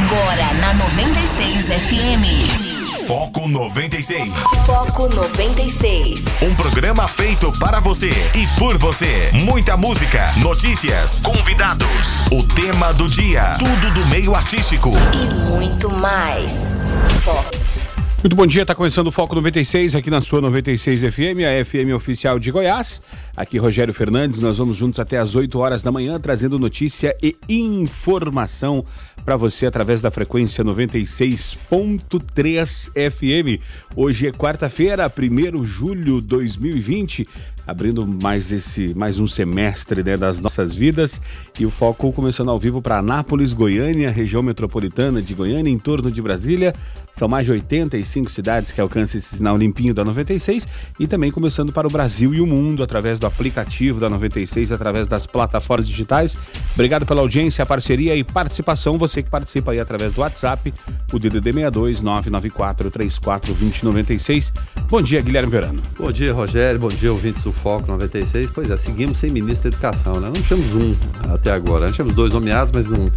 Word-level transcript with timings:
Agora 0.00 0.54
na 0.54 0.72
96 0.72 1.66
FM. 1.66 3.06
Foco 3.06 3.46
96. 3.46 4.32
Foco 4.64 5.08
96. 5.08 6.24
Um 6.40 6.54
programa 6.54 7.06
feito 7.06 7.52
para 7.58 7.80
você 7.80 8.08
e 8.34 8.46
por 8.58 8.78
você. 8.78 9.30
Muita 9.44 9.76
música, 9.76 10.32
notícias, 10.38 11.20
convidados, 11.20 12.22
o 12.32 12.42
tema 12.54 12.94
do 12.94 13.08
dia, 13.08 13.52
tudo 13.58 13.90
do 13.92 14.06
meio 14.06 14.34
artístico. 14.34 14.90
E 15.12 15.50
muito 15.50 15.92
mais. 15.94 16.80
Foco. 17.22 17.79
Muito 18.22 18.36
bom 18.36 18.46
dia, 18.46 18.62
está 18.62 18.74
começando 18.74 19.06
o 19.06 19.10
Foco 19.10 19.34
96 19.34 19.96
aqui 19.96 20.10
na 20.10 20.20
sua 20.20 20.42
96 20.42 21.04
FM, 21.04 21.40
a 21.40 21.64
FM 21.64 21.94
oficial 21.96 22.38
de 22.38 22.50
Goiás. 22.50 23.00
Aqui 23.34 23.56
Rogério 23.56 23.94
Fernandes, 23.94 24.42
nós 24.42 24.58
vamos 24.58 24.76
juntos 24.76 25.00
até 25.00 25.16
às 25.16 25.34
8 25.34 25.58
horas 25.58 25.82
da 25.82 25.90
manhã 25.90 26.20
trazendo 26.20 26.58
notícia 26.58 27.16
e 27.22 27.34
informação 27.48 28.84
para 29.24 29.38
você 29.38 29.64
através 29.64 30.02
da 30.02 30.10
frequência 30.10 30.62
96.3 30.62 32.90
FM. 33.10 33.58
Hoje 33.96 34.28
é 34.28 34.32
quarta-feira, 34.32 35.10
1 35.10 35.62
de 35.62 35.66
julho 35.66 36.20
de 36.20 36.28
2020, 36.28 37.26
abrindo 37.70 38.04
mais 38.04 38.50
esse 38.50 38.92
mais 38.94 39.20
um 39.20 39.28
semestre 39.28 40.02
né, 40.02 40.16
das 40.16 40.40
nossas 40.40 40.74
vidas 40.74 41.22
e 41.56 41.64
o 41.64 41.70
foco 41.70 42.12
começando 42.12 42.50
ao 42.50 42.58
vivo 42.58 42.82
para 42.82 42.98
Anápolis, 42.98 43.52
Goiânia, 43.52 44.10
região 44.10 44.42
metropolitana 44.42 45.22
de 45.22 45.34
Goiânia, 45.34 45.70
em 45.70 45.78
torno 45.78 46.10
de 46.10 46.20
Brasília. 46.20 46.74
São 47.12 47.28
mais 47.28 47.44
de 47.44 47.52
85 47.52 48.30
cidades 48.30 48.72
que 48.72 48.80
alcançam 48.80 49.18
esse 49.18 49.36
sinal 49.36 49.56
limpinho 49.56 49.94
da 49.94 50.04
96 50.04 50.66
e 50.98 51.06
também 51.06 51.30
começando 51.30 51.72
para 51.72 51.86
o 51.86 51.90
Brasil 51.90 52.34
e 52.34 52.40
o 52.40 52.46
mundo 52.46 52.82
através 52.82 53.18
do 53.20 53.26
aplicativo 53.26 54.00
da 54.00 54.08
96, 54.08 54.72
através 54.72 55.06
das 55.06 55.26
plataformas 55.26 55.86
digitais. 55.86 56.36
Obrigado 56.74 57.06
pela 57.06 57.20
audiência, 57.20 57.64
parceria 57.64 58.16
e 58.16 58.24
participação. 58.24 58.98
Você 58.98 59.22
que 59.22 59.30
participa 59.30 59.72
aí 59.72 59.80
através 59.80 60.12
do 60.12 60.22
WhatsApp, 60.22 60.72
o 61.12 61.18
DDD 61.18 61.52
62 61.52 62.00
994 62.00 62.90
34 62.90 63.54
2096. 63.54 64.52
Bom 64.88 65.02
dia, 65.02 65.20
Guilherme 65.20 65.50
Verano. 65.50 65.80
Bom 65.98 66.10
dia, 66.10 66.32
Rogério. 66.32 66.80
Bom 66.80 66.88
dia, 66.88 67.12
ouvintes 67.12 67.44
do 67.44 67.52
Foco 67.62 67.86
96. 67.86 68.50
Pois 68.50 68.70
é, 68.70 68.76
seguimos 68.76 69.18
sem 69.18 69.30
ministro 69.30 69.70
da 69.70 69.76
Educação, 69.76 70.20
né? 70.20 70.26
Não 70.26 70.42
tínhamos 70.42 70.72
um 70.74 70.94
até 71.32 71.52
agora. 71.52 71.86
Nós 71.86 71.94
tínhamos 71.94 72.14
dois 72.14 72.32
nomeados, 72.32 72.72
mas 72.72 72.86
não, 72.86 73.10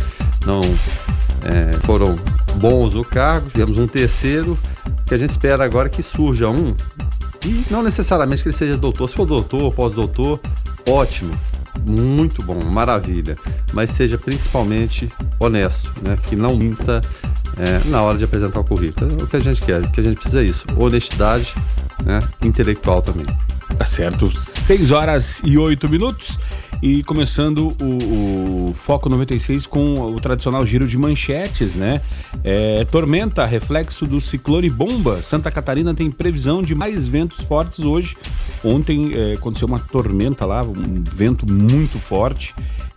não 0.45 0.61
é, 1.43 1.73
foram 1.85 2.17
bons 2.55 2.93
no 2.93 3.03
cargo. 3.03 3.49
Tivemos 3.49 3.77
um 3.77 3.87
terceiro, 3.87 4.57
que 5.05 5.13
a 5.13 5.17
gente 5.17 5.29
espera 5.29 5.63
agora 5.63 5.89
que 5.89 6.03
surja 6.03 6.49
um. 6.49 6.75
E 7.45 7.65
não 7.69 7.83
necessariamente 7.83 8.41
que 8.41 8.49
ele 8.49 8.55
seja 8.55 8.77
doutor. 8.77 9.09
Se 9.09 9.15
for 9.15 9.25
doutor, 9.25 9.73
pós-doutor, 9.73 10.39
ótimo 10.87 11.33
muito 11.85 12.41
bom, 12.43 12.63
maravilha, 12.63 13.37
mas 13.73 13.89
seja 13.91 14.17
principalmente 14.17 15.11
honesto, 15.39 15.91
né? 16.01 16.17
Que 16.29 16.35
não 16.35 16.55
minta 16.55 17.01
é, 17.57 17.81
na 17.89 18.01
hora 18.01 18.17
de 18.17 18.23
apresentar 18.23 18.59
o 18.59 18.63
currículo. 18.63 19.19
É 19.19 19.23
o 19.23 19.27
que 19.27 19.35
a 19.35 19.39
gente 19.39 19.61
quer, 19.61 19.81
o 19.81 19.91
que 19.91 19.99
a 19.99 20.03
gente 20.03 20.15
precisa 20.15 20.41
é 20.41 20.45
isso, 20.45 20.65
honestidade, 20.77 21.53
né? 22.03 22.21
Intelectual 22.41 23.01
também. 23.01 23.25
Tá 23.77 23.85
certo, 23.85 24.31
6 24.31 24.91
horas 24.91 25.41
e 25.43 25.57
8 25.57 25.89
minutos. 25.89 26.37
E 26.85 27.01
começando 27.01 27.73
o, 27.81 28.69
o, 28.69 28.73
Foco 28.73 29.07
96 29.07 29.65
com 29.65 30.01
o 30.01 30.19
tradicional 30.19 30.65
giro 30.65 30.85
de 30.85 30.97
manchetes, 30.97 31.75
né? 31.75 32.01
É, 32.43 32.83
tormenta, 32.83 33.45
reflexo 33.45 34.05
do 34.05 34.19
ciclone 34.19 34.69
bomba. 34.69 35.21
Santa 35.21 35.49
Catarina 35.49 35.95
tem 35.95 36.11
previsão 36.11 36.61
de 36.61 36.75
mais 36.75 37.07
ventos 37.07 37.39
fortes 37.39 37.85
hoje. 37.85 38.17
Ontem 38.61 39.13
é, 39.13 39.33
aconteceu 39.35 39.65
uma 39.65 39.79
tormenta 39.79 40.45
lá, 40.45 40.61
um 40.61 41.01
vento 41.09 41.49
muito 41.49 41.97
forte 41.97 42.53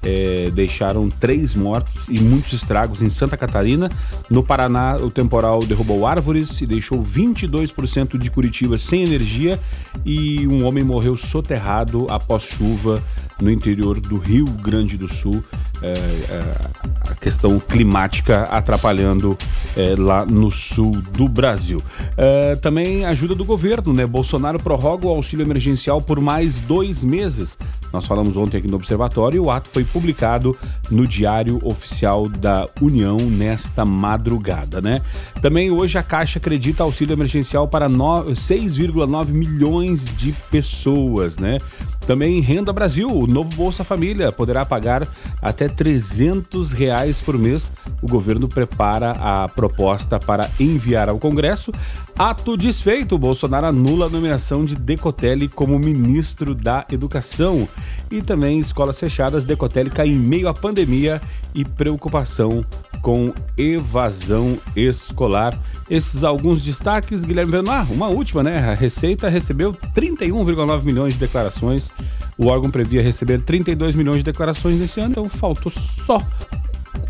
é, 0.07 0.51
deixaram 0.53 1.11
três 1.11 1.57
mortos 1.57 2.09
e 2.09 2.21
muitos 2.21 2.53
estragos 2.53 3.03
em 3.03 3.09
Santa 3.09 3.37
Catarina. 3.37 3.91
No 4.31 4.41
Paraná, 4.41 4.97
o 4.97 5.11
temporal 5.11 5.67
derrubou 5.67 6.07
árvores 6.07 6.61
e 6.61 6.67
deixou 6.67 7.03
22% 7.03 8.17
de 8.17 8.31
Curitiba 8.31 8.79
sem 8.79 9.03
energia 9.03 9.59
e 10.05 10.47
um 10.47 10.65
homem 10.65 10.85
morreu 10.85 11.17
soterrado 11.17 12.07
após 12.09 12.45
chuva 12.45 13.03
no 13.41 13.51
interior 13.51 14.01
do 14.01 14.19
Rio 14.19 14.47
Grande 14.47 14.97
do 14.97 15.09
Sul. 15.09 15.43
É, 15.83 15.89
é, 15.89 17.11
a 17.11 17.15
questão 17.15 17.61
climática 17.61 18.45
atrapalhando 18.45 19.37
é, 19.77 19.95
lá 19.97 20.25
no 20.25 20.51
sul 20.51 20.93
do 21.13 21.29
Brasil. 21.29 21.83
É, 22.17 22.57
também 22.57 23.05
ajuda 23.05 23.35
do 23.35 23.45
governo, 23.45 23.93
né? 23.93 24.07
Bolsonaro 24.07 24.59
prorroga 24.59 25.07
o 25.07 25.11
auxílio 25.11 25.45
emergencial 25.45 26.01
por 26.01 26.19
mais 26.19 26.61
dois 26.61 27.05
meses. 27.05 27.59
Nós 27.97 28.07
falamos 28.07 28.37
ontem 28.37 28.59
aqui 28.59 28.69
no 28.69 28.77
Observatório 28.77 29.39
e 29.39 29.41
o 29.41 29.51
ato 29.51 29.71
foi 29.71 29.83
publicado 29.83 30.55
no 30.91 31.07
Diário 31.07 31.59
Oficial 31.63 32.29
da 32.29 32.69
União 32.79 33.17
nesta 33.17 33.87
madrugada, 33.87 34.83
né? 34.83 35.01
Também 35.41 35.71
hoje 35.71 35.97
a 35.97 36.03
Caixa 36.03 36.39
acredita 36.39 36.83
auxílio 36.83 37.15
emergencial 37.15 37.67
para 37.67 37.89
6,9 37.89 39.29
milhões 39.29 40.05
de 40.15 40.33
pessoas, 40.51 41.39
né? 41.39 41.59
Também 42.07 42.39
Renda 42.41 42.71
Brasil, 42.71 43.11
o 43.11 43.27
novo 43.27 43.57
Bolsa 43.57 43.83
Família, 43.83 44.31
poderá 44.31 44.67
pagar 44.67 45.09
até 45.41 45.67
300 45.67 46.73
reais 46.73 47.23
por 47.23 47.39
mês. 47.39 47.73
O 48.03 48.07
governo 48.07 48.47
prepara 48.47 49.13
a 49.13 49.49
proposta 49.49 50.21
para 50.21 50.51
enviar 50.61 51.09
ao 51.09 51.19
Congresso. 51.19 51.73
Ato 52.19 52.57
desfeito, 52.57 53.19
Bolsonaro 53.19 53.67
anula 53.67 54.07
a 54.07 54.09
nomeação 54.09 54.65
de 54.65 54.75
Decotelli 54.75 55.49
como 55.49 55.79
ministro 55.79 56.55
da 56.55 56.87
Educação. 56.91 57.69
E 58.11 58.23
também 58.23 58.59
escolas 58.59 58.99
fechadas, 58.99 59.45
Decotelli 59.45 59.91
cai 59.91 60.09
em 60.09 60.19
meio 60.19 60.49
à 60.49 60.55
pandemia 60.55 61.21
e 61.55 61.63
preocupação 61.63 62.65
com 63.03 63.35
evasão 63.55 64.57
escolar. 64.75 65.61
Esses 65.91 66.25
alguns 66.25 66.63
destaques, 66.63 67.23
Guilherme 67.23 67.51
Verano. 67.51 67.71
Ah, 67.71 67.87
uma 67.91 68.09
última, 68.09 68.43
né? 68.43 68.61
A 68.61 68.73
Receita 68.73 69.29
recebeu 69.29 69.75
31,9 69.95 70.85
milhões 70.85 71.15
de 71.15 71.21
declarações. 71.21 71.93
O 72.39 72.47
órgão 72.47 72.71
previa 72.71 73.03
receber 73.03 73.43
32 73.43 73.95
milhões 73.95 74.19
de 74.19 74.25
declarações 74.25 74.81
nesse 74.81 75.01
ano, 75.01 75.11
então 75.11 75.29
faltou 75.29 75.71
só 75.71 76.19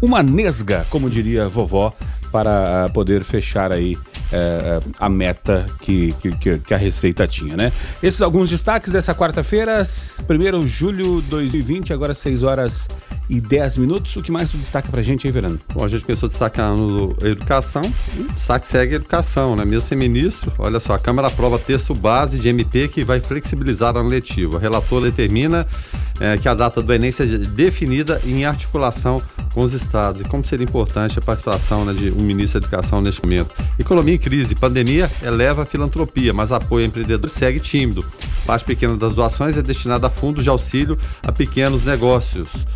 uma 0.03 0.21
nesga, 0.21 0.85
como 0.91 1.09
diria 1.09 1.49
vovó, 1.49 1.93
para 2.33 2.91
poder 2.93 3.23
fechar 3.23 3.71
aí 3.71 3.97
é, 4.33 4.81
a 4.99 5.09
meta 5.09 5.67
que, 5.81 6.15
que, 6.21 6.59
que, 6.59 6.75
a 6.75 6.77
Receita 6.77 7.27
tinha, 7.27 7.57
né? 7.57 7.73
Esses 8.03 8.23
alguns 8.23 8.51
destaques 8.51 8.93
dessa 8.93 9.15
quarta-feira, 9.15 9.83
1 10.29 10.65
de 10.65 10.69
julho 10.69 11.23
de 11.23 11.29
2020, 11.29 11.93
agora 11.93 12.13
6 12.13 12.43
horas 12.43 12.89
e 13.29 13.41
10 13.41 13.77
minutos. 13.79 14.17
O 14.17 14.23
que 14.23 14.33
mais 14.33 14.51
tu 14.51 14.57
destaca 14.57 14.89
pra 14.89 15.03
gente 15.03 15.27
aí, 15.27 15.33
Verano? 15.33 15.59
Bom, 15.73 15.85
a 15.85 15.89
gente 15.89 16.05
começou 16.05 16.29
destacando 16.29 17.17
a 17.23 17.29
educação, 17.29 17.83
e 18.17 18.21
o 18.21 18.33
destaque 18.33 18.67
segue 18.67 18.95
a 18.95 18.97
educação, 18.97 19.57
né? 19.57 19.65
Mesmo 19.65 19.89
sem 19.89 19.99
ministro, 19.99 20.53
olha 20.59 20.81
só, 20.81 20.95
a 20.95 20.99
Câmara 20.99 21.29
aprova 21.29 21.59
texto 21.59 21.95
base 21.95 22.39
de 22.39 22.49
MP 22.49 22.89
que 22.89 23.05
vai 23.05 23.21
flexibilizar 23.21 23.97
a 23.97 24.03
letiva. 24.03 24.57
O 24.57 24.59
relator 24.59 25.03
determina 25.03 25.67
é, 26.21 26.37
que 26.37 26.49
a 26.49 26.55
data 26.55 26.83
do 26.83 26.93
Enem 26.93 27.11
seja 27.11 27.39
definida 27.39 28.21
em 28.25 28.45
articulação 28.45 29.23
com 29.53 29.63
os 29.63 29.73
estados. 29.73 30.21
E 30.21 30.25
como 30.25 30.45
seria 30.45 30.65
importante 30.65 31.19
a 31.19 31.23
participação 31.23 31.85
né, 31.85 31.93
de 31.93 32.11
um 32.11 32.21
ministro 32.21 32.61
da 32.61 32.67
Educação 32.67 33.01
neste 33.01 33.23
momento. 33.23 33.55
Economia 33.79 34.16
em 34.17 34.19
crise, 34.19 34.55
pandemia 34.55 35.11
eleva 35.23 35.63
a 35.63 35.67
filantropia, 35.67 36.33
mas 36.33 36.51
apoio 36.51 36.85
a 36.85 36.89
empreendedores 36.89 37.37
segue 37.37 37.61
tímido. 37.61 38.05
Parte 38.45 38.65
pequena 38.65 38.97
das 38.97 39.15
doações 39.15 39.57
é 39.57 39.63
destinada 39.63 40.07
a 40.07 40.11
fundos 40.11 40.43
de 40.43 40.51
auxílio 40.51 40.99
a 41.23 41.31
pequenos 41.31 41.85
negócios. 41.85 42.67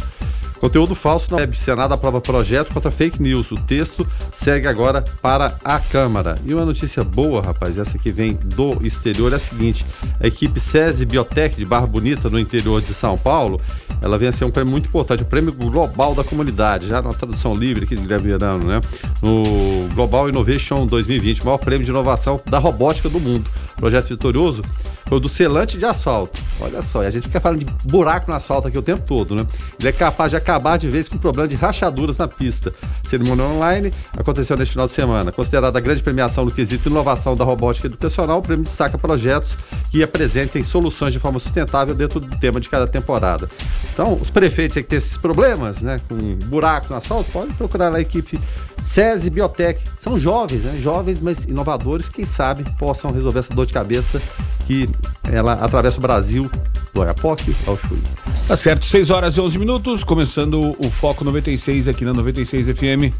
Conteúdo 0.60 0.94
falso 0.94 1.31
na 1.31 1.38
web. 1.38 1.59
Senado 1.59 1.94
aprova 1.94 2.21
projeto 2.21 2.75
contra 2.75 2.91
fake 2.91 3.21
news. 3.21 3.50
O 3.50 3.56
texto 3.56 4.06
segue 4.31 4.69
agora 4.69 5.03
para 5.22 5.56
a 5.65 5.81
Câmara. 5.81 6.38
E 6.44 6.53
uma 6.53 6.66
notícia 6.66 7.03
boa, 7.03 7.41
rapaz, 7.41 7.78
essa 7.78 7.98
que 7.98 8.12
vem 8.12 8.34
do 8.34 8.87
exterior 8.87 9.32
é 9.32 9.37
a 9.37 9.38
seguinte: 9.38 9.87
a 10.20 10.26
equipe 10.26 10.60
SESI 10.60 11.06
Biotech 11.06 11.56
de 11.56 11.65
Barra 11.65 11.87
Bonita, 11.87 12.28
no 12.28 12.38
interior 12.38 12.82
de 12.82 12.93
São 12.93 13.16
Paulo, 13.16 13.59
ela 14.03 14.19
vem 14.19 14.28
a 14.28 14.32
ser 14.32 14.44
um 14.44 14.50
prêmio 14.50 14.70
muito 14.70 14.88
importante, 14.88 15.22
o 15.22 15.26
prêmio 15.26 15.53
global 15.53 16.15
da 16.15 16.22
comunidade, 16.22 16.87
já 16.87 17.00
na 17.00 17.12
tradução 17.15 17.54
livre 17.54 17.84
aqui 17.84 17.97
de 17.97 18.03
Guilherme 18.03 18.28
Verano, 18.28 18.65
né? 18.65 18.82
No 19.22 19.88
Global 19.94 20.29
Innovation 20.29 20.87
2020, 20.87 21.40
o 21.40 21.46
maior 21.46 21.58
prêmio 21.58 21.84
de 21.84 21.90
inovação 21.90 22.38
da 22.44 22.58
robótica 22.58 23.08
do 23.08 23.19
mundo. 23.19 23.49
Projeto 23.76 24.08
vitorioso 24.08 24.62
foi 25.06 25.17
o 25.17 25.20
do 25.20 25.29
selante 25.29 25.76
de 25.76 25.84
asfalto. 25.84 26.38
Olha 26.61 26.82
só, 26.82 27.02
e 27.02 27.06
a 27.06 27.11
gente 27.11 27.25
fica 27.25 27.40
falando 27.40 27.61
de 27.61 27.67
buraco 27.82 28.31
no 28.31 28.37
asfalto 28.37 28.69
aqui 28.69 28.79
o 28.79 28.82
tempo 28.82 29.02
todo, 29.06 29.34
né? 29.34 29.46
Ele 29.79 29.88
é 29.88 29.93
capaz 29.93 30.31
de 30.31 30.37
de 30.79 30.88
vez 30.88 31.08
com 31.08 31.17
o 31.17 31.19
problema 31.19 31.49
de 31.49 31.56
rachaduras 31.56 32.17
na 32.17 32.26
pista. 32.26 32.73
Cerimônia 33.05 33.44
online 33.44 33.93
aconteceu 34.17 34.56
neste 34.56 34.73
final 34.73 34.87
de 34.87 34.93
semana. 34.93 35.31
Considerada 35.31 35.79
a 35.79 35.81
grande 35.81 36.02
premiação 36.02 36.44
no 36.44 36.50
quesito 36.50 36.88
inovação 36.88 37.37
da 37.37 37.44
robótica 37.44 37.87
educacional, 37.87 38.38
o 38.38 38.43
prêmio 38.43 38.64
destaca 38.64 38.97
projetos 38.97 39.56
que 39.91 40.02
apresentem 40.02 40.62
soluções 40.62 41.12
de 41.12 41.19
forma 41.19 41.38
sustentável 41.38 41.94
dentro 41.94 42.20
do 42.20 42.37
tema 42.38 42.61
de 42.61 42.69
cada 42.69 42.87
temporada. 42.87 43.49
Então, 43.93 44.19
os 44.20 44.31
prefeitos 44.31 44.76
que 44.76 44.82
têm 44.82 44.97
esses 44.97 45.17
problemas, 45.17 45.82
né, 45.82 46.00
com 46.08 46.17
buraco 46.47 46.87
no 46.91 46.96
asfalto, 46.96 47.31
podem 47.31 47.53
procurar 47.55 47.94
a 47.94 48.00
equipe 48.00 48.41
SESI 48.82 49.31
Biotech. 49.31 49.82
São 49.99 50.19
jovens, 50.19 50.64
né, 50.64 50.79
jovens, 50.81 51.19
mas 51.19 51.44
inovadores, 51.44 52.08
quem 52.08 52.25
sabe 52.25 52.64
possam 52.79 53.12
resolver 53.12 53.41
essa 53.41 53.55
dor 53.55 53.67
de 53.67 53.73
cabeça 53.73 54.20
que 54.67 54.88
ela 55.25 55.55
atravessa 55.55 55.99
o 55.99 56.00
Brasil 56.00 56.50
do 56.94 57.03
Arapoque 57.03 57.55
ao 57.67 57.76
Chuí. 57.76 58.03
Tá 58.46 58.56
certo, 58.56 58.85
6 58.85 59.11
horas 59.11 59.37
e 59.37 59.41
11 59.41 59.58
minutos, 59.58 60.03
começando 60.03 60.39
o 60.78 60.90
Foco 60.90 61.22
96 61.22 61.88
aqui 61.88 62.04
na 62.04 62.14
96 62.14 62.69
FM. 62.69 63.12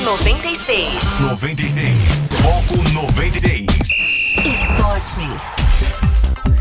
96. 0.00 1.20
96. 1.20 2.28
Foco 2.40 2.92
96. 2.94 3.66
Esportes. 4.38 6.15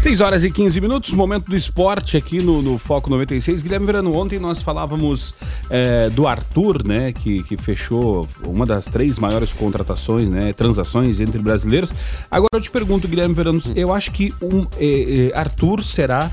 6 0.06 0.22
horas 0.22 0.44
e 0.44 0.52
15 0.52 0.80
minutos, 0.82 1.14
momento 1.14 1.50
do 1.50 1.56
esporte 1.56 2.16
aqui 2.16 2.40
no, 2.40 2.62
no 2.62 2.78
Foco 2.78 3.10
96. 3.10 3.64
Guilherme 3.64 3.88
Verano, 3.88 4.14
ontem 4.14 4.38
nós 4.38 4.62
falávamos 4.62 5.34
é, 5.68 6.12
do 6.12 6.28
Arthur, 6.28 6.86
né, 6.86 7.12
que, 7.12 7.42
que 7.42 7.58
fechou 7.58 8.28
uma 8.44 8.68
das 8.68 8.86
três 8.86 9.18
maiores 9.18 9.52
contratações, 9.52 10.30
né, 10.30 10.54
transações 10.54 11.20
entre 11.20 11.40
brasileiros. 11.40 11.92
Agora 12.30 12.50
eu 12.54 12.62
te 12.62 12.70
pergunto, 12.70 13.08
Guilherme 13.08 13.34
Verano, 13.34 13.60
eu 13.76 13.92
acho 13.92 14.12
que 14.12 14.32
um, 14.40 14.68
é, 14.78 15.32
é, 15.32 15.36
Arthur 15.36 15.84
será 15.84 16.30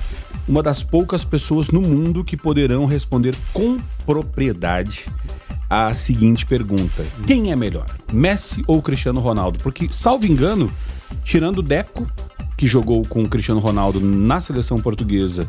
uma 0.46 0.62
das 0.62 0.82
poucas 0.82 1.24
pessoas 1.24 1.70
no 1.70 1.80
mundo 1.80 2.22
que 2.22 2.36
poderão 2.36 2.84
responder 2.84 3.34
com 3.54 3.80
propriedade 4.04 5.06
a 5.70 5.94
seguinte 5.94 6.44
pergunta: 6.44 7.06
quem 7.26 7.50
é 7.50 7.56
melhor, 7.56 7.86
Messi 8.12 8.62
ou 8.66 8.82
Cristiano 8.82 9.18
Ronaldo? 9.18 9.58
Porque, 9.60 9.88
salvo 9.90 10.26
engano, 10.26 10.70
tirando 11.24 11.58
o 11.58 11.62
Deco, 11.62 12.06
que 12.56 12.66
jogou 12.66 13.04
com 13.04 13.22
o 13.22 13.28
Cristiano 13.28 13.60
Ronaldo 13.60 13.98
na 14.00 14.40
seleção 14.40 14.80
portuguesa 14.80 15.48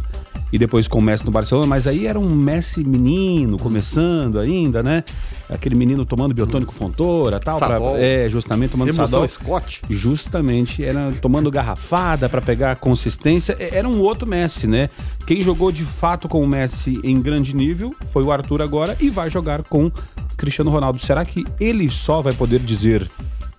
e 0.51 0.57
depois 0.57 0.88
com 0.88 1.00
o 1.00 1.01
Messi 1.01 1.25
no 1.25 1.31
Barcelona, 1.31 1.67
mas 1.67 1.88
aí 1.88 2.05
era 2.05 2.19
um 2.19 2.29
Messi 2.29 2.83
menino, 2.83 3.57
começando 3.57 4.38
ainda, 4.39 4.83
né? 4.83 5.03
Aquele 5.50 5.73
menino 5.75 6.05
tomando 6.05 6.33
biotônico 6.33 6.73
Fontoura 6.73 7.39
tal. 7.39 7.57
Pra, 7.59 7.79
é, 7.97 8.29
justamente 8.29 8.71
tomando 8.71 8.89
Emoção 8.89 9.07
Sadol. 9.07 9.27
Scott. 9.27 9.81
Justamente, 9.89 10.83
era 10.83 11.11
tomando 11.21 11.50
garrafada 11.51 12.29
para 12.29 12.41
pegar 12.41 12.75
consistência. 12.75 13.55
E- 13.59 13.75
Era 13.75 13.88
um 13.89 14.00
outro 14.00 14.27
Messi, 14.27 14.67
né? 14.67 14.89
Quem 15.27 15.41
jogou 15.41 15.71
de 15.71 15.83
fato 15.83 16.27
com 16.29 16.41
o 16.44 16.47
Messi 16.47 17.00
em 17.03 17.19
grande 17.19 17.55
nível 17.55 17.95
foi 18.11 18.23
o 18.23 18.31
Arthur 18.31 18.61
agora 18.61 18.95
e 19.00 19.09
vai 19.09 19.29
jogar 19.29 19.63
com 19.63 19.91
Cristiano 20.38 20.69
Ronaldo. 20.71 21.00
Será 21.01 21.25
que 21.25 21.44
ele 21.59 21.89
só 21.89 22.21
vai 22.21 22.33
poder 22.33 22.59
dizer 22.59 23.09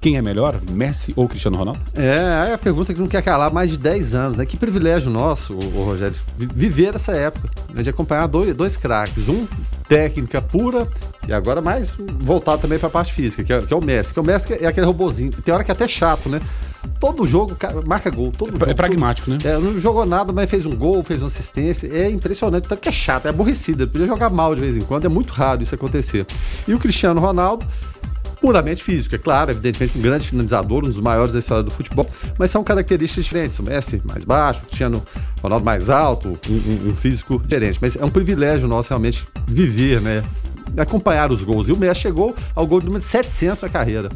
quem 0.04 0.18
é 0.18 0.20
melhor, 0.20 0.60
Messi 0.70 1.14
ou 1.16 1.26
Cristiano 1.26 1.56
Ronaldo? 1.56 1.80
É, 1.94 2.50
é 2.50 2.52
a 2.52 2.58
pergunta 2.58 2.92
que 2.92 3.00
não 3.00 3.06
quer 3.06 3.22
calar 3.22 3.50
mais 3.50 3.70
de 3.70 3.78
10 3.78 4.14
anos. 4.14 4.36
Né? 4.36 4.44
Que 4.44 4.54
privilégio 4.54 5.10
nosso, 5.10 5.54
o, 5.54 5.82
Rogério, 5.82 6.14
vi- 6.36 6.46
viver 6.54 6.94
essa 6.94 7.12
época, 7.12 7.48
né? 7.72 7.82
de 7.82 7.88
acompanhar 7.88 8.26
dois, 8.26 8.54
dois 8.54 8.76
craques. 8.76 9.26
Um, 9.30 9.46
técnica 9.88 10.42
pura, 10.42 10.86
e 11.26 11.32
agora 11.32 11.62
mais 11.62 11.96
voltado 12.20 12.60
também 12.60 12.78
para 12.78 12.88
a 12.88 12.90
parte 12.90 13.14
física, 13.14 13.42
que 13.42 13.50
é, 13.50 13.62
que 13.62 13.72
é 13.72 13.76
o 13.76 13.82
Messi. 13.82 14.12
Que 14.12 14.20
o 14.20 14.22
Messi 14.22 14.52
é 14.60 14.66
aquele 14.66 14.84
robozinho. 14.84 15.30
Tem 15.30 15.54
hora 15.54 15.64
que 15.64 15.70
é 15.70 15.74
até 15.74 15.88
chato, 15.88 16.28
né? 16.28 16.38
Todo 17.00 17.26
jogo 17.26 17.56
marca 17.86 18.10
gol. 18.10 18.30
Todo 18.36 18.52
jogo, 18.52 18.70
É 18.70 18.74
pragmático, 18.74 19.30
né? 19.30 19.38
É, 19.42 19.56
não 19.56 19.80
jogou 19.80 20.04
nada, 20.04 20.34
mas 20.34 20.50
fez 20.50 20.66
um 20.66 20.76
gol, 20.76 21.02
fez 21.02 21.22
uma 21.22 21.28
assistência. 21.28 21.86
É 21.90 22.10
impressionante, 22.10 22.68
tanto 22.68 22.80
que 22.80 22.90
é 22.90 22.92
chato, 22.92 23.24
é 23.24 23.30
aborrecido. 23.30 23.84
Ele 23.84 23.90
podia 23.90 24.06
jogar 24.06 24.28
mal 24.28 24.54
de 24.54 24.60
vez 24.60 24.76
em 24.76 24.82
quando, 24.82 25.06
é 25.06 25.08
muito 25.08 25.32
raro 25.32 25.62
isso 25.62 25.74
acontecer. 25.74 26.26
E 26.68 26.74
o 26.74 26.78
Cristiano 26.78 27.20
Ronaldo, 27.20 27.66
puramente 28.44 28.84
físico, 28.84 29.14
é 29.14 29.18
claro, 29.18 29.52
evidentemente 29.52 29.96
um 29.96 30.02
grande 30.02 30.28
finalizador, 30.28 30.84
um 30.84 30.88
dos 30.88 30.98
maiores 30.98 31.32
da 31.32 31.38
história 31.38 31.62
do 31.62 31.70
futebol, 31.70 32.06
mas 32.38 32.50
são 32.50 32.62
características 32.62 33.24
diferentes. 33.24 33.58
O 33.58 33.62
Messi 33.62 34.02
mais 34.04 34.22
baixo, 34.22 34.60
o 34.60 34.66
Cristiano 34.66 35.02
Ronaldo 35.42 35.64
mais 35.64 35.88
alto, 35.88 36.38
um, 36.50 36.90
um- 36.90 36.94
físico 36.94 37.38
diferente. 37.38 37.78
Mas 37.80 37.96
é 37.96 38.04
um 38.04 38.10
privilégio 38.10 38.68
nosso 38.68 38.90
realmente 38.90 39.26
viver, 39.46 39.98
né? 40.02 40.22
Acompanhar 40.76 41.32
os 41.32 41.42
gols. 41.42 41.70
E 41.70 41.72
o 41.72 41.76
Messi 41.76 42.02
chegou 42.02 42.34
ao 42.54 42.66
gol 42.66 42.82
número 42.82 43.02
700 43.02 43.62
na 43.62 43.68
carreira. 43.70 44.10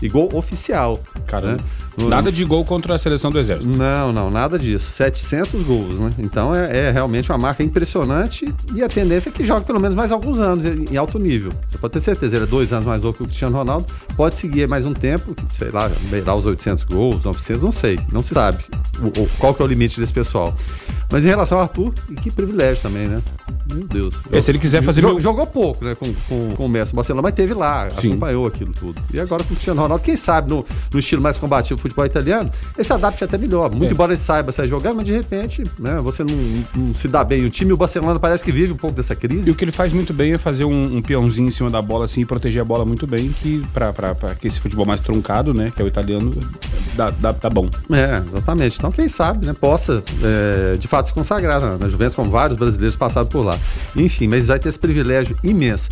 E 0.00 0.08
gol 0.08 0.28
oficial. 0.34 1.00
Caramba. 1.26 1.56
né? 1.96 2.06
Nada 2.08 2.30
de 2.30 2.44
gol 2.44 2.64
contra 2.64 2.94
a 2.94 2.98
seleção 2.98 3.30
do 3.32 3.38
Exército. 3.40 3.76
não, 3.76 4.12
não, 4.12 4.30
nada 4.30 4.56
disso. 4.56 4.88
700 4.92 5.62
gols, 5.64 5.98
né? 5.98 6.12
Então 6.18 6.54
é, 6.54 6.86
é 6.86 6.90
realmente 6.92 7.30
uma 7.32 7.38
marca 7.38 7.62
impressionante 7.64 8.54
e 8.72 8.82
a 8.82 8.88
tendência 8.88 9.28
é 9.28 9.32
que 9.32 9.44
jogue 9.44 9.66
pelo 9.66 9.80
menos 9.80 9.96
mais 9.96 10.12
alguns 10.12 10.38
anos 10.38 10.64
em, 10.64 10.96
alto 10.96 11.18
nível. 11.18 11.50
Você 11.70 11.78
pode 11.78 11.92
ter 11.94 12.00
certeza, 12.00 12.36
ele 12.36 12.44
é 12.44 12.48
dois 12.48 12.72
anos 12.72 12.86
mais 12.86 13.02
novo 13.02 13.16
que 13.16 13.22
o 13.24 13.26
Cristiano 13.26 13.56
Ronaldo, 13.56 13.86
pode 14.16 14.36
seguir 14.36 14.68
mais 14.68 14.84
um 14.84 14.94
tempo, 14.94 15.34
sei 15.50 15.70
lá, 15.72 15.90
beirar 16.10 16.36
os 16.36 16.46
800 16.46 16.84
gols, 16.84 17.24
900, 17.24 17.64
não 17.64 17.72
sei, 17.72 17.98
não 18.12 18.22
se 18.22 18.32
sabe 18.34 18.64
o, 19.00 19.22
o- 19.22 19.28
qual 19.38 19.52
que 19.52 19.60
é 19.60 19.64
o 19.64 19.68
limite 19.68 19.98
desse 19.98 20.12
pessoal. 20.12 20.56
Mas 21.10 21.24
em 21.24 21.28
relação 21.28 21.56
ao 21.58 21.62
Arthur, 21.64 21.92
que 22.22 22.30
privilégio 22.30 22.82
também, 22.82 23.08
né? 23.08 23.22
Meu 23.72 23.82
Deus. 23.86 24.14
É, 24.30 24.40
se 24.42 24.50
ele 24.50 24.58
quiser 24.58 24.82
fazer 24.82 25.00
Jo- 25.00 25.08
mil- 25.08 25.20
Jogou 25.20 25.46
pouco, 25.46 25.82
né, 25.84 25.94
com, 25.94 26.12
com, 26.28 26.54
com 26.54 26.66
o 26.66 26.68
Messi 26.68 26.92
no 26.92 26.96
Barcelona, 26.96 27.22
mas 27.22 27.32
teve 27.34 27.54
lá, 27.54 27.88
Sim. 27.90 28.10
acompanhou 28.10 28.46
aquilo 28.46 28.72
tudo. 28.72 29.00
E 29.12 29.18
agora 29.18 29.42
com 29.42 29.48
o 29.48 29.56
Cristiano 29.56 29.80
Ronaldo, 29.80 29.87
quem 29.96 30.16
sabe 30.16 30.50
no, 30.50 30.66
no 30.92 30.98
estilo 30.98 31.22
mais 31.22 31.38
combativo 31.38 31.76
do 31.76 31.82
futebol 31.82 32.04
italiano, 32.04 32.50
ele 32.76 32.84
se 32.84 32.92
adapte 32.92 33.22
até 33.22 33.38
melhor. 33.38 33.70
Muito 33.70 33.90
É. 33.90 33.94
embora 33.94 34.12
ele 34.12 34.20
saiba 34.20 34.50
sair 34.50 34.66
jogando, 34.66 34.96
mas 34.96 35.04
de 35.04 35.12
repente, 35.12 35.62
né, 35.78 36.00
você 36.02 36.24
não, 36.24 36.34
não 36.74 36.94
se 36.96 37.06
dá 37.06 37.22
bem. 37.22 37.44
O 37.44 37.50
time, 37.50 37.72
o 37.72 37.76
Barcelona, 37.76 38.18
parece 38.18 38.44
que 38.44 38.50
vive 38.50 38.72
um 38.72 38.76
pouco 38.76 38.96
dessa 38.96 39.12
E 39.12 39.16
crise. 39.16 39.50
o 39.50 39.54
que 39.54 39.64
ele 39.64 39.70
faz 39.70 39.92
muito 39.92 40.12
bem 40.12 40.32
é 40.32 40.38
fazer 40.38 40.64
um, 40.64 40.96
um 40.96 41.00
peãozinho 41.00 41.46
em 41.48 41.52
cima 41.52 41.70
da 41.70 41.80
bola 41.80 42.06
assim 42.06 42.22
e 42.22 42.26
proteger 42.26 42.60
a 42.62 42.64
bola 42.64 42.84
muito 42.84 43.06
bem, 43.06 43.30
que 43.40 43.64
pra 43.72 43.92
que 44.38 44.48
esse 44.48 44.58
futebol 44.58 44.84
mais 44.84 45.00
truncado, 45.00 45.54
né, 45.54 45.72
que 45.74 45.80
é 45.80 45.84
o 45.84 45.88
italiano, 45.88 46.34
dá, 46.96 47.10
dá, 47.10 47.30
dá 47.30 47.48
bom. 47.50 47.70
É, 47.92 48.18
exatamente. 48.26 48.78
Então, 48.78 48.90
quem 48.90 49.06
sabe, 49.06 49.46
né, 49.46 49.52
possa 49.52 50.02
é, 50.24 50.76
de 50.76 50.88
fato 50.88 51.06
se 51.06 51.12
consagrar 51.12 51.60
na, 51.60 51.78
na 51.78 51.88
Juventus, 51.88 52.16
como 52.16 52.30
vários 52.30 52.56
brasileiros 52.58 52.96
passaram 52.96 53.26
por 53.28 53.44
lá. 53.44 53.56
Enfim, 53.94 54.26
mas 54.26 54.46
vai 54.46 54.58
ter 54.58 54.68
esse 54.68 54.78
privilégio 54.78 55.36
imenso. 55.44 55.88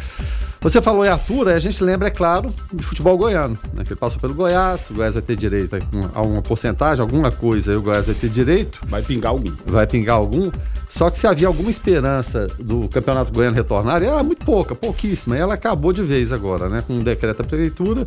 Você 0.67 0.83
falou 0.83 1.05
em 1.05 1.09
Arthur, 1.09 1.49
a 1.49 1.61
gente 1.61 1.81
lembra, 1.85 2.09
é 2.09 2.11
claro, 2.11 2.53
de 2.73 2.83
futebol 2.83 3.17
goiano, 3.17 3.57
né, 3.73 3.85
que 3.85 3.93
ele 3.93 4.01
passou 4.01 4.21
pelo 4.21 4.35
Goiás, 4.35 4.91
o 4.91 4.95
Goiás 4.95 5.15
vai 5.15 5.23
ter 5.23 5.37
direito 5.37 5.79
a 6.13 6.21
uma 6.21 6.43
porcentagem, 6.43 7.01
alguma 7.01 7.31
coisa, 7.31 7.71
aí 7.71 7.77
o 7.77 7.83
Goiás 7.83 8.07
vai 8.07 8.17
ter 8.17 8.29
direito, 8.29 8.81
Vai 8.89 9.01
pingar 9.01 9.31
algum. 9.31 9.53
vai 9.65 9.87
pingar 9.87 10.17
algum. 10.17 10.51
Só 10.97 11.11
que 11.11 11.19
se 11.19 11.27
havia 11.27 11.47
alguma 11.47 11.69
esperança 11.69 12.47
do 12.59 12.89
Campeonato 12.89 13.31
Goiano 13.31 13.55
retornar, 13.55 14.03
ela 14.03 14.21
é 14.21 14.23
muito 14.23 14.47
pouca, 14.47 14.75
pouquíssima. 14.75 15.37
Ela 15.37 15.53
acabou 15.53 15.93
de 15.93 16.03
vez 16.03 16.33
agora, 16.33 16.71
né? 16.71 16.83
Com 16.87 16.95
um 16.95 17.01
decreto 17.01 17.37
da 17.37 17.45
prefeitura 17.45 18.07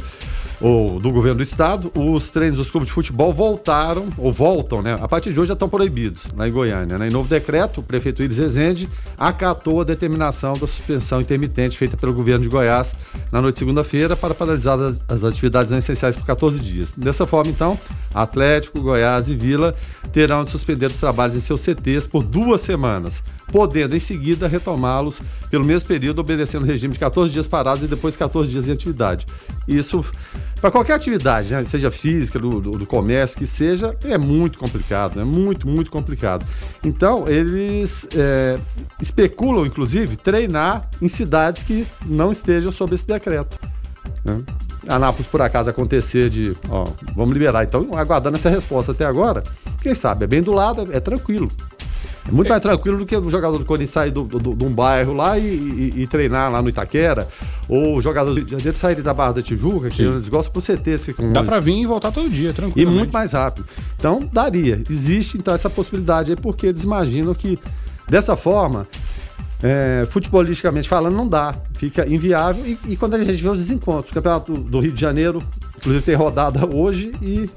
ou 0.61 0.99
do 0.99 1.11
governo 1.11 1.37
do 1.37 1.43
estado, 1.43 1.91
os 1.95 2.29
treinos 2.29 2.57
dos 2.57 2.69
clubes 2.69 2.87
de 2.87 2.93
futebol 2.93 3.31
voltaram, 3.31 4.07
ou 4.17 4.31
voltam, 4.31 4.81
né? 4.81 4.97
A 4.99 5.07
partir 5.07 5.31
de 5.31 5.39
hoje 5.39 5.49
já 5.49 5.53
estão 5.53 5.69
proibidos 5.69 6.27
lá 6.35 6.47
em 6.47 6.51
Goiânia. 6.51 6.97
Né? 6.97 7.07
Em 7.07 7.11
novo 7.11 7.29
decreto, 7.29 7.79
o 7.79 7.83
prefeito 7.83 8.21
Iris 8.21 8.39
Rezende 8.39 8.89
acatou 9.17 9.81
a 9.81 9.83
determinação 9.83 10.53
da 10.55 10.67
suspensão 10.67 11.21
intermitente 11.21 11.77
feita 11.77 11.95
pelo 11.95 12.13
governo 12.13 12.41
de 12.41 12.49
Goiás 12.49 12.93
na 13.31 13.41
noite 13.41 13.55
de 13.55 13.59
segunda-feira 13.59 14.15
para 14.15 14.33
paralisar 14.33 14.79
as, 14.79 15.01
as 15.07 15.23
atividades 15.23 15.71
não 15.71 15.77
essenciais 15.77 16.17
por 16.17 16.25
14 16.25 16.59
dias. 16.59 16.91
Dessa 16.97 17.25
forma, 17.25 17.51
então, 17.51 17.79
Atlético, 18.13 18.81
Goiás 18.81 19.29
e 19.29 19.35
Vila 19.35 19.75
terão 20.11 20.43
de 20.43 20.51
suspender 20.51 20.87
os 20.87 20.97
trabalhos 20.97 21.35
em 21.35 21.39
seus 21.39 21.61
CTs 21.61 22.07
por 22.07 22.23
duas 22.23 22.61
semanas, 22.61 22.78
podendo 23.51 23.95
em 23.95 23.99
seguida 23.99 24.47
retomá-los 24.47 25.21
pelo 25.49 25.65
mesmo 25.65 25.87
período, 25.87 26.19
obedecendo 26.19 26.63
o 26.63 26.65
regime 26.67 26.93
de 26.93 26.99
14 26.99 27.31
dias 27.33 27.47
parados 27.47 27.83
e 27.83 27.87
depois 27.87 28.15
14 28.15 28.49
dias 28.51 28.67
em 28.67 28.71
atividade. 28.71 29.25
Isso, 29.67 30.05
para 30.61 30.69
qualquer 30.71 30.93
atividade, 30.93 31.53
né, 31.53 31.63
seja 31.65 31.89
física, 31.91 32.37
do, 32.39 32.59
do- 32.61 32.71
do 32.77 32.85
comércio, 32.85 33.37
que 33.37 33.45
seja, 33.45 33.95
é 34.03 34.17
muito 34.17 34.57
complicado, 34.59 35.19
é 35.19 35.23
muito, 35.23 35.67
muito 35.67 35.89
complicado. 35.91 36.45
Então, 36.83 37.27
eles 37.27 38.07
é, 38.15 38.57
especulam, 39.01 39.65
inclusive, 39.65 40.15
treinar 40.15 40.89
em 41.01 41.07
cidades 41.07 41.63
que 41.63 41.87
não 42.05 42.31
estejam 42.31 42.71
sob 42.71 42.93
esse 42.95 43.05
decreto. 43.05 43.59
né? 44.23 44.41
Anápolis, 44.87 45.27
por 45.27 45.41
acaso, 45.41 45.69
acontecer 45.69 46.29
de, 46.29 46.55
ó, 46.69 46.87
vamos 47.15 47.33
liberar. 47.33 47.63
Então, 47.63 47.95
aguardando 47.95 48.37
essa 48.37 48.49
resposta 48.49 48.91
até 48.91 49.05
agora, 49.05 49.43
quem 49.83 49.93
sabe, 49.93 50.23
é 50.23 50.27
bem 50.27 50.41
do 50.41 50.51
lado, 50.51 50.87
é, 50.91 50.97
é 50.97 50.99
tranquilo. 50.99 51.51
É 52.29 52.31
muito 52.31 52.47
mais 52.47 52.61
tranquilo 52.61 52.97
do 52.99 53.05
que 53.05 53.17
o 53.17 53.29
jogador 53.29 53.57
do 53.57 53.65
Corinthians 53.65 53.89
sair 53.89 54.11
do, 54.11 54.23
do- 54.23 54.55
de 54.55 54.63
um 54.63 54.71
bairro 54.71 55.13
lá 55.13 55.37
e, 55.39 55.43
e- 55.45 55.93
e 56.03 56.07
treinar 56.07 56.51
lá 56.51 56.61
no 56.61 56.69
Itaquera, 56.69 57.27
ou 57.67 57.97
o 57.97 58.01
jogador 58.01 58.33
de 58.39 58.77
sair 58.77 59.01
da 59.01 59.13
Barra 59.13 59.33
da 59.33 59.41
Tijuca, 59.41 59.89
que 59.89 59.95
Sim. 59.95 60.09
eles 60.09 60.29
gostam 60.29 60.53
por 60.53 60.61
CTs 60.61 61.05
que 61.13 61.13
Dá 61.33 61.43
pra 61.43 61.59
vir 61.59 61.81
e 61.81 61.85
voltar 61.87 62.11
todo 62.11 62.29
dia, 62.29 62.51
E 62.51 62.53
tranquilo. 62.53 62.91
muito 62.91 63.11
mais 63.11 63.31
rápido. 63.33 63.67
Então, 63.97 64.29
daria. 64.31 64.83
Existe, 64.89 65.37
então, 65.37 65.53
essa 65.53 65.69
possibilidade 65.69 66.31
aí, 66.31 66.37
porque 66.37 66.67
eles 66.67 66.83
imaginam 66.83 67.33
que, 67.33 67.57
dessa 68.07 68.35
forma, 68.35 68.87
é, 69.61 70.07
futebolisticamente 70.09 70.87
falando, 70.87 71.15
não 71.15 71.27
dá. 71.27 71.55
Fica 71.73 72.07
inviável. 72.07 72.65
E, 72.65 72.77
e 72.89 72.95
quando 72.95 73.15
a 73.15 73.23
gente 73.23 73.41
vê 73.41 73.49
os 73.49 73.57
desencontros, 73.59 74.11
o 74.11 74.13
campeonato 74.13 74.53
do, 74.53 74.59
do 74.61 74.79
Rio 74.79 74.91
de 74.91 75.01
Janeiro, 75.01 75.41
inclusive 75.77 76.03
tem 76.05 76.15
rodada 76.15 76.65
hoje, 76.65 77.11
e 77.21 77.49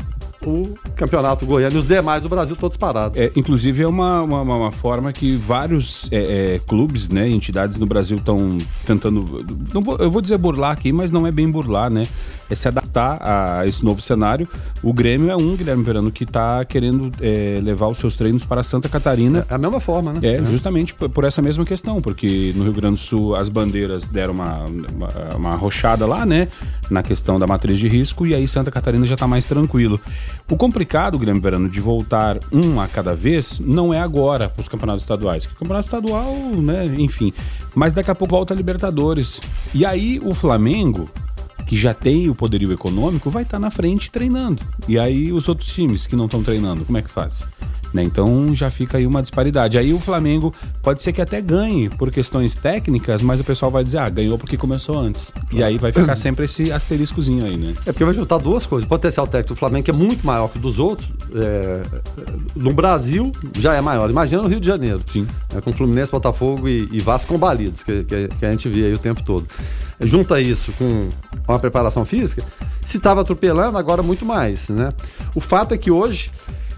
o 0.50 0.74
campeonato 0.96 1.44
goiano 1.46 1.76
e 1.76 1.78
os 1.78 1.86
demais 1.86 2.22
do 2.22 2.28
Brasil 2.28 2.56
todos 2.56 2.76
parados. 2.76 3.18
É, 3.18 3.30
inclusive 3.36 3.82
é 3.82 3.86
uma, 3.86 4.22
uma, 4.22 4.42
uma- 4.42 4.72
forma 4.72 5.12
que 5.12 5.36
vários 5.36 6.10
é, 6.10 6.54
é, 6.54 6.60
clubes, 6.66 7.08
né, 7.08 7.28
entidades 7.28 7.78
no 7.78 7.86
Brasil 7.86 8.16
estão 8.16 8.58
tentando. 8.86 9.44
Não 9.72 9.82
vou, 9.82 9.96
eu 9.98 10.10
vou 10.10 10.22
dizer 10.22 10.38
burlar 10.38 10.72
aqui, 10.72 10.92
mas 10.92 11.12
não 11.12 11.26
é 11.26 11.30
bem 11.30 11.50
burlar, 11.50 11.90
né? 11.90 12.08
É 12.50 12.54
se 12.54 12.68
adaptar 12.68 13.18
a 13.22 13.66
esse 13.66 13.84
novo 13.84 14.00
cenário. 14.00 14.48
O 14.82 14.92
Grêmio 14.92 15.30
é 15.30 15.36
um, 15.36 15.56
Guilherme 15.56 15.82
Verano, 15.82 16.10
que 16.10 16.24
está 16.24 16.64
querendo 16.64 17.10
é, 17.20 17.60
levar 17.62 17.88
os 17.88 17.98
seus 17.98 18.14
treinos 18.16 18.44
para 18.44 18.62
Santa 18.62 18.88
Catarina. 18.88 19.46
É 19.48 19.54
a 19.54 19.58
mesma 19.58 19.80
forma, 19.80 20.12
né? 20.12 20.20
É, 20.22 20.44
justamente 20.44 20.92
por, 20.94 21.24
essa 21.24 21.40
mesma 21.40 21.64
questão, 21.64 22.00
porque 22.00 22.52
no 22.56 22.64
Rio 22.64 22.72
Grande 22.72 22.96
do 22.96 23.00
Sul 23.00 23.36
as 23.36 23.48
bandeiras 23.48 24.06
deram 24.08 24.34
uma, 24.34 24.64
uma, 24.64 25.08
uma 25.36 25.50
arrochada 25.52 26.04
lá, 26.06 26.26
né? 26.26 26.48
Na 26.90 27.02
questão 27.02 27.38
da 27.38 27.46
matriz 27.46 27.78
de 27.78 27.88
risco, 27.88 28.26
e 28.26 28.34
aí 28.34 28.46
Santa 28.46 28.70
Catarina 28.70 29.06
já 29.06 29.16
tá 29.16 29.26
mais 29.26 29.46
tranquilo. 29.46 29.98
O 30.50 30.56
complicado, 30.56 31.18
Guilherme 31.18 31.40
Verano, 31.40 31.68
de 31.68 31.80
voltar 31.80 32.38
um 32.52 32.80
a 32.80 32.86
cada 32.86 33.14
vez, 33.14 33.58
não 33.58 33.92
é 33.92 34.00
agora 34.00 34.48
para 34.48 34.60
os 34.60 34.68
campeonatos 34.68 35.02
estaduais. 35.02 35.44
O 35.44 35.56
campeonato 35.56 35.86
estadual, 35.86 36.34
né, 36.34 36.86
enfim. 36.98 37.32
Mas 37.74 37.92
daqui 37.92 38.10
a 38.10 38.14
pouco 38.14 38.34
volta 38.34 38.52
a 38.52 38.56
Libertadores. 38.56 39.40
E 39.74 39.86
aí 39.86 40.20
o 40.22 40.34
Flamengo, 40.34 41.10
que 41.66 41.76
já 41.76 41.94
tem 41.94 42.28
o 42.28 42.34
poderio 42.34 42.72
econômico, 42.72 43.30
vai 43.30 43.44
estar 43.44 43.58
na 43.58 43.70
frente 43.70 44.10
treinando. 44.10 44.62
E 44.86 44.98
aí 44.98 45.32
os 45.32 45.48
outros 45.48 45.72
times 45.72 46.06
que 46.06 46.16
não 46.16 46.26
estão 46.26 46.42
treinando, 46.42 46.84
como 46.84 46.98
é 46.98 47.02
que 47.02 47.10
faz? 47.10 47.46
Né? 47.92 48.02
Então 48.02 48.54
já 48.54 48.70
fica 48.70 48.98
aí 48.98 49.06
uma 49.06 49.20
disparidade. 49.20 49.76
Aí 49.76 49.92
o 49.92 50.00
Flamengo 50.00 50.54
pode 50.82 51.02
ser 51.02 51.12
que 51.12 51.20
até 51.20 51.40
ganhe 51.40 51.90
por 51.90 52.10
questões 52.10 52.54
técnicas, 52.54 53.22
mas 53.22 53.40
o 53.40 53.44
pessoal 53.44 53.70
vai 53.70 53.84
dizer, 53.84 53.98
ah, 53.98 54.08
ganhou 54.08 54.38
porque 54.38 54.56
começou 54.56 54.98
antes. 54.98 55.32
E 55.52 55.62
aí 55.62 55.78
vai 55.78 55.92
ficar 55.92 56.16
sempre 56.16 56.46
esse 56.46 56.72
asteriscozinho 56.72 57.44
aí, 57.44 57.56
né? 57.56 57.74
É 57.86 57.92
porque 57.92 58.04
vai 58.04 58.14
juntar 58.14 58.38
duas 58.38 58.64
coisas. 58.64 58.86
O 58.86 58.88
potencial 58.88 59.26
técnico 59.26 59.54
do 59.54 59.58
Flamengo 59.58 59.90
é 59.90 59.92
muito 59.92 60.26
maior 60.26 60.48
que 60.48 60.58
o 60.58 60.60
dos 60.60 60.78
outros. 60.78 61.10
É, 61.34 61.82
no 62.56 62.72
Brasil 62.72 63.32
já 63.56 63.74
é 63.74 63.80
maior. 63.80 64.08
Imagina 64.08 64.42
no 64.42 64.48
Rio 64.48 64.60
de 64.60 64.66
Janeiro. 64.66 65.02
Sim. 65.06 65.26
É, 65.54 65.60
com 65.60 65.72
Fluminense, 65.72 66.10
Botafogo 66.10 66.68
e, 66.68 66.88
e 66.92 67.00
Vasco 67.00 67.32
combalidos, 67.32 67.82
que, 67.82 68.04
que, 68.04 68.28
que, 68.28 68.46
a 68.46 68.50
gente 68.50 68.68
vê 68.68 68.86
aí 68.86 68.94
o 68.94 68.98
tempo 68.98 69.22
todo. 69.22 69.46
Junta 70.00 70.40
isso 70.40 70.72
com 70.72 71.08
uma 71.46 71.58
preparação 71.58 72.04
física, 72.04 72.44
se 72.82 72.96
estava 72.96 73.20
atropelando, 73.20 73.78
agora 73.78 74.02
muito 74.02 74.24
mais, 74.24 74.68
né? 74.68 74.92
O 75.34 75.40
fato 75.40 75.74
é 75.74 75.78
que 75.78 75.90
hoje 75.90 76.30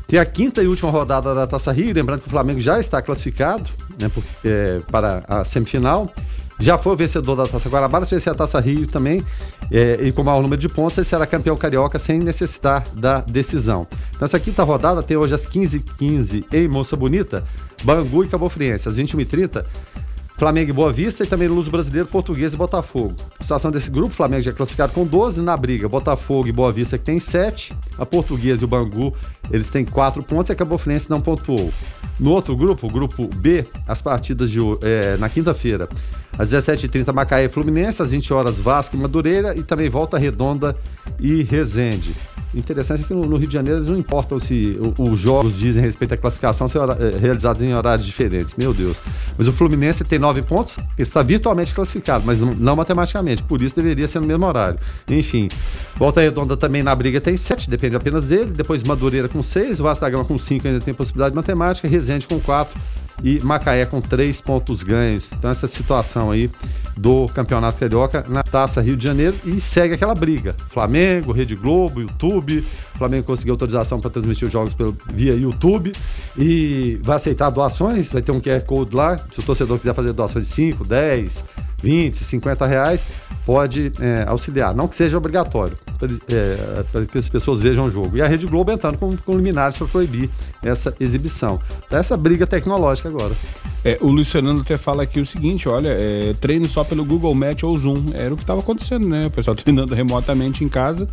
tem 0.07 0.19
a 0.19 0.25
quinta 0.25 0.63
e 0.63 0.67
última 0.67 0.91
rodada 0.91 1.35
da 1.35 1.47
Taça 1.47 1.73
Rio, 1.73 1.95
lembrando 1.95 2.21
que 2.21 2.27
o 2.27 2.31
Flamengo 2.31 2.61
já 2.61 2.79
está 2.79 3.01
classificado 3.01 3.69
né, 3.99 4.09
por, 4.09 4.23
é, 4.45 4.81
para 4.91 5.25
a 5.27 5.45
semifinal. 5.45 6.13
Já 6.61 6.79
foi 6.79 6.93
o 6.93 6.97
vencedor 6.97 7.35
da 7.35 7.49
Taça 7.49 7.69
Guarabara, 7.69 8.05
se 8.05 8.15
vencer 8.15 8.33
a 8.33 8.37
Taça 8.37 8.61
Rio 8.61 8.87
também, 8.87 9.25
é, 9.73 9.99
e 10.01 10.13
com 10.13 10.23
maior 10.23 10.41
número 10.41 10.61
de 10.61 10.69
pontos, 10.69 10.97
ele 10.99 11.05
será 11.05 11.27
campeão 11.27 11.57
carioca 11.57 11.99
sem 11.99 12.21
necessitar 12.21 12.85
da 12.95 13.21
decisão. 13.23 13.87
Nessa 14.21 14.39
quinta 14.39 14.63
rodada 14.63 15.03
tem 15.03 15.17
hoje 15.17 15.35
às 15.35 15.47
15h15 15.47 16.45
em 16.53 16.69
Moça 16.69 16.95
Bonita, 16.95 17.43
Bangu 17.83 18.23
e 18.25 18.29
Cabo 18.29 18.49
Friense. 18.49 18.89
Às 18.89 18.97
21h30, 18.97 19.65
Flamengo 20.37 20.71
e 20.71 20.73
Boa 20.73 20.93
Vista 20.93 21.23
e 21.23 21.27
também 21.27 21.47
Luz 21.47 21.69
Brasileiro, 21.69 22.09
Português 22.09 22.55
e 22.55 22.57
Botafogo. 22.57 23.15
A 23.39 23.43
situação 23.43 23.71
desse 23.71 23.89
grupo, 23.89 24.13
Flamengo 24.13 24.43
já 24.43 24.51
é 24.51 24.55
classificado 24.55 24.93
com 24.93 25.07
12 25.07 25.41
na 25.41 25.57
briga. 25.57 25.89
Botafogo 25.89 26.49
e 26.49 26.53
Boa 26.53 26.73
Vista 26.73 26.99
que 26.99 27.05
tem 27.05 27.21
7. 27.21 27.73
A 27.97 28.05
Portuguesa 28.05 28.63
e 28.63 28.65
o 28.65 28.69
Bangu, 28.69 29.15
eles 29.51 29.71
têm 29.71 29.85
4 29.85 30.23
pontos 30.25 30.51
e 30.51 30.53
a 30.53 30.57
Cabo 30.57 30.77
Friense 30.77 31.09
não 31.09 31.21
pontuou. 31.21 31.73
No 32.19 32.31
outro 32.31 32.57
grupo, 32.57 32.87
o 32.87 32.91
grupo 32.91 33.29
B, 33.29 33.67
as 33.87 34.03
partidas 34.03 34.51
de, 34.51 34.59
é, 34.83 35.17
na 35.19 35.29
quinta-feira. 35.29 35.89
Às 36.37 36.51
17h30, 36.51 37.13
Macaé 37.13 37.45
e 37.45 37.49
Fluminense. 37.49 38.03
Às 38.03 38.11
20 38.11 38.33
horas 38.33 38.59
Vasco 38.59 38.97
e 38.97 38.99
Madureira. 38.99 39.57
E 39.57 39.63
também 39.63 39.89
Volta 39.89 40.19
Redonda 40.19 40.77
e 41.21 41.43
Resende. 41.43 42.15
Interessante 42.55 43.03
é 43.03 43.07
que 43.07 43.15
no, 43.15 43.25
no 43.27 43.37
Rio 43.37 43.49
de 43.49 43.55
Janeiro 43.55 43.79
eles 43.79 43.89
não 43.89 43.97
importam 43.97 44.39
se 44.39 44.79
os 44.99 45.19
jogos 45.19 45.59
dizem 45.59 45.83
respeito 45.83 46.15
à 46.15 46.17
classificação 46.17 46.69
ser 46.69 46.79
é, 46.79 47.19
realizados 47.19 47.63
em 47.63 47.75
horários 47.75 48.07
diferentes. 48.07 48.55
Meu 48.55 48.73
Deus. 48.73 49.01
Mas 49.37 49.49
o 49.49 49.53
Fluminense 49.53 50.05
tem 50.05 50.19
nove 50.19 50.43
pontos, 50.43 50.79
está 50.99 51.23
virtualmente 51.23 51.75
classificado, 51.75 52.25
mas 52.27 52.41
não, 52.41 52.55
não, 52.55 52.77
matematicamente. 52.77 53.43
Por 53.43 53.63
isso 53.63 53.75
deveria 53.77 54.07
ser 54.07 54.21
no 54.21 54.27
mesmo 54.27 54.47
horário. 54.47 54.79
Enfim, 55.09 55.49
Volta 55.97 56.21
Redonda 56.21 56.57
também 56.57 56.83
na 56.83 56.95
briga 56.95 57.21
tem 57.21 57.37
sete, 57.37 57.69
depende 57.69 57.97
apenas 57.97 58.27
dele. 58.27 58.53
Depois 58.53 58.83
Madureira 58.83 59.29
com 59.29 59.43
seis, 59.43 59.81
o 59.81 59.83
Vasco 59.83 60.03
da 60.03 60.11
Gama 60.11 60.25
com 60.25 60.39
cinco 60.39 60.67
ainda 60.67 60.81
tem 60.81 60.95
possibilidade 60.95 61.35
matemática, 61.35 61.89
Resende 61.89 62.27
com 62.27 62.41
quatro 62.41 62.79
e 63.23 63.41
Macaé 63.41 63.87
com 63.87 64.01
três 64.01 64.41
pontos 64.41 64.83
ganhos. 64.83 65.31
Então, 65.33 65.51
essa 65.51 65.67
situação 65.67 66.31
aí 66.31 66.51
do 66.97 67.29
Campeonato 67.29 67.79
Carioca 67.79 68.25
na 68.29 68.43
Taça 68.43 68.81
Rio 68.81 68.97
de 68.97 69.05
Janeiro 69.05 69.37
e 69.45 69.61
segue 69.61 69.95
aquela 69.95 70.15
briga. 70.15 70.55
Flamengo, 70.71 71.33
Rede 71.33 71.55
Globo, 71.55 72.01
YouTube. 72.01 72.65
O 72.95 72.99
Flamengo 72.99 73.25
conseguiu 73.25 73.55
autorização 73.55 74.01
para 74.01 74.11
transmitir 74.11 74.47
os 74.47 74.53
jogos 74.53 74.75
pelo, 74.75 74.97
via 75.13 75.35
YouTube 75.35 75.93
e 76.39 76.99
vai 77.03 77.17
aceitar 77.17 77.51
doações. 77.51 78.13
Vai 78.13 78.23
ter 78.23 78.33
um 78.33 78.41
QR 78.41 78.61
Code 78.65 78.95
lá. 78.95 79.19
Se 79.33 79.41
o 79.41 79.43
torcedor 79.43 79.79
quiser 79.79 79.95
fazer 79.95 80.13
doações 80.13 80.47
de 80.47 80.53
5, 80.53 80.85
10, 80.85 81.45
20, 81.85 82.17
50 82.17 82.67
reais, 82.67 83.07
pode 83.45 83.93
é, 84.01 84.25
auxiliar. 84.27 84.75
Não 84.75 84.89
que 84.89 84.97
seja 84.97 85.19
obrigatório, 85.19 85.77
para 85.99 87.03
é, 87.03 87.07
que 87.07 87.19
as 87.19 87.29
pessoas 87.29 87.61
vejam 87.61 87.85
o 87.85 87.91
jogo. 87.91 88.17
E 88.17 88.23
a 88.23 88.27
Rede 88.27 88.47
Globo 88.47 88.73
entrando 88.73 88.97
com, 88.97 89.15
com 89.17 89.37
liminares 89.37 89.77
para 89.77 89.87
proibir 89.87 90.31
essa 90.63 90.95
exibição. 90.99 91.61
Essa 91.91 92.17
briga 92.17 92.47
tecnológica 92.47 93.09
agora. 93.09 93.35
É, 93.85 93.99
o 94.01 94.25
Fernando 94.25 94.63
até 94.63 94.79
fala 94.79 95.03
aqui 95.03 95.21
o 95.21 95.27
seguinte: 95.27 95.69
olha, 95.69 95.91
é, 95.91 96.35
treino 96.41 96.67
só 96.67 96.83
pelo 96.83 97.05
Google 97.05 97.35
Match 97.35 97.63
ou 97.65 97.77
Zoom. 97.77 98.07
Era 98.15 98.33
o 98.33 98.37
que 98.37 98.43
estava 98.43 98.61
acontecendo, 98.61 99.07
né? 99.07 99.27
O 99.27 99.31
pessoal 99.31 99.55
treinando 99.55 99.95
remotamente 99.95 100.65
em 100.65 100.69
casa. 100.69 101.09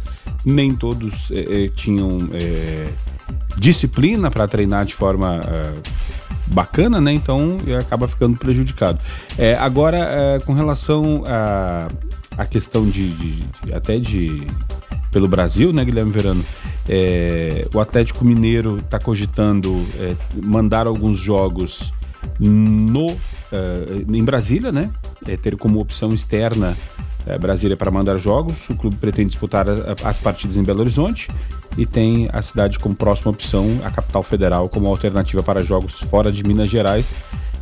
Nem 0.45 0.73
todos 0.73 1.29
é, 1.31 1.65
é 1.65 1.67
tinham 1.67 2.29
é, 2.33 2.87
disciplina 3.57 4.31
para 4.31 4.47
treinar 4.47 4.85
de 4.85 4.93
forma 4.93 5.41
é, 5.45 5.73
bacana, 6.51 6.99
né? 6.99 7.13
Então 7.13 7.59
acaba 7.79 8.07
ficando 8.07 8.37
prejudicado. 8.37 8.99
É, 9.37 9.55
agora, 9.55 9.97
é, 9.97 10.39
com 10.39 10.53
relação 10.53 11.23
a, 11.25 11.87
a 12.37 12.45
questão 12.45 12.87
de, 12.89 13.09
de, 13.09 13.31
de, 13.41 13.73
até 13.73 13.97
de 13.97 14.47
pelo 15.11 15.27
Brasil, 15.27 15.73
né, 15.73 15.83
Guilherme 15.83 16.11
Verano? 16.11 16.43
É, 16.87 17.67
o 17.73 17.79
Atlético 17.79 18.23
Mineiro 18.25 18.77
está 18.79 18.99
cogitando 18.99 19.85
é, 19.99 20.15
mandar 20.41 20.87
alguns 20.87 21.17
jogos 21.17 21.93
no 22.39 23.15
é, 23.51 24.03
em 24.07 24.23
Brasília, 24.23 24.71
né? 24.71 24.89
É, 25.27 25.35
ter 25.35 25.57
como 25.57 25.79
opção 25.79 26.13
externa 26.13 26.75
Brasília 27.39 27.77
para 27.77 27.91
mandar 27.91 28.17
jogos. 28.17 28.69
O 28.69 28.75
clube 28.75 28.95
pretende 28.95 29.29
disputar 29.29 29.65
as 30.03 30.19
partidas 30.19 30.57
em 30.57 30.63
Belo 30.63 30.81
Horizonte 30.81 31.29
e 31.77 31.85
tem 31.85 32.29
a 32.33 32.41
cidade 32.41 32.79
como 32.79 32.95
próxima 32.95 33.31
opção, 33.31 33.79
a 33.83 33.91
capital 33.91 34.23
federal, 34.23 34.67
como 34.67 34.87
alternativa 34.87 35.41
para 35.41 35.63
jogos 35.63 35.99
fora 35.99 36.31
de 36.31 36.43
Minas 36.43 36.69
Gerais. 36.69 37.13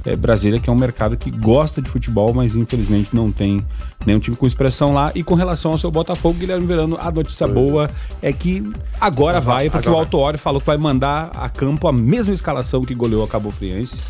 É, 0.05 0.15
Brasília, 0.15 0.59
que 0.59 0.69
é 0.69 0.73
um 0.73 0.77
mercado 0.77 1.17
que 1.17 1.29
gosta 1.29 1.81
de 1.81 1.89
futebol, 1.89 2.33
mas 2.33 2.55
infelizmente 2.55 3.09
não 3.13 3.31
tem 3.31 3.65
nenhum 4.05 4.19
time 4.19 4.35
com 4.35 4.45
expressão 4.45 4.93
lá. 4.93 5.11
E 5.13 5.23
com 5.23 5.35
relação 5.35 5.71
ao 5.71 5.77
seu 5.77 5.91
Botafogo, 5.91 6.39
Guilherme 6.39 6.65
Verano, 6.65 6.97
a 6.99 7.11
notícia 7.11 7.45
boa 7.47 7.89
é 8.21 8.31
que 8.31 8.71
agora 8.99 9.41
vai, 9.41 9.69
porque 9.69 9.89
agora. 9.89 10.07
o 10.07 10.17
Auto 10.25 10.37
falou 10.37 10.61
que 10.61 10.67
vai 10.67 10.77
mandar 10.77 11.31
a 11.33 11.49
campo 11.49 11.85
a 11.87 11.91
mesma 11.91 12.33
escalação 12.33 12.85
que 12.85 12.95
goleou 12.95 13.25
a 13.25 13.27
Cabo 13.27 13.51
Friense 13.51 14.01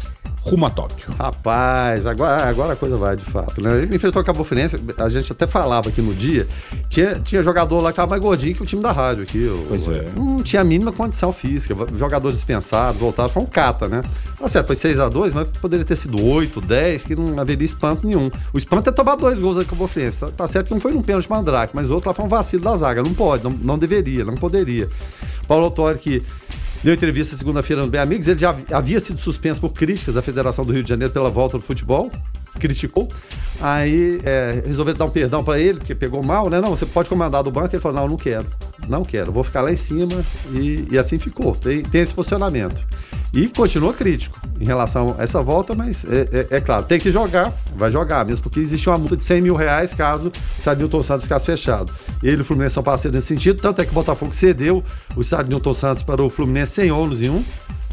rumo 0.41 0.65
a 0.65 0.69
Tóquio. 0.69 1.13
Rapaz, 1.17 2.05
agora, 2.05 2.47
agora 2.47 2.73
a 2.73 2.75
coisa 2.75 2.97
vai 2.97 3.15
de 3.15 3.25
fato, 3.25 3.61
né? 3.61 3.83
Ele 3.83 3.95
enfrentou 3.95 4.21
a 4.21 4.25
Cabo 4.25 4.43
Friense, 4.43 4.79
a 4.97 5.09
gente 5.09 5.31
até 5.31 5.45
falava 5.45 5.89
aqui 5.89 6.01
no 6.01 6.13
dia, 6.13 6.47
tinha, 6.87 7.19
tinha 7.19 7.43
jogador 7.43 7.81
lá 7.81 7.91
que 7.91 7.97
tava 7.97 8.09
mais 8.09 8.21
gordinho 8.21 8.55
que 8.55 8.63
o 8.63 8.65
time 8.65 8.81
da 8.81 8.91
rádio 8.91 9.23
aqui. 9.23 9.49
Pois 9.67 9.87
o, 9.87 9.93
é. 9.93 10.07
Não 10.15 10.41
tinha 10.41 10.61
a 10.61 10.65
mínima 10.65 10.91
condição 10.91 11.31
física, 11.31 11.75
jogadores 11.95 12.37
dispensados, 12.37 12.99
voltaram, 12.99 13.29
foi 13.29 13.43
um 13.43 13.45
cata, 13.45 13.87
né? 13.87 14.01
Tá 14.37 14.47
certo, 14.47 14.67
foi 14.67 14.75
6 14.75 14.99
a 14.99 15.09
2 15.09 15.33
mas 15.33 15.47
poderia 15.59 15.85
ter 15.85 15.95
sido 15.95 16.23
8, 16.23 16.61
10, 16.61 17.05
que 17.05 17.15
não 17.15 17.39
haveria 17.39 17.65
espanto 17.65 18.05
nenhum. 18.05 18.31
O 18.53 18.57
espanto 18.57 18.89
é 18.89 18.91
tomar 18.91 19.15
dois 19.15 19.37
gols 19.37 19.57
da 19.57 19.65
Cabo 19.65 19.87
Friense, 19.87 20.19
tá, 20.21 20.27
tá 20.29 20.47
certo 20.47 20.67
que 20.67 20.73
não 20.73 20.81
foi 20.81 20.91
num 20.91 21.01
pênalti 21.01 21.29
mandrake, 21.29 21.75
mas 21.75 21.89
o 21.89 21.93
outro 21.93 22.09
lá 22.09 22.13
foi 22.13 22.25
um 22.25 22.29
vacilo 22.29 22.63
da 22.63 22.75
zaga, 22.75 23.03
não 23.03 23.13
pode, 23.13 23.43
não, 23.43 23.51
não 23.51 23.77
deveria, 23.77 24.23
não 24.23 24.35
poderia. 24.35 24.89
Paulo 25.47 25.65
Autori 25.65 25.97
que 25.97 26.23
deu 26.83 26.93
entrevista 26.93 27.35
segunda-feira 27.35 27.81
no 27.81 27.89
Bem 27.89 28.01
Amigos. 28.01 28.27
Ele 28.27 28.39
já 28.39 28.55
havia 28.71 28.99
sido 28.99 29.19
suspenso 29.19 29.59
por 29.59 29.69
críticas 29.69 30.15
da 30.15 30.21
Federação 30.21 30.65
do 30.65 30.73
Rio 30.73 30.83
de 30.83 30.89
Janeiro 30.89 31.13
pela 31.13 31.29
volta 31.29 31.57
do 31.57 31.63
futebol. 31.63 32.11
Criticou. 32.59 33.07
Aí 33.61 34.19
é, 34.23 34.63
resolveram 34.65 34.97
dar 34.97 35.05
um 35.05 35.09
perdão 35.09 35.43
para 35.43 35.59
ele, 35.59 35.79
porque 35.79 35.93
pegou 35.93 36.21
mal, 36.23 36.49
né? 36.49 36.59
Não, 36.59 36.69
você 36.69 36.85
pode 36.85 37.09
comandar 37.09 37.43
do 37.43 37.51
banco. 37.51 37.73
Ele 37.73 37.81
falou: 37.81 38.01
não, 38.01 38.07
não 38.09 38.17
quero. 38.17 38.47
Não 38.87 39.05
quero. 39.05 39.31
Vou 39.31 39.43
ficar 39.43 39.61
lá 39.61 39.71
em 39.71 39.75
cima. 39.75 40.23
E, 40.51 40.87
e 40.91 40.97
assim 40.97 41.17
ficou. 41.17 41.55
Tem, 41.55 41.83
tem 41.83 42.01
esse 42.01 42.13
posicionamento. 42.13 42.83
E 43.33 43.47
continua 43.47 43.93
crítico 43.93 44.39
em 44.59 44.65
relação 44.65 45.15
a 45.17 45.23
essa 45.23 45.41
volta, 45.41 45.75
mas 45.75 46.03
é, 46.05 46.27
é, 46.31 46.57
é, 46.57 46.61
claro, 46.61 46.85
tem 46.85 46.99
que 46.99 47.11
jogar, 47.11 47.53
vai 47.75 47.91
jogar 47.91 48.25
mesmo, 48.25 48.43
porque 48.43 48.59
existe 48.59 48.89
uma 48.89 48.97
multa 48.97 49.15
de 49.15 49.23
100 49.23 49.41
mil 49.41 49.55
reais 49.55 49.93
caso 49.93 50.31
o 50.31 50.75
Newton 50.75 51.03
Santos 51.03 51.23
ficasse 51.23 51.45
fechado. 51.45 51.91
Ele 52.23 52.37
e 52.37 52.41
o 52.41 52.45
Fluminense 52.45 52.73
são 52.73 52.83
parceiros 52.83 53.15
nesse 53.15 53.27
sentido, 53.27 53.61
tanto 53.61 53.81
é 53.81 53.85
que 53.85 53.91
o 53.91 53.93
Botafogo 53.93 54.33
cedeu 54.33 54.83
o 55.15 55.21
estádio 55.21 55.49
Newton 55.49 55.73
Santos 55.73 56.03
para 56.03 56.21
o 56.21 56.29
Fluminense 56.29 56.73
sem 56.73 56.91
ônus 56.91 57.21
em 57.21 57.29
um, 57.29 57.43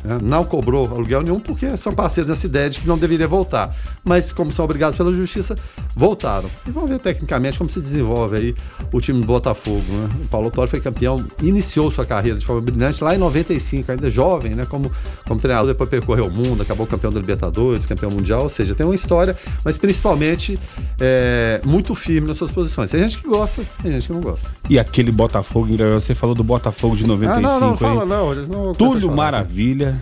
né? 0.06 0.18
Não 0.22 0.44
cobrou 0.44 0.88
aluguel 0.88 1.22
nenhum 1.22 1.40
porque 1.40 1.76
são 1.76 1.92
parceiros 1.92 2.30
nessa 2.30 2.46
ideia 2.46 2.70
de 2.70 2.80
que 2.80 2.86
não 2.86 2.96
deveria 2.96 3.26
voltar. 3.26 3.74
Mas, 4.04 4.32
como 4.32 4.52
são 4.52 4.64
obrigados 4.64 4.96
pela 4.96 5.12
justiça, 5.12 5.56
voltaram. 5.94 6.48
E 6.66 6.70
vamos 6.70 6.88
ver 6.88 6.98
tecnicamente 6.98 7.58
como 7.58 7.68
se 7.68 7.80
desenvolve 7.80 8.36
aí 8.36 8.54
o 8.92 9.00
time 9.00 9.20
do 9.20 9.26
Botafogo. 9.26 9.84
Né? 9.88 10.08
O 10.24 10.28
Paulo 10.28 10.50
Torre 10.50 10.68
foi 10.68 10.80
campeão, 10.80 11.24
iniciou 11.42 11.90
sua 11.90 12.06
carreira 12.06 12.38
de 12.38 12.46
forma 12.46 12.62
brilhante 12.62 13.02
lá 13.02 13.14
em 13.14 13.18
95, 13.18 13.92
ainda 13.92 14.08
jovem, 14.08 14.54
né? 14.54 14.64
Como, 14.66 14.90
como 15.26 15.40
treinador, 15.40 15.68
depois 15.68 15.90
percorreu 15.90 16.26
o 16.26 16.30
mundo, 16.30 16.62
acabou 16.62 16.86
campeão 16.86 17.12
da 17.12 17.18
Libertadores, 17.18 17.84
campeão 17.86 18.10
mundial, 18.10 18.42
ou 18.44 18.48
seja, 18.48 18.74
tem 18.74 18.86
uma 18.86 18.94
história, 18.94 19.36
mas 19.64 19.76
principalmente 19.76 20.58
é, 21.00 21.60
muito 21.64 21.94
firme 21.94 22.28
nas 22.28 22.36
suas 22.36 22.50
posições. 22.50 22.90
Tem 22.90 23.00
gente 23.02 23.18
que 23.18 23.28
gosta, 23.28 23.62
tem 23.82 23.92
gente 23.92 24.06
que 24.06 24.12
não 24.12 24.20
gosta. 24.20 24.48
E 24.70 24.78
aquele 24.78 25.10
Botafogo, 25.10 25.68
você 25.94 26.14
falou 26.14 26.34
do 26.34 26.44
Botafogo 26.44 26.96
de 26.96 27.06
95, 27.06 27.36
ah, 27.36 27.40
não, 27.40 27.60
não, 27.60 27.70
não 27.70 27.76
fala 27.76 28.04
não, 28.04 28.32
eles 28.32 28.48
não 28.48 28.74
Túlio 28.74 29.10
Maravilha 29.10 29.95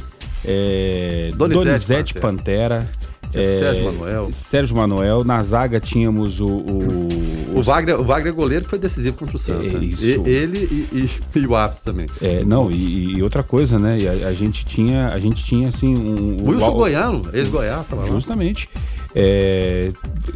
é, 0.44 1.32
Donizete, 1.34 1.64
Donizete 1.64 2.14
Pantera. 2.14 2.86
É, 3.34 3.58
Sérgio 3.58 3.84
Manuel. 3.84 4.28
Sérgio 4.32 4.76
Manuel. 4.76 5.24
Na 5.24 5.42
zaga 5.42 5.80
tínhamos 5.80 6.40
o. 6.40 6.46
O, 6.46 7.58
o, 7.58 7.62
Wagner, 7.62 8.00
o 8.00 8.04
Wagner 8.04 8.32
goleiro 8.32 8.64
foi 8.64 8.78
decisivo 8.78 9.16
contra 9.16 9.34
o 9.34 9.38
Santos. 9.38 9.72
É, 9.72 9.78
né? 9.78 9.84
isso. 9.84 10.06
E, 10.06 10.30
ele 10.30 10.58
e, 10.92 11.08
e, 11.36 11.38
e, 11.40 11.46
o 11.46 11.56
árbitro 11.56 11.84
também. 11.84 12.06
É, 12.22 12.44
não, 12.44 12.70
e, 12.70 13.16
e, 13.16 13.22
outra 13.22 13.42
coisa, 13.42 13.78
né? 13.78 13.98
A, 14.24 14.28
a, 14.28 14.32
gente 14.32 14.64
tinha, 14.64 15.08
a 15.08 15.18
gente 15.18 15.44
tinha 15.44 15.68
assim. 15.68 15.94
Um, 15.96 16.42
o 16.42 16.50
Wilson 16.50 16.68
o, 16.68 16.74
Goiano, 16.74 17.28
ex-Goiás, 17.32 17.88
Justamente. 18.06 18.68
É, 19.14 19.92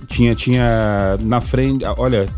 tinha, 0.08 0.34
tinha 0.34 1.18
na 1.20 1.40
frente. 1.40 1.84
Olha, 1.96 2.28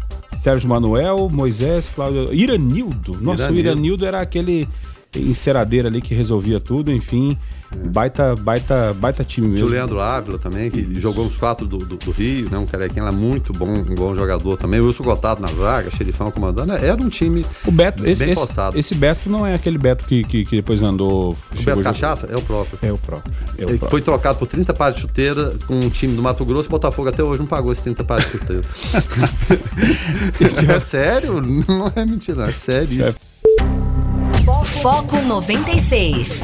Sérgio 0.42 0.68
Manuel, 0.68 1.28
Moisés, 1.30 1.88
Cláudio. 1.88 2.34
Iranildo. 2.34 3.16
Nossa, 3.20 3.44
Iranildo. 3.44 3.54
o 3.54 3.58
Iranildo 3.58 4.06
era 4.06 4.20
aquele 4.20 4.68
enceradeira 5.16 5.88
ali 5.88 6.00
que 6.00 6.14
resolvia 6.14 6.60
tudo, 6.60 6.92
enfim. 6.92 7.36
Baita, 7.72 8.34
baita, 8.34 8.92
baita 8.94 9.22
time 9.22 9.46
Tinha 9.46 9.54
mesmo. 9.54 9.68
o 9.68 9.70
Leandro 9.70 10.00
Ávila 10.00 10.38
também, 10.38 10.70
que 10.70 11.00
jogou 11.00 11.24
uns 11.24 11.36
quatro 11.36 11.66
do, 11.66 11.78
do, 11.78 11.96
do 11.96 12.10
Rio, 12.10 12.50
né? 12.50 12.58
Um 12.58 12.66
carequinha 12.66 13.04
lá 13.04 13.12
muito 13.12 13.52
bom, 13.52 13.68
um 13.68 13.94
bom 13.94 14.14
jogador 14.14 14.56
também. 14.56 14.80
O 14.80 14.86
Wilson 14.86 15.04
Gotado 15.04 15.40
na 15.40 15.48
zaga, 15.48 15.88
Xerifão 15.90 16.32
comandando. 16.32 16.72
Era 16.72 17.00
um 17.00 17.08
time 17.08 17.46
O 17.64 17.70
Beto, 17.70 18.02
bem 18.02 18.12
esse, 18.12 18.34
postado. 18.34 18.76
esse 18.78 18.94
Beto 18.94 19.30
não 19.30 19.46
é 19.46 19.54
aquele 19.54 19.78
Beto 19.78 20.04
que, 20.04 20.24
que, 20.24 20.44
que 20.44 20.56
depois 20.56 20.82
andou. 20.82 21.36
O 21.56 21.62
Beto 21.62 21.82
Cachaça 21.82 22.26
é 22.26 22.36
o 22.36 22.42
próprio. 22.42 22.78
É 22.82 22.92
o 22.92 22.98
próprio. 22.98 23.32
É 23.56 23.64
o 23.64 23.68
Ele 23.68 23.78
próprio. 23.78 23.90
foi 23.90 24.02
trocado 24.02 24.38
por 24.38 24.48
30 24.48 24.74
pares 24.74 24.96
de 24.96 25.02
chuteira 25.02 25.54
com 25.66 25.74
um 25.80 25.88
time 25.88 26.16
do 26.16 26.22
Mato 26.22 26.44
Grosso 26.44 26.68
e 26.68 26.70
Botafogo 26.70 27.08
até 27.08 27.22
hoje 27.22 27.40
não 27.40 27.46
pagou 27.46 27.70
esses 27.70 27.84
30 27.84 28.02
pares 28.02 28.24
de 28.32 28.38
chuteira. 28.38 28.64
é 30.76 30.80
sério? 30.80 31.40
Não 31.40 31.92
é 31.94 32.04
mentira, 32.04 32.44
é 32.44 32.52
sério 32.52 33.00
isso. 33.00 33.14
Foco 34.82 35.20
96. 35.22 36.42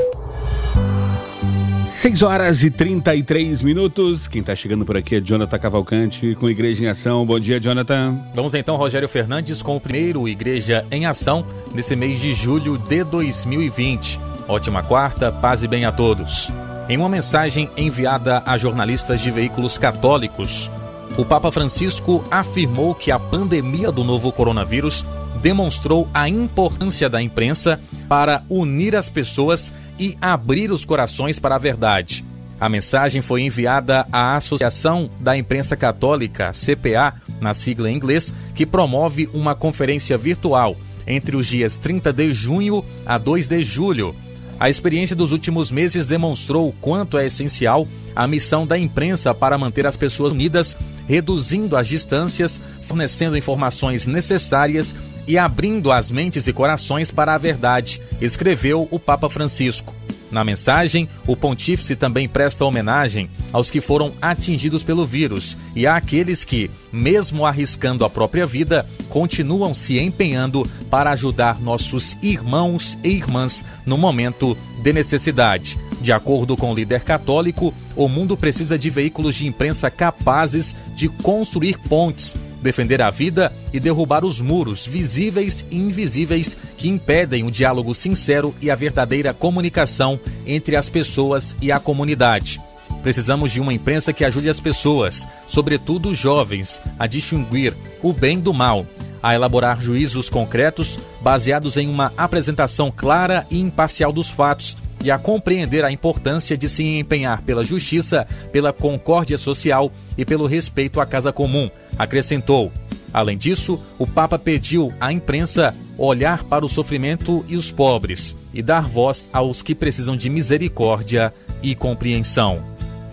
6 1.88 2.22
horas 2.22 2.64
e 2.64 2.70
33 2.70 3.62
minutos. 3.62 4.26
Quem 4.26 4.42
tá 4.42 4.56
chegando 4.56 4.84
por 4.84 4.96
aqui 4.96 5.16
é 5.16 5.20
Jonathan 5.20 5.58
Cavalcante 5.58 6.34
com 6.34 6.50
Igreja 6.50 6.84
em 6.84 6.88
Ação. 6.88 7.24
Bom 7.24 7.38
dia, 7.38 7.60
Jonathan. 7.60 8.20
Vamos 8.34 8.54
então, 8.54 8.76
Rogério 8.76 9.08
Fernandes, 9.08 9.62
com 9.62 9.76
o 9.76 9.80
primeiro 9.80 10.28
Igreja 10.28 10.84
em 10.90 11.06
Ação 11.06 11.46
nesse 11.72 11.94
mês 11.94 12.20
de 12.20 12.34
julho 12.34 12.76
de 12.76 13.04
2020. 13.04 14.20
Ótima 14.48 14.82
quarta, 14.82 15.30
paz 15.30 15.62
e 15.62 15.68
bem 15.68 15.84
a 15.84 15.92
todos. 15.92 16.50
Em 16.88 16.96
uma 16.96 17.08
mensagem 17.08 17.70
enviada 17.76 18.42
a 18.44 18.56
jornalistas 18.56 19.20
de 19.20 19.30
veículos 19.30 19.78
católicos, 19.78 20.70
o 21.16 21.24
Papa 21.24 21.52
Francisco 21.52 22.22
afirmou 22.30 22.96
que 22.96 23.12
a 23.12 23.18
pandemia 23.18 23.92
do 23.92 24.02
novo 24.02 24.32
coronavírus 24.32 25.04
demonstrou 25.42 26.08
a 26.12 26.28
importância 26.28 27.08
da 27.08 27.22
imprensa 27.22 27.80
para 28.08 28.42
unir 28.48 28.96
as 28.96 29.08
pessoas 29.08 29.72
e 29.98 30.16
abrir 30.20 30.70
os 30.70 30.84
corações 30.84 31.38
para 31.38 31.54
a 31.54 31.58
verdade. 31.58 32.24
A 32.58 32.68
mensagem 32.68 33.20
foi 33.20 33.42
enviada 33.42 34.06
à 34.10 34.36
Associação 34.36 35.10
da 35.20 35.36
Imprensa 35.36 35.76
Católica, 35.76 36.52
CPA, 36.52 37.14
na 37.40 37.52
sigla 37.52 37.90
em 37.90 37.96
inglês, 37.96 38.32
que 38.54 38.64
promove 38.64 39.28
uma 39.34 39.54
conferência 39.54 40.16
virtual 40.16 40.74
entre 41.06 41.36
os 41.36 41.46
dias 41.46 41.76
30 41.76 42.12
de 42.12 42.32
junho 42.32 42.84
a 43.04 43.18
2 43.18 43.46
de 43.46 43.62
julho. 43.62 44.14
A 44.58 44.70
experiência 44.70 45.14
dos 45.14 45.32
últimos 45.32 45.70
meses 45.70 46.06
demonstrou 46.06 46.68
o 46.68 46.72
quanto 46.72 47.18
é 47.18 47.26
essencial 47.26 47.86
a 48.14 48.26
missão 48.26 48.66
da 48.66 48.78
imprensa 48.78 49.34
para 49.34 49.58
manter 49.58 49.86
as 49.86 49.96
pessoas 49.96 50.32
unidas, 50.32 50.74
reduzindo 51.06 51.76
as 51.76 51.86
distâncias, 51.86 52.58
fornecendo 52.82 53.36
informações 53.36 54.06
necessárias 54.06 54.96
e 55.26 55.36
abrindo 55.36 55.90
as 55.90 56.10
mentes 56.10 56.46
e 56.46 56.52
corações 56.52 57.10
para 57.10 57.34
a 57.34 57.38
verdade, 57.38 58.00
escreveu 58.20 58.86
o 58.90 58.98
Papa 58.98 59.28
Francisco. 59.28 59.94
Na 60.30 60.44
mensagem, 60.44 61.08
o 61.26 61.36
pontífice 61.36 61.94
também 61.94 62.28
presta 62.28 62.64
homenagem 62.64 63.30
aos 63.52 63.70
que 63.70 63.80
foram 63.80 64.12
atingidos 64.20 64.82
pelo 64.82 65.06
vírus 65.06 65.56
e 65.74 65.86
àqueles 65.86 66.44
que, 66.44 66.70
mesmo 66.92 67.46
arriscando 67.46 68.04
a 68.04 68.10
própria 68.10 68.44
vida, 68.44 68.84
continuam 69.08 69.74
se 69.74 69.98
empenhando 69.98 70.64
para 70.90 71.10
ajudar 71.10 71.60
nossos 71.60 72.16
irmãos 72.22 72.98
e 73.04 73.08
irmãs 73.10 73.64
no 73.84 73.96
momento 73.96 74.58
de 74.82 74.92
necessidade. 74.92 75.78
De 76.00 76.12
acordo 76.12 76.56
com 76.56 76.72
o 76.72 76.74
líder 76.74 77.02
católico, 77.02 77.72
o 77.94 78.08
mundo 78.08 78.36
precisa 78.36 78.78
de 78.78 78.90
veículos 78.90 79.36
de 79.36 79.46
imprensa 79.46 79.90
capazes 79.90 80.74
de 80.94 81.08
construir 81.08 81.78
pontes 81.88 82.34
defender 82.66 83.00
a 83.00 83.10
vida 83.10 83.52
e 83.72 83.78
derrubar 83.78 84.24
os 84.24 84.40
muros 84.40 84.84
visíveis 84.84 85.64
e 85.70 85.76
invisíveis 85.76 86.58
que 86.76 86.88
impedem 86.88 87.44
o 87.44 87.50
diálogo 87.50 87.94
sincero 87.94 88.52
e 88.60 88.70
a 88.70 88.74
verdadeira 88.74 89.32
comunicação 89.32 90.18
entre 90.44 90.74
as 90.74 90.90
pessoas 90.90 91.56
e 91.62 91.70
a 91.70 91.78
comunidade. 91.78 92.60
Precisamos 93.04 93.52
de 93.52 93.60
uma 93.60 93.72
imprensa 93.72 94.12
que 94.12 94.24
ajude 94.24 94.50
as 94.50 94.58
pessoas, 94.58 95.28
sobretudo 95.46 96.08
os 96.08 96.18
jovens, 96.18 96.82
a 96.98 97.06
distinguir 97.06 97.72
o 98.02 98.12
bem 98.12 98.40
do 98.40 98.52
mal, 98.52 98.84
a 99.22 99.32
elaborar 99.32 99.80
juízos 99.80 100.28
concretos 100.28 100.98
baseados 101.20 101.76
em 101.76 101.88
uma 101.88 102.12
apresentação 102.16 102.92
clara 102.94 103.46
e 103.48 103.60
imparcial 103.60 104.12
dos 104.12 104.28
fatos 104.28 104.76
e 105.04 105.10
a 105.10 105.18
compreender 105.18 105.84
a 105.84 105.92
importância 105.92 106.56
de 106.56 106.68
se 106.68 106.84
empenhar 106.84 107.42
pela 107.42 107.64
justiça, 107.64 108.26
pela 108.52 108.72
concórdia 108.72 109.38
social 109.38 109.92
e 110.16 110.24
pelo 110.24 110.46
respeito 110.46 111.00
à 111.00 111.06
casa 111.06 111.32
comum, 111.32 111.70
acrescentou. 111.98 112.72
Além 113.12 113.38
disso, 113.38 113.80
o 113.98 114.06
Papa 114.06 114.38
pediu 114.38 114.92
à 115.00 115.12
imprensa 115.12 115.74
olhar 115.96 116.44
para 116.44 116.64
o 116.64 116.68
sofrimento 116.68 117.44
e 117.48 117.56
os 117.56 117.70
pobres 117.70 118.36
e 118.52 118.62
dar 118.62 118.82
voz 118.82 119.30
aos 119.32 119.62
que 119.62 119.74
precisam 119.74 120.16
de 120.16 120.28
misericórdia 120.28 121.32
e 121.62 121.74
compreensão. 121.74 122.62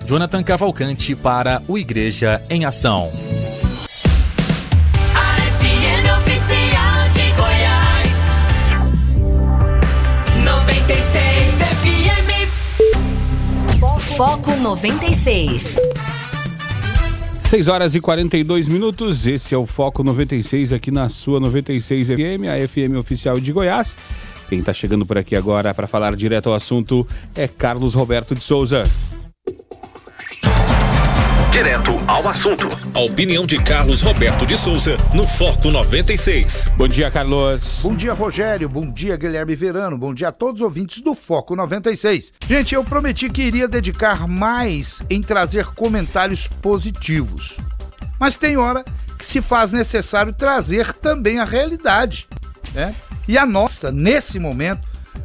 Jonathan 0.06 0.44
Cavalcante 0.44 1.16
para 1.16 1.62
o 1.68 1.78
Igreja 1.78 2.42
em 2.50 2.66
Ação. 2.66 3.10
Foco 14.18 14.56
96. 14.56 15.76
6 17.40 17.68
horas 17.68 17.96
e 17.96 18.00
42 18.00 18.68
minutos. 18.68 19.26
Esse 19.26 19.56
é 19.56 19.58
o 19.58 19.66
Foco 19.66 20.04
96 20.04 20.72
aqui 20.72 20.92
na 20.92 21.10
sua 21.10 21.40
96 21.40 22.10
FM, 22.10 22.44
a 22.48 22.68
FM 22.68 22.96
oficial 23.00 23.40
de 23.40 23.52
Goiás. 23.52 23.98
Quem 24.48 24.62
tá 24.62 24.72
chegando 24.72 25.04
por 25.04 25.18
aqui 25.18 25.36
agora 25.36 25.74
para 25.74 25.88
falar 25.88 26.16
direto 26.16 26.50
ao 26.50 26.56
assunto 26.56 27.08
é 27.34 27.48
Carlos 27.48 27.96
Roberto 27.96 28.36
de 28.36 28.44
Souza. 28.44 28.84
Direto 31.54 31.92
ao 32.08 32.28
assunto. 32.28 32.68
A 32.96 33.00
opinião 33.02 33.46
de 33.46 33.62
Carlos 33.62 34.02
Roberto 34.02 34.44
de 34.44 34.58
Souza 34.58 34.98
no 35.14 35.28
Foco 35.28 35.70
96. 35.70 36.72
Bom 36.76 36.88
dia, 36.88 37.12
Carlos. 37.12 37.82
Bom 37.84 37.96
dia, 37.96 38.12
Rogério. 38.12 38.68
Bom 38.68 38.92
dia, 38.92 39.16
Guilherme 39.16 39.54
Verano. 39.54 39.96
Bom 39.96 40.16
dia 40.16 40.30
a 40.30 40.32
todos 40.32 40.62
os 40.62 40.66
ouvintes 40.66 41.04
do 41.04 41.14
Foco 41.14 41.56
96. 41.56 42.34
Gente, 42.48 42.74
eu 42.74 42.84
prometi 42.84 43.30
que 43.30 43.44
iria 43.44 43.68
dedicar 43.68 44.28
mais 44.28 45.04
em 45.12 45.22
trazer 45.22 45.68
comentários 45.76 46.48
positivos. 46.48 47.58
Mas 48.20 48.36
tem 48.36 48.58
hora 48.58 48.84
que 49.20 49.24
se 49.24 49.40
faz 49.40 49.72
necessário 49.72 50.34
trazer 50.34 50.92
também 50.92 51.38
a 51.38 51.46
realidade, 51.46 52.28
né? 52.74 52.96
E 53.28 53.38
a 53.38 53.46
nossa, 53.46 53.92
nesse 53.92 54.40
momento, 54.40 54.82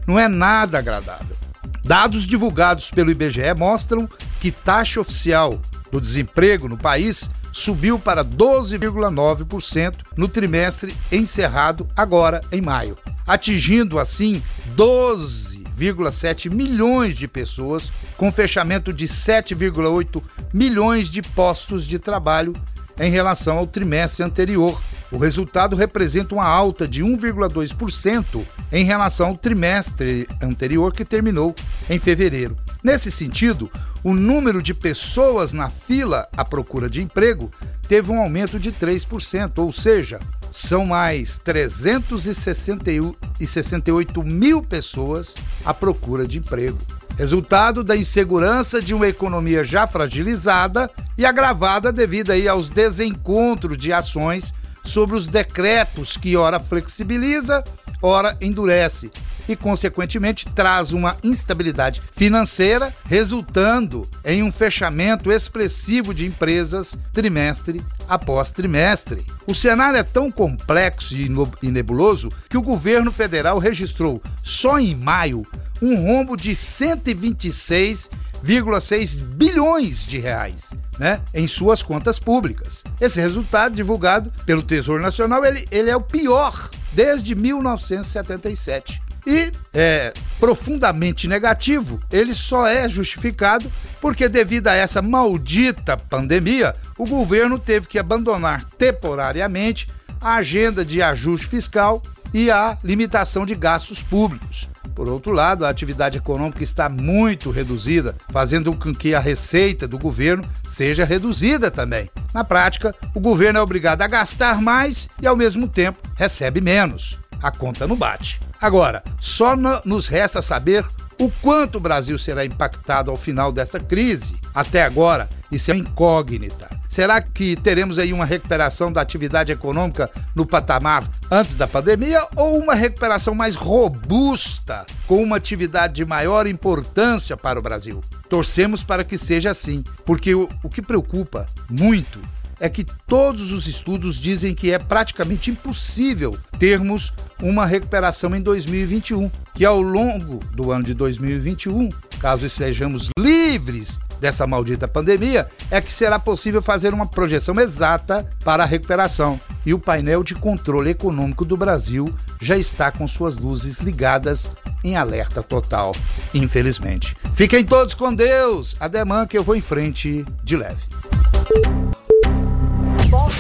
não 0.07 0.19
é 0.19 0.29
nada 0.29 0.77
agradável. 0.77 1.39
Dados 1.83 2.27
divulgados 2.27 2.91
pelo 2.91 3.11
IBGE 3.11 3.55
mostram 3.57 4.07
que 4.39 4.51
taxa 4.51 5.01
oficial 5.01 5.59
do 5.91 6.01
desemprego 6.01 6.69
no 6.69 6.77
país 6.77 7.31
subiu 7.53 7.99
para 7.99 8.25
12,9% 8.25 9.95
no 10.17 10.29
trimestre 10.29 10.95
encerrado 11.11 11.89
agora 11.97 12.43
em 12.53 12.61
maio, 12.61 12.97
atingindo 13.27 13.99
assim 13.99 14.43
12,7 14.77 16.53
milhões 16.53 17.17
de 17.17 17.27
pessoas, 17.27 17.91
com 18.17 18.31
fechamento 18.31 18.93
de 18.93 19.07
7,8 19.07 20.23
milhões 20.53 21.09
de 21.09 21.23
postos 21.23 21.87
de 21.87 21.99
trabalho 21.99 22.55
em 22.99 23.11
relação 23.11 23.59
ao 23.59 23.67
trimestre 23.67 24.25
anterior. 24.25 24.81
O 25.11 25.17
resultado 25.17 25.75
representa 25.75 26.35
uma 26.35 26.47
alta 26.47 26.87
de 26.87 27.03
1,2% 27.03 28.45
em 28.71 28.85
relação 28.85 29.29
ao 29.29 29.37
trimestre 29.37 30.29
anterior 30.43 30.93
que 30.93 31.05
terminou 31.05 31.57
em 31.89 31.99
fevereiro. 31.99 32.59
Nesse 32.83 33.11
sentido, 33.11 33.71
o 34.05 34.13
número 34.13 34.63
de 34.63 34.75
pessoas 34.75 35.55
na 35.55 35.71
fila 35.71 36.29
à 36.37 36.45
procura 36.45 36.91
de 36.91 37.03
emprego 37.03 37.51
teve 37.89 38.13
um 38.13 38.21
aumento 38.21 38.61
de 38.61 38.71
3%, 38.71 39.53
ou 39.57 39.73
seja, 39.73 40.21
são 40.51 40.85
mais 40.85 41.39
368 41.39 44.23
mil 44.23 44.63
pessoas 44.63 45.35
à 45.65 45.73
procura 45.73 46.29
de 46.29 46.37
emprego. 46.39 46.79
Resultado 47.17 47.83
da 47.83 47.97
insegurança 47.97 48.79
de 48.81 48.95
uma 48.95 49.09
economia 49.09 49.65
já 49.65 49.87
fragilizada 49.87 50.91
e 51.17 51.25
agravada 51.27 51.91
devido 51.91 52.31
aí 52.31 52.47
aos 52.47 52.69
desencontros 52.69 53.77
de 53.77 53.93
ações 53.93 54.55
sobre 54.89 55.17
os 55.17 55.29
decretos 55.29 56.17
que 56.17 56.37
ora 56.37 56.59
flexibiliza, 56.59 57.63
ora 58.03 58.37
endurece 58.41 59.11
e, 59.49 59.57
consequentemente, 59.57 60.47
traz 60.49 60.93
uma 60.93 61.17
instabilidade 61.25 62.03
financeira, 62.15 62.95
resultando 63.07 64.09
em 64.25 64.43
um 64.43 64.53
fechamento 64.53 65.33
expressivo 65.33 66.13
de 66.13 66.27
empresas 66.27 66.99
trimestre 67.13 67.83
após 68.07 68.53
trimestre. 68.53 69.25
O 69.47 69.55
cenário 69.55 69.99
é 69.99 70.03
tão 70.03 70.31
complexo 70.31 71.15
e 71.17 71.71
nebuloso 71.71 72.31
que 72.49 72.59
o 72.59 72.63
governo 72.63 73.11
federal 73.11 73.59
registrou 73.59 74.23
só 74.43 74.79
em 74.79 74.95
maio 74.95 75.47
um 75.81 75.97
rombo 75.97 76.37
de 76.37 76.55
126 76.55 78.11
2,6 78.45 79.17
bilhões 79.17 80.05
de 80.05 80.19
reais, 80.19 80.73
né, 80.99 81.21
em 81.35 81.47
suas 81.47 81.83
contas 81.83 82.19
públicas. 82.19 82.85
Esse 83.01 83.21
resultado 83.21 83.75
divulgado 83.75 84.33
pelo 84.45 84.63
Tesouro 84.63 85.03
Nacional, 85.03 85.45
ele, 85.45 85.67
ele 85.71 85.91
é 85.91 85.97
o 85.97 86.01
pior 86.01 86.71
desde 86.93 87.35
1977 87.35 89.03
e 89.27 89.53
é 89.75 90.15
profundamente 90.41 91.29
negativo, 91.29 92.01
ele 92.11 92.35
só 92.35 92.67
é 92.67 92.89
justificado 92.89 93.71
porque, 94.01 94.29
devido 94.29 94.69
a 94.69 94.75
essa 94.75 95.03
maldita 95.03 95.97
pandemia, 95.97 96.75
o 96.97 97.07
governo 97.07 97.59
teve 97.59 97.87
que 97.87 97.99
abandonar 97.99 98.65
temporariamente 98.79 99.89
a 100.21 100.37
agenda 100.37 100.85
de 100.85 101.03
ajuste 101.03 101.47
fiscal 101.47 102.03
e 102.33 102.51
a 102.51 102.79
limitação 102.83 103.45
de 103.45 103.55
gastos 103.55 104.03
públicos. 104.03 104.69
Por 104.99 105.07
outro 105.09 105.31
lado, 105.31 105.65
a 105.65 105.69
atividade 105.69 106.19
econômica 106.19 106.61
está 106.61 106.89
muito 106.89 107.53
reduzida, 107.53 108.17
fazendo 108.33 108.75
com 108.75 108.93
que 108.93 109.15
a 109.15 109.21
receita 109.21 109.87
do 109.87 109.97
governo 109.97 110.45
seja 110.67 111.05
reduzida 111.05 111.71
também. 111.71 112.11
Na 112.35 112.43
prática, 112.43 112.93
o 113.15 113.21
governo 113.21 113.61
é 113.61 113.63
obrigado 113.63 114.03
a 114.03 114.09
gastar 114.09 114.61
mais 114.61 115.09
e, 115.23 115.27
ao 115.29 115.37
mesmo 115.37 115.69
tempo, 115.69 116.03
recebe 116.17 116.61
menos. 116.61 117.17
A 117.41 117.53
conta 117.53 117.87
não 117.87 117.95
bate. 117.95 118.41
Agora, 118.61 119.05
só 119.21 119.55
no, 119.55 119.81
nos 119.85 120.09
resta 120.09 120.43
saber 120.43 120.85
o 121.17 121.31
quanto 121.31 121.79
o 121.79 121.81
Brasil 121.81 122.19
será 122.19 122.45
impactado 122.45 123.09
ao 123.09 123.17
final 123.17 123.53
dessa 123.53 123.79
crise. 123.79 124.35
Até 124.53 124.83
agora, 124.83 125.31
isso 125.49 125.71
é 125.71 125.77
incógnita. 125.77 126.78
Será 126.89 127.21
que 127.21 127.55
teremos 127.55 127.99
aí 127.99 128.13
uma 128.13 128.25
recuperação 128.25 128.91
da 128.91 129.01
atividade 129.01 129.53
econômica 129.53 130.11
no 130.35 130.47
patamar 130.47 131.09
antes 131.31 131.55
da 131.55 131.69
pandemia 131.69 132.27
ou 132.35 132.59
uma 132.59 132.75
recuperação 132.75 133.35
mais 133.35 133.55
robusta, 133.55 134.87
com 135.07 135.23
uma 135.23 135.37
atividade 135.37 135.95
de 135.95 136.05
maior 136.05 136.47
importância 136.47 137.37
para 137.37 137.59
o 137.59 137.63
Brasil? 137.63 138.03
Torcemos 138.29 138.83
para 138.83 139.05
que 139.05 139.19
seja 139.19 139.51
assim, 139.51 139.85
porque 140.07 140.35
o, 140.35 140.49
o 140.63 140.69
que 140.69 140.81
preocupa 140.81 141.47
muito 141.69 142.19
é 142.61 142.69
que 142.69 142.85
todos 143.07 143.53
os 143.53 143.67
estudos 143.67 144.17
dizem 144.17 144.55
que 144.55 144.73
é 144.73 144.79
praticamente 144.79 145.51
impossível 145.51 146.37
termos 146.59 147.13
uma 147.41 147.65
recuperação 147.65 148.35
em 148.35 148.41
2021, 148.41 149.31
que 149.55 149.65
ao 149.65 149.81
longo 149.81 150.41
do 150.53 150.73
ano 150.73 150.85
de 150.85 150.95
2021, 150.95 151.89
caso 152.19 152.47
estejamos 152.47 153.11
livres 153.19 154.01
dessa 154.21 154.47
maldita 154.47 154.89
pandemia, 154.89 155.47
é 155.71 155.81
que 155.81 155.93
será 155.93 156.19
possível 156.19 156.63
fazer 156.63 156.93
uma 156.93 157.07
projeção 157.07 157.59
exata 157.61 158.29
para 158.45 158.63
a 158.63 158.67
recuperação. 158.67 159.41
E 159.65 159.75
o 159.75 159.79
painel 159.79 160.23
de 160.23 160.35
controle 160.35 160.91
econômico 160.91 161.45
do 161.45 161.57
Brasil 161.57 162.15
já 162.41 162.57
está 162.57 162.91
com 162.91 163.07
suas 163.07 163.39
luzes 163.39 163.79
ligadas 163.81 164.51
em 164.85 164.97
alerta 164.97 165.43
total, 165.43 165.95
infelizmente. 166.33 167.17
Fiquem 167.35 167.65
todos 167.65 167.95
com 167.95 168.15
Deus. 168.15 168.77
Ademã 168.81 169.27
que 169.27 169.37
eu 169.37 169.45
vou 169.45 169.57
em 169.57 169.61
frente 169.61 170.25
de 170.43 170.57
leve. 170.57 170.83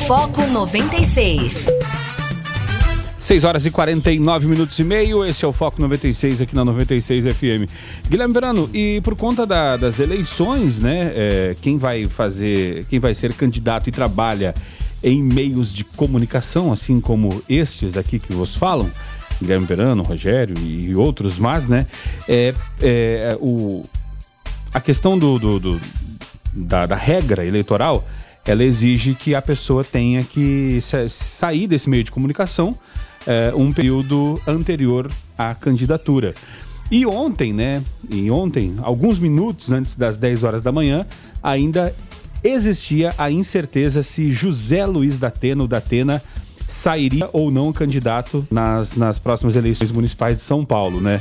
Foco 0.07 0.47
96. 0.47 1.69
6 3.19 3.45
horas 3.45 3.67
e 3.67 3.71
49 3.71 4.47
minutos 4.47 4.79
e 4.79 4.85
meio, 4.85 5.25
esse 5.25 5.45
é 5.45 5.49
o 5.49 5.53
Foco 5.53 5.81
96 5.81 6.41
aqui 6.41 6.55
na 6.55 6.65
96 6.65 7.25
FM. 7.25 7.69
Guilherme 8.09 8.33
Verano, 8.33 8.71
e 8.73 9.01
por 9.01 9.17
conta 9.17 9.45
da- 9.45 9.77
das 9.77 9.99
eleições, 9.99 10.79
né, 10.79 11.13
é, 11.15 11.57
quem 11.61 11.79
vai 11.79 12.07
fazer, 12.07 12.85
quem 12.89 13.01
vai 13.01 13.15
ser 13.15 13.33
candidato 13.35 13.89
e 13.89 13.93
trabalha 13.93 14.55
em 15.03 15.21
meios 15.21 15.75
de 15.75 15.83
comunicação, 15.85 16.73
assim 16.73 17.01
como 17.01 17.43
estes 17.49 17.97
aqui 17.97 18.21
que 18.21 18.33
vos 18.33 18.57
falam, 18.57 18.89
Guilherme 19.43 19.67
Verano, 19.67 20.03
Rogério 20.05 20.57
e 20.61 20.95
outros 20.95 21.39
mais, 21.39 21.67
né, 21.69 21.87
é, 22.29 22.55
é, 22.81 23.37
o, 23.41 23.85
a 24.73 24.81
questão 24.81 25.19
do, 25.19 25.41
do- 25.41 25.59
do- 25.59 25.81
da, 26.53 26.87
da 26.87 26.97
regra 26.97 27.45
eleitoral, 27.45 28.07
ela 28.47 28.63
exige 28.65 29.15
que 29.15 29.35
a 29.35 29.43
pessoa 29.43 29.85
tenha 29.85 30.23
que 30.23 30.79
sa- 30.81 31.09
sair 31.09 31.67
desse 31.67 31.91
meio 31.91 32.03
de 32.05 32.11
comunicação 32.13 32.77
é, 33.29 33.53
um 33.55 33.71
período 33.73 34.41
anterior 34.47 35.11
à 35.37 35.55
candidatura. 35.55 36.35
E 36.91 37.05
ontem, 37.05 37.53
né? 37.53 37.83
E 38.09 38.31
ontem, 38.31 38.77
alguns 38.83 39.19
minutos 39.19 39.71
antes 39.71 39.95
das 39.95 40.17
10 40.17 40.43
horas 40.45 40.63
da 40.63 40.73
manhã, 40.73 41.07
ainda 41.43 41.95
existia 42.43 43.15
a 43.19 43.31
incerteza 43.31 44.03
se 44.03 44.31
José 44.31 44.87
Luiz 44.87 45.19
Datena, 45.19 45.63
o 45.63 45.69
Datena, 45.69 46.23
sairia 46.67 47.29
ou 47.33 47.51
não 47.51 47.73
candidato 47.73 48.47
nas, 48.51 48.95
nas 48.95 49.19
próximas 49.19 49.55
eleições 49.57 49.93
municipais 49.93 50.39
de 50.39 50.43
São 50.43 50.65
Paulo, 50.65 50.99
né? 50.99 51.21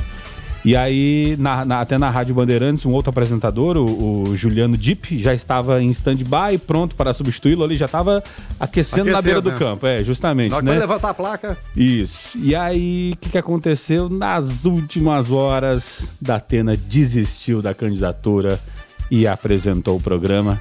E 0.68 0.76
aí, 0.76 1.34
na- 1.38 1.64
na- 1.64 1.80
até 1.80 1.96
na 1.96 2.10
Rádio 2.10 2.34
Bandeirantes, 2.34 2.84
um 2.84 2.92
outro 2.92 3.08
apresentador, 3.08 3.78
o, 3.78 4.24
o 4.28 4.36
Juliano 4.36 4.76
Dip, 4.76 5.16
já 5.16 5.32
estava 5.32 5.82
em 5.82 5.88
stand-by, 5.88 6.58
pronto 6.66 6.94
para 6.94 7.14
substituí-lo 7.14 7.64
ali, 7.64 7.74
já 7.74 7.86
estava 7.86 8.22
aquecendo, 8.60 9.10
na 9.10 9.22
beira 9.22 9.40
do 9.40 9.50
né? 9.50 9.56
campo. 9.56 9.86
É, 9.86 10.04
justamente, 10.04 10.54
que 10.54 10.60
né? 10.60 10.78
levantar 10.78 11.08
a 11.08 11.14
placa, 11.14 11.56
Isso. 11.74 12.36
E 12.36 12.54
aí, 12.54 13.12
o 13.14 13.16
que, 13.16 13.30
que 13.30 13.38
aconteceu? 13.38 14.10
Nas 14.10 14.66
últimas 14.66 15.30
horas, 15.30 16.12
Datena 16.20 16.76
desistiu 16.76 17.62
da 17.62 17.72
candidatura 17.72 18.60
e 19.10 19.26
apresentou 19.26 19.96
o 19.96 20.00
programa. 20.02 20.60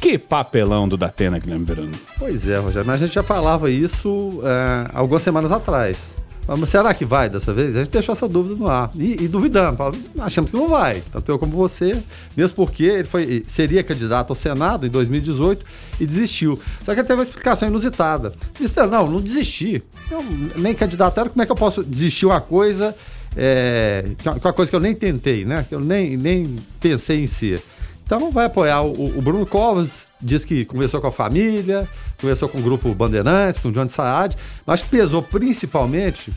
Que 0.00 0.16
papelão 0.16 0.88
do 0.88 0.96
Datena, 0.96 1.38
Guilherme 1.38 1.66
Verano. 1.66 1.92
Pois 2.18 2.48
é, 2.48 2.56
Rogério, 2.56 2.86
mas 2.86 3.02
a 3.02 3.06
gente 3.06 3.14
já 3.14 3.22
falava 3.22 3.70
isso 3.70 4.40
é, 4.44 4.88
algumas 4.94 5.20
semanas 5.22 5.52
atrás. 5.52 6.16
Mas 6.46 6.68
será 6.68 6.94
que 6.94 7.04
vai 7.04 7.28
dessa 7.28 7.52
vez? 7.52 7.76
A 7.76 7.80
gente 7.80 7.90
deixou 7.90 8.12
essa 8.12 8.28
dúvida 8.28 8.54
no 8.54 8.68
ar. 8.68 8.90
E, 8.94 9.24
e 9.24 9.28
falando, 9.28 9.98
achamos 10.20 10.50
que 10.50 10.56
não 10.56 10.68
vai. 10.68 11.02
Tanto 11.12 11.30
eu 11.30 11.38
como 11.38 11.52
você, 11.52 12.00
mesmo 12.36 12.56
porque 12.56 12.84
ele 12.84 13.04
foi, 13.04 13.42
seria 13.46 13.82
candidato 13.82 14.30
ao 14.30 14.36
Senado 14.36 14.86
em 14.86 14.90
2018 14.90 15.64
e 15.98 16.06
desistiu. 16.06 16.58
Só 16.82 16.94
que 16.94 17.00
ele 17.00 17.06
teve 17.06 17.18
uma 17.18 17.24
explicação 17.24 17.68
inusitada. 17.68 18.32
Disse, 18.58 18.80
não, 18.86 19.10
não 19.10 19.20
desisti. 19.20 19.82
Eu 20.10 20.24
nem 20.56 20.74
candidato 20.74 21.18
era, 21.18 21.28
como 21.28 21.42
é 21.42 21.46
que 21.46 21.52
eu 21.52 21.56
posso 21.56 21.82
desistir 21.82 22.26
uma 22.26 22.40
coisa, 22.40 22.94
é, 23.36 24.10
que 24.16 24.28
é 24.28 24.30
uma 24.30 24.52
coisa 24.52 24.70
que 24.70 24.76
eu 24.76 24.80
nem 24.80 24.94
tentei, 24.94 25.44
né? 25.44 25.64
Que 25.68 25.74
eu 25.74 25.80
nem, 25.80 26.16
nem 26.16 26.56
pensei 26.80 27.22
em 27.22 27.26
ser. 27.26 27.62
Então 28.06 28.30
vai 28.30 28.46
apoiar 28.46 28.82
o, 28.82 29.18
o 29.18 29.20
Bruno 29.20 29.44
Covas, 29.44 30.08
diz 30.22 30.44
que 30.44 30.64
conversou 30.64 31.00
com 31.00 31.08
a 31.08 31.12
família, 31.12 31.88
conversou 32.20 32.48
com 32.48 32.58
o 32.58 32.62
grupo 32.62 32.94
Bandeirantes, 32.94 33.60
com 33.60 33.68
o 33.68 33.72
Johnny 33.72 33.90
Saad, 33.90 34.36
mas 34.64 34.80
pesou 34.80 35.20
principalmente, 35.22 36.32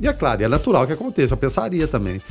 e 0.00 0.08
é 0.08 0.12
claro, 0.14 0.42
é 0.42 0.48
natural 0.48 0.86
que 0.86 0.94
aconteça, 0.94 1.34
eu 1.34 1.38
pensaria 1.38 1.86
também. 1.86 2.22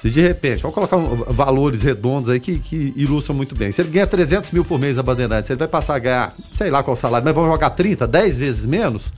Se 0.00 0.08
de 0.08 0.20
repente, 0.22 0.62
vamos 0.62 0.74
colocar 0.76 0.96
um- 0.96 1.16
valores 1.32 1.82
redondos 1.82 2.30
aí 2.30 2.38
que, 2.40 2.58
que 2.60 2.94
ilustram 2.96 3.34
muito 3.36 3.54
bem. 3.54 3.70
Se 3.72 3.82
ele 3.82 3.90
ganha 3.90 4.06
300 4.06 4.50
mil 4.52 4.64
por 4.64 4.78
mês 4.78 4.96
a 4.98 5.02
Bandeirantes, 5.02 5.50
ele 5.50 5.58
vai 5.58 5.68
passar 5.68 5.96
a 5.96 5.98
ganhar, 5.98 6.32
sei 6.52 6.70
lá 6.70 6.82
qual 6.84 6.96
salário, 6.96 7.24
mas 7.24 7.34
vão 7.34 7.44
jogar 7.50 7.70
30, 7.70 8.06
10 8.06 8.38
vezes 8.38 8.64
menos? 8.64 9.12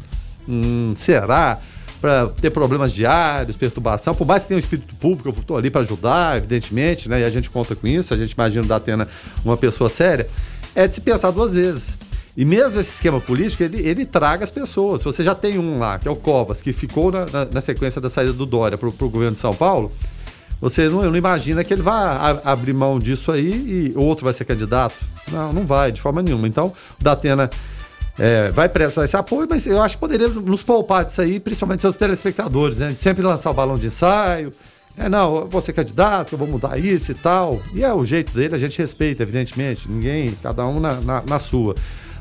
Hum, 0.48 0.94
será? 0.96 1.59
Para 2.03 2.27
ter 2.29 2.51
problemas 2.51 2.93
diários, 2.93 3.57
perturbação, 3.57 4.12
por 4.12 4.27
mais 4.27 4.43
que 4.43 4.49
tenha 4.49 4.57
um 4.57 4.59
espírito 4.59 4.93
público, 4.97 5.29
eu 5.29 5.33
estou 5.41 5.57
ali 5.57 5.71
para 5.71 5.81
ajudar, 5.83 6.37
evidentemente, 6.37 7.09
né? 7.09 7.21
E 7.21 7.25
a 7.25 7.31
gente 7.31 7.49
conta 7.49 7.77
com 7.77 7.87
isso, 7.87 8.12
a 8.12 8.17
gente 8.17 8.33
imagina 8.33 8.65
o 8.65 8.67
Datena 8.69 9.07
uma 9.45 9.57
pessoa 9.57 9.88
séria, 9.88 10.27
é 10.75 10.88
de 10.88 10.95
se 10.97 11.01
pensar 11.01 11.31
duas 11.31 11.55
vezes. 11.55 11.97
E 12.37 12.45
mesmo 12.45 12.81
esse 12.81 12.91
esquema 12.91 13.21
político, 13.21 13.62
ele, 13.62 13.81
ele 13.87 14.05
traga 14.05 14.43
as 14.43 14.51
pessoas. 14.51 15.03
Se 15.03 15.05
você 15.05 15.23
já 15.23 15.33
tem 15.35 15.59
um 15.61 15.79
lá, 15.79 15.97
que 15.99 16.09
é 16.09 16.11
o 16.11 16.17
Covas, 16.17 16.61
que 16.61 16.73
ficou 16.73 17.12
na, 17.12 17.25
na- 17.27 17.45
na 17.45 17.61
sequência 17.61 18.01
da 18.01 18.11
saída 18.11 18.33
do 18.33 18.45
Dória 18.47 18.77
para 18.77 18.88
o 18.88 18.93
governo 18.93 19.35
de 19.35 19.41
São 19.41 19.55
Paulo, 19.55 19.93
você 20.61 20.88
não, 20.88 21.03
não 21.03 21.17
imagina 21.17 21.62
que 21.62 21.73
ele 21.73 21.83
a- 21.87 22.41
abrir 22.45 22.73
mão 22.73 22.99
disso 22.99 23.31
aí 23.31 23.93
e 23.93 23.93
outro 23.97 24.25
vai 24.25 24.33
ser 24.35 24.45
candidato? 24.45 24.95
Não, 25.31 25.53
não 25.53 25.65
vai, 25.65 25.93
de 25.93 26.01
forma 26.01 26.21
nenhuma. 26.21 26.49
Então, 26.49 26.73
o 27.01 27.05
Datena 27.05 27.49
é, 28.18 28.51
vai 28.51 28.68
prestar 28.68 29.05
esse 29.05 29.16
apoio, 29.16 29.46
mas 29.48 29.66
eu 29.66 29.81
acho 29.81 29.96
que 29.96 30.01
poderia 30.01 30.29
nos 30.29 30.62
poupar 30.62 31.05
disso 31.05 31.20
aí, 31.20 31.40
principalmente 31.40 31.81
seus 31.81 31.96
telespectadores, 31.96 32.79
né? 32.79 32.88
De 32.88 33.01
sempre 33.01 33.22
lançar 33.22 33.51
o 33.51 33.55
balão 33.55 33.77
de 33.77 33.87
ensaio. 33.87 34.53
É, 34.96 35.09
não, 35.09 35.37
eu 35.37 35.46
vou 35.46 35.62
ser 35.62 35.72
candidato, 35.72 36.35
eu 36.35 36.38
vou 36.38 36.46
mudar 36.46 36.79
isso 36.79 37.12
e 37.12 37.14
tal. 37.14 37.62
E 37.75 37.83
é 37.83 37.92
o 37.92 38.05
jeito 38.05 38.33
dele, 38.33 38.55
a 38.55 38.59
gente 38.59 38.79
respeita, 38.79 39.22
evidentemente. 39.22 39.90
Ninguém, 39.90 40.37
cada 40.42 40.66
um 40.66 40.79
na, 40.79 40.94
na, 41.01 41.22
na 41.22 41.38
sua. 41.38 41.75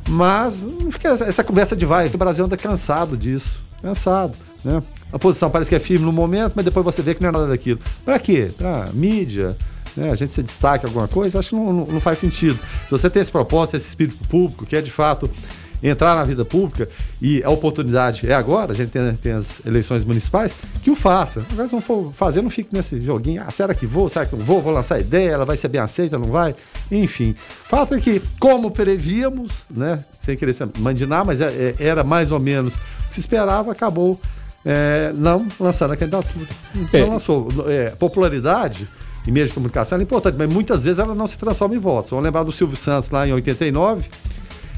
Mas 0.07 0.65
fica 0.89 1.09
essa, 1.09 1.25
essa 1.25 1.43
conversa 1.43 1.75
de 1.75 1.85
vai. 1.85 2.07
O 2.07 2.17
Brasil 2.17 2.45
anda 2.45 2.55
cansado 2.55 3.17
disso. 3.17 3.59
Cansado, 3.81 4.37
né? 4.63 4.81
A 5.11 5.19
posição 5.19 5.49
parece 5.49 5.69
que 5.69 5.75
é 5.75 5.79
firme 5.79 6.05
no 6.05 6.11
momento, 6.11 6.53
mas 6.55 6.63
depois 6.63 6.85
você 6.85 7.01
vê 7.01 7.13
que 7.13 7.21
não 7.21 7.29
é 7.29 7.31
nada 7.31 7.47
daquilo. 7.47 7.79
Pra 8.05 8.17
quê? 8.19 8.49
Pra 8.55 8.87
mídia, 8.93 9.57
né? 9.97 10.11
a 10.11 10.15
gente 10.15 10.31
se 10.31 10.41
destaque 10.41 10.85
alguma 10.85 11.07
coisa, 11.07 11.39
acho 11.39 11.49
que 11.49 11.55
não, 11.55 11.73
não, 11.73 11.85
não 11.85 11.99
faz 11.99 12.19
sentido. 12.19 12.59
Se 12.85 12.91
você 12.91 13.09
tem 13.09 13.21
esse 13.21 13.31
propósito, 13.31 13.75
esse 13.75 13.87
espírito 13.87 14.23
público, 14.27 14.65
que 14.65 14.75
é 14.75 14.81
de 14.81 14.91
fato 14.91 15.29
entrar 15.83 16.15
na 16.15 16.23
vida 16.23 16.45
pública 16.45 16.87
e 17.21 17.43
a 17.43 17.49
oportunidade 17.49 18.29
é 18.29 18.33
agora, 18.33 18.71
a 18.71 18.75
gente 18.75 18.89
tem, 18.91 19.15
tem 19.15 19.31
as 19.33 19.61
eleições 19.65 20.05
municipais, 20.05 20.53
que 20.83 20.89
o 20.91 20.95
faça. 20.95 21.45
Agora, 21.51 21.67
se 21.67 21.73
não 21.73 21.81
for 21.81 22.11
fazer, 22.13 22.41
não 22.41 22.49
fique 22.49 22.69
nesse 22.73 22.99
joguinho. 23.01 23.43
Ah, 23.45 23.51
será 23.51 23.73
que 23.73 23.85
vou? 23.85 24.07
Será 24.09 24.25
que 24.25 24.35
não 24.35 24.45
vou? 24.45 24.61
Vou 24.61 24.71
lançar 24.73 24.99
ideia, 24.99 25.31
ela 25.31 25.45
vai 25.45 25.57
ser 25.57 25.67
bem 25.69 25.81
aceita, 25.81 26.17
não 26.19 26.27
vai? 26.29 26.55
Enfim. 26.91 27.35
Fato 27.67 27.95
é 27.95 27.99
que, 27.99 28.21
como 28.39 28.69
prevíamos, 28.71 29.65
né? 29.71 30.03
Sem 30.19 30.35
querer 30.37 30.53
ser 30.53 30.67
mandinar, 30.79 31.25
mas 31.25 31.41
é- 31.41 31.75
é- 31.79 31.83
era 31.83 32.03
mais 32.03 32.31
ou 32.31 32.39
menos 32.39 32.75
o 32.75 32.79
que 33.07 33.13
se 33.15 33.19
esperava, 33.19 33.71
acabou 33.71 34.19
é, 34.63 35.11
não 35.15 35.47
lançando 35.59 35.91
a 35.93 35.97
candidatura. 35.97 36.45
Não 36.75 36.87
É. 36.99 37.05
lançou. 37.05 37.47
É, 37.67 37.89
popularidade 37.91 38.87
em 39.27 39.31
meio 39.31 39.47
de 39.47 39.53
comunicação 39.53 39.97
é 39.97 40.01
importante, 40.03 40.35
mas 40.37 40.47
muitas 40.53 40.83
vezes 40.83 40.99
ela 40.99 41.15
não 41.15 41.25
se 41.25 41.37
transforma 41.37 41.73
em 41.75 41.79
votos. 41.79 42.11
Vamos 42.11 42.25
lembrar 42.25 42.43
do 42.43 42.51
Silvio 42.51 42.77
Santos 42.77 43.09
lá 43.09 43.27
em 43.27 43.33
89, 43.33 44.07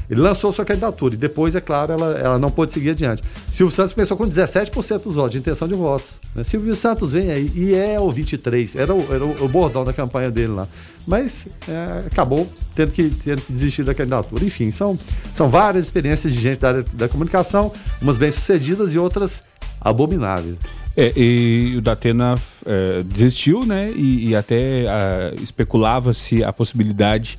ele 0.08 0.20
lançou 0.20 0.52
sua 0.52 0.64
candidatura 0.64 1.14
e 1.14 1.16
depois, 1.16 1.54
é 1.54 1.60
claro, 1.60 1.92
ela, 1.92 2.18
ela 2.18 2.38
não 2.38 2.50
pôde 2.50 2.72
seguir 2.72 2.90
adiante. 2.90 3.22
Silvio 3.50 3.74
Santos 3.74 3.94
começou 3.94 4.16
com 4.16 4.24
17% 4.24 5.02
dos 5.02 5.14
votos, 5.14 5.32
de 5.32 5.38
intenção 5.38 5.66
de 5.66 5.74
votos. 5.74 6.20
Né? 6.34 6.44
Silvio 6.44 6.74
Santos 6.76 7.12
vem 7.12 7.30
aí 7.30 7.50
e 7.54 7.74
é 7.74 7.98
o 7.98 8.10
23, 8.10 8.76
era 8.76 8.94
o, 8.94 9.14
era 9.14 9.24
o 9.24 9.48
bordão 9.48 9.84
da 9.84 9.92
campanha 9.92 10.30
dele 10.30 10.52
lá. 10.52 10.68
Mas 11.06 11.46
é, 11.68 12.06
acabou 12.06 12.46
tendo 12.74 12.92
que, 12.92 13.10
tendo 13.10 13.42
que 13.42 13.52
desistir 13.52 13.82
da 13.82 13.94
candidatura. 13.94 14.44
Enfim, 14.44 14.70
são, 14.70 14.98
são 15.32 15.48
várias 15.48 15.84
experiências 15.84 16.32
de 16.32 16.40
gente 16.40 16.60
da 16.60 16.68
área 16.68 16.84
da 16.92 17.08
comunicação, 17.08 17.72
umas 18.00 18.18
bem-sucedidas 18.18 18.94
e 18.94 18.98
outras 18.98 19.44
abomináveis. 19.80 20.58
É, 20.96 21.12
e 21.16 21.74
o 21.76 21.80
Datena 21.80 22.36
é, 22.64 23.02
desistiu, 23.02 23.66
né? 23.66 23.90
E, 23.96 24.28
e 24.28 24.36
até 24.36 24.86
ah, 24.88 25.34
especulava-se 25.42 26.44
a 26.44 26.52
possibilidade 26.52 27.36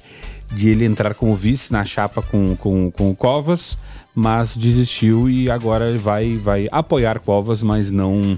de 0.51 0.69
ele 0.69 0.86
entrar 0.86 1.13
como 1.13 1.36
vice 1.36 1.71
na 1.71 1.84
chapa 1.84 2.21
com, 2.21 2.55
com, 2.55 2.91
com 2.91 3.10
o 3.10 3.15
Covas, 3.15 3.77
mas 4.13 4.55
desistiu 4.55 5.29
e 5.29 5.49
agora 5.49 5.97
vai, 5.97 6.38
vai 6.38 6.67
apoiar 6.71 7.19
Covas, 7.19 7.62
mas 7.62 7.91
não 7.91 8.38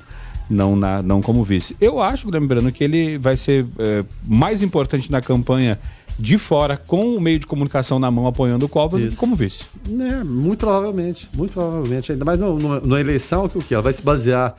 não, 0.50 0.76
na, 0.76 1.02
não 1.04 1.22
como 1.22 1.44
vice. 1.44 1.76
Eu 1.80 2.02
acho, 2.02 2.30
lembrando, 2.30 2.72
que 2.72 2.84
ele 2.84 3.18
vai 3.18 3.36
ser 3.36 3.66
é, 3.78 4.06
mais 4.26 4.62
importante 4.62 5.12
na 5.12 5.22
campanha 5.22 5.80
de 6.18 6.38
fora, 6.38 6.78
com 6.78 7.16
o 7.16 7.22
meio 7.22 7.38
de 7.38 7.46
comunicação 7.46 8.00
na 8.00 8.10
mão 8.10 8.26
apoiando 8.26 8.66
o 8.66 8.70
Covas, 8.70 9.02
do 9.02 9.10
que 9.10 9.16
como 9.16 9.36
vice. 9.36 9.66
É, 9.88 10.24
muito 10.24 10.60
provavelmente, 10.60 11.30
muito 11.34 11.54
provavelmente. 11.54 12.12
Ainda 12.12 12.26
mais 12.26 12.40
no, 12.40 12.58
no, 12.58 12.80
na 12.86 13.00
eleição, 13.00 13.48
que 13.48 13.58
o 13.58 13.62
que? 13.62 13.74
Ela 13.74 13.84
vai 13.84 13.94
se 13.94 14.02
basear 14.02 14.56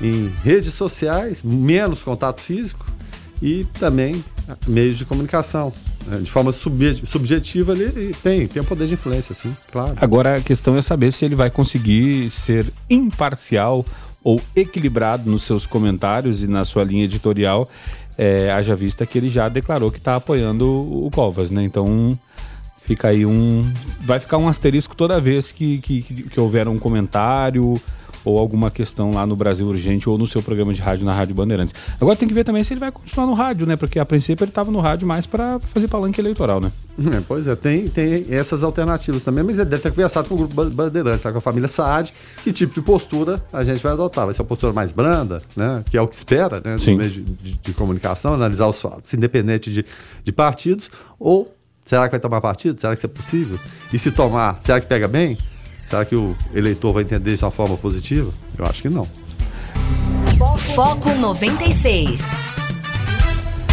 em 0.00 0.32
redes 0.42 0.74
sociais, 0.74 1.42
menos 1.42 2.02
contato 2.02 2.40
físico 2.40 2.84
e 3.40 3.64
também 3.78 4.22
meios 4.66 4.98
de 4.98 5.04
comunicação. 5.04 5.72
né? 6.06 6.18
De 6.18 6.30
forma 6.30 6.52
subje- 6.52 7.02
subjetiva, 7.06 7.72
ele 7.72 8.14
tem, 8.22 8.46
tem 8.46 8.62
um 8.62 8.64
poder 8.64 8.86
de 8.86 8.94
influência, 8.94 9.34
sim, 9.34 9.54
claro. 9.72 9.94
Agora 9.96 10.36
a 10.36 10.40
questão 10.40 10.76
é 10.76 10.82
saber 10.82 11.12
se 11.12 11.24
ele 11.24 11.34
vai 11.34 11.50
conseguir 11.50 12.30
ser 12.30 12.66
imparcial 12.88 13.84
ou 14.22 14.40
equilibrado 14.54 15.30
nos 15.30 15.42
seus 15.44 15.66
comentários 15.66 16.42
e 16.42 16.46
na 16.48 16.64
sua 16.64 16.82
linha 16.84 17.04
editorial, 17.04 17.68
é, 18.18 18.50
haja 18.50 18.74
vista 18.74 19.06
que 19.06 19.18
ele 19.18 19.28
já 19.28 19.48
declarou 19.48 19.90
que 19.90 19.98
está 19.98 20.16
apoiando 20.16 20.66
o 20.66 21.10
Covas, 21.10 21.50
né? 21.50 21.62
Então 21.62 22.18
fica 22.80 23.08
aí 23.08 23.26
um. 23.26 23.70
Vai 24.00 24.18
ficar 24.18 24.38
um 24.38 24.48
asterisco 24.48 24.96
toda 24.96 25.20
vez 25.20 25.52
que, 25.52 25.78
que, 25.78 26.02
que 26.02 26.40
houver 26.40 26.66
um 26.66 26.78
comentário 26.78 27.80
ou 28.26 28.38
alguma 28.38 28.70
questão 28.70 29.12
lá 29.12 29.24
no 29.26 29.36
Brasil 29.36 29.66
Urgente 29.66 30.08
ou 30.10 30.18
no 30.18 30.26
seu 30.26 30.42
programa 30.42 30.74
de 30.74 30.82
rádio 30.82 31.06
na 31.06 31.12
Rádio 31.12 31.34
Bandeirantes. 31.34 31.72
Agora 32.00 32.16
tem 32.16 32.26
que 32.28 32.34
ver 32.34 32.42
também 32.44 32.62
se 32.64 32.74
ele 32.74 32.80
vai 32.80 32.90
continuar 32.90 33.26
no 33.26 33.32
rádio, 33.34 33.66
né? 33.66 33.76
Porque 33.76 33.98
a 33.98 34.04
princípio 34.04 34.42
ele 34.44 34.50
estava 34.50 34.70
no 34.70 34.80
rádio 34.80 35.06
mais 35.06 35.26
para 35.26 35.58
fazer 35.60 35.86
palanque 35.88 36.20
eleitoral, 36.20 36.60
né? 36.60 36.70
É, 37.16 37.20
pois 37.26 37.46
é, 37.46 37.54
tem, 37.54 37.88
tem 37.88 38.26
essas 38.30 38.62
alternativas 38.64 39.22
também, 39.22 39.44
mas 39.44 39.58
ele 39.58 39.70
deve 39.70 39.82
ter 39.82 39.90
conversado 39.90 40.28
com 40.28 40.34
o 40.34 40.38
grupo 40.38 40.54
Ba- 40.54 40.64
Bandeirantes, 40.70 41.22
tá, 41.22 41.30
com 41.30 41.38
a 41.38 41.40
família 41.40 41.68
Saad, 41.68 42.12
que 42.42 42.52
tipo 42.52 42.74
de 42.74 42.80
postura 42.82 43.40
a 43.52 43.62
gente 43.62 43.82
vai 43.82 43.92
adotar. 43.92 44.24
Vai 44.24 44.34
ser 44.34 44.42
uma 44.42 44.48
postura 44.48 44.72
mais 44.72 44.92
branda, 44.92 45.40
né? 45.56 45.84
Que 45.88 45.96
é 45.96 46.02
o 46.02 46.08
que 46.08 46.16
espera, 46.16 46.60
né? 46.64 46.74
Dos 46.74 46.82
Sim. 46.82 46.96
meios 46.96 47.12
de, 47.12 47.22
de- 47.22 47.52
de 47.62 47.72
comunicação, 47.74 48.34
analisar 48.34 48.66
os 48.66 48.80
fatos, 48.80 49.14
independente 49.14 49.70
de, 49.72 49.84
de 50.24 50.32
partidos, 50.32 50.90
ou 51.18 51.54
será 51.84 52.06
que 52.08 52.10
vai 52.12 52.20
tomar 52.20 52.40
partido? 52.40 52.80
Será 52.80 52.92
que 52.92 52.98
isso 52.98 53.06
é 53.06 53.08
possível? 53.08 53.58
E 53.92 53.98
se 53.98 54.10
tomar, 54.10 54.58
será 54.60 54.80
que 54.80 54.86
pega 54.88 55.06
bem? 55.06 55.38
Será 55.86 56.04
que 56.04 56.16
o 56.16 56.36
eleitor 56.52 56.92
vai 56.92 57.04
entender 57.04 57.32
isso 57.32 57.40
de 57.40 57.44
uma 57.44 57.50
forma 57.52 57.76
positiva? 57.76 58.30
Eu 58.58 58.66
acho 58.66 58.82
que 58.82 58.88
não. 58.88 59.08
Foco 60.74 61.14
96. 61.14 62.20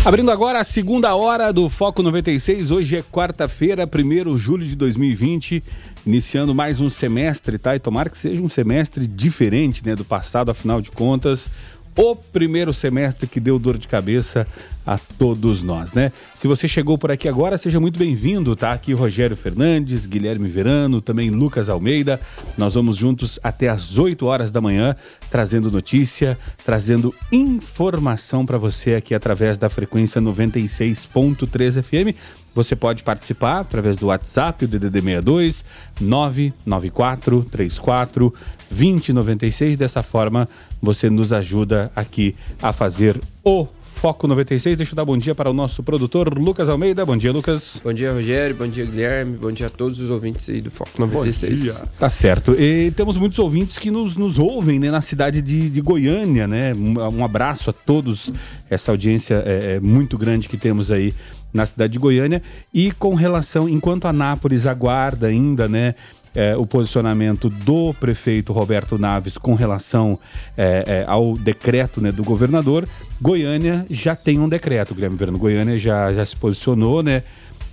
Abrindo 0.05 0.29
agora 0.29 0.59
a 0.59 0.63
segunda 0.63 1.15
hora 1.15 1.51
do 1.51 1.69
Foco 1.69 2.03
96. 2.03 2.69
Hoje 2.69 2.97
é 2.97 3.01
quarta-feira, 3.01 3.85
1 3.85 4.35
de 4.35 4.37
julho 4.37 4.65
de 4.65 4.75
2020, 4.75 5.63
iniciando 6.05 6.53
mais 6.53 6.79
um 6.79 6.89
semestre, 6.89 7.57
tá? 7.57 7.75
E 7.75 7.79
tomara 7.79 8.09
que 8.09 8.17
seja 8.17 8.41
um 8.41 8.49
semestre 8.49 9.07
diferente, 9.07 9.83
né, 9.83 9.95
do 9.95 10.05
passado, 10.05 10.51
afinal 10.51 10.81
de 10.81 10.91
contas. 10.91 11.49
O 11.95 12.15
primeiro 12.15 12.73
semestre 12.73 13.27
que 13.27 13.39
deu 13.39 13.59
dor 13.59 13.77
de 13.77 13.87
cabeça 13.87 14.47
a 14.85 14.97
todos 14.97 15.61
nós, 15.61 15.93
né? 15.93 16.11
Se 16.33 16.47
você 16.47 16.67
chegou 16.67 16.97
por 16.97 17.11
aqui 17.11 17.29
agora, 17.29 17.57
seja 17.57 17.79
muito 17.79 17.99
bem-vindo, 17.99 18.55
tá? 18.55 18.73
Aqui 18.73 18.93
Rogério 18.93 19.35
Fernandes, 19.35 20.07
Guilherme 20.07 20.49
Verano, 20.49 20.99
também 20.99 21.29
Lucas 21.29 21.69
Almeida. 21.69 22.19
Nós 22.57 22.73
vamos 22.73 22.97
juntos 22.97 23.39
até 23.43 23.69
às 23.69 23.99
8 23.99 24.25
horas 24.25 24.49
da 24.49 24.59
manhã, 24.59 24.95
trazendo 25.29 25.71
notícia, 25.71 26.37
trazendo 26.65 27.13
informação 27.31 28.43
para 28.43 28.57
você 28.57 28.95
aqui 28.95 29.13
através 29.13 29.59
da 29.59 29.69
frequência 29.69 30.19
96.3 30.19 31.83
FM. 31.83 32.17
Você 32.55 32.75
pode 32.75 33.03
participar 33.03 33.61
através 33.61 33.97
do 33.97 34.07
WhatsApp, 34.07 34.65
o 34.65 34.67
DDD 34.67 35.01
62 35.01 35.65
994 36.01 37.43
34 37.43 38.33
2096. 38.69 39.77
Dessa 39.77 40.03
forma, 40.03 40.47
você 40.83 41.09
nos 41.09 41.31
ajuda 41.31 41.89
aqui 41.95 42.35
a 42.61 42.73
fazer 42.73 43.17
o 43.41 43.65
Foco 44.03 44.27
96. 44.27 44.75
Deixa 44.75 44.91
eu 44.91 44.97
dar 44.97 45.05
bom 45.05 45.17
dia 45.17 45.33
para 45.33 45.49
o 45.49 45.53
nosso 45.53 45.81
produtor 45.81 46.37
Lucas 46.37 46.67
Almeida. 46.67 47.05
Bom 47.05 47.15
dia, 47.15 47.31
Lucas. 47.31 47.79
Bom 47.81 47.93
dia, 47.93 48.11
Rogério. 48.11 48.53
Bom 48.53 48.67
dia, 48.67 48.85
Guilherme. 48.85 49.37
Bom 49.37 49.49
dia 49.49 49.67
a 49.67 49.69
todos 49.69 49.97
os 49.97 50.09
ouvintes 50.09 50.49
aí 50.49 50.59
do 50.59 50.69
Foco 50.69 50.91
96. 50.97 51.81
Tá 51.97 52.09
certo. 52.09 52.51
E 52.59 52.91
temos 52.91 53.15
muitos 53.15 53.39
ouvintes 53.39 53.79
que 53.79 53.89
nos, 53.89 54.17
nos 54.17 54.37
ouvem 54.37 54.77
né, 54.77 54.91
na 54.91 54.99
cidade 54.99 55.41
de, 55.41 55.69
de 55.69 55.79
Goiânia, 55.79 56.45
né? 56.45 56.73
Um, 56.73 56.99
um 57.19 57.23
abraço 57.23 57.69
a 57.69 57.73
todos, 57.73 58.33
essa 58.69 58.91
audiência 58.91 59.41
é, 59.45 59.75
é 59.75 59.79
muito 59.79 60.17
grande 60.17 60.49
que 60.49 60.57
temos 60.57 60.91
aí 60.91 61.13
na 61.53 61.65
cidade 61.65 61.93
de 61.93 61.99
Goiânia. 61.99 62.43
E 62.73 62.91
com 62.91 63.15
relação, 63.15 63.69
enquanto 63.69 64.05
a 64.05 64.11
Nápoles 64.11 64.67
aguarda 64.67 65.27
ainda, 65.27 65.69
né? 65.69 65.95
É, 66.35 66.55
o 66.55 66.65
posicionamento 66.65 67.49
do 67.49 67.93
prefeito 67.93 68.51
Roberto 68.53 68.97
Naves 68.97 69.37
com 69.37 69.53
relação 69.53 70.19
é, 70.57 70.83
é, 70.87 71.05
ao 71.07 71.37
decreto 71.37 72.01
né, 72.01 72.11
do 72.11 72.23
governador, 72.23 72.87
Goiânia 73.21 73.85
já 73.89 74.15
tem 74.15 74.39
um 74.39 74.49
decreto, 74.49 74.93
Guilherme 74.93 75.15
Verano. 75.15 75.37
Goiânia 75.37 75.77
já, 75.77 76.11
já 76.11 76.25
se 76.25 76.35
posicionou, 76.35 77.03
né? 77.03 77.23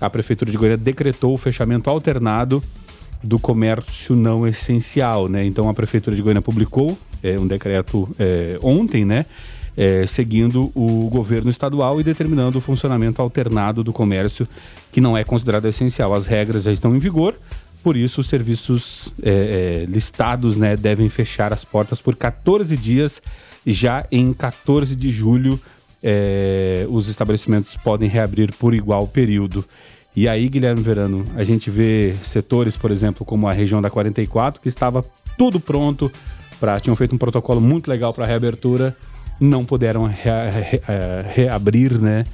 A 0.00 0.08
prefeitura 0.08 0.50
de 0.50 0.56
Goiânia 0.56 0.78
decretou 0.78 1.34
o 1.34 1.38
fechamento 1.38 1.90
alternado 1.90 2.62
do 3.22 3.38
comércio 3.38 4.16
não 4.16 4.46
essencial, 4.46 5.28
né? 5.28 5.44
Então 5.44 5.68
a 5.68 5.74
prefeitura 5.74 6.16
de 6.16 6.22
Goiânia 6.22 6.42
publicou 6.42 6.96
é, 7.22 7.38
um 7.38 7.46
decreto 7.46 8.08
é, 8.18 8.58
ontem, 8.62 9.04
né? 9.04 9.26
É, 9.76 10.04
seguindo 10.04 10.70
o 10.74 11.08
governo 11.10 11.48
estadual 11.48 12.00
e 12.00 12.04
determinando 12.04 12.58
o 12.58 12.60
funcionamento 12.60 13.22
alternado 13.22 13.84
do 13.84 13.92
comércio 13.92 14.46
que 14.90 15.00
não 15.00 15.16
é 15.16 15.22
considerado 15.24 15.66
essencial. 15.66 16.12
As 16.12 16.26
regras 16.26 16.64
já 16.64 16.72
estão 16.72 16.94
em 16.94 16.98
vigor, 16.98 17.36
por 17.82 17.96
isso 17.96 18.20
os 18.20 18.26
serviços 18.28 19.12
é, 19.22 19.84
é, 19.84 19.90
listados 19.90 20.56
né, 20.56 20.76
devem 20.76 21.08
fechar 21.08 21.52
as 21.52 21.64
portas 21.64 22.00
por 22.00 22.14
14 22.16 22.76
dias. 22.76 23.20
Já 23.66 24.06
em 24.10 24.32
14 24.32 24.94
de 24.96 25.10
julho, 25.10 25.60
é, 26.02 26.86
os 26.88 27.08
estabelecimentos 27.08 27.76
podem 27.76 28.08
reabrir 28.08 28.54
por 28.58 28.74
igual 28.74 29.06
período. 29.06 29.64
E 30.16 30.26
aí, 30.28 30.48
Guilherme 30.48 30.82
Verano, 30.82 31.24
a 31.36 31.44
gente 31.44 31.70
vê 31.70 32.14
setores, 32.22 32.76
por 32.76 32.90
exemplo, 32.90 33.24
como 33.24 33.46
a 33.48 33.52
região 33.52 33.80
da 33.80 33.88
44, 33.90 34.60
que 34.60 34.68
estava 34.68 35.04
tudo 35.38 35.60
pronto 35.60 36.10
para 36.58 36.78
tinham 36.80 36.96
feito 36.96 37.14
um 37.14 37.18
protocolo 37.18 37.60
muito 37.60 37.88
legal 37.88 38.12
para 38.12 38.26
reabertura, 38.26 38.94
não 39.38 39.64
puderam 39.64 40.04
rea- 40.04 40.50
re- 40.50 40.82
eh, 40.86 41.24
reabrir, 41.34 41.98
né? 42.00 42.26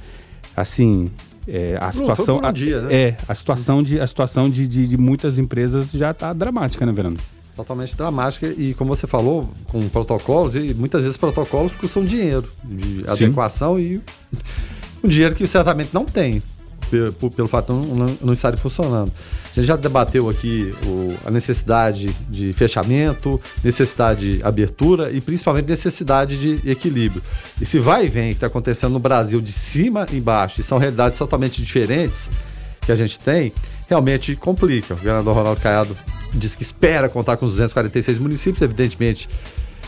Assim, 0.55 1.09
é, 1.47 1.77
a 1.79 1.91
situação, 1.91 2.41
um 2.43 2.51
dia, 2.51 2.81
né? 2.81 2.93
é 2.93 3.17
a 3.27 3.33
situação 3.33 3.81
de 3.81 3.99
a 3.99 4.05
situação 4.05 4.49
de, 4.49 4.67
de, 4.67 4.87
de 4.87 4.97
muitas 4.97 5.39
empresas 5.39 5.91
já 5.91 6.11
está 6.11 6.33
dramática, 6.33 6.85
né, 6.85 6.91
Verano? 6.91 7.17
Totalmente 7.55 7.95
dramática 7.95 8.47
e, 8.47 8.73
como 8.73 8.95
você 8.95 9.07
falou, 9.07 9.49
com 9.67 9.87
protocolos, 9.89 10.55
e 10.55 10.73
muitas 10.75 11.03
vezes 11.03 11.17
protocolos 11.17 11.73
custam 11.75 12.05
dinheiro 12.05 12.47
de 12.63 13.03
Sim. 13.03 13.03
adequação 13.07 13.79
e 13.79 14.01
um 15.03 15.07
dinheiro 15.07 15.33
que 15.33 15.47
certamente 15.47 15.89
não 15.93 16.05
tem, 16.05 16.41
pe- 16.89 17.11
por- 17.19 17.31
pelo 17.31 17.47
fato 17.47 17.73
de 17.73 17.87
não, 17.87 18.17
não, 18.21 18.33
estarem 18.33 18.57
funcionando. 18.59 19.11
A 19.51 19.55
gente 19.55 19.65
já 19.65 19.75
debateu 19.75 20.29
aqui 20.29 20.73
o- 20.85 21.15
a 21.25 21.31
necessidade 21.31 22.15
de 22.29 22.53
fechamento, 22.53 23.39
necessidade 23.63 24.37
de 24.37 24.43
abertura 24.43 25.11
e 25.11 25.19
principalmente 25.21 25.67
necessidade 25.67 26.37
de 26.39 26.69
equilíbrio. 26.69 27.21
Esse 27.61 27.79
vai 27.79 28.05
e 28.05 28.09
vem 28.09 28.29
que 28.29 28.35
está 28.37 28.47
acontecendo 28.47 28.93
no 28.93 28.99
Brasil 28.99 29.39
de 29.41 29.51
cima 29.51 30.05
e 30.11 30.17
embaixo, 30.17 30.59
e 30.61 30.63
são 30.63 30.77
realidades 30.77 31.17
totalmente 31.19 31.61
diferentes 31.61 32.29
que 32.81 32.91
a 32.91 32.95
gente 32.95 33.19
tem, 33.19 33.51
realmente 33.89 34.35
complica. 34.35 34.93
O 34.93 34.97
governador 34.97 35.35
Ronaldo 35.35 35.61
Caiado 35.61 35.97
diz 36.33 36.55
que 36.55 36.63
espera 36.63 37.09
contar 37.09 37.37
com 37.37 37.45
os 37.45 37.51
246 37.53 38.19
municípios, 38.19 38.61
evidentemente 38.61 39.29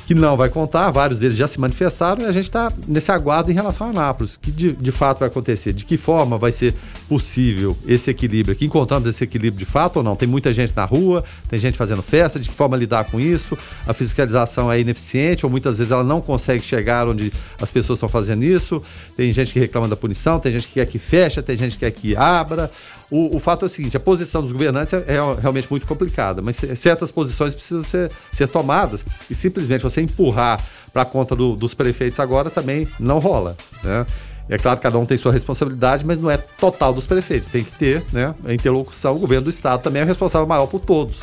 que 0.09 0.15
não 0.15 0.35
vai 0.35 0.49
contar, 0.49 0.89
vários 0.89 1.19
deles 1.19 1.37
já 1.37 1.45
se 1.45 1.59
manifestaram 1.59 2.23
e 2.23 2.25
a 2.25 2.31
gente 2.31 2.45
está 2.45 2.73
nesse 2.87 3.11
aguardo 3.11 3.51
em 3.51 3.53
relação 3.53 3.85
a 3.85 3.89
Anápolis. 3.91 4.33
O 4.33 4.39
que 4.39 4.49
de, 4.49 4.71
de 4.73 4.91
fato 4.91 5.19
vai 5.19 5.27
acontecer? 5.27 5.71
De 5.71 5.85
que 5.85 5.97
forma 5.97 6.35
vai 6.35 6.51
ser 6.51 6.73
possível 7.07 7.77
esse 7.85 8.09
equilíbrio 8.09 8.53
aqui? 8.53 8.65
Encontramos 8.65 9.07
esse 9.07 9.23
equilíbrio 9.23 9.59
de 9.59 9.65
fato 9.71 9.97
ou 9.97 10.03
não? 10.03 10.15
Tem 10.15 10.27
muita 10.27 10.51
gente 10.51 10.73
na 10.75 10.83
rua, 10.83 11.23
tem 11.47 11.59
gente 11.59 11.77
fazendo 11.77 12.01
festa, 12.01 12.39
de 12.39 12.49
que 12.49 12.55
forma 12.55 12.75
lidar 12.75 13.03
com 13.03 13.19
isso? 13.19 13.55
A 13.85 13.93
fiscalização 13.93 14.71
é 14.71 14.79
ineficiente 14.79 15.45
ou 15.45 15.51
muitas 15.51 15.77
vezes 15.77 15.91
ela 15.91 16.03
não 16.03 16.21
consegue 16.21 16.63
chegar 16.63 17.07
onde 17.07 17.31
as 17.61 17.69
pessoas 17.69 17.97
estão 17.97 18.09
fazendo 18.09 18.43
isso? 18.43 18.81
Tem 19.15 19.31
gente 19.31 19.53
que 19.53 19.59
reclama 19.59 19.87
da 19.87 19.95
punição, 19.95 20.39
tem 20.39 20.51
gente 20.51 20.65
que 20.69 20.73
quer 20.73 20.87
que 20.87 20.97
feche, 20.97 21.39
tem 21.43 21.55
gente 21.55 21.73
que 21.73 21.85
quer 21.85 21.91
que 21.91 22.15
abra. 22.15 22.71
O, 23.11 23.37
o, 23.37 23.39
fato 23.39 23.65
é 23.65 23.67
o 23.67 23.69
seguinte: 23.69 23.97
a 23.97 23.99
posição 23.99 24.41
dos 24.41 24.51
governantes 24.51 24.93
é, 24.93 24.97
é, 25.07 25.41
realmente 25.41 25.67
muito 25.69 25.87
complicada, 25.87 26.41
mas 26.41 26.57
certas 26.75 27.11
posições 27.11 27.55
precisam 27.55 27.83
ser, 27.83 28.11
ser 28.31 28.47
tomadas 28.47 29.05
e 29.29 29.35
simplesmente 29.35 29.81
você 29.81 30.01
empurrar 30.01 30.63
para 30.93 31.01
a 31.03 31.05
conta 31.05 31.35
do, 31.35 31.55
dos 31.55 31.73
prefeitos 31.73 32.19
agora 32.19 32.49
também 32.49 32.87
não 32.99 33.19
rola. 33.19 33.55
Né? 33.83 34.05
É 34.49 34.57
claro 34.57 34.77
que 34.77 34.83
cada 34.83 34.97
um 34.97 35.05
tem 35.05 35.17
sua 35.17 35.31
responsabilidade, 35.31 36.05
mas 36.05 36.17
não 36.17 36.29
é 36.29 36.37
total 36.37 36.91
dos 36.91 37.05
prefeitos. 37.05 37.47
Tem 37.47 37.63
que 37.63 37.71
ter 37.71 38.03
né, 38.11 38.33
a 38.43 38.53
interlocução. 38.53 39.15
O 39.15 39.19
governo 39.19 39.43
do 39.43 39.49
Estado 39.49 39.81
também 39.81 40.01
é 40.01 40.05
responsável 40.05 40.47
maior 40.47 40.65
por 40.65 40.79
todos. 40.79 41.21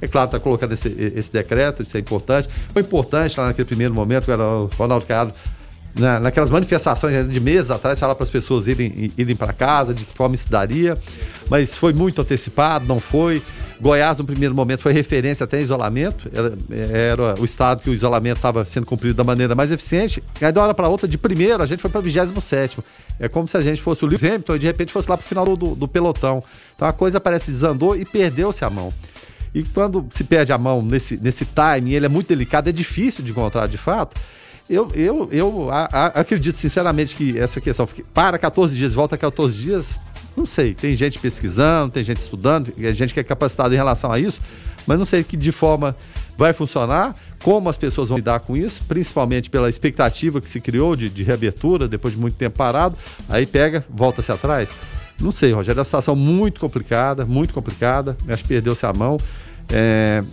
É 0.00 0.08
claro, 0.08 0.26
está 0.26 0.40
colocando 0.40 0.72
esse, 0.72 0.88
esse 0.88 1.30
decreto, 1.30 1.82
isso 1.82 1.96
é 1.96 2.00
importante. 2.00 2.48
Foi 2.72 2.82
importante 2.82 3.38
lá 3.38 3.46
naquele 3.46 3.66
primeiro 3.66 3.94
momento, 3.94 4.26
o 4.32 4.70
Ronaldo 4.76 5.06
Caiado 5.06 5.34
na, 5.94 6.20
naquelas 6.20 6.50
manifestações 6.50 7.28
de 7.28 7.40
meses 7.40 7.70
atrás, 7.70 7.98
falar 7.98 8.14
para 8.14 8.24
as 8.24 8.30
pessoas 8.30 8.66
irem, 8.66 9.12
irem 9.16 9.36
para 9.36 9.52
casa, 9.52 9.92
de 9.92 10.04
que 10.04 10.14
forma 10.14 10.34
isso 10.34 10.48
daria, 10.48 10.98
mas 11.50 11.76
foi 11.76 11.92
muito 11.92 12.20
antecipado, 12.20 12.86
não 12.86 13.00
foi. 13.00 13.42
Goiás, 13.80 14.16
no 14.16 14.24
primeiro 14.24 14.54
momento, 14.54 14.80
foi 14.80 14.92
referência 14.92 15.42
até 15.42 15.58
em 15.58 15.62
isolamento, 15.62 16.30
era, 16.32 16.56
era 16.96 17.40
o 17.40 17.44
estado 17.44 17.80
que 17.80 17.90
o 17.90 17.92
isolamento 17.92 18.36
estava 18.36 18.64
sendo 18.64 18.86
cumprido 18.86 19.14
da 19.14 19.24
maneira 19.24 19.56
mais 19.56 19.72
eficiente. 19.72 20.22
Aí, 20.40 20.52
de 20.52 20.58
uma 20.58 20.66
hora 20.66 20.74
para 20.74 20.88
outra, 20.88 21.08
de 21.08 21.18
primeiro, 21.18 21.60
a 21.60 21.66
gente 21.66 21.82
foi 21.82 21.90
para 21.90 22.00
27. 22.00 22.78
É 23.18 23.28
como 23.28 23.48
se 23.48 23.56
a 23.56 23.60
gente 23.60 23.82
fosse 23.82 24.04
o 24.04 24.06
Lewis 24.06 24.22
Hamilton 24.22 24.54
e 24.54 24.58
de 24.60 24.66
repente 24.66 24.92
fosse 24.92 25.10
lá 25.10 25.16
para 25.16 25.24
o 25.24 25.28
final 25.28 25.44
do, 25.56 25.74
do 25.74 25.88
pelotão. 25.88 26.44
Então 26.76 26.86
a 26.86 26.92
coisa 26.92 27.20
parece 27.20 27.50
desandou 27.50 27.96
e 27.96 28.04
perdeu-se 28.04 28.64
a 28.64 28.70
mão. 28.70 28.92
E 29.52 29.64
quando 29.64 30.06
se 30.10 30.24
perde 30.24 30.52
a 30.52 30.58
mão 30.58 30.80
nesse, 30.80 31.16
nesse 31.16 31.44
timing, 31.44 31.92
ele 31.92 32.06
é 32.06 32.08
muito 32.08 32.28
delicado, 32.28 32.68
é 32.68 32.72
difícil 32.72 33.22
de 33.24 33.32
encontrar 33.32 33.66
de 33.66 33.76
fato. 33.76 34.18
Eu, 34.72 34.90
eu, 34.94 35.28
eu 35.30 35.70
a, 35.70 35.88
a, 35.92 36.06
acredito 36.20 36.56
sinceramente 36.56 37.14
que 37.14 37.38
essa 37.38 37.60
questão 37.60 37.86
para 38.14 38.38
14 38.38 38.74
dias, 38.74 38.94
volta 38.94 39.18
14 39.18 39.54
dias, 39.54 40.00
não 40.34 40.46
sei. 40.46 40.72
Tem 40.72 40.94
gente 40.94 41.18
pesquisando, 41.18 41.92
tem 41.92 42.02
gente 42.02 42.20
estudando, 42.20 42.72
tem 42.72 42.94
gente 42.94 43.12
que 43.12 43.20
é 43.20 43.22
capacitada 43.22 43.74
em 43.74 43.76
relação 43.76 44.10
a 44.10 44.18
isso, 44.18 44.40
mas 44.86 44.98
não 44.98 45.04
sei 45.04 45.22
que 45.22 45.36
de 45.36 45.52
forma 45.52 45.94
vai 46.38 46.54
funcionar, 46.54 47.14
como 47.44 47.68
as 47.68 47.76
pessoas 47.76 48.08
vão 48.08 48.16
lidar 48.16 48.40
com 48.40 48.56
isso, 48.56 48.82
principalmente 48.88 49.50
pela 49.50 49.68
expectativa 49.68 50.40
que 50.40 50.48
se 50.48 50.58
criou 50.58 50.96
de, 50.96 51.10
de 51.10 51.22
reabertura 51.22 51.86
depois 51.86 52.14
de 52.14 52.20
muito 52.20 52.36
tempo 52.36 52.56
parado. 52.56 52.96
Aí 53.28 53.44
pega, 53.44 53.84
volta-se 53.90 54.32
atrás. 54.32 54.72
Não 55.20 55.30
sei, 55.30 55.52
Rogério, 55.52 55.78
é 55.78 55.80
uma 55.80 55.84
situação 55.84 56.16
muito 56.16 56.58
complicada, 56.58 57.26
muito 57.26 57.52
complicada. 57.52 58.16
Acho 58.26 58.42
que 58.42 58.48
perdeu-se 58.48 58.86
a 58.86 58.92
mão. 58.94 59.18
É, 59.68 60.24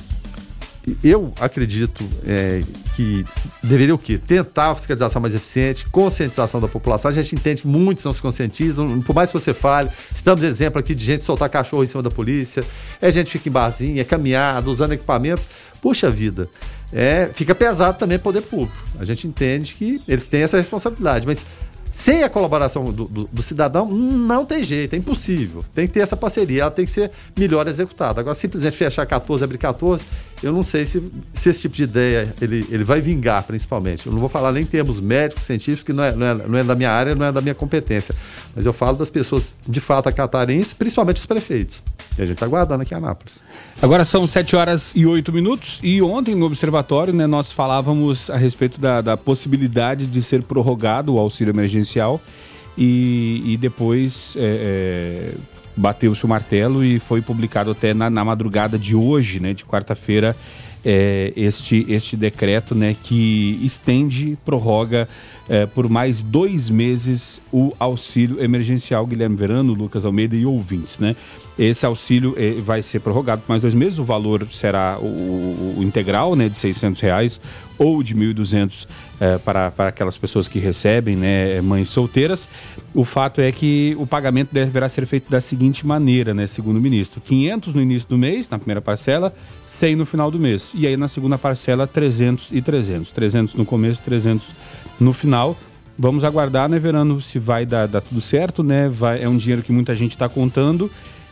eu 1.04 1.34
acredito 1.40 2.04
é, 2.26 2.62
que 2.96 3.26
deveria 3.64 3.94
o 3.94 3.98
quê? 3.98 4.18
Tentar 4.18 4.72
a 4.72 4.76
fiscalização 4.76 5.22
mais 5.22 5.36
eficiente, 5.36 5.86
conscientização 5.88 6.60
da 6.60 6.68
população. 6.68 7.10
A 7.10 7.14
gente 7.14 7.36
entende 7.36 7.62
que 7.64 7.68
muitos 7.68 8.04
não 8.04 8.14
se 8.14 8.22
conscientizam, 8.22 9.02
por 9.02 9.14
mais 9.16 9.32
que 9.32 9.40
você 9.40 9.54
fale, 9.54 9.90
estamos 10.12 10.44
exemplo 10.44 10.80
aqui 10.80 10.96
de 10.96 11.04
gente 11.04 11.24
soltar 11.24 11.50
cachorro 11.50 11.84
em 11.84 11.88
cima 11.88 12.04
da 12.04 12.12
polícia, 12.12 12.64
é 13.02 13.12
gente 13.12 13.28
que 13.28 13.32
fica 13.34 13.50
em 13.50 13.52
barzinha, 13.52 14.02
é 14.02 14.06
caminhada, 14.06 14.70
usando 14.70 14.94
equipamentos. 14.94 15.46
Puxa 15.82 16.10
vida, 16.10 16.50
é, 16.92 17.30
fica 17.34 17.54
pesado 17.54 17.98
também 17.98 18.18
o 18.18 18.20
poder 18.20 18.42
público. 18.42 18.76
A 19.00 19.06
gente 19.06 19.28
entende 19.28 19.76
que 19.76 20.02
eles 20.08 20.28
têm 20.28 20.42
essa 20.42 20.58
responsabilidade, 20.58 21.26
mas 21.26 21.46
sem 21.92 22.24
a 22.24 22.30
colaboração 22.30 22.86
do, 22.86 23.06
do, 23.06 23.30
do, 23.32 23.44
cidadão, 23.44 23.88
não 23.88 24.46
tem 24.46 24.64
jeito, 24.64 24.94
é 24.94 24.98
impossível. 24.98 25.64
Tem 25.74 25.88
que 25.88 25.94
ter 25.94 26.02
essa 26.02 26.16
parceria, 26.16 26.62
ela 26.62 26.72
tem 26.72 26.86
que 26.86 26.92
ser 26.92 27.12
melhor 27.38 27.68
executada. 27.68 28.22
Agora, 28.22 28.36
simplesmente 28.36 28.78
fechar 28.78 29.06
14, 29.06 29.44
abrir 29.44 29.58
14, 29.58 30.04
eu 30.42 30.54
não 30.54 30.64
sei 30.64 30.86
se, 30.86 31.12
se 31.34 31.50
esse 31.50 31.62
tipo 31.62 31.76
de 31.76 31.84
ideia 31.84 32.34
ele, 32.42 32.66
ele 32.70 32.84
vai 32.84 33.02
vingar, 33.02 33.44
principalmente. 33.44 34.06
Eu 34.06 34.14
não 34.14 34.20
vou 34.20 34.30
falar 34.30 34.52
nem 34.52 34.64
em 34.64 34.66
termos 34.66 35.00
médicos, 35.00 35.46
científicos, 35.46 35.84
que 35.84 35.94
não 35.94 36.04
é, 36.04 36.16
não, 36.16 36.26
é, 36.26 36.34
não 36.36 36.58
é 36.58 36.64
da 36.64 36.76
minha 36.76 36.92
área, 36.92 37.16
não 37.16 37.26
é 37.26 37.32
da 37.32 37.42
minha 37.42 37.56
competência. 37.56 38.14
Mas 38.56 38.66
eu 38.66 38.74
falo 38.74 38.98
das 38.98 39.10
pessoas, 39.10 39.54
de 39.68 39.80
fato, 39.80 40.08
acatarem 40.08 40.60
isso, 40.60 40.76
principalmente 40.76 41.18
os 41.18 41.26
prefeitos. 41.26 41.82
E 42.18 42.22
a 42.22 42.26
gente 42.26 42.36
está 42.36 42.46
aguardando 42.46 42.82
aqui 42.82 42.94
em 42.94 42.98
Anápolis. 42.98 43.40
Agora 43.82 44.04
são 44.04 44.28
7 44.28 44.56
horas 44.56 44.94
e 44.96 45.06
8 45.06 45.32
minutos. 45.32 45.80
E 45.82 46.02
ontem 46.02 46.36
no 46.36 46.46
Observatório, 46.46 47.14
né, 47.14 47.26
nós 47.26 47.52
falávamos 47.52 48.30
a 48.30 48.38
respeito 48.38 48.80
da, 48.80 49.02
da 49.02 49.16
possibilidade 49.16 50.06
de 50.06 50.22
ser 50.22 50.44
prorrogado 50.44 51.16
o 51.16 51.20
auxílio 51.20 51.52
emergencial. 51.52 51.79
E, 52.78 53.42
e 53.46 53.58
depois 53.58 54.36
é, 54.38 55.32
é, 55.32 55.34
bateu-se 55.76 56.24
o 56.24 56.28
martelo 56.28 56.84
e 56.84 57.00
foi 57.00 57.22
publicado 57.22 57.72
até 57.72 57.94
na, 57.94 58.10
na 58.10 58.24
madrugada 58.24 58.80
de 58.80 58.96
hoje, 58.96 59.40
né, 59.40 59.54
de 59.54 59.66
quarta-feira, 59.66 60.36
é, 60.84 61.34
este, 61.36 61.86
este 61.90 62.16
decreto 62.16 62.74
né, 62.74 62.96
que 63.02 63.60
estende, 63.62 64.38
prorroga 64.46 65.10
é, 65.48 65.66
por 65.66 65.90
mais 65.90 66.22
dois 66.22 66.70
meses 66.70 67.42
o 67.52 67.74
auxílio 67.80 68.42
emergencial 68.42 69.06
Guilherme 69.06 69.36
Verano, 69.36 69.74
Lucas 69.74 70.06
Almeida 70.06 70.36
e 70.36 70.46
ouvintes. 70.46 71.00
Né? 71.00 71.16
Esse 71.58 71.86
auxílio 71.86 72.34
é, 72.38 72.54
vai 72.62 72.82
ser 72.82 73.00
prorrogado 73.00 73.42
por 73.42 73.50
mais 73.50 73.62
dois 73.62 73.74
meses, 73.74 74.00
o 74.00 74.04
valor 74.04 74.48
será 74.52 74.98
o, 75.00 75.76
o 75.80 75.84
integral 75.84 76.36
né, 76.36 76.48
de 76.48 76.58
600 76.58 77.02
reais 77.02 77.42
ou 77.80 78.04
de 78.04 78.14
1.200 78.14 78.86
é, 79.20 79.38
para, 79.38 79.72
para 79.72 79.90
aquelas 79.90 80.18
pessoas 80.18 80.48
que 80.48 80.60
recebem, 80.60 81.16
né, 81.16 81.62
mães 81.62 81.90
solteiras. 81.90 82.48
O 82.94 83.04
fato 83.04 83.40
é 83.40 83.52
que 83.52 83.96
o 83.98 84.06
pagamento 84.06 84.50
deverá 84.52 84.90
ser 84.90 85.06
feito 85.06 85.32
da 85.32 85.40
seguinte 85.40 85.88
maneira, 85.88 86.34
né, 86.34 86.46
segundo 86.46 86.78
o 86.78 86.82
ministro: 86.82 87.22
500 87.22 87.74
no 87.74 87.82
início 87.82 88.08
do 88.10 88.18
mês, 88.18 88.48
na 88.50 88.60
primeira 88.60 88.82
parcela, 88.82 89.34
100 89.66 89.96
no 89.96 90.06
final 90.06 90.30
do 90.30 90.38
mês. 90.38 90.74
E 90.76 90.86
aí 90.86 90.98
na 90.98 91.08
segunda 91.08 91.38
parcela, 91.38 91.88
300 91.88 92.52
e 92.52 92.62
300. 92.62 93.12
300 93.12 93.56
no 93.56 93.66
começo, 93.66 94.02
300 94.04 94.48
no 95.00 95.14
final. 95.14 95.58
Vamos 95.98 96.24
aguardar, 96.24 96.70
né, 96.70 96.78
Verano, 96.78 97.20
se 97.20 97.40
vai 97.40 97.66
dar, 97.66 97.88
dar 97.88 98.02
tudo 98.02 98.22
certo, 98.22 98.64
né? 98.64 98.88
Vai, 98.88 99.24
é 99.24 99.28
um 99.28 99.38
dinheiro 99.38 99.62
que 99.62 99.72
muita 99.72 99.96
gente 99.96 100.12
está 100.12 100.30
contando 100.30 100.90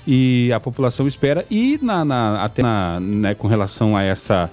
e 0.08 0.52
a 0.54 0.60
população 0.60 1.08
espera. 1.08 1.46
E 1.52 1.78
na, 1.82 2.06
na 2.06 2.44
até 2.44 2.62
na, 2.62 3.00
né, 3.00 3.36
com 3.36 3.48
relação 3.48 3.96
a 3.96 4.04
essa. 4.04 4.50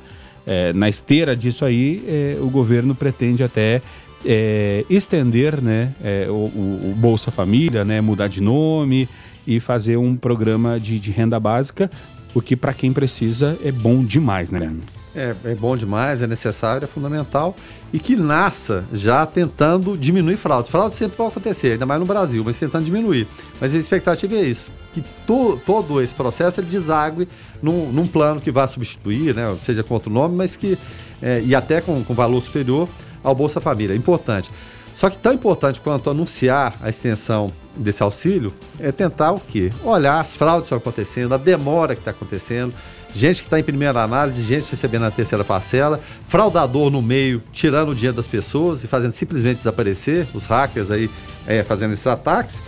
É, 0.47 0.73
na 0.73 0.89
esteira 0.89 1.37
disso 1.37 1.65
aí, 1.65 2.03
é, 2.07 2.37
o 2.41 2.51
governo 2.51 2.95
pretende 2.95 3.43
até 3.43 3.81
é, 4.25 4.85
estender 4.89 5.61
né, 5.61 5.95
é, 6.03 6.27
o, 6.29 6.33
o, 6.33 6.95
Bolsa 6.97 7.31
Família, 7.31 7.85
né, 7.85 8.01
mudar 8.01 8.29
de 8.29 8.41
nome 8.41 9.09
e 9.47 9.61
fazer 9.61 9.97
um 9.97 10.17
programa 10.17 10.81
de, 10.81 10.99
de 10.99 11.11
renda 11.11 11.39
básica, 11.39 11.91
o 12.35 12.41
que 12.41 12.57
para 12.57 12.73
quem 12.73 12.93
precisa 12.93 13.59
é 13.65 13.71
bom 13.71 14.05
demais, 14.05 14.51
né? 14.51 14.75
É, 15.15 15.35
é 15.45 15.55
bom 15.55 15.77
demais, 15.77 16.23
é 16.23 16.27
necessário, 16.27 16.85
é 16.85 16.89
fundamental. 16.89 17.55
E 17.93 17.99
que 17.99 18.17
nasça 18.17 18.85
já 18.93 19.25
tentando 19.25 19.97
diminuir 19.97 20.37
fraudes. 20.37 20.71
Fraudes 20.71 20.99
sempre 20.99 21.17
vão 21.17 21.29
acontecer, 21.29 21.73
ainda 21.73 21.87
mais 21.87 22.01
no 22.01 22.07
Brasil, 22.07 22.43
mas 22.45 22.59
tentando 22.59 22.85
diminuir. 22.85 23.29
Mas 23.61 23.75
a 23.75 23.79
expectativa 23.79 24.35
é 24.35 24.43
isso: 24.43 24.73
que 24.93 25.03
to, 25.27 25.61
todo 25.65 26.03
esse 26.03 26.15
processo 26.15 26.61
ele 26.61 26.67
desague 26.67 27.29
num, 27.63 27.93
num, 27.93 28.07
plano 28.07 28.41
que 28.41 28.51
vá 28.51 28.67
substituir, 28.67 29.35
né, 29.35 29.57
seja 29.63 29.83
com 29.83 29.95
outro 29.95 30.13
nome, 30.13 30.35
mas 30.37 30.57
que. 30.57 30.77
É, 31.23 31.41
e 31.43 31.55
até 31.55 31.81
com, 31.81 32.03
com 32.03 32.15
valor 32.15 32.43
superior 32.43 32.89
ao 33.23 33.35
Bolsa 33.35 33.61
Família. 33.61 33.95
É 33.95 33.97
importante. 33.97 34.51
Só 34.95 35.11
que 35.11 35.19
tão 35.19 35.33
importante 35.33 35.81
quanto 35.81 36.09
anunciar 36.09 36.77
a 36.81 36.89
extensão 36.89 37.53
desse 37.77 38.03
auxílio 38.03 38.53
é 38.79 38.93
tentar 38.93 39.33
o 39.33 39.41
quê? 39.41 39.73
Olhar 39.83 40.21
as 40.21 40.37
fraudes 40.37 40.69
que 40.69 40.75
estão 40.75 40.79
acontecendo, 40.79 41.35
a 41.35 41.37
demora 41.37 41.95
que 41.95 42.01
está 42.01 42.13
acontecendo, 42.13 42.73
gente 43.15 43.41
que 43.41 43.47
está 43.47 43.59
em 43.59 43.63
primeira 43.63 44.03
análise, 44.03 44.45
gente 44.45 44.69
recebendo 44.71 45.05
a 45.05 45.11
terceira 45.11 45.45
parcela, 45.45 46.01
fraudador 46.27 46.91
no 46.91 47.01
meio, 47.01 47.43
tirando 47.53 47.91
o 47.91 47.95
dinheiro 47.95 48.17
das 48.17 48.27
pessoas 48.27 48.83
e 48.83 48.89
fazendo 48.89 49.13
simplesmente 49.13 49.59
desaparecer, 49.59 50.27
os 50.35 50.47
hackers 50.47 50.91
aí 50.91 51.09
é, 51.47 51.63
fazendo 51.63 51.93
esses 51.93 52.07
ataques. 52.07 52.63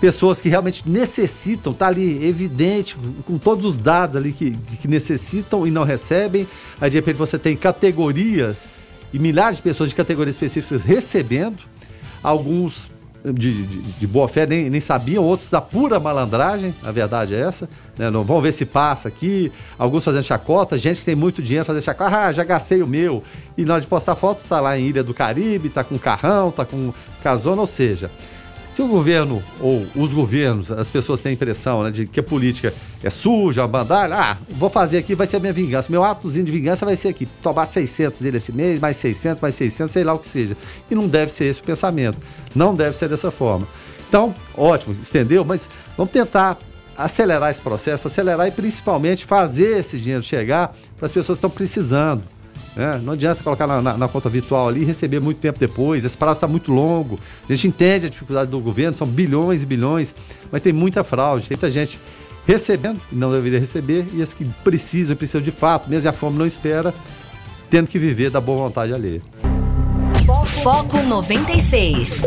Pessoas 0.00 0.40
que 0.40 0.48
realmente 0.48 0.88
necessitam, 0.88 1.74
tá 1.74 1.88
ali 1.88 2.24
evidente, 2.24 2.96
com 3.26 3.36
todos 3.36 3.66
os 3.66 3.76
dados 3.76 4.16
ali 4.16 4.32
que, 4.32 4.52
que 4.52 4.88
necessitam 4.88 5.66
e 5.66 5.70
não 5.70 5.84
recebem. 5.84 6.48
Aí 6.80 6.88
de 6.88 6.96
repente 6.96 7.16
você 7.16 7.38
tem 7.38 7.54
categorias 7.54 8.66
e 9.12 9.18
milhares 9.18 9.56
de 9.56 9.62
pessoas 9.62 9.90
de 9.90 9.96
categorias 9.96 10.36
específicas 10.36 10.82
recebendo, 10.82 11.64
alguns 12.22 12.88
de, 13.24 13.64
de, 13.64 13.82
de, 13.92 14.06
boa 14.06 14.26
fé 14.28 14.46
nem, 14.46 14.70
nem 14.70 14.80
sabiam, 14.80 15.22
outros 15.24 15.50
da 15.50 15.60
pura 15.60 16.00
malandragem, 16.00 16.74
a 16.82 16.90
verdade 16.90 17.34
é 17.34 17.40
essa. 17.40 17.68
Né? 17.98 18.10
Não, 18.10 18.24
vamos 18.24 18.42
ver 18.42 18.52
se 18.52 18.64
passa 18.64 19.08
aqui. 19.08 19.52
Alguns 19.78 20.04
fazendo 20.04 20.22
chacota, 20.22 20.78
gente 20.78 21.00
que 21.00 21.06
tem 21.06 21.14
muito 21.14 21.42
dinheiro 21.42 21.64
fazendo 21.64 21.82
chacota, 21.82 22.16
ah, 22.16 22.32
já 22.32 22.44
gastei 22.44 22.82
o 22.82 22.86
meu. 22.86 23.22
E 23.56 23.64
na 23.64 23.74
hora 23.74 23.82
de 23.82 23.86
postar 23.86 24.14
foto, 24.14 24.44
tá 24.48 24.60
lá 24.60 24.78
em 24.78 24.86
Ilha 24.86 25.02
do 25.04 25.12
Caribe, 25.12 25.68
tá 25.68 25.84
com 25.84 25.98
carrão, 25.98 26.50
tá 26.50 26.64
com 26.64 26.92
casona, 27.22 27.60
ou 27.60 27.66
seja, 27.66 28.10
Se 28.70 28.82
o 28.82 28.86
governo 28.86 29.42
ou 29.60 29.84
os 29.96 30.14
governos, 30.14 30.70
as 30.70 30.90
pessoas 30.90 31.20
têm 31.20 31.30
a 31.30 31.32
impressão 31.32 31.82
né, 31.82 31.90
de 31.90 32.06
que 32.06 32.20
a 32.20 32.22
política 32.22 32.72
é 33.02 33.10
suja, 33.10 33.66
bandalha, 33.66 34.14
ah, 34.14 34.36
vou 34.50 34.70
fazer 34.70 34.98
aqui, 34.98 35.14
vai 35.14 35.26
ser 35.26 35.36
a 35.36 35.40
minha 35.40 35.52
vingança. 35.52 35.90
Meu 35.90 36.04
atozinho 36.04 36.44
de 36.44 36.52
vingança 36.52 36.86
vai 36.86 36.94
ser 36.94 37.08
aqui, 37.08 37.26
tomar 37.42 37.66
600 37.66 38.20
dele 38.20 38.36
esse 38.36 38.52
mês, 38.52 38.78
mais 38.78 38.96
600, 38.96 39.40
mais 39.40 39.56
600, 39.56 39.90
sei 39.90 40.04
lá 40.04 40.14
o 40.14 40.18
que 40.18 40.28
seja. 40.28 40.56
E 40.88 40.94
não 40.94 41.08
deve 41.08 41.32
ser 41.32 41.46
esse 41.46 41.60
o 41.60 41.64
pensamento. 41.64 42.18
Não 42.54 42.72
deve 42.74 42.96
ser 42.96 43.08
dessa 43.08 43.30
forma. 43.30 43.66
Então, 44.08 44.32
ótimo, 44.56 44.94
estendeu, 45.00 45.44
mas 45.44 45.68
vamos 45.96 46.12
tentar 46.12 46.56
acelerar 46.96 47.50
esse 47.50 47.62
processo, 47.62 48.06
acelerar 48.06 48.46
e 48.46 48.50
principalmente 48.52 49.24
fazer 49.24 49.78
esse 49.78 49.98
dinheiro 49.98 50.22
chegar 50.22 50.76
para 50.96 51.06
as 51.06 51.12
pessoas 51.12 51.38
que 51.38 51.46
estão 51.46 51.50
precisando. 51.50 52.22
Né? 52.76 53.00
Não 53.02 53.12
adianta 53.14 53.42
colocar 53.42 53.66
na, 53.66 53.80
na- 53.82 53.96
na 53.96 54.08
conta 54.08 54.28
virtual 54.28 54.68
ali 54.68 54.82
e 54.82 54.84
receber 54.84 55.20
muito 55.20 55.38
tempo 55.38 55.58
depois. 55.58 56.04
Esse 56.04 56.16
prazo 56.16 56.38
está 56.38 56.46
muito 56.48 56.72
longo. 56.72 57.18
A 57.48 57.52
gente 57.54 57.68
entende 57.68 58.06
a 58.06 58.08
dificuldade 58.08 58.50
do 58.50 58.60
governo, 58.60 58.94
são 58.94 59.06
bilhões 59.06 59.62
e 59.62 59.66
bilhões, 59.66 60.14
mas 60.52 60.62
tem 60.62 60.72
muita 60.72 61.02
fraude, 61.04 61.48
tem 61.48 61.56
muita 61.56 61.70
gente 61.70 61.98
recebendo 62.46 63.00
não 63.12 63.30
deveria 63.30 63.60
receber, 63.60 64.06
e 64.12 64.22
as 64.22 64.32
que 64.32 64.44
precisam, 64.64 65.14
precisam 65.14 65.40
de 65.42 65.50
fato, 65.50 65.88
mesmo 65.88 66.08
a 66.08 66.12
fome 66.12 66.36
não 66.38 66.46
espera, 66.46 66.92
tendo 67.68 67.86
que 67.86 67.98
viver 67.98 68.30
da 68.30 68.40
boa 68.40 68.64
vontade 68.66 68.92
alheia. 68.92 69.20
Foco 70.62 71.00
96. 71.02 72.22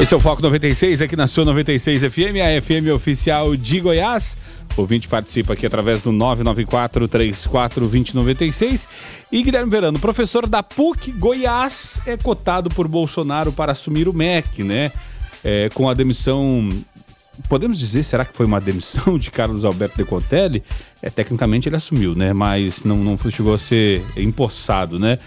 Esse 0.00 0.14
é 0.14 0.16
o 0.16 0.20
Foco 0.20 0.40
96, 0.40 1.02
aqui 1.02 1.14
na 1.14 1.26
sua 1.26 1.44
96 1.44 2.04
FM, 2.04 2.40
a 2.40 2.62
FM 2.62 2.88
oficial 2.94 3.54
de 3.54 3.80
Goiás. 3.80 4.38
O 4.74 4.80
ouvinte 4.80 5.06
participa 5.06 5.52
aqui 5.52 5.66
através 5.66 6.00
do 6.00 6.10
994-34-2096. 6.10 8.88
E 9.30 9.42
Guilherme 9.42 9.70
Verano, 9.70 9.98
professor 9.98 10.46
da 10.46 10.62
PUC 10.62 11.12
Goiás, 11.12 12.00
é 12.06 12.16
cotado 12.16 12.70
por 12.70 12.88
Bolsonaro 12.88 13.52
para 13.52 13.72
assumir 13.72 14.08
o 14.08 14.14
MEC, 14.14 14.64
né? 14.64 14.90
É, 15.44 15.68
com 15.74 15.86
a 15.86 15.92
demissão. 15.92 16.66
Podemos 17.46 17.78
dizer, 17.78 18.02
será 18.02 18.24
que 18.24 18.34
foi 18.34 18.46
uma 18.46 18.58
demissão 18.58 19.18
de 19.18 19.30
Carlos 19.30 19.66
Alberto 19.66 19.98
Decotelli? 19.98 20.64
É, 21.02 21.10
tecnicamente 21.10 21.68
ele 21.68 21.76
assumiu, 21.76 22.14
né? 22.14 22.32
Mas 22.32 22.84
não, 22.84 22.96
não 22.96 23.18
chegou 23.30 23.52
a 23.52 23.58
ser 23.58 24.02
empossado, 24.16 24.98
né? 24.98 25.18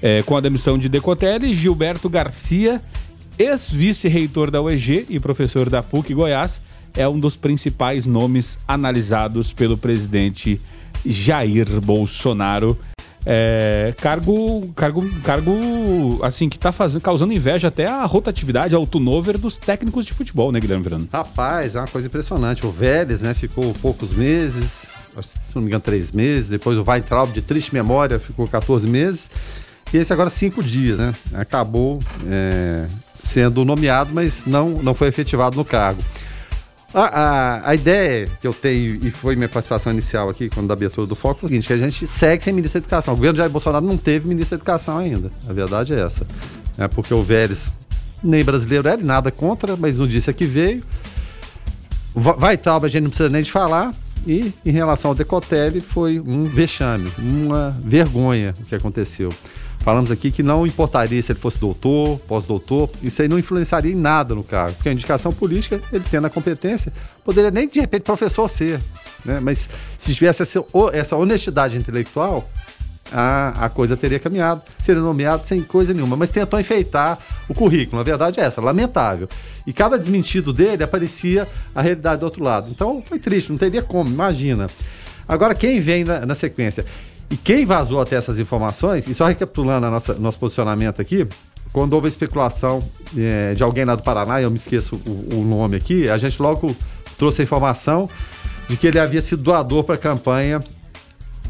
É, 0.00 0.22
com 0.22 0.34
a 0.34 0.40
demissão 0.40 0.78
de 0.78 0.88
Decotelli, 0.88 1.52
Gilberto 1.52 2.08
Garcia 2.08 2.80
ex-vice-reitor 3.38 4.50
da 4.50 4.62
UEG 4.62 5.06
e 5.08 5.18
professor 5.18 5.68
da 5.68 5.82
PUC 5.82 6.14
Goiás, 6.14 6.62
é 6.96 7.08
um 7.08 7.18
dos 7.18 7.36
principais 7.36 8.06
nomes 8.06 8.58
analisados 8.66 9.52
pelo 9.52 9.76
presidente 9.76 10.60
Jair 11.04 11.80
Bolsonaro. 11.80 12.78
É, 13.26 13.94
cargo, 14.00 14.70
cargo, 14.76 15.20
cargo, 15.22 16.20
assim, 16.22 16.48
que 16.48 16.58
tá 16.58 16.70
fazendo, 16.70 17.02
causando 17.02 17.32
inveja 17.32 17.68
até 17.68 17.86
a 17.86 18.04
rotatividade, 18.04 18.74
ao 18.74 18.86
turnover 18.86 19.38
dos 19.38 19.56
técnicos 19.56 20.04
de 20.04 20.12
futebol, 20.12 20.52
né, 20.52 20.60
Guilherme 20.60 20.84
Verano? 20.84 21.08
Rapaz, 21.10 21.74
é 21.74 21.80
uma 21.80 21.88
coisa 21.88 22.06
impressionante. 22.06 22.66
O 22.66 22.70
Vélez, 22.70 23.22
né, 23.22 23.32
ficou 23.32 23.72
poucos 23.80 24.12
meses, 24.12 24.86
se 25.22 25.54
não 25.54 25.62
me 25.62 25.68
engano, 25.68 25.82
três 25.82 26.12
meses. 26.12 26.48
Depois 26.48 26.76
o 26.76 26.84
Weintraub, 26.86 27.32
de 27.32 27.40
triste 27.40 27.72
memória, 27.72 28.18
ficou 28.18 28.46
14 28.46 28.86
meses. 28.86 29.30
E 29.92 29.96
esse 29.96 30.12
agora 30.12 30.28
cinco 30.28 30.62
dias, 30.62 30.98
né? 30.98 31.14
Acabou 31.34 32.00
é, 32.26 32.86
sendo 33.24 33.64
nomeado, 33.64 34.10
mas 34.14 34.44
não, 34.46 34.70
não 34.82 34.94
foi 34.94 35.08
efetivado 35.08 35.56
no 35.56 35.64
cargo. 35.64 36.00
A, 36.92 37.00
a, 37.02 37.70
a 37.70 37.74
ideia 37.74 38.28
que 38.40 38.46
eu 38.46 38.52
tenho, 38.54 39.04
e 39.04 39.10
foi 39.10 39.34
minha 39.34 39.48
participação 39.48 39.92
inicial 39.92 40.28
aqui, 40.30 40.48
quando 40.48 40.68
da 40.68 40.74
abertura 40.74 41.08
do 41.08 41.16
Foco, 41.16 41.40
foi 41.40 41.46
o 41.48 41.50
seguinte, 41.50 41.66
que 41.66 41.72
a 41.72 41.76
gente 41.76 42.06
segue 42.06 42.44
sem 42.44 42.52
ministro 42.52 42.80
da 42.80 42.84
Educação. 42.84 43.14
O 43.14 43.16
governo 43.16 43.32
de 43.34 43.38
Jair 43.38 43.50
Bolsonaro 43.50 43.84
não 43.84 43.96
teve 43.96 44.28
ministro 44.28 44.56
da 44.56 44.60
Educação 44.62 44.98
ainda. 44.98 45.32
A 45.48 45.52
verdade 45.52 45.92
é 45.92 46.00
essa. 46.00 46.24
É 46.78 46.86
porque 46.86 47.12
o 47.12 47.20
Vélez, 47.20 47.72
nem 48.22 48.44
brasileiro 48.44 48.86
era, 48.88 49.02
nada 49.02 49.32
contra, 49.32 49.74
mas 49.76 49.96
não 49.96 50.06
disse 50.06 50.30
a 50.30 50.32
que 50.32 50.44
veio. 50.44 50.84
Va- 52.14 52.34
Vai 52.38 52.56
tal, 52.56 52.84
a 52.84 52.88
gente 52.88 53.02
não 53.02 53.10
precisa 53.10 53.28
nem 53.28 53.42
de 53.42 53.50
falar. 53.50 53.92
E 54.26 54.52
em 54.64 54.70
relação 54.70 55.10
ao 55.10 55.14
Decotelli, 55.16 55.80
foi 55.80 56.20
um 56.20 56.44
vexame, 56.44 57.10
uma 57.18 57.76
vergonha 57.84 58.54
o 58.60 58.64
que 58.64 58.74
aconteceu. 58.74 59.28
Falamos 59.84 60.10
aqui 60.10 60.30
que 60.30 60.42
não 60.42 60.66
importaria 60.66 61.20
se 61.20 61.30
ele 61.30 61.38
fosse 61.38 61.58
doutor, 61.58 62.18
pós-doutor, 62.20 62.88
isso 63.02 63.20
aí 63.20 63.28
não 63.28 63.38
influenciaria 63.38 63.92
em 63.92 63.94
nada 63.94 64.34
no 64.34 64.42
cargo, 64.42 64.74
porque 64.76 64.88
a 64.88 64.92
indicação 64.92 65.30
política, 65.30 65.78
ele 65.92 66.02
tendo 66.10 66.26
a 66.26 66.30
competência, 66.30 66.90
poderia 67.22 67.50
nem 67.50 67.68
de 67.68 67.80
repente 67.80 68.00
professor 68.00 68.48
ser, 68.48 68.80
né? 69.26 69.40
Mas 69.40 69.68
se 69.98 70.14
tivesse 70.14 70.42
essa, 70.94 71.16
honestidade 71.16 71.76
intelectual, 71.76 72.48
a, 73.12 73.66
a 73.66 73.68
coisa 73.68 73.94
teria 73.94 74.18
caminhado, 74.18 74.62
seria 74.80 75.02
nomeado 75.02 75.46
sem 75.46 75.60
coisa 75.60 75.92
nenhuma, 75.92 76.16
mas 76.16 76.32
tentou 76.32 76.58
enfeitar 76.58 77.18
o 77.46 77.52
currículo. 77.52 78.00
A 78.00 78.04
verdade 78.04 78.40
é 78.40 78.44
essa, 78.44 78.62
lamentável. 78.62 79.28
E 79.66 79.72
cada 79.74 79.98
desmentido 79.98 80.50
dele 80.50 80.82
aparecia 80.82 81.46
a 81.74 81.82
realidade 81.82 82.20
do 82.20 82.24
outro 82.24 82.42
lado. 82.42 82.70
Então 82.70 83.02
foi 83.04 83.18
triste, 83.18 83.50
não 83.50 83.58
teria 83.58 83.82
como, 83.82 84.08
imagina. 84.08 84.66
Agora, 85.28 85.54
quem 85.54 85.78
vem 85.78 86.04
na, 86.04 86.24
na 86.24 86.34
sequência? 86.34 86.86
E 87.34 87.36
quem 87.36 87.64
vazou 87.66 88.00
até 88.00 88.14
essas 88.14 88.38
informações, 88.38 89.08
e 89.08 89.12
só 89.12 89.26
recapitulando 89.26 89.86
a 89.86 89.90
nossa, 89.90 90.14
nosso 90.14 90.38
posicionamento 90.38 91.02
aqui, 91.02 91.26
quando 91.72 91.94
houve 91.94 92.06
a 92.06 92.08
especulação 92.08 92.80
eh, 93.18 93.54
de 93.54 93.62
alguém 93.64 93.84
lá 93.84 93.96
do 93.96 94.04
Paraná, 94.04 94.40
eu 94.40 94.48
me 94.48 94.56
esqueço 94.56 94.94
o, 95.04 95.40
o 95.40 95.44
nome 95.44 95.76
aqui, 95.76 96.08
a 96.08 96.16
gente 96.16 96.40
logo 96.40 96.76
trouxe 97.18 97.42
a 97.42 97.44
informação 97.44 98.08
de 98.68 98.76
que 98.76 98.86
ele 98.86 99.00
havia 99.00 99.20
sido 99.20 99.42
doador 99.42 99.82
para 99.82 99.96
a 99.96 99.98
campanha 99.98 100.60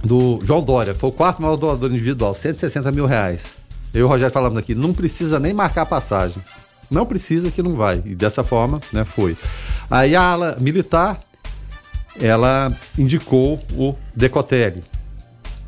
do 0.03 0.39
João 0.43 0.63
Dória. 0.63 0.95
Foi 0.95 1.11
o 1.11 1.13
quarto 1.13 1.43
maior 1.43 1.57
doador 1.57 1.91
individual, 1.91 2.35
160 2.35 2.91
mil 2.91 3.05
reais. 3.05 3.57
Eu 3.93 4.01
e 4.01 4.05
o 4.05 4.07
Rogério 4.07 4.33
falamos 4.33 4.59
aqui, 4.59 4.75
não 4.75 4.95
precisa 4.95 5.39
nem 5.39 5.53
marcar 5.53 5.83
a 5.83 5.87
passagem. 5.87 6.43
Não 6.91 7.05
precisa 7.05 7.51
que 7.51 7.63
não 7.63 7.73
vai. 7.73 8.01
E 8.07 8.15
dessa 8.15 8.43
forma, 8.43 8.81
né, 8.91 9.05
foi. 9.05 9.37
Aí 9.91 10.17
a 10.17 10.23
ala 10.23 10.57
militar, 10.59 11.19
ela 12.19 12.73
indicou 12.97 13.63
o 13.75 13.95
Decotelli. 14.17 14.83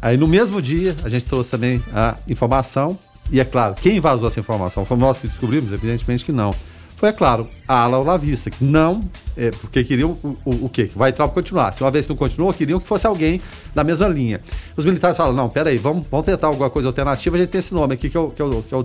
Aí 0.00 0.16
no 0.16 0.28
mesmo 0.28 0.60
dia, 0.60 0.94
a 1.04 1.08
gente 1.08 1.24
trouxe 1.24 1.50
também 1.50 1.82
a 1.92 2.16
informação, 2.28 2.98
e 3.30 3.40
é 3.40 3.44
claro, 3.44 3.74
quem 3.74 3.98
vazou 3.98 4.28
essa 4.28 4.38
informação? 4.38 4.84
Foi 4.84 4.96
nós 4.96 5.18
que 5.18 5.26
descobrimos? 5.26 5.72
Evidentemente 5.72 6.24
que 6.24 6.32
não. 6.32 6.54
Foi, 6.96 7.10
é 7.10 7.12
claro, 7.12 7.46
a 7.68 7.80
ala 7.80 7.98
olavista, 7.98 8.48
que 8.48 8.64
não, 8.64 9.02
é, 9.36 9.50
porque 9.50 9.84
queriam 9.84 10.16
o, 10.22 10.36
o, 10.44 10.64
o 10.64 10.68
quê? 10.68 10.86
Que 10.86 10.96
vai 10.96 11.12
Trump 11.12 11.34
continuasse. 11.34 11.82
Uma 11.82 11.90
vez 11.90 12.06
que 12.06 12.10
não 12.10 12.16
continuou, 12.16 12.54
queriam 12.54 12.80
que 12.80 12.86
fosse 12.86 13.06
alguém 13.06 13.40
da 13.74 13.84
mesma 13.84 14.08
linha. 14.08 14.40
Os 14.74 14.84
militares 14.86 15.14
falam, 15.16 15.34
não, 15.34 15.48
peraí, 15.48 15.76
vamos, 15.76 16.06
vamos 16.10 16.24
tentar 16.24 16.46
alguma 16.46 16.70
coisa 16.70 16.88
alternativa, 16.88 17.36
a 17.36 17.40
gente 17.40 17.50
tem 17.50 17.58
esse 17.58 17.74
nome 17.74 17.92
aqui, 17.92 18.08
que 18.08 18.16
é 18.16 18.20
o, 18.20 18.30
que 18.30 18.40
é 18.40 18.44
o, 18.44 18.62
que 18.62 18.74
é 18.74 18.76
o. 18.76 18.82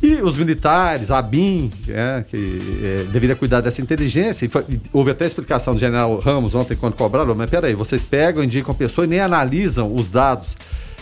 E 0.00 0.14
os 0.22 0.36
militares, 0.36 1.10
a 1.10 1.20
BIM, 1.20 1.70
é, 1.88 2.24
que 2.28 2.60
é, 2.82 3.04
deveria 3.10 3.34
cuidar 3.34 3.60
dessa 3.60 3.82
inteligência, 3.82 4.46
e 4.46 4.48
foi- 4.48 4.64
houve 4.92 5.10
até 5.10 5.26
explicação 5.26 5.74
do 5.74 5.80
general 5.80 6.18
Ramos 6.20 6.54
ontem 6.54 6.76
quando 6.76 6.94
cobraram, 6.94 7.34
mas 7.34 7.50
peraí, 7.50 7.74
vocês 7.74 8.04
pegam, 8.04 8.44
indicam 8.44 8.70
a 8.72 8.74
pessoa 8.76 9.04
e 9.04 9.08
nem 9.08 9.18
analisam 9.18 9.92
os 9.92 10.08
dados 10.08 10.56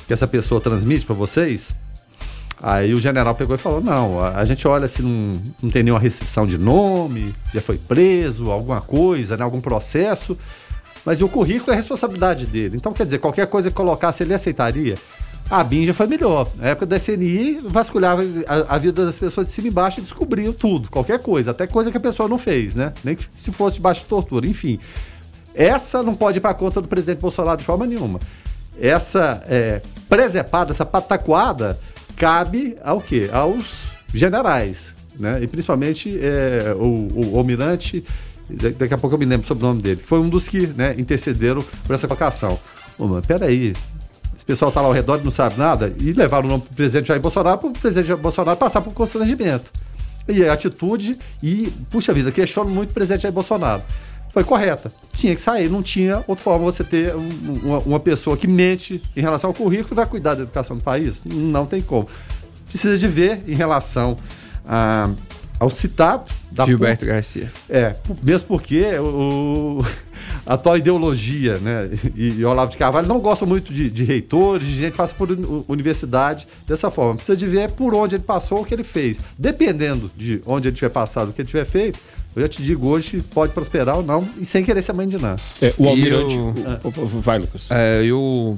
que 0.07 0.13
essa 0.15 0.27
pessoa 0.27 0.61
transmite 0.63 1.05
para 1.05 1.15
vocês? 1.15 1.75
Aí 2.63 2.95
o 2.95 3.01
general 3.01 3.35
pegou 3.35 3.55
e 3.55 3.59
falou: 3.59 3.83
não, 3.83 4.19
a, 4.19 4.39
a 4.39 4.45
gente 4.47 4.67
olha 4.67 4.89
se 4.89 5.03
não, 5.03 5.39
não 5.63 5.71
tem 5.71 5.83
nenhuma 5.83 6.01
restrição 6.01 6.47
de 6.47 6.57
nome, 6.57 7.35
se 7.49 7.55
já 7.55 7.61
foi 7.61 7.77
preso, 7.77 8.51
alguma 8.51 8.81
coisa, 8.81 9.37
né, 9.37 9.45
algum 9.45 9.61
processo, 9.61 10.39
mas 11.05 11.21
o 11.21 11.29
currículo 11.29 11.71
é 11.73 11.77
responsabilidade 11.77 12.47
dele. 12.47 12.77
Então, 12.79 12.95
quer 12.95 13.05
dizer, 13.05 13.19
qualquer 13.19 13.47
coisa 13.47 13.69
que 13.71 13.77
colocasse, 13.77 14.23
ele 14.23 14.33
aceitaria. 14.33 14.97
A 15.49 15.63
BIM 15.63 15.85
já 15.85 15.95
foi 15.95 16.07
melhor. 16.09 16.49
Na 16.57 16.69
época 16.69 16.87
da 16.87 16.97
SNI, 16.97 17.61
vasculhava 17.65 18.23
a, 18.49 18.75
a 18.75 18.79
vida 18.79 19.05
das 19.07 19.19
pessoas 19.19 19.47
de 19.47 19.53
cima 19.53 19.69
e 19.69 19.71
baixo 19.71 20.01
e 20.01 20.03
descobriu 20.03 20.53
tudo, 20.53 20.91
qualquer 20.91 21.21
coisa, 21.21 21.53
até 21.53 21.67
coisa 21.69 21.91
que 21.91 21.97
a 21.97 22.01
pessoa 22.01 22.29
não 22.29 22.37
fez, 22.37 22.75
né? 22.75 22.93
Nem 23.05 23.15
que 23.15 23.25
se 23.31 23.53
fosse 23.53 23.81
de 23.81 24.05
tortura, 24.07 24.47
enfim. 24.47 24.79
Essa 25.55 26.03
não 26.03 26.15
pode 26.15 26.39
ir 26.39 26.41
para 26.41 26.53
conta 26.53 26.83
do 26.83 26.89
presidente 26.89 27.19
Bolsonaro 27.21 27.57
de 27.59 27.65
forma 27.65 27.87
nenhuma. 27.87 28.19
Essa 28.79 29.43
é, 29.49 29.81
presepada, 30.09 30.73
essa 30.73 30.85
pataquada, 30.85 31.79
cabe 32.17 32.77
ao 32.83 33.01
quê? 33.01 33.31
Aos 33.33 33.85
generais, 34.13 34.95
né? 35.19 35.39
E 35.43 35.47
principalmente 35.47 36.19
é, 36.21 36.75
o, 36.77 37.33
o 37.35 37.39
almirante, 37.39 38.05
da- 38.51 38.71
daqui 38.71 38.95
a 38.95 38.99
pouco 38.99 39.15
eu 39.15 39.19
me 39.21 39.25
lembro 39.25 39.47
sobre 39.47 39.65
o 39.65 39.69
nome 39.69 39.81
dele, 39.81 40.01
que 40.03 40.09
foi 40.09 40.19
um 40.19 40.29
dos 40.29 40.49
que 40.49 40.67
né, 40.67 40.95
intercederam 40.99 41.65
por 41.87 41.95
essa 41.95 42.09
colocação. 42.09 42.59
Ô, 42.99 43.07
mano, 43.07 43.23
peraí, 43.23 43.73
esse 44.47 44.59
pessoal 44.61 44.71
tá 44.71 44.81
lá 44.81 44.87
ao 44.87 44.93
redor 44.93 45.19
e 45.21 45.25
não 45.25 45.31
sabe 45.31 45.59
nada, 45.59 45.93
e 45.99 46.13
levaram 46.13 46.47
o 46.47 46.51
nome 46.51 46.63
do 46.69 46.75
presidente 46.75 47.09
Jair 47.09 47.21
Bolsonaro 47.21 47.59
para 47.59 47.69
o 47.69 47.73
presidente 47.73 48.07
Jair 48.07 48.19
Bolsonaro 48.21 48.57
passar 48.57 48.81
por 48.81 48.93
constrangimento. 48.95 49.71
E 50.29 50.45
a 50.45 50.53
atitude, 50.53 51.19
e, 51.43 51.73
puxa 51.91 52.13
vida, 52.15 52.31
questiono 52.33 52.71
muito 52.71 52.91
o 52.91 52.95
presidente 52.95 53.23
Jair 53.23 53.33
Bolsonaro. 53.35 53.83
Foi 54.33 54.45
correta. 54.45 54.93
Tinha 55.15 55.35
que 55.35 55.41
sair, 55.41 55.69
não 55.71 55.83
tinha 55.83 56.23
outra 56.29 56.45
forma 56.45 56.65
você 56.65 56.85
ter 56.85 57.15
um- 57.17 57.61
uma, 57.65 57.79
uma 57.81 58.01
pessoa 58.01 58.37
que 58.37 58.47
mente 58.47 59.03
em 59.17 59.21
relação 59.21 59.49
ao 59.51 59.55
currículo 59.55 59.95
e 59.95 59.97
vai 59.97 60.07
cuidar 60.07 60.35
da 60.35 60.43
educação 60.43 60.77
do 60.77 60.83
país. 60.83 61.23
Não 61.25 61.65
tem 61.67 61.81
como. 61.83 62.07
Precisa 62.69 62.97
de 62.99 63.09
ver 63.09 63.43
em 63.49 63.55
relação 63.55 64.17
a- 64.69 65.09
ao 65.59 65.71
citado 65.71 66.25
da 66.53 66.65
Gilberto 66.65 67.05
Garcia. 67.07 67.51
é, 67.69 67.95
mesmo 68.23 68.49
porque 68.49 68.83
o, 68.99 69.85
atual 70.47 70.77
ideologia, 70.77 71.59
né? 71.59 71.91
E, 72.15 72.29
e 72.39 72.45
Olavo 72.45 72.71
de 72.71 72.77
Carvalho 72.77 73.07
não 73.09 73.19
gosta 73.21 73.45
muito 73.47 73.73
de, 73.73 73.91
de 73.91 74.05
reitores, 74.05 74.67
de 74.67 74.77
gente 74.77 74.93
que 74.93 74.97
passa 74.99 75.15
por 75.15 75.31
uni- 75.33 75.65
universidade 75.69 76.47
dessa 76.67 76.91
forma. 76.91 77.17
Precisa 77.17 77.37
de 77.37 77.47
ver 77.47 77.71
por 77.73 77.95
onde 77.95 78.15
ele 78.17 78.23
passou, 78.25 78.61
o 78.63 78.65
que 78.65 78.75
ele 78.75 78.85
fez. 78.85 79.19
Dependendo 79.39 80.11
de 80.17 80.41
onde 80.47 80.69
ele 80.69 80.75
tiver 80.77 80.91
passado, 80.91 81.31
o 81.31 81.33
que 81.33 81.41
ele 81.43 81.49
tiver 81.49 81.65
feito, 81.65 81.99
eu 82.35 82.43
já 82.43 82.49
te 82.49 82.63
digo 82.63 82.87
hoje, 82.87 83.23
pode 83.35 83.53
prosperar 83.53 83.97
ou 83.97 84.03
não, 84.03 84.29
e 84.39 84.45
sem 84.45 84.63
querer 84.63 84.83
se 84.83 84.91
amandinar. 84.91 85.37
É, 85.63 85.73
o 85.79 85.89
Almirante. 85.89 86.39
o- 86.39 86.55
o- 86.89 87.07
vai, 87.21 87.39
Lucas. 87.39 87.69
É, 87.71 88.05
e 88.05 88.13
o. 88.13 88.57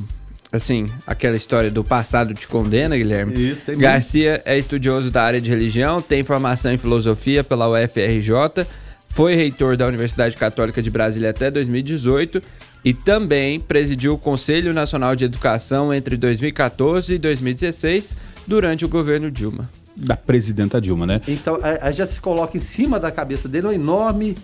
Assim, 0.51 0.86
aquela 1.07 1.36
história 1.36 1.70
do 1.70 1.84
passado 1.84 2.32
te 2.32 2.49
condena, 2.49 2.96
Guilherme. 2.96 3.34
Isso, 3.34 3.62
tem 3.66 3.74
muito. 3.74 3.82
Garcia 3.86 4.40
é 4.46 4.57
estudioso 4.59 5.11
da 5.11 5.22
área 5.22 5.40
de 5.40 5.51
religião, 5.51 6.01
tem 6.01 6.24
formação 6.24 6.72
em 6.72 6.78
filosofia 6.78 7.44
pela 7.44 7.68
UFRJ, 7.68 8.66
foi 9.11 9.34
reitor 9.34 9.76
da 9.76 9.86
Universidade 9.86 10.36
Católica 10.36 10.80
de 10.80 10.90
Brasília 10.90 11.30
até 11.30 11.51
2018 11.51 12.42
e 12.84 12.94
também 12.94 13.61
presidiu 13.61 14.14
o 14.14 14.18
Conselho 14.18 14.72
Nacional 14.72 15.14
de 15.14 15.24
Educação 15.26 15.92
entre 15.92 16.16
2014 16.16 17.14
e 17.14 17.18
2016 17.18 18.14
durante 18.46 18.84
o 18.84 18.88
governo 18.88 19.30
Dilma. 19.30 19.68
Da 19.96 20.16
presidenta 20.16 20.80
Dilma, 20.80 21.05
né? 21.05 21.20
Então, 21.28 21.57
a- 21.62 21.88
aí 21.88 21.92
já 21.92 22.07
se 22.07 22.20
coloca 22.20 22.57
em 22.57 22.61
cima 22.61 22.99
da 23.01 23.11
cabeça 23.11 23.49
dele 23.49 23.66
uma 23.66 23.74
enorme 23.74 24.36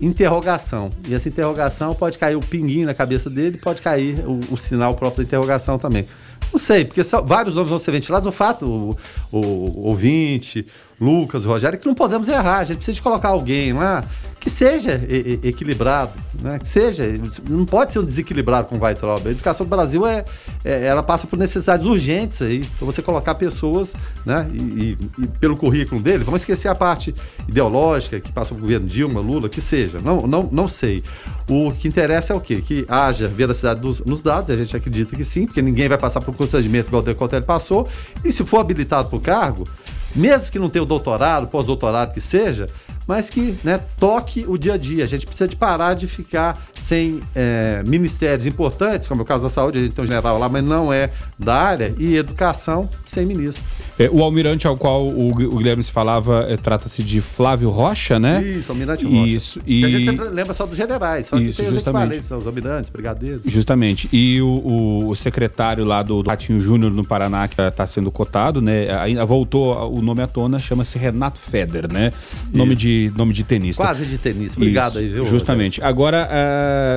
interrogação. 0.00 0.90
E 1.08 1.14
essa 1.14 1.28
interrogação 1.28 1.94
pode 1.94 2.18
cair 2.18 2.36
o 2.36 2.40
pinguinho 2.40 2.86
na 2.86 2.94
cabeça 2.94 3.30
dele, 3.30 3.58
pode 3.58 3.82
cair 3.82 4.18
o, 4.26 4.40
o 4.52 4.56
sinal 4.56 4.94
próprio 4.94 5.24
da 5.24 5.28
interrogação 5.28 5.78
também. 5.78 6.06
Não 6.52 6.58
sei, 6.58 6.84
porque 6.84 7.02
vários 7.24 7.54
nomes 7.54 7.70
vão 7.70 7.80
ser 7.80 7.90
ventilados. 7.90 8.28
O 8.28 8.32
fato, 8.32 8.66
o, 8.66 8.96
o, 9.32 9.40
o 9.40 9.88
ouvinte, 9.88 10.66
Lucas, 11.04 11.44
o 11.44 11.48
Rogério, 11.48 11.78
que 11.78 11.86
não 11.86 11.94
podemos 11.94 12.28
errar. 12.28 12.58
A 12.58 12.64
gente 12.64 12.78
precisa 12.78 12.94
de 12.96 13.02
colocar 13.02 13.28
alguém 13.28 13.72
lá 13.72 14.04
que 14.40 14.50
seja 14.50 15.02
e- 15.08 15.40
e- 15.42 15.48
equilibrado, 15.48 16.12
né? 16.38 16.58
Que 16.58 16.68
seja. 16.68 17.04
Não 17.48 17.64
pode 17.64 17.92
ser 17.92 17.98
um 17.98 18.04
desequilibrado 18.04 18.68
com 18.68 18.76
o 18.76 18.80
Weitraub. 18.82 19.26
A 19.26 19.30
educação 19.30 19.64
do 19.64 19.70
Brasil 19.70 20.06
é, 20.06 20.22
é- 20.62 20.84
ela 20.84 21.02
passa 21.02 21.26
por 21.26 21.38
necessidades 21.38 21.86
urgentes 21.86 22.42
aí. 22.42 22.64
Para 22.78 22.84
você 22.84 23.00
colocar 23.00 23.34
pessoas, 23.36 23.94
né? 24.26 24.46
E, 24.52 24.98
e- 25.18 25.26
pelo 25.40 25.56
currículo 25.56 26.00
dele, 26.00 26.24
vamos 26.24 26.42
esquecer 26.42 26.68
a 26.68 26.74
parte 26.74 27.14
ideológica 27.48 28.20
que 28.20 28.30
passou 28.32 28.56
pelo 28.56 28.66
governo 28.66 28.86
Dilma, 28.86 29.20
Lula, 29.20 29.48
que 29.48 29.60
seja. 29.62 29.98
Não, 30.00 30.26
não, 30.26 30.48
não 30.52 30.68
sei. 30.68 31.02
O 31.48 31.72
que 31.72 31.88
interessa 31.88 32.32
é 32.34 32.36
o 32.36 32.40
quê? 32.40 32.60
Que 32.60 32.84
haja 32.88 33.28
veracidade 33.28 33.80
dos- 33.80 34.00
nos 34.00 34.20
dados, 34.22 34.50
a 34.50 34.56
gente 34.56 34.76
acredita 34.76 35.16
que 35.16 35.24
sim, 35.24 35.46
porque 35.46 35.62
ninguém 35.62 35.88
vai 35.88 35.96
passar 35.96 36.20
por 36.20 36.30
um 36.32 36.34
constrangimento 36.34 36.88
igual 36.88 37.00
o 37.02 37.04
Decotelli 37.04 37.44
passou. 37.46 37.88
E 38.22 38.30
se 38.30 38.44
for 38.44 38.58
habilitado 38.58 39.08
para 39.08 39.16
o 39.16 39.20
cargo, 39.20 39.66
mesmo 40.14 40.50
que 40.50 40.58
não 40.58 40.68
tenha 40.68 40.82
o 40.82 40.86
doutorado, 40.86 41.46
pós-doutorado 41.48 42.12
que 42.12 42.20
seja, 42.20 42.68
mas 43.06 43.30
que 43.30 43.56
né, 43.64 43.80
toque 43.98 44.44
o 44.48 44.56
dia 44.58 44.74
a 44.74 44.76
dia. 44.76 45.04
A 45.04 45.06
gente 45.06 45.26
precisa 45.26 45.48
de 45.48 45.56
parar 45.56 45.94
de 45.94 46.06
ficar 46.06 46.62
sem 46.74 47.20
é, 47.34 47.82
ministérios 47.86 48.46
importantes, 48.46 49.06
como 49.08 49.20
é 49.20 49.24
o 49.24 49.26
caso 49.26 49.44
da 49.44 49.50
saúde, 49.50 49.78
a 49.78 49.82
gente 49.82 49.92
tem 49.92 50.04
um 50.04 50.06
general 50.06 50.38
lá, 50.38 50.48
mas 50.48 50.64
não 50.64 50.92
é 50.92 51.10
da 51.38 51.54
área, 51.54 51.94
e 51.98 52.16
educação 52.16 52.88
sem 53.04 53.26
ministro. 53.26 53.62
É, 53.98 54.08
o 54.10 54.22
almirante 54.24 54.66
ao 54.66 54.76
qual 54.76 55.06
o, 55.06 55.28
o 55.30 55.56
Guilherme 55.58 55.82
se 55.82 55.92
falava 55.92 56.46
é, 56.48 56.56
trata-se 56.56 57.02
de 57.02 57.20
Flávio 57.20 57.70
Rocha, 57.70 58.18
né? 58.18 58.42
Isso, 58.42 58.72
almirante 58.72 59.04
Rocha. 59.04 59.26
Isso. 59.30 59.60
E... 59.66 59.84
A 59.84 59.88
gente 59.88 60.04
sempre 60.04 60.28
lembra 60.28 60.52
só 60.52 60.66
dos 60.66 60.76
generais, 60.76 61.26
só 61.26 61.36
que 61.36 61.44
Isso, 61.44 61.56
tem 61.58 61.66
os 61.68 61.74
justamente. 61.74 62.00
equivalentes, 62.02 62.28
são 62.28 62.38
os 62.38 62.46
almirantes, 62.46 62.90
brigadeiros. 62.90 63.40
Justamente. 63.46 64.08
E 64.12 64.40
o, 64.42 64.46
o- 64.46 65.08
o 65.10 65.14
secretário 65.16 65.84
lá 65.84 66.02
do, 66.02 66.22
do 66.22 66.28
Ratinho 66.30 66.58
Júnior 66.58 66.90
no 66.92 67.04
Paraná, 67.04 67.46
que 67.46 67.60
está 67.60 67.86
sendo 67.86 68.10
cotado, 68.10 68.60
né? 68.60 68.90
Ainda 69.00 69.24
voltou 69.24 69.74
o 69.92 70.02
nome 70.02 70.22
à 70.22 70.26
tona, 70.26 70.58
chama-se 70.58 70.98
Renato 70.98 71.38
Feder, 71.38 71.92
né? 71.92 72.12
Nome 72.52 72.74
de, 72.74 72.93
nome 73.16 73.32
de 73.32 73.44
tenista. 73.44 73.82
Quase 73.82 74.04
de 74.06 74.18
tenista. 74.18 74.58
Obrigado 74.58 74.90
Isso, 74.90 74.98
aí, 74.98 75.08
viu? 75.08 75.24
Justamente. 75.24 75.82
Agora, 75.82 76.28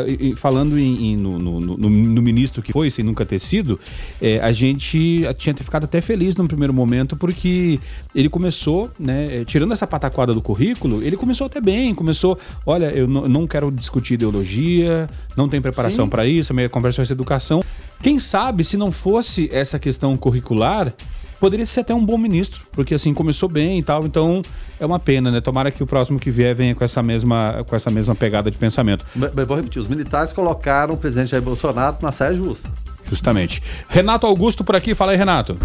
e 0.07 0.35
falando 0.35 0.77
em, 0.77 1.11
em- 1.13 1.17
no, 1.17 1.37
no- 1.39 1.59
no- 1.59 1.89
no 1.89 2.21
ministro 2.21 2.61
que 2.61 2.71
foi, 2.71 2.89
sem 2.89 3.03
nunca 3.03 3.25
ter 3.25 3.39
sido, 3.39 3.79
eh, 4.21 4.39
a 4.41 4.51
gente 4.51 5.21
tinha 5.37 5.53
ficado 5.55 5.83
até 5.85 6.01
feliz 6.01 6.35
no 6.35 6.47
primeiro 6.47 6.73
momento, 6.73 7.15
porque 7.15 7.79
ele 8.15 8.29
começou, 8.29 8.89
né, 8.99 9.41
eh, 9.41 9.45
tirando 9.45 9.73
essa 9.73 9.87
pataquada 9.87 10.33
do 10.33 10.41
currículo, 10.41 11.01
ele 11.03 11.17
começou 11.17 11.47
até 11.47 11.59
bem, 11.61 11.93
começou, 11.93 12.37
olha, 12.65 12.85
eu 12.91 13.07
não, 13.07 13.47
quero 13.47 13.71
discutir 13.71 14.15
ideologia, 14.15 15.09
não 15.35 15.47
tem 15.49 15.61
preparação 15.61 16.07
para 16.09 16.25
isso, 16.25 16.51
a 16.51 16.55
minha 16.55 16.69
conversa 16.69 16.97
vai 16.97 17.05
ser 17.05 17.13
educação. 17.13 17.63
Quem 18.01 18.19
sabe, 18.19 18.63
se 18.63 18.77
não 18.77 18.91
fosse 18.91 19.49
essa 19.51 19.79
questão 19.79 20.15
curricular, 20.15 20.93
poderia 21.39 21.65
ser 21.65 21.81
até 21.81 21.93
um 21.93 22.05
bom 22.05 22.17
ministro, 22.17 22.61
porque 22.71 22.95
assim 22.95 23.13
começou 23.13 23.47
bem 23.49 23.79
e 23.79 23.83
tal, 23.83 24.05
então 24.05 24.41
é 24.79 24.85
uma 24.85 24.99
pena, 24.99 25.31
né? 25.31 25.39
Tomara 25.41 25.71
que 25.71 25.81
o 25.81 25.85
próximo 25.85 26.19
que 26.19 26.31
vier 26.31 26.55
venha 26.55 26.75
com 26.75 26.83
essa 26.83 27.01
mesma, 27.01 27.63
com 27.67 27.75
essa 27.75 27.89
mesma 27.89 28.15
pegada 28.15 28.51
de 28.51 28.57
pensamento. 28.57 29.05
Mas, 29.15 29.31
mas 29.33 29.47
vou 29.47 29.57
repetir, 29.57 29.81
os 29.81 29.87
militares 29.87 30.33
colocaram 30.33 30.93
o 30.93 30.97
presidente 30.97 31.31
Jair 31.31 31.43
Bolsonaro 31.43 31.97
na 32.01 32.11
saia 32.11 32.35
justa. 32.35 32.69
Justamente. 33.03 33.61
Renato 33.87 34.27
Augusto 34.27 34.63
por 34.63 34.75
aqui, 34.75 34.93
fala 34.93 35.13
aí, 35.13 35.17
Renato. 35.17 35.57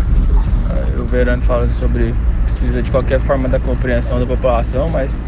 O 0.99 1.05
Verano 1.05 1.43
fala 1.43 1.69
sobre 1.69 2.15
precisa 2.45 2.83
de 2.83 2.91
qualquer 2.91 3.21
forma 3.21 3.49
da 3.49 3.59
compreensão 3.59 4.19
da 4.19 4.27
população, 4.27 4.89
mas 4.89 5.19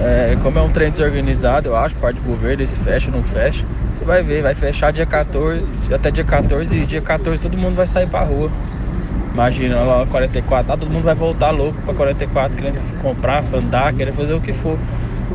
é, 0.00 0.36
como 0.42 0.58
é 0.58 0.62
um 0.62 0.70
trem 0.70 0.90
desorganizado, 0.90 1.68
eu 1.68 1.76
acho, 1.76 1.94
parte 1.96 2.20
do 2.20 2.26
governo, 2.26 2.66
se 2.66 2.76
fecha 2.76 3.10
ou 3.10 3.16
não 3.16 3.22
fecha, 3.22 3.64
você 3.92 4.04
vai 4.04 4.22
ver, 4.22 4.42
vai 4.42 4.54
fechar 4.54 4.92
dia 4.92 5.06
14, 5.06 5.64
até 5.92 6.10
dia 6.10 6.24
14 6.24 6.76
e 6.76 6.86
dia 6.86 7.00
14 7.00 7.40
todo 7.40 7.56
mundo 7.56 7.76
vai 7.76 7.86
sair 7.86 8.08
pra 8.08 8.24
rua. 8.24 8.50
Imagina 9.32 9.80
lá 9.80 10.06
44, 10.06 10.66
tá, 10.66 10.76
todo 10.76 10.90
mundo 10.90 11.04
vai 11.04 11.14
voltar 11.14 11.50
louco 11.50 11.80
pra 11.82 11.94
44, 11.94 12.56
querendo 12.56 13.00
comprar, 13.00 13.42
andar, 13.54 13.92
querendo 13.94 14.14
fazer 14.14 14.34
o 14.34 14.40
que 14.40 14.52
for. 14.52 14.78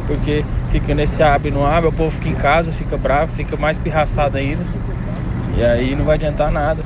Porque 0.05 0.45
fica 0.71 0.93
nesse 0.93 1.23
abre 1.23 1.49
não 1.49 1.65
abre, 1.65 1.89
o 1.89 1.91
povo 1.91 2.11
fica 2.11 2.29
em 2.29 2.35
casa, 2.35 2.71
fica 2.71 2.95
bravo, 2.95 3.33
fica 3.33 3.57
mais 3.57 3.77
pirraçado 3.77 4.37
ainda. 4.37 4.63
E 5.57 5.63
aí 5.63 5.95
não 5.95 6.05
vai 6.05 6.15
adiantar 6.15 6.51
nada. 6.51 6.83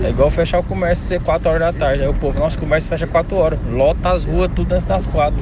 É 0.00 0.10
igual 0.10 0.30
fechar 0.30 0.60
o 0.60 0.62
comércio 0.62 1.06
ser 1.06 1.20
4 1.20 1.48
horas 1.48 1.60
da 1.60 1.72
tarde. 1.72 2.02
Aí 2.02 2.08
o 2.08 2.14
povo, 2.14 2.38
nosso 2.38 2.58
comércio 2.58 2.88
fecha 2.88 3.06
4 3.06 3.36
horas. 3.36 3.58
Lota 3.70 4.10
as 4.10 4.24
ruas 4.24 4.50
tudo 4.54 4.72
antes 4.72 4.86
das 4.86 5.06
4. 5.06 5.34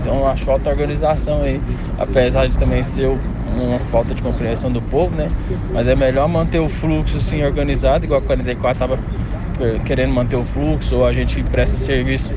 Então 0.00 0.26
acho 0.26 0.44
falta 0.44 0.70
organização 0.70 1.42
aí. 1.42 1.60
Apesar 1.98 2.46
de 2.46 2.58
também 2.58 2.82
ser 2.82 3.14
uma 3.56 3.78
falta 3.78 4.14
de 4.14 4.22
compreensão 4.22 4.70
do 4.72 4.80
povo, 4.80 5.14
né? 5.14 5.28
Mas 5.72 5.86
é 5.86 5.94
melhor 5.94 6.28
manter 6.28 6.58
o 6.58 6.68
fluxo 6.68 7.20
sim 7.20 7.44
organizado, 7.44 8.04
igual 8.04 8.20
a 8.20 8.24
44 8.24 8.78
tava 8.78 8.94
eh, 8.94 9.41
querendo 9.84 10.12
manter 10.12 10.36
o 10.36 10.44
fluxo, 10.44 10.96
ou 10.96 11.06
a 11.06 11.12
gente 11.12 11.36
que 11.36 11.50
presta 11.50 11.76
serviço 11.76 12.34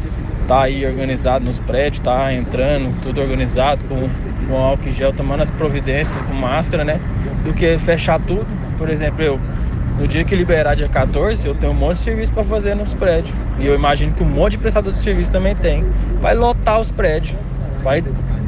tá 0.48 0.64
aí 0.64 0.86
organizado 0.86 1.44
nos 1.44 1.60
prédios, 1.60 2.02
tá 2.02 2.32
entrando, 2.34 2.94
tudo 3.02 3.22
organizado, 3.22 3.84
com, 3.86 4.08
com 4.48 4.58
álcool 4.58 4.90
em 4.90 4.92
gel, 4.92 5.12
tomando 5.12 5.42
as 5.42 5.52
providências, 5.52 6.24
com 6.26 6.34
máscara, 6.34 6.84
né? 6.84 7.00
Do 7.44 7.54
que 7.54 7.78
fechar 7.78 8.20
tudo. 8.20 8.46
Por 8.78 8.90
exemplo, 8.90 9.22
eu, 9.22 9.40
no 10.00 10.08
dia 10.08 10.24
que 10.24 10.36
liberar 10.36 10.76
dia 10.76 10.88
14, 10.88 11.48
eu 11.48 11.56
tenho 11.56 11.72
um 11.72 11.76
monte 11.76 11.98
de 11.98 12.04
serviço 12.04 12.34
para 12.34 12.44
fazer 12.44 12.76
nos 12.76 12.94
prédios. 12.94 13.36
E 13.60 13.66
eu 13.66 13.76
imagino 13.76 14.14
que 14.14 14.24
um 14.24 14.30
monte 14.30 14.52
de 14.52 14.58
prestador 14.60 14.94
de 14.94 15.00
serviço 15.00 15.32
também 15.32 15.56
tem. 15.56 15.84
Vai 16.22 16.36
lotar 16.36 16.80
os 16.80 16.92
prédios, 16.92 17.38
vai 17.84 18.04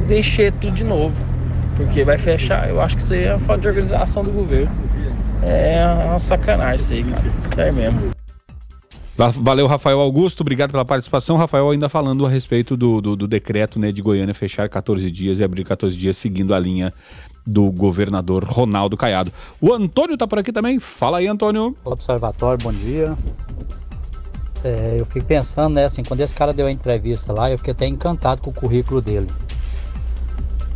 encher 0.09 0.51
tudo 0.53 0.73
de 0.73 0.83
novo. 0.83 1.25
Porque 1.75 2.03
vai 2.03 2.17
fechar, 2.17 2.69
eu 2.69 2.81
acho 2.81 2.95
que 2.95 3.01
isso 3.03 3.13
aí 3.13 3.25
é 3.25 3.33
uma 3.33 3.39
falta 3.39 3.61
de 3.61 3.67
organização 3.67 4.23
do 4.23 4.31
governo. 4.31 4.71
É 5.43 5.85
uma 6.05 6.19
sacanagem 6.19 6.75
isso 6.75 6.93
aí, 6.93 7.03
cara. 7.03 7.25
Sério 7.43 7.73
mesmo. 7.73 8.16
Va- 9.17 9.29
Valeu, 9.29 9.65
Rafael 9.65 9.99
Augusto, 9.99 10.41
obrigado 10.41 10.71
pela 10.71 10.85
participação. 10.85 11.35
Rafael 11.37 11.69
ainda 11.71 11.89
falando 11.89 12.25
a 12.25 12.29
respeito 12.29 12.77
do, 12.77 13.01
do, 13.01 13.15
do 13.15 13.27
decreto 13.27 13.79
né, 13.79 13.91
de 13.91 14.01
Goiânia 14.01 14.33
fechar 14.33 14.69
14 14.69 15.09
dias 15.09 15.39
e 15.39 15.43
abrir 15.43 15.63
14 15.63 15.97
dias, 15.97 16.15
seguindo 16.17 16.53
a 16.53 16.59
linha 16.59 16.93
do 17.45 17.71
governador 17.71 18.43
Ronaldo 18.43 18.95
Caiado. 18.95 19.31
O 19.59 19.73
Antônio 19.73 20.15
tá 20.17 20.27
por 20.27 20.37
aqui 20.37 20.51
também. 20.51 20.79
Fala 20.79 21.17
aí, 21.17 21.27
Antônio. 21.27 21.75
Olá, 21.83 21.93
Observatório, 21.93 22.63
bom 22.63 22.71
dia. 22.71 23.17
É, 24.63 24.95
eu 24.99 25.05
fico 25.05 25.25
pensando, 25.25 25.73
né, 25.73 25.85
assim, 25.85 26.03
quando 26.03 26.19
esse 26.21 26.35
cara 26.35 26.53
deu 26.53 26.67
a 26.67 26.71
entrevista 26.71 27.31
lá, 27.33 27.49
eu 27.49 27.57
fiquei 27.57 27.71
até 27.71 27.87
encantado 27.87 28.41
com 28.41 28.49
o 28.49 28.53
currículo 28.53 29.01
dele. 29.01 29.27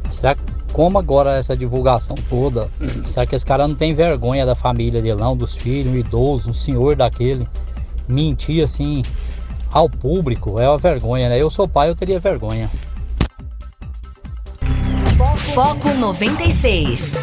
Será 0.09 0.33
que, 0.35 0.41
como 0.71 0.97
agora 0.97 1.35
essa 1.37 1.55
divulgação 1.55 2.15
toda, 2.29 2.69
será 3.03 3.27
que 3.27 3.35
esse 3.35 3.45
cara 3.45 3.67
não 3.67 3.75
tem 3.75 3.93
vergonha 3.93 4.45
da 4.45 4.55
família 4.55 5.01
dele, 5.01 5.19
não, 5.19 5.35
dos 5.37 5.57
filhos, 5.57 5.93
um 5.93 5.97
idoso, 5.97 6.49
um 6.49 6.53
senhor 6.53 6.95
daquele, 6.95 7.47
mentir 8.07 8.63
assim 8.63 9.03
ao 9.71 9.89
público? 9.89 10.59
É 10.59 10.67
uma 10.67 10.77
vergonha, 10.77 11.29
né? 11.29 11.41
Eu 11.41 11.49
sou 11.49 11.67
pai, 11.67 11.89
eu 11.89 11.95
teria 11.95 12.19
vergonha. 12.19 12.69
Foco 15.53 15.93
96. 15.95 17.15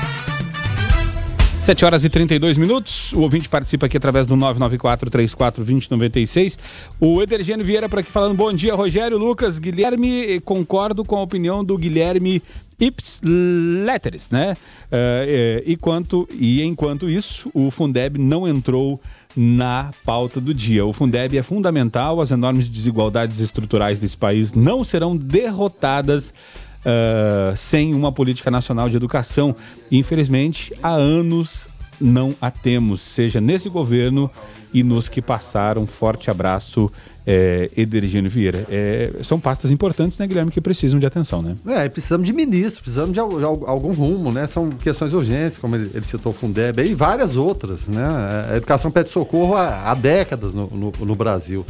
7 1.59 1.85
horas 1.85 2.05
e 2.05 2.09
32 2.09 2.57
minutos. 2.57 3.13
O 3.13 3.21
ouvinte 3.21 3.49
participa 3.49 3.87
aqui 3.87 3.97
através 3.97 4.27
do 4.27 4.37
994-34-2096. 4.37 6.59
O 7.01 7.23
Edergênio 7.23 7.67
Vieira 7.67 7.89
por 7.89 7.99
aqui 7.99 8.11
falando: 8.11 8.37
bom 8.37 8.53
dia, 8.53 8.75
Rogério, 8.75 9.19
Lucas, 9.19 9.59
Guilherme. 9.59 10.41
Concordo 10.41 11.05
com 11.05 11.17
a 11.17 11.23
opinião 11.23 11.65
do 11.65 11.77
Guilherme 11.77 12.41
Ips 12.81 13.21
Letteres, 13.25 14.31
né? 14.31 14.55
Eh, 14.91 15.63
eh, 15.63 15.63
e, 15.67 15.77
quanto, 15.77 16.29
e 16.33 16.63
enquanto 16.63 17.11
isso, 17.11 17.51
o 17.53 17.71
Fundeb 17.71 18.19
não 18.19 18.47
entrou 18.47 19.01
na 19.37 19.91
pauta 20.05 20.41
do 20.41 20.55
dia. 20.55 20.85
O 20.85 20.93
Fundeb 20.93 21.37
é 21.37 21.43
fundamental, 21.43 22.21
as 22.21 22.31
enormes 22.31 22.69
desigualdades 22.69 23.41
estruturais 23.41 23.99
desse 23.99 24.17
país 24.17 24.53
não 24.53 24.83
serão 24.83 25.17
derrotadas 25.17 26.33
uh, 26.81 27.57
sem 27.57 27.95
uma 27.95 28.11
política 28.11 28.51
nacional 28.51 28.89
de 28.89 28.97
educação. 28.97 29.55
Infelizmente, 29.91 30.73
há 30.83 30.91
anos 30.91 31.69
não 32.01 32.35
a 32.41 32.51
temos, 32.51 33.01
seja 33.01 33.41
nesse 33.41 33.69
governo 33.69 34.31
e 34.73 34.83
nos 34.83 35.09
que 35.09 35.21
passaram. 35.21 35.87
Forte 35.87 36.31
abraço, 36.31 36.91
é, 37.31 37.71
Edergino 37.77 38.27
Vieira. 38.27 38.65
É, 38.71 39.13
são 39.23 39.39
pastas 39.39 39.71
importantes, 39.71 40.19
né, 40.19 40.27
Guilherme, 40.27 40.51
que 40.51 40.63
precisam 40.63 40.99
de 40.99 41.05
atenção, 41.05 41.43
né? 41.43 41.55
É, 41.67 41.87
precisamos 41.87 42.27
de 42.27 42.33
ministro, 42.33 42.83
precisamos 42.83 43.13
de, 43.13 43.21
de 43.21 43.45
algum 43.45 43.93
rumo, 43.93 44.33
né? 44.33 44.47
São 44.47 44.71
questões 44.71 45.13
urgentes, 45.13 45.59
como 45.59 45.77
ele, 45.77 45.91
ele 45.93 46.05
citou 46.07 46.33
o 46.33 46.35
Fundeb, 46.35 46.81
e 46.81 46.95
várias 46.95 47.37
outras, 47.37 47.87
né? 47.87 48.03
A 48.51 48.57
educação 48.57 48.91
pede 48.91 49.11
socorro 49.11 49.55
há, 49.55 49.91
há 49.91 49.95
décadas 49.95 50.55
no, 50.55 50.69
no, 50.69 50.93
no 51.01 51.15
Brasil 51.15 51.67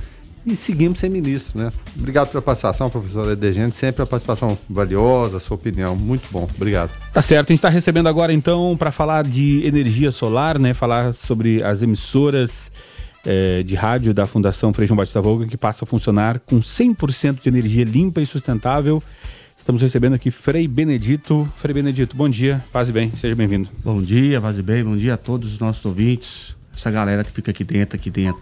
e 0.46 0.54
seguimos 0.54 1.00
sem 1.00 1.10
ministro, 1.10 1.58
né? 1.58 1.72
Obrigado 1.98 2.28
pela 2.28 2.40
participação, 2.40 2.88
professor 2.88 3.28
Edegente, 3.30 3.74
sempre 3.74 4.02
a 4.02 4.06
participação 4.06 4.56
valiosa, 4.70 5.38
a 5.38 5.40
sua 5.40 5.56
opinião, 5.56 5.96
muito 5.96 6.28
bom, 6.30 6.48
obrigado. 6.54 6.90
Tá 7.12 7.20
certo, 7.20 7.50
a 7.50 7.52
gente 7.52 7.58
está 7.58 7.68
recebendo 7.68 8.08
agora 8.08 8.32
então 8.32 8.76
para 8.76 8.92
falar 8.92 9.24
de 9.24 9.66
energia 9.66 10.12
solar, 10.12 10.56
né? 10.58 10.72
Falar 10.72 11.12
sobre 11.12 11.62
as 11.64 11.82
emissoras 11.82 12.70
é, 13.28 13.62
de 13.62 13.74
rádio 13.74 14.14
da 14.14 14.26
Fundação 14.26 14.72
Frei 14.72 14.88
João 14.88 14.96
Batista 14.96 15.20
Volga 15.20 15.46
que 15.46 15.56
passa 15.58 15.84
a 15.84 15.86
funcionar 15.86 16.40
com 16.40 16.60
100% 16.60 17.42
de 17.42 17.48
energia 17.48 17.84
limpa 17.84 18.22
e 18.22 18.26
sustentável. 18.26 19.02
Estamos 19.54 19.82
recebendo 19.82 20.14
aqui 20.14 20.30
Frei 20.30 20.66
Benedito. 20.66 21.46
Frei 21.54 21.74
Benedito, 21.74 22.16
bom 22.16 22.26
dia, 22.26 22.64
paz 22.72 22.88
e 22.88 22.92
bem, 22.92 23.12
seja 23.14 23.36
bem-vindo. 23.36 23.68
Bom 23.84 24.00
dia, 24.00 24.40
paz 24.40 24.58
e 24.58 24.62
bem, 24.62 24.82
bom 24.82 24.96
dia 24.96 25.12
a 25.12 25.16
todos 25.18 25.52
os 25.52 25.58
nossos 25.58 25.84
ouvintes, 25.84 26.56
essa 26.74 26.90
galera 26.90 27.22
que 27.22 27.30
fica 27.30 27.50
aqui 27.50 27.64
dentro, 27.64 27.96
aqui 27.96 28.10
dentro 28.10 28.40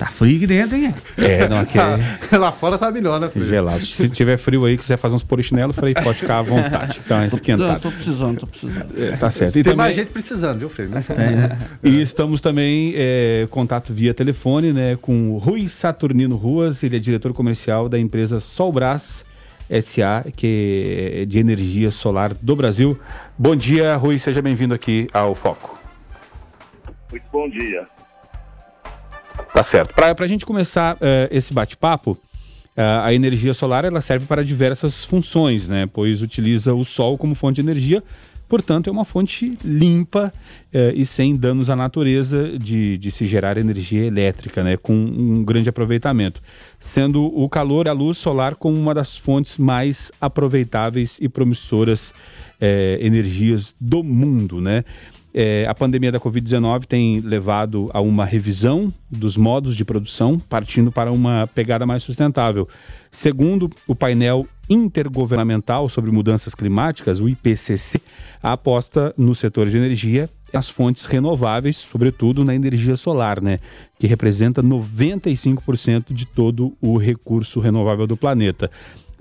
Tá 0.00 0.06
frio 0.06 0.34
aqui 0.34 0.46
dentro, 0.46 0.78
hein? 0.78 0.94
É, 1.18 1.46
não, 1.46 1.60
aqui 1.60 1.76
é... 1.78 1.98
Lá 2.38 2.50
fora 2.50 2.78
tá 2.78 2.90
melhor, 2.90 3.20
né, 3.20 3.28
Frei? 3.28 3.44
Gelado. 3.44 3.84
Se 3.84 4.08
tiver 4.08 4.38
frio 4.38 4.64
aí, 4.64 4.78
quiser 4.78 4.96
fazer 4.96 5.14
uns 5.14 5.22
polichinelo, 5.22 5.74
Frei, 5.74 5.92
pode 5.92 6.20
ficar 6.20 6.38
à 6.38 6.42
vontade. 6.42 7.00
Tá 7.00 7.26
esquentado. 7.26 7.82
Tô 7.82 7.90
precisando, 7.90 8.40
tô 8.40 8.46
precisando. 8.46 8.98
É, 8.98 9.16
tá 9.18 9.30
certo. 9.30 9.58
E 9.58 9.62
Tem 9.62 9.64
também... 9.64 9.76
mais 9.76 9.94
gente 9.94 10.08
precisando, 10.08 10.60
viu, 10.60 10.70
Frei? 10.70 10.88
É. 10.88 11.58
E 11.86 12.00
estamos 12.00 12.40
também 12.40 12.94
é, 12.96 13.46
contato 13.50 13.92
via 13.92 14.14
telefone, 14.14 14.72
né, 14.72 14.96
com 15.02 15.36
Rui 15.36 15.68
Saturnino 15.68 16.34
Ruas, 16.34 16.82
ele 16.82 16.96
é 16.96 16.98
diretor 16.98 17.34
comercial 17.34 17.86
da 17.86 17.98
empresa 17.98 18.40
Solbras 18.40 19.26
SA, 19.82 20.24
que 20.34 21.12
é 21.12 21.24
de 21.26 21.38
energia 21.38 21.90
solar 21.90 22.32
do 22.32 22.56
Brasil. 22.56 22.98
Bom 23.36 23.54
dia, 23.54 23.96
Rui, 23.96 24.18
seja 24.18 24.40
bem-vindo 24.40 24.72
aqui 24.72 25.08
ao 25.12 25.34
Foco. 25.34 25.78
Muito 27.10 27.26
bom 27.30 27.50
dia. 27.50 27.99
Tá 29.52 29.62
certo. 29.62 29.94
Para 29.94 30.14
a 30.18 30.28
gente 30.28 30.46
começar 30.46 30.96
uh, 30.96 30.98
esse 31.30 31.52
bate-papo, 31.52 32.12
uh, 32.12 32.18
a 33.02 33.12
energia 33.12 33.52
solar 33.52 33.84
ela 33.84 34.00
serve 34.00 34.26
para 34.26 34.44
diversas 34.44 35.04
funções, 35.04 35.68
né? 35.68 35.88
Pois 35.92 36.22
utiliza 36.22 36.74
o 36.74 36.84
sol 36.84 37.18
como 37.18 37.34
fonte 37.34 37.56
de 37.56 37.60
energia, 37.60 38.02
portanto 38.48 38.88
é 38.88 38.90
uma 38.90 39.04
fonte 39.04 39.58
limpa 39.64 40.32
uh, 40.72 40.78
e 40.94 41.04
sem 41.04 41.36
danos 41.36 41.68
à 41.68 41.76
natureza 41.76 42.58
de, 42.58 42.96
de 42.96 43.10
se 43.10 43.26
gerar 43.26 43.58
energia 43.58 44.04
elétrica, 44.06 44.64
né? 44.64 44.76
Com 44.76 44.94
um 44.94 45.44
grande 45.44 45.68
aproveitamento, 45.68 46.40
sendo 46.78 47.26
o 47.26 47.48
calor 47.48 47.86
e 47.86 47.90
a 47.90 47.92
luz 47.92 48.18
solar 48.18 48.54
como 48.54 48.78
uma 48.78 48.94
das 48.94 49.16
fontes 49.16 49.58
mais 49.58 50.10
aproveitáveis 50.20 51.18
e 51.20 51.28
promissoras 51.28 52.12
energias 53.00 53.74
do 53.80 54.04
mundo, 54.04 54.60
né? 54.60 54.84
É, 55.32 55.64
a 55.68 55.74
pandemia 55.74 56.10
da 56.10 56.18
Covid-19 56.18 56.86
tem 56.86 57.20
levado 57.20 57.90
a 57.94 58.00
uma 58.00 58.24
revisão 58.24 58.92
dos 59.10 59.36
modos 59.36 59.76
de 59.76 59.84
produção, 59.84 60.38
partindo 60.38 60.90
para 60.90 61.12
uma 61.12 61.48
pegada 61.54 61.86
mais 61.86 62.02
sustentável. 62.02 62.68
Segundo 63.12 63.70
o 63.86 63.94
painel 63.94 64.46
intergovernamental 64.68 65.88
sobre 65.88 66.10
mudanças 66.10 66.54
climáticas, 66.54 67.20
o 67.20 67.28
IPCC, 67.28 68.00
a 68.42 68.52
aposta 68.52 69.14
no 69.16 69.34
setor 69.34 69.68
de 69.68 69.76
energia 69.76 70.28
as 70.52 70.68
fontes 70.68 71.04
renováveis, 71.04 71.76
sobretudo 71.76 72.44
na 72.44 72.54
energia 72.54 72.96
solar, 72.96 73.40
né, 73.40 73.60
que 73.98 74.06
representa 74.06 74.62
95% 74.62 76.12
de 76.12 76.26
todo 76.26 76.76
o 76.80 76.96
recurso 76.96 77.60
renovável 77.60 78.06
do 78.06 78.16
planeta. 78.16 78.70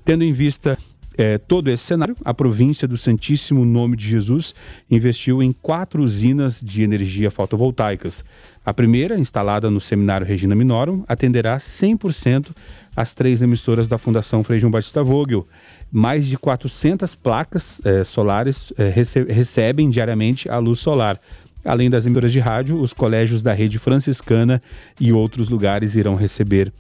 Tendo 0.03 0.23
em 0.23 0.33
vista 0.33 0.77
é, 1.19 1.37
todo 1.37 1.69
esse 1.69 1.83
cenário, 1.83 2.15
a 2.23 2.33
província 2.33 2.87
do 2.87 2.95
Santíssimo 2.95 3.65
Nome 3.65 3.97
de 3.97 4.07
Jesus 4.07 4.55
investiu 4.89 5.43
em 5.43 5.51
quatro 5.51 6.01
usinas 6.01 6.61
de 6.61 6.81
energia 6.81 7.29
fotovoltaicas. 7.29 8.23
A 8.65 8.73
primeira, 8.73 9.19
instalada 9.19 9.69
no 9.69 9.81
Seminário 9.81 10.25
Regina 10.25 10.55
Minorum, 10.55 11.03
atenderá 11.09 11.57
100% 11.57 12.51
as 12.95 13.13
três 13.13 13.41
emissoras 13.41 13.85
da 13.85 13.97
Fundação 13.97 14.45
Frei 14.45 14.61
João 14.61 14.71
Batista 14.71 15.03
Vogel. 15.03 15.45
Mais 15.91 16.25
de 16.25 16.37
400 16.37 17.15
placas 17.15 17.81
é, 17.83 18.05
solares 18.05 18.71
é, 18.77 18.87
rece 18.87 19.23
recebem 19.23 19.89
diariamente 19.89 20.47
a 20.47 20.57
luz 20.57 20.79
solar. 20.79 21.19
Além 21.65 21.89
das 21.89 22.05
emissoras 22.05 22.31
de 22.31 22.39
rádio, 22.39 22.79
os 22.79 22.93
colégios 22.93 23.43
da 23.43 23.51
rede 23.51 23.77
franciscana 23.77 24.61
e 24.97 25.11
outros 25.11 25.49
lugares 25.49 25.95
irão 25.95 26.15
receber 26.15 26.71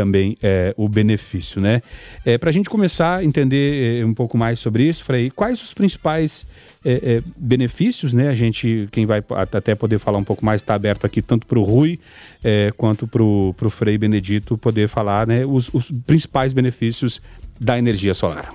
também 0.00 0.34
é, 0.42 0.72
o 0.78 0.88
benefício, 0.88 1.60
né? 1.60 1.82
É, 2.24 2.38
Para 2.38 2.48
a 2.48 2.52
gente 2.52 2.70
começar 2.70 3.18
a 3.18 3.24
entender 3.24 4.00
é, 4.00 4.06
um 4.06 4.14
pouco 4.14 4.38
mais 4.38 4.58
sobre 4.58 4.84
isso, 4.84 5.04
Frei, 5.04 5.28
quais 5.30 5.60
os 5.60 5.74
principais 5.74 6.46
é, 6.82 7.16
é, 7.16 7.22
benefícios, 7.36 8.14
né? 8.14 8.28
A 8.28 8.34
gente, 8.34 8.88
quem 8.90 9.04
vai 9.04 9.22
até 9.52 9.74
poder 9.74 9.98
falar 9.98 10.16
um 10.16 10.24
pouco 10.24 10.42
mais, 10.42 10.62
está 10.62 10.74
aberto 10.74 11.04
aqui 11.04 11.20
tanto 11.20 11.46
para 11.46 11.58
o 11.58 11.62
Rui 11.62 12.00
é, 12.42 12.72
quanto 12.78 13.06
para 13.06 13.22
o 13.22 13.70
Frei 13.70 13.98
Benedito 13.98 14.56
poder 14.56 14.88
falar, 14.88 15.26
né? 15.26 15.44
Os, 15.44 15.68
os 15.74 15.90
principais 15.90 16.54
benefícios 16.54 17.20
da 17.60 17.78
energia 17.78 18.14
solar. 18.14 18.54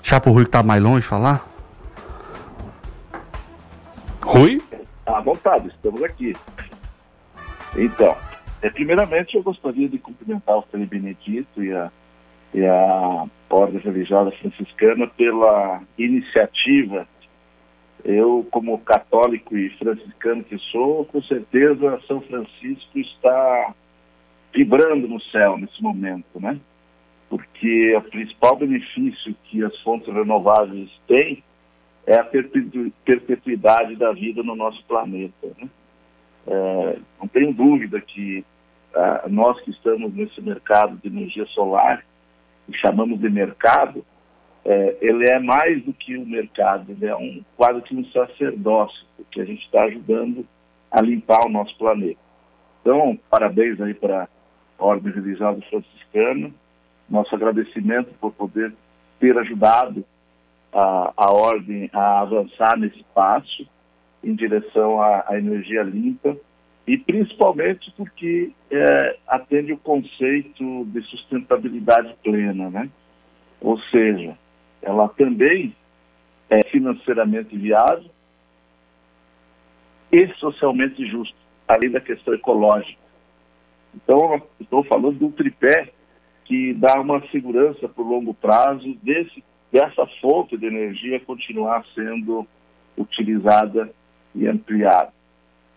Já 0.00 0.20
para 0.20 0.30
o 0.30 0.32
Rui 0.32 0.44
que 0.44 0.50
está 0.50 0.62
mais 0.62 0.80
longe 0.80 1.04
falar? 1.04 1.44
Rui? 4.22 4.62
À 5.04 5.20
vontade, 5.20 5.68
estamos 5.68 6.04
aqui. 6.04 6.36
Então, 7.76 8.16
é, 8.62 8.70
primeiramente, 8.70 9.36
eu 9.36 9.42
gostaria 9.42 9.88
de 9.88 9.98
cumprimentar 9.98 10.58
o 10.58 10.62
Frei 10.62 10.86
Benedito 10.86 11.62
e 11.62 11.72
a, 11.72 11.90
e 12.54 12.64
a 12.64 13.26
Ordem 13.50 13.80
Religiosa 13.80 14.30
Franciscana 14.32 15.06
pela 15.06 15.82
iniciativa. 15.98 17.06
Eu, 18.04 18.46
como 18.50 18.78
católico 18.78 19.56
e 19.56 19.70
franciscano 19.78 20.44
que 20.44 20.58
sou, 20.70 21.04
com 21.06 21.20
certeza 21.22 22.00
São 22.06 22.20
Francisco 22.20 22.98
está 22.98 23.74
vibrando 24.54 25.08
no 25.08 25.20
céu 25.20 25.58
nesse 25.58 25.82
momento, 25.82 26.40
né? 26.40 26.58
Porque 27.28 27.94
o 27.96 28.02
principal 28.02 28.56
benefício 28.56 29.34
que 29.44 29.62
as 29.64 29.76
fontes 29.80 30.12
renováveis 30.12 30.88
têm 31.08 31.42
é 32.06 32.14
a 32.14 32.24
perpetuidade 32.24 33.96
da 33.96 34.12
vida 34.12 34.42
no 34.42 34.54
nosso 34.54 34.82
planeta, 34.84 35.48
né? 35.60 35.68
É, 36.46 36.98
não 37.20 37.28
tenho 37.28 37.52
dúvida 37.52 38.00
que 38.00 38.44
ah, 38.94 39.24
nós 39.28 39.60
que 39.60 39.70
estamos 39.70 40.14
nesse 40.14 40.40
mercado 40.40 40.96
de 40.96 41.08
energia 41.08 41.44
solar, 41.46 42.04
e 42.68 42.76
chamamos 42.78 43.20
de 43.20 43.28
mercado, 43.28 44.04
é, 44.64 44.96
ele 45.00 45.28
é 45.28 45.38
mais 45.38 45.84
do 45.84 45.92
que 45.92 46.16
um 46.16 46.24
mercado, 46.24 46.90
ele 46.90 47.06
é 47.06 47.14
um, 47.14 47.44
quase 47.56 47.82
que 47.82 47.94
um 47.94 48.04
sacerdócio, 48.06 49.06
porque 49.16 49.40
a 49.40 49.44
gente 49.44 49.64
está 49.64 49.82
ajudando 49.84 50.46
a 50.90 51.00
limpar 51.00 51.46
o 51.46 51.50
nosso 51.50 51.76
planeta. 51.76 52.18
Então, 52.80 53.18
parabéns 53.30 53.80
aí 53.80 53.94
para 53.94 54.28
a 54.78 54.84
Ordem 54.84 55.12
Religiosa 55.12 55.60
Franciscana, 55.68 56.50
nosso 57.08 57.34
agradecimento 57.34 58.12
por 58.20 58.32
poder 58.32 58.72
ter 59.20 59.36
ajudado 59.38 60.04
a, 60.72 61.12
a 61.16 61.32
Ordem 61.32 61.88
a 61.92 62.20
avançar 62.20 62.76
nesse 62.76 63.04
passo 63.14 63.68
em 64.26 64.34
direção 64.34 65.00
à, 65.00 65.24
à 65.28 65.38
energia 65.38 65.84
limpa 65.84 66.36
e 66.86 66.98
principalmente 66.98 67.92
porque 67.96 68.52
é, 68.70 69.18
atende 69.26 69.72
o 69.72 69.78
conceito 69.78 70.84
de 70.86 71.00
sustentabilidade 71.02 72.14
plena, 72.22 72.68
né? 72.68 72.90
Ou 73.60 73.78
seja, 73.82 74.36
ela 74.82 75.08
também 75.08 75.74
é 76.50 76.62
financeiramente 76.64 77.56
viável 77.56 78.10
e 80.12 80.28
socialmente 80.34 81.06
justa, 81.06 81.36
além 81.66 81.90
da 81.90 82.00
questão 82.00 82.34
ecológica. 82.34 83.00
Então, 83.94 84.42
estou 84.60 84.84
falando 84.84 85.24
um 85.24 85.30
tripé 85.30 85.92
que 86.44 86.72
dá 86.74 87.00
uma 87.00 87.20
segurança 87.28 87.88
para 87.88 88.02
o 88.02 88.08
longo 88.08 88.34
prazo 88.34 88.94
desse, 89.02 89.42
dessa 89.72 90.06
fonte 90.20 90.56
de 90.56 90.66
energia 90.66 91.18
continuar 91.20 91.84
sendo 91.94 92.46
utilizada 92.96 93.90
e 94.36 94.46
ampliada. 94.46 95.12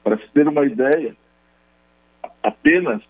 Para 0.03 0.18
se 0.18 0.28
ter 0.34 0.47
uma 0.47 0.66
ideia, 0.66 1.16
apenas 2.43 3.01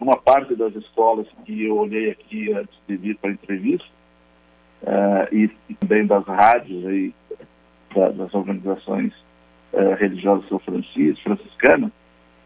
uma 0.00 0.16
parte 0.16 0.54
das 0.54 0.74
escolas 0.74 1.26
que 1.44 1.64
eu 1.64 1.76
olhei 1.76 2.10
aqui 2.10 2.52
antes 2.52 2.74
de 2.86 2.96
vir 2.96 3.16
para 3.16 3.30
a 3.30 3.32
entrevista, 3.32 3.88
uh, 4.82 5.34
e, 5.34 5.50
e, 5.68 5.74
também 5.74 6.06
das 6.06 6.24
rádios 6.26 6.86
aí, 6.86 7.14
da, 7.94 8.10
das 8.10 8.34
organizações 8.34 9.12
uh, 9.72 9.94
religiosas 9.98 10.46
São 10.48 10.58
Francisco, 10.58 11.22
franciscanas, 11.22 11.90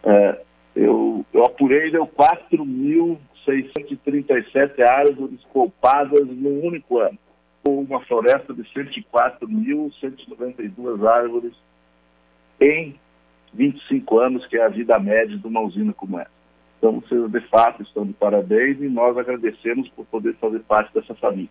uh, 0.04 0.36
eu, 0.74 1.24
eu 1.32 1.44
apurei, 1.44 1.90
deu 1.90 2.06
4 2.06 2.64
mil 2.64 3.18
637 3.44 4.82
árvores 4.82 5.40
poupadas 5.52 6.26
num 6.28 6.64
único 6.64 6.98
ano. 6.98 7.18
Uma 7.66 8.00
floresta 8.00 8.54
de 8.54 8.62
104.192 8.62 11.06
árvores 11.06 11.52
em 12.60 12.94
25 13.54 14.18
anos, 14.18 14.46
que 14.46 14.56
é 14.56 14.64
a 14.64 14.68
vida 14.68 14.98
média 14.98 15.36
de 15.36 15.46
uma 15.46 15.60
usina 15.60 15.92
como 15.92 16.18
essa. 16.18 16.30
Então, 16.78 17.00
vocês 17.00 17.30
de 17.30 17.40
fato 17.48 17.82
estão 17.82 18.06
de 18.06 18.12
parabéns 18.14 18.78
e 18.80 18.88
nós 18.88 19.16
agradecemos 19.16 19.88
por 19.90 20.06
poder 20.06 20.34
fazer 20.40 20.60
parte 20.60 20.92
dessa 20.94 21.14
família. 21.14 21.50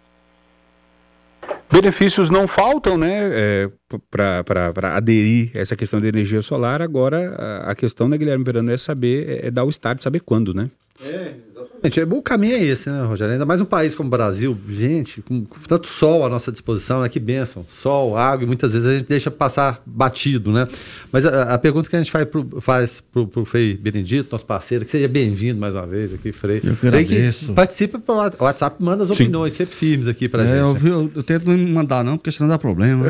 Benefícios 1.72 2.30
não 2.30 2.48
faltam, 2.48 2.98
né, 2.98 3.30
é, 3.32 3.70
para 4.10 4.96
aderir 4.96 5.52
a 5.56 5.60
essa 5.60 5.76
questão 5.76 6.00
de 6.00 6.08
energia 6.08 6.42
solar. 6.42 6.82
Agora, 6.82 7.36
a, 7.38 7.72
a 7.72 7.76
questão, 7.76 8.08
né, 8.08 8.18
Guilherme 8.18 8.44
Verano, 8.44 8.72
é 8.72 8.78
saber, 8.78 9.44
é, 9.44 9.48
é 9.48 9.52
dar 9.52 9.64
o 9.64 9.70
start, 9.70 10.02
saber 10.02 10.22
quando, 10.22 10.54
né? 10.54 10.70
É, 11.06 11.36
exatamente. 11.84 12.14
O 12.20 12.22
caminho 12.22 12.56
é 12.56 12.64
esse, 12.64 12.90
né, 12.90 13.04
Rogério? 13.06 13.34
Ainda 13.34 13.46
mais 13.46 13.62
um 13.62 13.66
país 13.66 13.96
como 13.96 14.08
o 14.08 14.10
Brasil, 14.10 14.58
gente, 14.70 15.22
com, 15.22 15.44
tanto 15.68 15.88
sol 15.88 16.26
à 16.26 16.30
nossa 16.30 16.52
disposição, 16.52 17.02
né? 17.02 17.10
Que 17.10 17.20
bênção. 17.20 17.66
Sol, 17.68 18.18
água, 18.18 18.44
e 18.44 18.48
muitas 18.48 18.74
vezes 18.74 18.88
a 18.88 18.98
gente 18.98 19.08
deixa 19.08 19.30
passar 19.32 19.82
batido, 19.86 20.52
né? 20.52 20.68
Mas 21.12 21.26
a, 21.26 21.54
a 21.54 21.58
pergunta 21.58 21.90
que 21.90 21.96
a 21.96 22.00
gente 22.00 22.12
faz 22.12 22.26
pro, 22.26 22.62
faz 22.62 23.02
pro, 23.02 23.28
pro 23.28 23.46
Frei 23.46 23.76
Benedito, 23.76 24.30
nosso 24.32 24.46
parceiro, 24.46 24.86
que 24.86 24.92
seja 24.92 25.08
bem-vindo 25.08 25.60
mais 25.60 25.74
uma 25.76 25.86
vez 25.88 26.14
aqui, 26.14 26.32
Frei. 26.32 26.62
Eu 26.64 26.76
que 26.76 26.88
agradeço. 26.88 27.48
Que 27.48 27.54
participa 27.54 28.00
pelo 28.00 28.18
WhatsApp, 28.40 28.76
manda 28.84 29.04
as 29.04 29.10
opiniões, 29.10 29.54
sempre 29.54 29.76
firmes 29.76 30.08
aqui 30.08 30.28
pra 30.28 30.44
É, 30.44 30.48
gente. 30.48 30.58
eu, 30.58 30.74
né? 30.74 30.80
vi- 30.80 30.90
eu, 30.90 31.12
eu 31.16 31.24
tento 31.24 31.46
não 31.50 31.58
mandar 31.58 32.04
não, 32.04 32.18
porque 32.18 32.32
senão 32.32 32.50
dá 32.50 32.58
problema. 32.58 33.06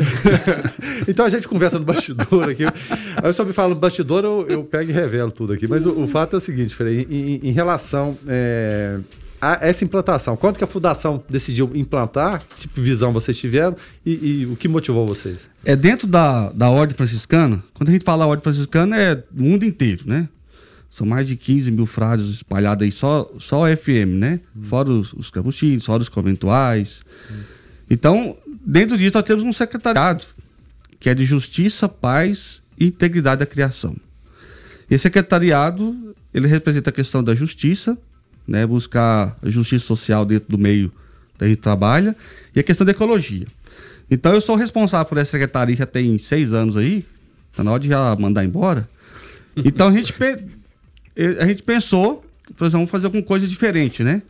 então 1.08 1.24
a 1.24 1.28
gente 1.28 1.46
conversa 1.48 1.78
no 1.78 1.84
bastidor 1.84 2.48
aqui. 2.48 2.64
Aí 2.64 3.24
eu 3.24 3.32
só 3.32 3.44
me 3.44 3.52
falo 3.52 3.74
no 3.74 3.80
bastidor, 3.80 4.24
eu, 4.24 4.46
eu 4.48 4.64
pego 4.64 4.90
e 4.90 4.92
revelo 4.92 5.30
tudo 5.30 5.52
aqui. 5.52 5.66
Mas 5.66 5.86
o, 5.86 5.90
o 6.02 6.06
fato 6.06 6.34
é 6.34 6.38
o 6.38 6.40
seguinte, 6.40 6.74
Frei, 6.74 7.06
em, 7.10 7.48
em 7.48 7.52
relação 7.52 8.16
é, 8.26 8.59
a 9.40 9.58
essa 9.62 9.84
implantação, 9.84 10.36
quanto 10.36 10.58
que 10.58 10.64
a 10.64 10.66
Fundação 10.66 11.22
decidiu 11.28 11.70
implantar, 11.74 12.42
tipo 12.58 12.80
visão 12.80 13.12
vocês 13.12 13.38
tiveram 13.38 13.74
e, 14.04 14.42
e 14.42 14.46
o 14.46 14.54
que 14.54 14.68
motivou 14.68 15.06
vocês? 15.06 15.48
É 15.64 15.74
dentro 15.74 16.06
da, 16.06 16.50
da 16.52 16.68
Ordem 16.68 16.94
Franciscana, 16.94 17.62
quando 17.72 17.88
a 17.88 17.92
gente 17.92 18.04
fala 18.04 18.26
Ordem 18.26 18.42
Franciscana 18.42 19.00
é 19.00 19.24
o 19.34 19.42
mundo 19.42 19.64
inteiro, 19.64 20.04
né? 20.06 20.28
São 20.90 21.06
mais 21.06 21.26
de 21.26 21.36
15 21.36 21.70
mil 21.70 21.86
frases 21.86 22.28
espalhadas 22.30 22.84
aí, 22.84 22.92
só, 22.92 23.30
só 23.38 23.64
FM, 23.74 24.18
né? 24.18 24.40
Fora 24.62 24.90
os, 24.90 25.12
os 25.14 25.30
capuchinhos, 25.30 25.86
fora 25.86 26.02
os 26.02 26.08
conventuais. 26.08 27.00
Então, 27.88 28.36
dentro 28.66 28.98
disso, 28.98 29.12
nós 29.14 29.24
temos 29.24 29.44
um 29.44 29.52
secretariado, 29.52 30.24
que 30.98 31.08
é 31.08 31.14
de 31.14 31.24
Justiça, 31.24 31.88
Paz 31.88 32.60
e 32.78 32.86
Integridade 32.86 33.38
da 33.38 33.46
Criação. 33.46 33.96
Esse 34.90 35.04
secretariado, 35.04 36.14
ele 36.34 36.48
representa 36.48 36.90
a 36.90 36.92
questão 36.92 37.22
da 37.22 37.34
justiça, 37.36 37.96
né? 38.50 38.66
Buscar 38.66 39.38
justiça 39.44 39.86
social 39.86 40.26
dentro 40.26 40.50
do 40.50 40.58
meio 40.58 40.92
que 41.38 41.44
a 41.44 41.48
gente 41.48 41.60
trabalha, 41.60 42.16
e 42.54 42.58
a 42.58 42.62
questão 42.62 42.84
da 42.84 42.90
ecologia. 42.90 43.46
Então, 44.10 44.34
eu 44.34 44.40
sou 44.40 44.56
responsável 44.56 45.06
por 45.06 45.16
essa 45.16 45.30
secretaria 45.30 45.76
já 45.76 45.86
tem 45.86 46.18
seis 46.18 46.52
anos 46.52 46.76
aí, 46.76 47.06
tá 47.56 47.62
na 47.62 47.70
hora 47.70 47.80
de 47.80 47.88
já 47.88 48.16
mandar 48.16 48.44
embora. 48.44 48.90
Então, 49.56 49.86
a 49.88 49.92
gente, 49.92 50.12
a 51.38 51.46
gente 51.46 51.62
pensou, 51.62 52.24
vamos 52.58 52.90
fazer 52.90 53.06
alguma 53.06 53.22
coisa 53.22 53.46
diferente, 53.46 54.02
né? 54.02 54.20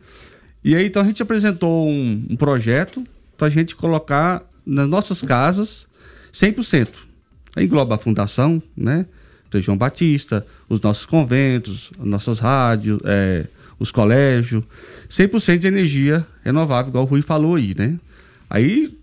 E 0.63 0.75
aí, 0.75 0.85
então, 0.85 1.01
a 1.01 1.05
gente 1.05 1.21
apresentou 1.23 1.89
um, 1.89 2.27
um 2.29 2.35
projeto 2.35 3.03
para 3.35 3.47
a 3.47 3.49
gente 3.49 3.75
colocar 3.75 4.43
nas 4.63 4.87
nossas 4.87 5.21
casas 5.23 5.87
100%. 6.31 6.89
Aí 7.55 7.65
engloba 7.65 7.95
a 7.95 7.97
fundação, 7.97 8.61
né? 8.77 9.07
Do 9.49 9.59
João 9.59 9.77
Batista, 9.77 10.45
os 10.69 10.79
nossos 10.79 11.05
conventos, 11.05 11.91
as 11.99 12.05
nossas 12.05 12.39
rádios, 12.39 12.99
eh, 13.03 13.47
os 13.81 13.91
colégios, 13.91 14.63
100% 15.09 15.57
de 15.57 15.67
energia 15.67 16.25
renovável, 16.43 16.89
igual 16.89 17.03
o 17.03 17.07
Rui 17.07 17.23
falou 17.23 17.55
aí, 17.55 17.73
né? 17.75 17.99
Aí, 18.47 18.95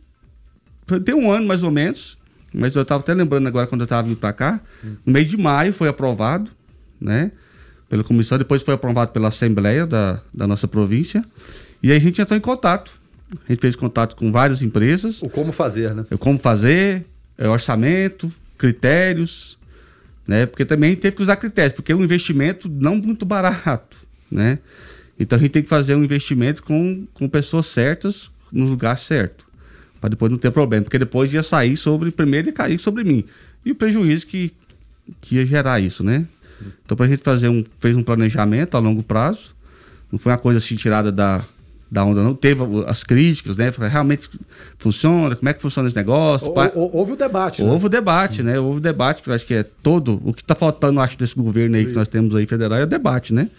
tem 1.05 1.16
um 1.16 1.33
ano 1.33 1.49
mais 1.49 1.64
ou 1.64 1.70
menos, 1.72 2.16
mas 2.55 2.76
eu 2.76 2.83
estava 2.83 3.01
até 3.01 3.12
lembrando 3.12 3.49
agora 3.49 3.66
quando 3.66 3.81
eu 3.81 3.87
estava 3.87 4.07
vindo 4.07 4.18
para 4.18 4.33
cá, 4.33 4.61
no 5.05 5.12
mês 5.12 5.29
de 5.29 5.37
maio 5.37 5.72
foi 5.72 5.89
aprovado, 5.89 6.53
né? 7.01 7.33
Pela 7.89 8.05
comissão, 8.05 8.39
depois 8.39 8.62
foi 8.62 8.74
aprovado 8.74 9.11
pela 9.11 9.29
Assembleia 9.29 9.85
da, 9.85 10.20
da 10.33 10.47
nossa 10.47 10.68
província, 10.68 11.24
e 11.83 11.91
aí 11.91 11.97
a 11.97 12.01
gente 12.01 12.20
entrou 12.22 12.39
em 12.39 12.41
contato. 12.41 12.93
A 13.47 13.53
gente 13.53 13.61
fez 13.61 13.74
contato 13.74 14.14
com 14.14 14.31
várias 14.31 14.62
empresas. 14.62 15.20
O 15.22 15.29
como 15.29 15.51
fazer, 15.51 15.93
né? 15.93 16.07
O 16.11 16.16
como 16.16 16.39
fazer, 16.39 17.05
é, 17.37 17.49
orçamento, 17.49 18.33
critérios, 18.57 19.59
né? 20.26 20.47
Porque 20.47 20.64
também 20.64 20.95
teve 20.95 21.16
que 21.16 21.22
usar 21.22 21.35
critérios, 21.35 21.72
porque 21.72 21.91
é 21.91 21.97
um 21.97 22.05
investimento 22.05 22.68
não 22.68 22.97
muito 22.97 23.26
barato, 23.26 24.07
né? 24.31 24.59
Então 25.18 25.39
a 25.39 25.43
gente 25.43 25.51
tem 25.51 25.62
que 25.62 25.68
fazer 25.68 25.95
um 25.95 26.05
investimento 26.05 26.62
com, 26.62 27.07
com 27.12 27.29
pessoas 27.29 27.66
certas, 27.66 28.31
no 28.53 28.66
lugar 28.66 28.97
certo, 28.97 29.45
para 30.01 30.11
depois 30.11 30.31
não 30.31 30.39
ter 30.39 30.51
problema, 30.51 30.85
porque 30.85 30.99
depois 30.99 31.33
ia 31.33 31.43
sair 31.43 31.76
sobre, 31.76 32.11
primeiro 32.11 32.49
ia 32.49 32.53
cair 32.53 32.79
sobre 32.79 33.05
mim. 33.05 33.24
E 33.64 33.72
o 33.72 33.74
prejuízo 33.74 34.26
que, 34.26 34.53
que 35.20 35.37
ia 35.37 35.47
gerar 35.47 35.81
isso, 35.81 36.05
né? 36.05 36.26
Então 36.85 36.97
para 36.97 37.07
a 37.07 37.09
gente 37.09 37.22
fazer 37.22 37.49
um, 37.49 37.64
fez 37.81 37.97
um 37.97 38.03
planejamento 38.03 38.76
a 38.76 38.81
longo 38.81 39.03
prazo, 39.03 39.55
não 40.11 40.18
foi 40.18 40.33
uma 40.33 40.39
coisa 40.39 40.59
assim 40.59 40.76
tirada 40.76 41.12
da, 41.12 41.45
da 41.91 42.05
onda, 42.05 42.22
não. 42.22 42.35
Teve 42.35 42.62
as 42.87 43.03
críticas, 43.03 43.57
né? 43.57 43.72
Realmente 43.91 44.29
funciona? 44.79 45.37
Como 45.37 45.49
é 45.49 45.55
que 45.55 45.61
funciona 45.61 45.89
esse 45.89 45.97
negócio? 45.97 46.49
Houve 46.74 47.12
o 47.12 47.16
debate, 47.16 47.62
né? 47.62 47.70
Houve 47.70 47.87
o 47.87 47.89
debate, 47.89 48.43
né? 48.43 48.59
Houve 48.59 48.79
o 48.79 48.81
debate, 48.81 49.22
que 49.22 49.31
eu 49.31 49.35
acho 49.35 49.47
que 49.47 49.55
é 49.55 49.62
todo. 49.62 50.20
O 50.24 50.33
que 50.33 50.43
está 50.43 50.55
faltando, 50.55 51.01
acho, 51.01 51.18
desse 51.18 51.35
governo 51.35 51.76
aí 51.76 51.87
que 51.87 51.93
nós 51.93 52.09
temos 52.09 52.35
aí 52.35 52.47
federal 52.47 52.79
é 52.79 52.87
debate, 52.87 53.35
né? 53.35 53.51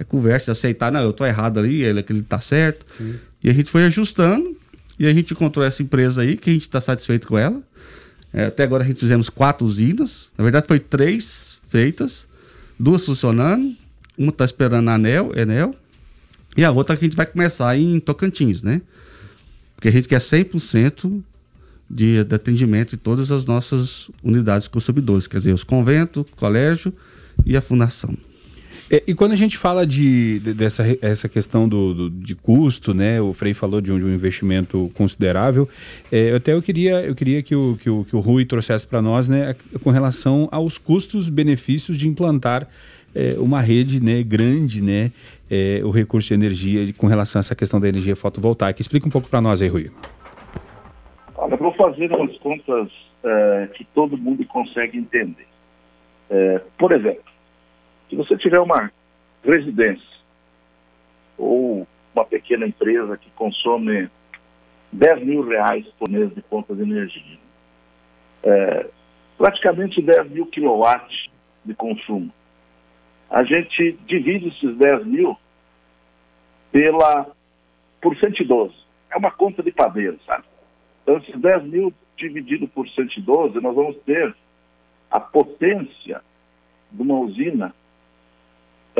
É 0.00 0.04
conversa, 0.04 0.50
aceitar, 0.50 0.90
não, 0.90 1.02
eu 1.02 1.12
tô 1.12 1.26
errado 1.26 1.60
ali, 1.60 1.82
ele, 1.82 2.00
aquele 2.00 2.22
tá 2.22 2.40
certo. 2.40 2.86
E 3.44 3.50
a 3.50 3.52
gente 3.52 3.70
foi 3.70 3.84
ajustando 3.84 4.56
e 4.98 5.06
a 5.06 5.12
gente 5.12 5.34
encontrou 5.34 5.62
essa 5.62 5.82
empresa 5.82 6.22
aí, 6.22 6.38
que 6.38 6.48
a 6.48 6.52
gente 6.54 6.62
está 6.62 6.80
satisfeito 6.80 7.28
com 7.28 7.36
ela. 7.36 7.62
É, 8.32 8.46
até 8.46 8.62
agora 8.62 8.82
a 8.82 8.86
gente 8.86 8.98
fizemos 8.98 9.28
quatro 9.28 9.66
usinas. 9.66 10.30
Na 10.38 10.42
verdade, 10.42 10.66
foi 10.66 10.80
três 10.80 11.58
feitas, 11.68 12.26
duas 12.78 13.04
funcionando, 13.04 13.76
uma 14.16 14.30
está 14.30 14.46
esperando 14.46 14.88
a 14.88 14.94
Anel, 14.94 15.32
Enel, 15.36 15.74
e 16.56 16.64
a 16.64 16.70
outra 16.70 16.96
que 16.96 17.04
a 17.04 17.06
gente 17.08 17.16
vai 17.16 17.26
começar 17.26 17.76
em 17.76 18.00
Tocantins, 18.00 18.62
né? 18.62 18.80
Porque 19.76 19.88
a 19.88 19.92
gente 19.92 20.08
quer 20.08 20.18
100% 20.18 21.22
de, 21.90 22.24
de 22.24 22.34
atendimento 22.34 22.94
em 22.94 22.98
todas 22.98 23.30
as 23.30 23.44
nossas 23.44 24.10
unidades 24.22 24.66
consumidores, 24.66 25.26
quer 25.26 25.38
dizer, 25.38 25.52
os 25.52 25.62
conventos, 25.62 26.24
colégio 26.36 26.90
e 27.44 27.54
a 27.54 27.60
fundação. 27.60 28.16
É, 28.90 29.02
E 29.06 29.14
quando 29.14 29.32
a 29.32 29.36
gente 29.36 29.56
fala 29.56 29.86
de, 29.86 30.38
de- 30.40 30.54
dessa 30.54 30.84
essa 31.00 31.28
questão 31.28 31.68
do, 31.68 31.94
do- 31.94 32.10
de 32.10 32.34
custo, 32.34 32.92
né? 32.92 33.20
O 33.20 33.32
Frei 33.32 33.54
falou 33.54 33.80
de 33.80 33.92
um, 33.92 33.98
de 33.98 34.04
um 34.04 34.12
investimento 34.12 34.90
considerável. 34.94 35.68
É, 36.10 36.32
até 36.34 36.52
eu 36.52 36.62
queria, 36.62 37.00
eu 37.02 37.14
queria 37.14 37.42
que 37.42 37.54
o, 37.54 37.76
que 37.80 37.88
o, 37.88 38.04
que 38.04 38.16
o 38.16 38.20
Rui 38.20 38.44
trouxesse 38.44 38.86
para 38.86 39.00
nós, 39.00 39.28
né? 39.28 39.54
Com 39.82 39.90
relação 39.90 40.48
aos 40.50 40.76
custos-benefícios 40.78 41.96
de 41.98 42.08
implantar 42.08 42.66
é, 43.14 43.34
uma 43.38 43.60
rede, 43.60 44.02
né? 44.02 44.22
Grande, 44.22 44.82
né? 44.82 45.12
é, 45.50 45.80
o 45.84 45.90
recurso 45.90 46.28
de 46.28 46.34
energia 46.34 46.92
com 46.96 47.06
relação 47.08 47.38
a 47.38 47.40
essa 47.40 47.56
questão 47.56 47.80
da 47.80 47.88
energia 47.88 48.14
fotovoltaica. 48.14 48.80
Explica 48.80 49.06
um 49.06 49.10
pouco 49.10 49.28
para 49.28 49.40
nós 49.40 49.60
aí, 49.60 49.68
Rui. 49.68 49.90
Olha, 51.36 51.56
vou 51.56 51.74
fazer 51.74 52.10
umas 52.12 52.36
contas 52.38 52.88
eh, 53.24 53.68
que 53.74 53.84
todo 53.94 54.16
mundo 54.16 54.44
consegue 54.46 54.96
entender. 54.98 55.46
Eh, 56.30 56.60
por 56.78 56.92
exemplo, 56.92 57.24
se 58.10 58.16
você 58.16 58.36
tiver 58.36 58.58
uma 58.58 58.92
residência 59.42 60.18
ou 61.38 61.86
uma 62.12 62.24
pequena 62.24 62.66
empresa 62.66 63.16
que 63.16 63.30
consome 63.30 64.10
10 64.92 65.24
mil 65.24 65.46
reais 65.46 65.86
por 65.98 66.10
mês 66.10 66.34
de 66.34 66.42
conta 66.42 66.74
de 66.74 66.82
energia, 66.82 67.38
eh, 68.42 68.86
praticamente 69.38 70.02
10 70.02 70.30
mil 70.30 70.46
quilowatts 70.46 71.30
de 71.64 71.72
consumo. 71.74 72.32
A 73.30 73.44
gente 73.44 73.92
divide 74.06 74.48
esses 74.48 74.76
10 74.76 75.06
mil 75.06 75.38
pela, 76.72 77.30
por 78.02 78.16
112. 78.18 78.74
É 79.10 79.16
uma 79.16 79.30
conta 79.30 79.62
de 79.62 79.70
padeiro, 79.70 80.18
sabe? 80.26 80.44
Então, 81.02 81.16
esses 81.18 81.40
10 81.40 81.64
mil 81.64 81.94
dividido 82.16 82.66
por 82.66 82.88
112, 82.88 83.60
nós 83.60 83.74
vamos 83.74 83.96
ter 83.98 84.34
a 85.10 85.20
potência 85.20 86.20
de 86.90 87.02
uma 87.02 87.14
usina 87.20 87.72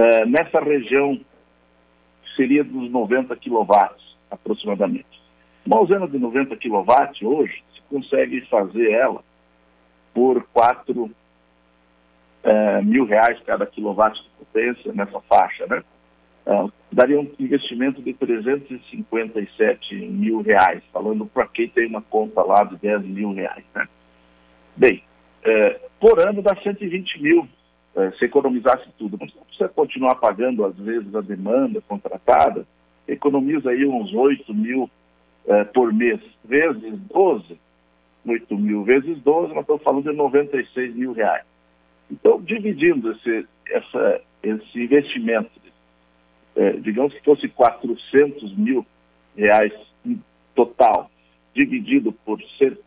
eh, 0.00 0.24
nessa 0.24 0.60
região 0.60 1.20
seria 2.34 2.64
dos 2.64 2.90
90 2.90 3.36
quilowatts, 3.36 4.16
aproximadamente. 4.30 5.20
Uma 5.66 5.80
usina 5.80 6.08
de 6.08 6.18
90 6.18 6.56
quilowatts, 6.56 7.20
hoje, 7.22 7.62
se 7.74 7.82
consegue 7.82 8.40
fazer 8.46 8.92
ela 8.92 9.22
por 10.14 10.42
4 10.54 11.10
eh, 12.44 12.82
mil 12.82 13.04
reais 13.04 13.38
cada 13.44 13.66
quilowatt 13.66 14.18
de 14.18 14.30
potência 14.38 14.90
nessa 14.94 15.20
faixa, 15.20 15.66
né? 15.66 15.84
Ah, 16.46 16.66
daria 16.90 17.20
um 17.20 17.30
investimento 17.38 18.00
de 18.00 18.14
357 18.14 19.94
mil 19.94 20.40
reais, 20.40 20.82
falando 20.90 21.26
para 21.26 21.46
quem 21.46 21.68
tem 21.68 21.86
uma 21.86 22.00
conta 22.00 22.42
lá 22.42 22.64
de 22.64 22.76
10 22.78 23.02
mil 23.02 23.34
reais. 23.34 23.64
Né? 23.74 23.86
Bem, 24.74 25.04
por 26.00 26.18
ano 26.26 26.40
dá 26.40 26.56
120 26.56 27.22
mil 27.22 27.46
se 28.18 28.24
economizasse 28.24 28.88
tudo. 28.98 29.16
Mas 29.20 29.34
não 29.34 29.42
precisa 29.42 29.68
continuar 29.68 30.14
pagando, 30.16 30.64
às 30.64 30.76
vezes, 30.76 31.14
a 31.14 31.20
demanda 31.20 31.80
contratada, 31.86 32.66
economiza 33.06 33.70
aí 33.70 33.84
uns 33.86 34.12
8 34.12 34.54
mil 34.54 34.90
eh, 35.46 35.64
por 35.64 35.92
mês, 35.92 36.20
vezes 36.44 36.98
12, 37.12 37.58
8 38.26 38.58
mil 38.58 38.84
vezes 38.84 39.18
12, 39.22 39.54
nós 39.54 39.62
estamos 39.62 39.82
falando 39.82 40.10
de 40.10 40.16
96 40.16 40.94
mil 40.94 41.12
reais. 41.12 41.44
Então, 42.10 42.40
dividindo 42.40 43.12
esse, 43.12 43.46
essa, 43.68 44.20
esse 44.42 44.80
investimento, 44.80 45.50
eh, 46.56 46.72
digamos 46.72 47.14
que 47.14 47.24
fosse 47.24 47.48
400 47.48 48.56
mil 48.56 48.84
reais 49.36 49.72
total, 50.54 51.10
dividido 51.54 52.12
por 52.12 52.40
cerca 52.58 52.82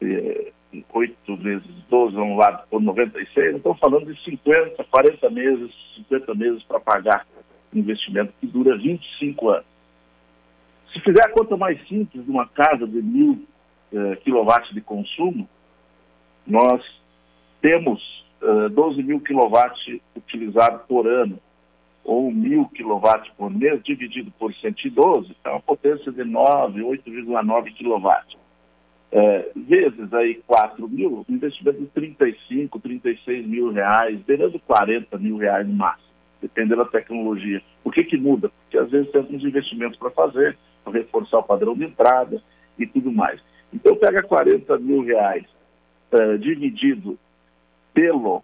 eh, 0.00 0.52
8 0.92 1.36
vezes 1.36 1.66
12, 1.88 2.14
vamos 2.14 2.38
lá, 2.38 2.64
por 2.70 2.80
96, 2.80 3.56
estamos 3.56 3.78
falando 3.78 4.12
de 4.12 4.22
50, 4.22 4.84
40 4.84 5.30
meses, 5.30 5.70
50 5.96 6.34
meses 6.34 6.62
para 6.64 6.80
pagar 6.80 7.26
um 7.74 7.78
investimento 7.78 8.32
que 8.40 8.46
dura 8.46 8.76
25 8.76 9.48
anos. 9.50 9.66
Se 10.92 11.00
fizer 11.00 11.24
a 11.24 11.30
conta 11.30 11.56
mais 11.56 11.78
simples 11.88 12.24
de 12.24 12.30
uma 12.30 12.46
casa 12.48 12.86
de 12.86 13.02
mil 13.02 13.46
eh, 13.92 14.16
quilowatts 14.16 14.74
de 14.74 14.80
consumo, 14.80 15.48
nós 16.46 16.82
temos 17.60 18.00
eh, 18.42 18.68
12 18.70 19.02
mil 19.02 19.20
quilowatts 19.20 20.00
utilizados 20.16 20.82
por 20.86 21.06
ano, 21.06 21.38
ou 22.04 22.30
mil 22.32 22.66
quilowatts 22.68 23.30
por 23.36 23.50
mês, 23.50 23.82
dividido 23.82 24.30
por 24.38 24.54
112, 24.54 25.36
é 25.44 25.50
uma 25.50 25.60
potência 25.60 26.10
de 26.10 26.24
9, 26.24 26.80
8,9 26.80 27.74
quilowatts. 27.74 28.36
É, 29.10 29.50
vezes 29.56 30.12
aí 30.12 30.34
4 30.46 30.86
mil, 30.88 31.24
investimento 31.28 31.80
de 31.80 31.86
35, 31.86 32.78
36 32.78 33.46
mil 33.46 33.72
reais, 33.72 34.20
beirando 34.20 34.58
40 34.60 35.16
mil 35.18 35.38
reais 35.38 35.66
no 35.66 35.74
máximo, 35.74 36.08
dependendo 36.42 36.84
da 36.84 36.90
tecnologia. 36.90 37.62
Por 37.82 37.92
que 37.92 38.04
que 38.04 38.18
muda? 38.18 38.50
Porque 38.50 38.76
às 38.78 38.90
vezes 38.90 39.10
tem 39.10 39.20
alguns 39.20 39.42
investimentos 39.42 39.98
para 39.98 40.10
fazer, 40.10 40.58
para 40.84 40.92
reforçar 40.92 41.38
o 41.38 41.42
padrão 41.42 41.74
de 41.74 41.84
entrada 41.84 42.42
e 42.78 42.86
tudo 42.86 43.10
mais. 43.10 43.40
Então 43.72 43.96
pega 43.96 44.22
40 44.22 44.78
mil 44.78 45.02
reais 45.02 45.44
é, 46.12 46.36
dividido 46.36 47.18
pelo 47.94 48.42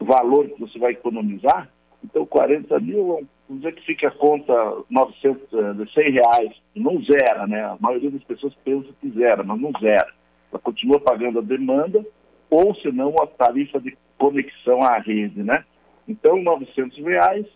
valor 0.00 0.48
que 0.48 0.60
você 0.60 0.78
vai 0.78 0.92
economizar, 0.92 1.68
então 2.02 2.26
40 2.26 2.80
mil, 2.80 3.26
vamos 3.52 3.60
dizer 3.60 3.72
que 3.74 3.84
fica 3.84 4.08
a 4.08 4.10
conta 4.10 4.52
900, 4.88 5.52
eh, 5.52 5.86
100 5.94 6.10
reais, 6.12 6.52
não 6.74 7.02
zera, 7.02 7.46
né? 7.46 7.62
A 7.62 7.76
maioria 7.78 8.10
das 8.10 8.24
pessoas 8.24 8.54
pensa 8.64 8.88
que 9.00 9.10
zera, 9.10 9.42
mas 9.42 9.60
não 9.60 9.70
zera. 9.78 10.08
Ela 10.50 10.60
continua 10.60 10.98
pagando 10.98 11.38
a 11.38 11.42
demanda 11.42 12.04
ou, 12.50 12.74
se 12.76 12.90
não, 12.90 13.14
a 13.22 13.26
tarifa 13.26 13.78
de 13.78 13.96
conexão 14.18 14.82
à 14.82 14.98
rede, 14.98 15.42
né? 15.42 15.64
Então, 16.08 16.42
900 16.42 16.98
reais, 16.98 17.46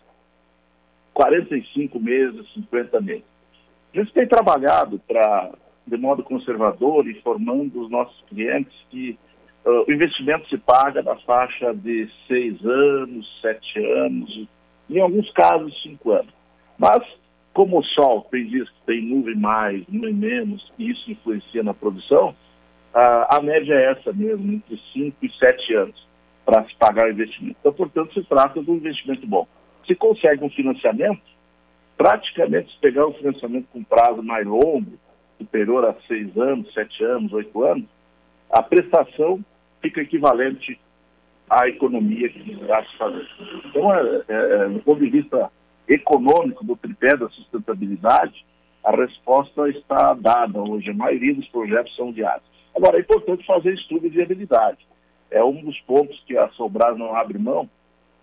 45 1.13 1.99
meses, 1.99 2.53
50 2.53 3.01
meses. 3.01 3.23
A 3.93 3.97
gente 3.99 4.13
tem 4.13 4.27
trabalhado 4.27 4.99
para, 5.07 5.51
de 5.85 5.97
modo 5.97 6.23
conservador, 6.23 7.07
informando 7.09 7.81
os 7.81 7.89
nossos 7.89 8.21
clientes 8.29 8.73
que 8.89 9.17
uh, 9.65 9.83
o 9.87 9.91
investimento 9.91 10.47
se 10.49 10.57
paga 10.57 11.01
na 11.01 11.15
faixa 11.17 11.73
de 11.73 12.07
seis 12.27 12.63
anos, 12.63 13.39
sete 13.41 13.79
anos, 13.79 14.47
em 14.89 14.99
alguns 14.99 15.29
casos, 15.31 15.81
cinco 15.81 16.11
anos. 16.11 16.33
Mas, 16.77 17.03
como 17.53 17.79
o 17.79 17.83
sol 17.83 18.27
tem 18.31 18.45
dias 18.47 18.69
que 18.69 18.85
tem 18.85 19.01
nuvem 19.01 19.35
mais, 19.35 19.83
nuvem 19.87 20.13
menos, 20.13 20.71
e 20.77 20.91
isso 20.91 21.11
influencia 21.11 21.63
na 21.63 21.73
produção, 21.73 22.35
a, 22.93 23.37
a 23.37 23.41
média 23.41 23.73
é 23.73 23.91
essa 23.91 24.13
mesmo, 24.13 24.51
entre 24.53 24.79
cinco 24.93 25.17
e 25.23 25.31
sete 25.37 25.73
anos, 25.73 26.07
para 26.45 26.63
se 26.65 26.75
pagar 26.75 27.07
o 27.07 27.11
investimento. 27.11 27.57
Então, 27.59 27.73
portanto, 27.73 28.13
se 28.13 28.23
trata 28.23 28.61
de 28.61 28.71
um 28.71 28.75
investimento 28.75 29.27
bom. 29.27 29.47
Se 29.85 29.95
consegue 29.95 30.43
um 30.43 30.49
financiamento, 30.49 31.21
praticamente 31.97 32.71
se 32.71 32.79
pegar 32.79 33.07
um 33.07 33.13
financiamento 33.13 33.67
com 33.73 33.83
prazo 33.83 34.21
mais 34.21 34.45
longo, 34.45 34.93
superior 35.37 35.85
a 35.85 35.95
seis 36.07 36.35
anos, 36.37 36.73
sete 36.73 37.03
anos, 37.03 37.33
oito 37.33 37.63
anos, 37.63 37.85
a 38.49 38.61
prestação 38.61 39.43
fica 39.81 40.01
equivalente 40.01 40.79
à 41.49 41.67
economia 41.67 42.29
que 42.29 42.51
está 42.51 42.83
se 42.83 42.97
fazendo. 42.97 43.27
Então, 43.65 43.93
é, 43.93 44.23
é, 44.27 44.69
do 44.69 44.79
ponto 44.79 44.99
de 44.99 45.09
vista 45.09 45.51
econômico 45.87 46.65
do 46.65 46.75
tripé 46.75 47.15
da 47.15 47.29
sustentabilidade, 47.29 48.45
a 48.83 48.95
resposta 48.95 49.69
está 49.69 50.13
dada 50.13 50.61
hoje. 50.61 50.89
A 50.89 50.93
maioria 50.93 51.33
dos 51.33 51.47
projetos 51.49 51.95
são 51.95 52.11
viáveis. 52.11 52.43
Agora, 52.75 52.97
é 52.97 53.01
importante 53.01 53.45
fazer 53.45 53.73
estudo 53.73 54.01
de 54.01 54.15
viabilidade. 54.15 54.85
É 55.31 55.43
um 55.43 55.61
dos 55.61 55.79
pontos 55.81 56.21
que 56.25 56.37
a 56.37 56.47
Sobras 56.49 56.97
não 56.97 57.15
abre 57.15 57.37
mão, 57.37 57.69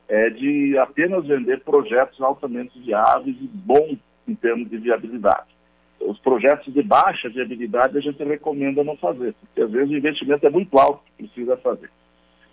é 0.09 0.31
de 0.31 0.79
apenas 0.79 1.27
vender 1.27 1.61
projetos 1.61 2.20
altamente 2.20 2.79
viáveis 2.79 3.37
e 3.41 3.47
bons 3.47 3.99
em 4.29 4.35
termos 4.35 4.68
de 4.70 4.79
viabilidade. 4.79 5.55
Os 6.01 6.18
projetos 6.18 6.72
de 6.72 6.83
baixa 6.83 7.29
viabilidade 7.29 7.97
a 7.97 8.01
gente 8.01 8.22
recomenda 8.22 8.85
não 8.85 8.97
fazer, 8.97 9.35
porque 9.35 9.62
às 9.62 9.70
vezes 9.70 9.91
o 9.91 9.97
investimento 9.97 10.47
é 10.47 10.51
muito 10.51 10.79
alto 10.79 11.03
que 11.05 11.25
precisa 11.25 11.57
fazer. 11.59 11.91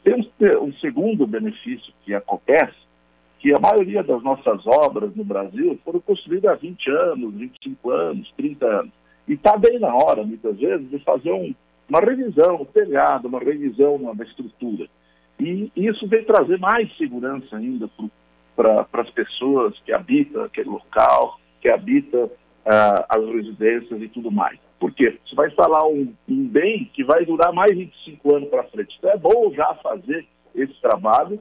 Tem 0.04 0.16
um, 0.60 0.74
segundo 0.74 1.28
benefício 1.28 1.94
que 2.04 2.14
acontece, 2.14 2.76
que 3.40 3.54
a 3.54 3.60
maioria 3.60 4.04
das 4.04 4.22
nossas 4.24 4.66
obras 4.66 5.16
no 5.16 5.24
Brasil 5.24 5.80
foram 5.84 6.00
construídas 6.00 6.52
há 6.52 6.56
20 6.56 6.92
anos, 6.92 7.34
25 7.34 7.90
anos, 7.90 8.34
30 8.38 8.66
anos. 8.66 8.94
E 9.28 9.34
está 9.34 9.58
bem 9.58 9.80
na 9.80 9.94
hora, 9.94 10.24
muitas 10.24 10.58
vezes, 10.58 10.90
de 10.90 11.00
fazer 11.00 11.32
um, 11.32 11.54
uma 11.90 12.00
revisão, 12.00 12.62
um 12.62 12.66
telhado, 12.66 13.28
uma 13.28 13.40
revisão 13.40 13.98
na 13.98 14.24
estrutura. 14.24 14.88
E 15.40 15.72
isso 15.76 16.08
vem 16.08 16.24
trazer 16.24 16.60
mais 16.60 16.96
segurança 16.98 17.58
ainda 17.58 17.90
para 18.56 18.86
as 18.94 19.10
pessoas 19.10 19.78
que 19.86 19.92
habitam 19.92 20.44
aquele 20.44 20.70
local, 20.70 21.40
que 21.60 21.70
habitam 21.70 22.26
uh, 22.26 23.06
as 23.10 23.26
residências 23.26 24.02
e 24.02 24.08
tudo 24.08 24.32
mais. 24.32 24.60
Por 24.82 24.92
quê? 24.94 25.16
Você 25.24 25.36
vai 25.36 25.48
instalar 25.48 25.86
um, 25.86 26.12
um 26.28 26.48
bem 26.48 26.90
que 26.92 27.04
vai 27.04 27.24
durar 27.24 27.54
mais 27.54 27.70
de 27.70 27.86
25 27.86 28.36
anos 28.36 28.50
para 28.50 28.64
frente. 28.64 28.96
Então 28.98 29.12
é 29.12 29.18
bom 29.18 29.54
já 29.54 29.76
fazer 29.76 30.26
esse 30.56 30.74
trabalho 30.82 31.40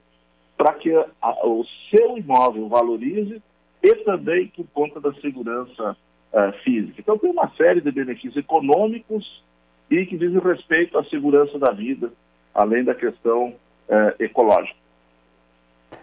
para 0.58 0.74
que 0.74 0.94
a, 0.94 1.46
o 1.46 1.64
seu 1.88 2.18
imóvel 2.18 2.68
valorize 2.68 3.42
e 3.82 3.94
também 4.04 4.48
por 4.48 4.66
conta 4.74 5.00
da 5.00 5.14
segurança 5.14 5.96
uh, 6.34 6.52
física. 6.62 7.00
Então 7.00 7.16
tem 7.16 7.30
uma 7.30 7.50
série 7.56 7.80
de 7.80 7.90
benefícios 7.90 8.36
econômicos 8.36 9.42
e 9.90 10.04
que 10.04 10.18
dizem 10.18 10.38
respeito 10.38 10.98
à 10.98 11.04
segurança 11.04 11.58
da 11.58 11.70
vida, 11.70 12.12
além 12.54 12.84
da 12.84 12.94
questão 12.94 13.54
uh, 13.88 14.22
ecológica. 14.22 14.76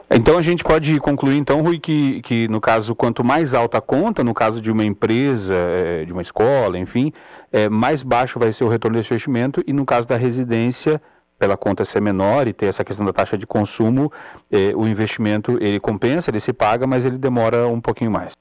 Então 0.09 0.38
a 0.38 0.41
gente 0.41 0.63
pode 0.63 0.99
concluir 0.99 1.38
então, 1.38 1.61
Rui, 1.61 1.79
que, 1.79 2.21
que 2.21 2.47
no 2.47 2.61
caso, 2.61 2.95
quanto 2.95 3.23
mais 3.25 3.53
alta 3.53 3.79
a 3.79 3.81
conta, 3.81 4.23
no 4.23 4.33
caso 4.33 4.61
de 4.61 4.71
uma 4.71 4.85
empresa, 4.85 5.53
eh, 5.53 6.05
de 6.05 6.13
uma 6.13 6.21
escola, 6.21 6.79
enfim, 6.79 7.11
é, 7.51 7.67
mais 7.67 8.03
baixo 8.03 8.39
vai 8.39 8.53
ser 8.53 8.63
o 8.63 8.69
retorno 8.69 8.97
desse 8.97 9.13
investimento 9.13 9.61
e 9.67 9.73
no 9.73 9.85
caso 9.85 10.07
da 10.07 10.15
residência, 10.15 11.01
pela 11.38 11.57
conta 11.57 11.83
ser 11.83 12.01
menor 12.01 12.47
e 12.47 12.53
ter 12.53 12.67
essa 12.67 12.85
questão 12.85 13.05
da 13.05 13.11
taxa 13.11 13.38
de 13.38 13.45
consumo, 13.45 14.11
é, 14.49 14.73
o 14.75 14.88
investimento 14.88 15.57
ele 15.61 15.79
compensa, 15.79 16.31
ele 16.31 16.39
se 16.39 16.53
paga, 16.53 16.88
mas 16.88 17.05
ele 17.05 17.17
demora 17.17 17.67
um 17.67 17.81
pouquinho 17.81 18.09
mais. 18.09 18.33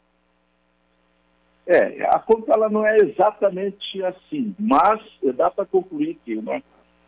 É, 1.66 2.06
a 2.10 2.18
conta 2.20 2.52
ela 2.52 2.68
não 2.68 2.86
é 2.86 2.96
exatamente 2.98 4.02
assim, 4.04 4.54
mas 4.58 5.00
dá 5.34 5.50
para 5.50 5.66
concluir 5.66 6.16
que 6.24 6.36
uma, 6.36 6.62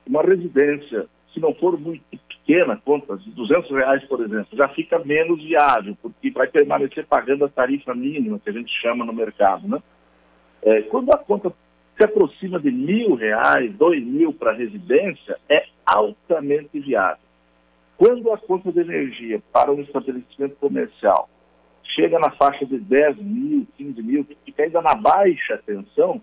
uma 0.04 0.22
residência, 0.22 1.06
se 1.38 1.40
não 1.40 1.54
for 1.54 1.78
muito 1.78 2.02
pequena, 2.28 2.80
conta 2.84 3.16
de 3.16 3.30
200 3.30 3.70
reais, 3.70 4.04
por 4.06 4.20
exemplo, 4.20 4.48
já 4.52 4.68
fica 4.70 4.98
menos 4.98 5.42
viável, 5.42 5.96
porque 6.02 6.30
vai 6.30 6.48
permanecer 6.48 7.06
pagando 7.06 7.44
a 7.44 7.48
tarifa 7.48 7.94
mínima, 7.94 8.38
que 8.38 8.50
a 8.50 8.52
gente 8.52 8.70
chama 8.80 9.04
no 9.04 9.12
mercado, 9.12 9.68
né? 9.68 9.80
É, 10.62 10.82
quando 10.82 11.10
a 11.12 11.18
conta 11.18 11.52
se 11.96 12.04
aproxima 12.04 12.58
de 12.58 12.70
mil 12.70 13.14
reais, 13.14 13.72
dois 13.76 14.04
mil 14.04 14.32
para 14.32 14.52
residência, 14.52 15.38
é 15.48 15.64
altamente 15.86 16.80
viável. 16.80 17.22
Quando 17.96 18.32
a 18.32 18.38
conta 18.38 18.72
de 18.72 18.80
energia 18.80 19.40
para 19.52 19.72
um 19.72 19.80
estabelecimento 19.80 20.56
comercial 20.56 21.28
chega 21.94 22.18
na 22.18 22.30
faixa 22.30 22.64
de 22.64 22.78
10 22.78 23.16
mil, 23.18 23.66
15 23.76 24.02
mil, 24.02 24.24
que 24.24 24.36
fica 24.44 24.62
ainda 24.62 24.80
na 24.80 24.94
baixa 24.94 25.60
tensão, 25.66 26.20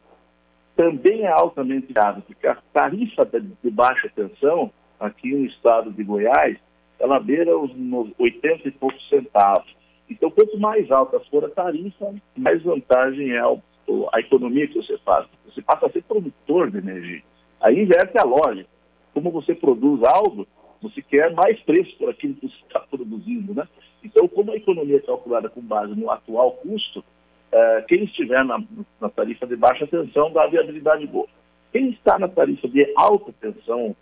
também 0.75 1.23
é 1.23 1.31
altamente 1.31 1.91
viável, 1.93 2.21
porque 2.25 2.47
a 2.47 2.57
tarifa 2.73 3.25
de 3.25 3.69
baixa 3.69 4.09
tensão, 4.15 4.71
aqui 4.99 5.33
no 5.33 5.45
estado 5.45 5.91
de 5.91 6.03
Goiás, 6.03 6.57
ela 6.99 7.19
beira 7.19 7.57
os 7.57 7.71
80 8.17 8.67
e 8.67 8.71
poucos 8.71 9.07
centavos. 9.09 9.75
Então, 10.09 10.29
quanto 10.29 10.57
mais 10.59 10.89
alta 10.91 11.19
for 11.31 11.43
a 11.45 11.49
tarifa, 11.49 12.13
mais 12.37 12.61
vantagem 12.63 13.31
é 13.31 13.39
a 13.39 14.19
economia 14.19 14.67
que 14.67 14.75
você 14.75 14.97
faz. 14.99 15.27
Você 15.45 15.61
passa 15.61 15.87
a 15.87 15.91
ser 15.91 16.03
produtor 16.03 16.71
de 16.71 16.77
energia. 16.77 17.23
Aí 17.61 17.81
inverte 17.81 18.17
a 18.17 18.23
lógica. 18.23 18.69
Como 19.13 19.31
você 19.31 19.55
produz 19.55 20.03
algo, 20.03 20.47
você 20.81 21.01
quer 21.01 21.33
mais 21.33 21.59
preço 21.61 21.97
por 21.97 22.09
aquilo 22.09 22.35
que 22.35 22.47
você 22.47 22.55
está 22.67 22.81
produzindo, 22.81 23.53
né? 23.53 23.67
Então, 24.03 24.27
como 24.27 24.51
a 24.51 24.55
economia 24.55 24.97
é 24.97 24.99
calculada 24.99 25.49
com 25.49 25.61
base 25.61 25.95
no 25.95 26.11
atual 26.11 26.51
custo, 26.51 27.03
eh, 27.51 27.85
quem 27.87 28.03
estiver 28.03 28.43
na, 28.45 28.61
na, 29.01 29.09
tarifa 29.09 29.47
de 29.47 29.55
baixa 29.55 29.87
tensão 29.87 30.31
dá 30.31 30.45
viabilidade 30.45 31.07
boa. 31.07 31.27
Quem 31.71 31.89
está 31.89 32.19
na 32.19 32.27
tarifa 32.27 32.67
de 32.67 32.93
alta 32.97 33.33
tensão, 33.39 33.95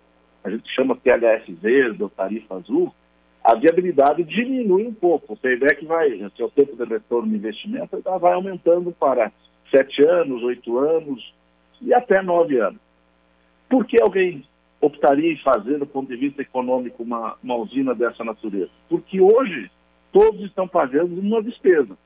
a 0.43 0.49
gente 0.49 0.69
chama 0.73 0.95
PHS 0.95 1.47
verde 1.61 2.03
ou 2.03 2.09
tarifa 2.09 2.55
azul, 2.55 2.93
a 3.43 3.55
viabilidade 3.55 4.23
diminui 4.23 4.87
um 4.87 4.93
pouco. 4.93 5.33
O 5.33 5.37
payback 5.37 5.85
vai, 5.85 6.09
se 6.35 6.43
o 6.43 6.49
tempo 6.49 6.75
de 6.75 6.83
retorno 6.85 7.29
do 7.29 7.35
investimento, 7.35 8.01
ela 8.05 8.17
vai 8.17 8.33
aumentando 8.33 8.91
para 8.91 9.31
sete 9.69 10.05
anos, 10.05 10.43
oito 10.43 10.77
anos 10.77 11.33
e 11.81 11.93
até 11.93 12.21
nove 12.21 12.57
anos. 12.59 12.79
Por 13.69 13.85
que 13.85 14.01
alguém 14.01 14.45
optaria 14.79 15.33
em 15.33 15.37
fazer, 15.37 15.77
do 15.79 15.85
ponto 15.85 16.07
de 16.07 16.15
vista 16.15 16.41
econômico, 16.41 17.03
uma, 17.03 17.35
uma 17.43 17.55
usina 17.55 17.93
dessa 17.93 18.23
natureza? 18.23 18.69
Porque 18.87 19.19
hoje 19.19 19.69
todos 20.11 20.41
estão 20.41 20.67
pagando 20.67 21.19
uma 21.19 21.41
despesa. 21.41 21.97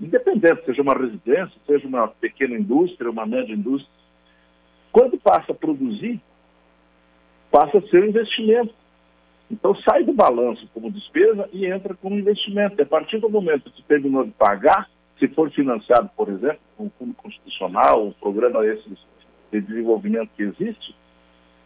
Independente, 0.00 0.64
seja 0.64 0.82
uma 0.82 0.94
residência, 0.94 1.60
seja 1.66 1.86
uma 1.86 2.08
pequena 2.08 2.56
indústria, 2.56 3.10
uma 3.10 3.26
média 3.26 3.52
indústria. 3.52 3.92
Quando 4.90 5.18
passa 5.18 5.52
a 5.52 5.54
produzir, 5.54 6.20
passa 7.52 7.78
a 7.78 7.82
ser 7.82 8.02
um 8.02 8.06
investimento. 8.06 8.74
Então 9.50 9.76
sai 9.76 10.02
do 10.02 10.14
balanço 10.14 10.66
como 10.72 10.90
despesa 10.90 11.48
e 11.52 11.66
entra 11.66 11.94
como 11.94 12.18
investimento. 12.18 12.74
E 12.78 12.82
a 12.82 12.86
partir 12.86 13.18
do 13.18 13.28
momento 13.28 13.70
que 13.70 13.82
terminou 13.82 14.24
de 14.24 14.32
pagar, 14.32 14.88
se 15.18 15.28
for 15.28 15.50
financiado, 15.52 16.10
por 16.16 16.30
exemplo, 16.30 16.58
com 16.76 16.84
um 16.84 16.90
fundo 16.98 17.14
constitucional, 17.14 18.06
um 18.06 18.12
programa 18.12 18.66
esses 18.66 18.98
de 19.52 19.60
desenvolvimento 19.60 20.30
que 20.34 20.42
existe, 20.44 20.96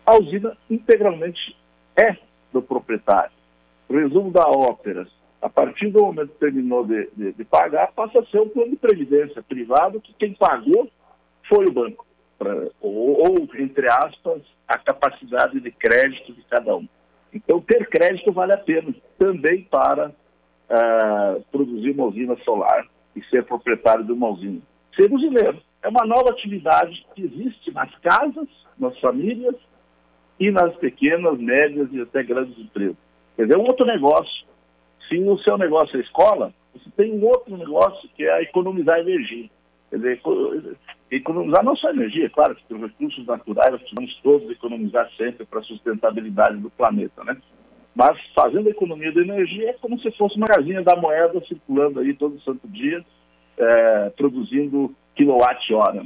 a 0.05 0.17
usina 0.17 0.57
integralmente 0.69 1.57
é 1.97 2.17
do 2.53 2.61
proprietário. 2.61 3.31
Resumo 3.89 4.33
da 4.33 4.49
ópera, 4.49 5.07
a 5.41 5.49
partir 5.49 5.91
do 5.91 6.01
momento 6.01 6.31
que 6.31 6.41
terminou 6.41 6.85
de, 6.85 7.09
de, 7.17 7.33
de 7.33 7.45
pagar, 7.45 7.93
passa 7.93 8.19
a 8.19 8.27
ser 8.27 8.41
um 8.41 8.49
plano 8.49 8.71
de 8.71 8.77
previdência 8.77 9.41
privado 9.43 10.01
que 10.01 10.13
quem 10.15 10.35
pagou 10.35 10.91
foi 11.49 11.67
o 11.67 11.73
banco. 11.73 12.06
Pra, 12.39 12.55
ou, 12.81 13.29
ou, 13.29 13.49
entre 13.59 13.89
aspas, 13.89 14.43
a 14.69 14.79
capacidade 14.79 15.61
de 15.61 15.71
crédito 15.71 16.33
de 16.33 16.43
cada 16.43 16.77
um. 16.77 16.87
Então, 17.33 17.61
ter 17.61 17.89
crédito 17.89 18.33
vale 18.33 18.53
a 18.53 18.59
pena 18.59 18.95
também 19.19 19.63
para 19.65 20.09
uh, 20.09 21.43
produzir 21.51 21.91
uma 21.93 22.07
usina 22.07 22.37
solar 22.45 22.87
e 23.15 23.23
ser 23.25 23.45
proprietário 23.45 24.05
de 24.05 24.13
uma 24.13 24.29
usina. 24.29 24.61
Ser 24.95 25.13
usineiro 25.13 25.61
é 25.83 25.89
uma 25.89 26.05
nova 26.05 26.31
atividade 26.31 27.07
que 27.15 27.23
existe 27.23 27.71
nas 27.73 27.95
casas, 27.99 28.49
nas 28.79 28.99
famílias 29.01 29.55
e 30.39 30.51
nas 30.51 30.75
pequenas, 30.77 31.39
médias 31.39 31.89
e 31.93 32.01
até 32.01 32.23
grandes 32.23 32.59
empresas. 32.59 32.97
Quer 33.37 33.43
dizer, 33.43 33.55
é 33.55 33.59
um 33.59 33.67
outro 33.67 33.87
negócio. 33.87 34.47
Se 35.09 35.19
o 35.19 35.39
seu 35.39 35.57
negócio 35.57 35.97
é 35.99 36.03
escola, 36.03 36.53
você 36.75 36.91
tem 36.97 37.13
um 37.13 37.25
outro 37.25 37.57
negócio 37.57 38.09
que 38.17 38.27
é 38.27 38.43
economizar 38.43 38.99
energia. 38.99 39.49
Quer 39.91 39.97
dizer, 39.97 40.21
economizar 41.11 41.65
não 41.65 41.77
só 41.77 41.91
energia, 41.91 42.29
claro, 42.31 42.57
que 42.57 42.75
os 42.75 42.81
recursos 42.81 43.27
naturais 43.27 43.73
nós 43.73 43.81
precisamos 43.81 44.21
todos 44.23 44.51
economizar 44.51 45.09
sempre 45.17 45.47
para 45.47 45.61
a 45.61 45.65
sustentabilidade 45.65 46.59
do 46.59 46.71
planeta, 46.71 47.23
né? 47.25 47.37
Mas 47.95 48.19
fazendo 48.35 48.67
a 48.69 48.71
economia 48.71 49.13
da 49.13 49.23
energia 49.23 49.71
é 49.71 49.73
como 49.75 49.99
se 50.01 50.11
fosse 50.13 50.37
uma 50.37 50.47
casinha 50.47 50.83
da 50.83 50.97
moeda 50.97 51.41
circulando 51.47 52.01
aí 52.01 52.13
todo 52.13 52.41
santo 52.43 52.69
dia, 52.69 53.05
é, 53.57 54.11
produzindo 54.11 54.95
quilowatt-hora. 55.15 56.05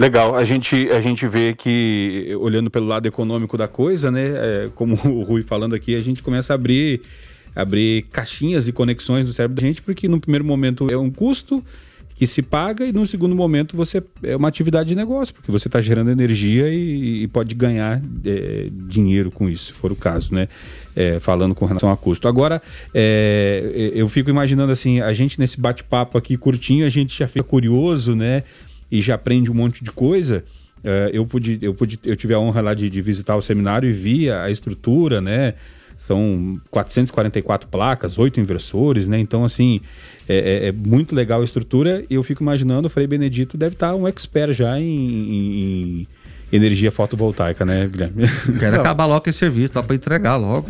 Legal, 0.00 0.34
a 0.34 0.42
gente, 0.44 0.90
a 0.90 1.00
gente 1.00 1.26
vê 1.28 1.54
que, 1.54 2.34
olhando 2.40 2.70
pelo 2.70 2.86
lado 2.86 3.06
econômico 3.06 3.56
da 3.56 3.68
coisa, 3.68 4.10
né, 4.10 4.32
é, 4.34 4.70
como 4.74 4.94
o 5.06 5.22
Rui 5.22 5.42
falando 5.42 5.74
aqui, 5.74 5.94
a 5.94 6.00
gente 6.00 6.22
começa 6.22 6.54
a 6.54 6.56
abrir, 6.56 7.02
abrir 7.54 8.02
caixinhas 8.10 8.66
e 8.66 8.72
conexões 8.72 9.26
no 9.26 9.32
cérebro 9.32 9.56
da 9.56 9.66
gente, 9.66 9.82
porque 9.82 10.08
no 10.08 10.20
primeiro 10.20 10.44
momento 10.44 10.90
é 10.90 10.96
um 10.96 11.10
custo, 11.10 11.62
que 12.18 12.26
se 12.26 12.42
paga 12.42 12.84
e 12.84 12.92
no 12.92 13.06
segundo 13.06 13.32
momento 13.32 13.76
você 13.76 14.02
é 14.24 14.34
uma 14.34 14.48
atividade 14.48 14.88
de 14.88 14.96
negócio, 14.96 15.32
porque 15.32 15.52
você 15.52 15.68
está 15.68 15.80
gerando 15.80 16.10
energia 16.10 16.68
e, 16.68 17.22
e 17.22 17.28
pode 17.28 17.54
ganhar 17.54 18.02
é, 18.24 18.66
dinheiro 18.88 19.30
com 19.30 19.48
isso, 19.48 19.66
se 19.66 19.72
for 19.72 19.92
o 19.92 19.96
caso, 19.96 20.34
né? 20.34 20.48
É, 20.96 21.20
falando 21.20 21.54
com 21.54 21.64
relação 21.64 21.92
a 21.92 21.96
custo. 21.96 22.26
Agora, 22.26 22.60
é, 22.92 23.92
eu 23.94 24.08
fico 24.08 24.28
imaginando 24.28 24.72
assim, 24.72 25.00
a 25.00 25.12
gente 25.12 25.38
nesse 25.38 25.60
bate-papo 25.60 26.18
aqui 26.18 26.36
curtinho, 26.36 26.84
a 26.84 26.88
gente 26.88 27.16
já 27.16 27.28
fica 27.28 27.44
curioso, 27.44 28.16
né? 28.16 28.42
E 28.90 29.00
já 29.00 29.14
aprende 29.14 29.48
um 29.48 29.54
monte 29.54 29.84
de 29.84 29.92
coisa. 29.92 30.42
É, 30.82 31.10
eu, 31.12 31.24
pude, 31.24 31.60
eu, 31.62 31.72
pude, 31.72 32.00
eu 32.04 32.16
tive 32.16 32.34
a 32.34 32.40
honra 32.40 32.60
lá 32.60 32.74
de, 32.74 32.90
de 32.90 33.00
visitar 33.00 33.36
o 33.36 33.42
seminário 33.42 33.88
e 33.88 33.92
vi 33.92 34.28
a 34.28 34.50
estrutura, 34.50 35.20
né? 35.20 35.54
São 35.98 36.60
444 36.70 37.68
placas, 37.68 38.18
oito 38.18 38.38
inversores, 38.38 39.08
né? 39.08 39.18
Então, 39.18 39.44
assim, 39.44 39.80
é, 40.28 40.36
é, 40.36 40.68
é, 40.68 40.72
muito 40.72 41.12
legal 41.12 41.40
a 41.40 41.44
estrutura. 41.44 42.04
E 42.08 42.14
eu 42.14 42.22
fico 42.22 42.40
imaginando, 42.40 42.86
o 42.86 42.90
Frei 42.90 43.04
Benedito 43.04 43.56
deve 43.56 43.74
estar 43.74 43.96
um 43.96 44.06
expert 44.06 44.52
já 44.52 44.78
em, 44.78 44.84
em, 44.84 46.00
em 46.00 46.08
energia 46.52 46.92
fotovoltaica, 46.92 47.64
né, 47.64 47.88
Guilherme? 47.88 48.22
Quero 48.60 48.76
Não. 48.76 48.80
acabar 48.80 49.06
logo 49.06 49.28
esse 49.28 49.40
serviço, 49.40 49.74
dá 49.74 49.82
para 49.82 49.96
entregar 49.96 50.36
logo. 50.36 50.68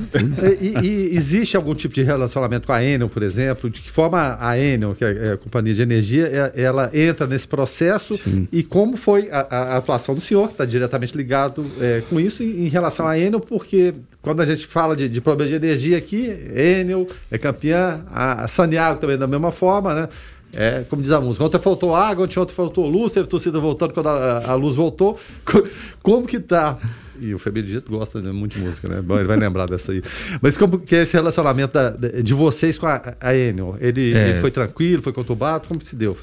E, 0.62 0.86
e, 0.86 1.16
existe 1.16 1.58
algum 1.58 1.74
tipo 1.74 1.94
de 1.94 2.02
relacionamento 2.02 2.66
com 2.66 2.72
a 2.72 2.82
Enel, 2.82 3.10
por 3.10 3.22
exemplo? 3.22 3.68
De 3.68 3.82
que 3.82 3.90
forma 3.90 4.38
a 4.40 4.58
Enel, 4.58 4.94
que 4.94 5.04
é 5.04 5.32
a 5.32 5.36
companhia 5.36 5.74
de 5.74 5.82
energia, 5.82 6.26
é, 6.26 6.62
ela 6.62 6.90
entra 6.94 7.26
nesse 7.26 7.46
processo 7.46 8.18
Sim. 8.18 8.48
e 8.50 8.62
como 8.62 8.96
foi 8.96 9.28
a, 9.30 9.40
a, 9.40 9.76
atuação 9.76 10.14
do 10.14 10.22
senhor, 10.22 10.46
que 10.48 10.54
está 10.54 10.64
diretamente 10.64 11.14
ligado 11.14 11.66
é, 11.78 12.02
com 12.08 12.18
isso, 12.18 12.42
em, 12.42 12.64
em 12.64 12.68
relação 12.68 13.06
à 13.06 13.18
Enel, 13.18 13.40
porque 13.40 13.94
quando 14.20 14.40
a 14.40 14.46
gente 14.46 14.66
fala 14.66 14.96
de, 14.96 15.08
de 15.08 15.20
problema 15.20 15.48
de 15.48 15.56
energia 15.56 15.96
aqui, 15.96 16.26
Enel 16.54 17.08
é 17.30 17.38
campeã, 17.38 18.00
a 18.10 18.48
Saniago 18.48 19.00
também 19.00 19.16
da 19.16 19.26
mesma 19.26 19.52
forma, 19.52 19.94
né? 19.94 20.08
É, 20.52 20.82
como 20.88 21.02
diz 21.02 21.10
a 21.10 21.20
música, 21.20 21.44
ontem 21.44 21.58
faltou 21.58 21.94
água, 21.94 22.24
ontem, 22.24 22.38
ontem 22.40 22.54
faltou 22.54 22.88
luz, 22.88 23.12
teve 23.12 23.28
torcida 23.28 23.60
voltando 23.60 23.92
quando 23.92 24.08
a, 24.08 24.50
a 24.50 24.54
luz 24.54 24.74
voltou. 24.74 25.18
Como 26.02 26.26
que 26.26 26.40
tá? 26.40 26.78
E 27.20 27.34
o 27.34 27.38
Febeligito 27.38 27.90
gosta 27.90 28.22
né, 28.22 28.32
muito 28.32 28.56
de 28.56 28.64
música, 28.64 28.88
né? 28.88 29.02
Bom, 29.02 29.18
ele 29.18 29.26
vai 29.26 29.36
lembrar 29.36 29.66
dessa 29.66 29.92
aí. 29.92 30.00
Mas 30.40 30.56
como 30.56 30.78
que 30.78 30.94
é 30.94 31.02
esse 31.02 31.14
relacionamento 31.14 31.74
da, 31.74 31.90
de 31.90 32.32
vocês 32.32 32.78
com 32.78 32.86
a, 32.86 33.14
a 33.20 33.34
Enel? 33.34 33.76
Ele, 33.80 34.14
é. 34.14 34.30
ele, 34.30 34.40
foi 34.40 34.52
tranquilo, 34.52 35.02
foi 35.02 35.12
conturbado? 35.12 35.66
Como 35.66 35.82
se 35.82 35.96
deu? 35.96 36.16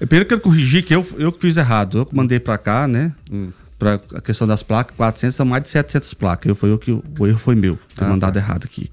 Primeiro 0.00 0.26
que 0.26 0.34
eu 0.34 0.40
corrigi 0.40 0.82
que 0.82 0.94
eu, 0.94 1.06
eu 1.16 1.30
que 1.30 1.40
fiz 1.40 1.56
errado. 1.56 1.98
Eu 1.98 2.08
mandei 2.12 2.40
para 2.40 2.58
cá, 2.58 2.88
né? 2.88 3.12
Hum 3.30 3.50
para 3.82 4.00
a 4.14 4.20
questão 4.20 4.46
das 4.46 4.62
placas, 4.62 4.96
400 4.96 5.34
são 5.34 5.44
mais 5.44 5.64
de 5.64 5.68
700 5.70 6.14
placas. 6.14 6.48
Eu, 6.48 6.54
foi 6.54 6.70
eu 6.70 6.78
que, 6.78 6.92
o 6.92 7.26
erro 7.26 7.38
foi 7.38 7.56
meu, 7.56 7.76
ah, 7.98 8.04
mandado 8.04 8.34
tá. 8.34 8.38
errado 8.38 8.64
aqui. 8.64 8.88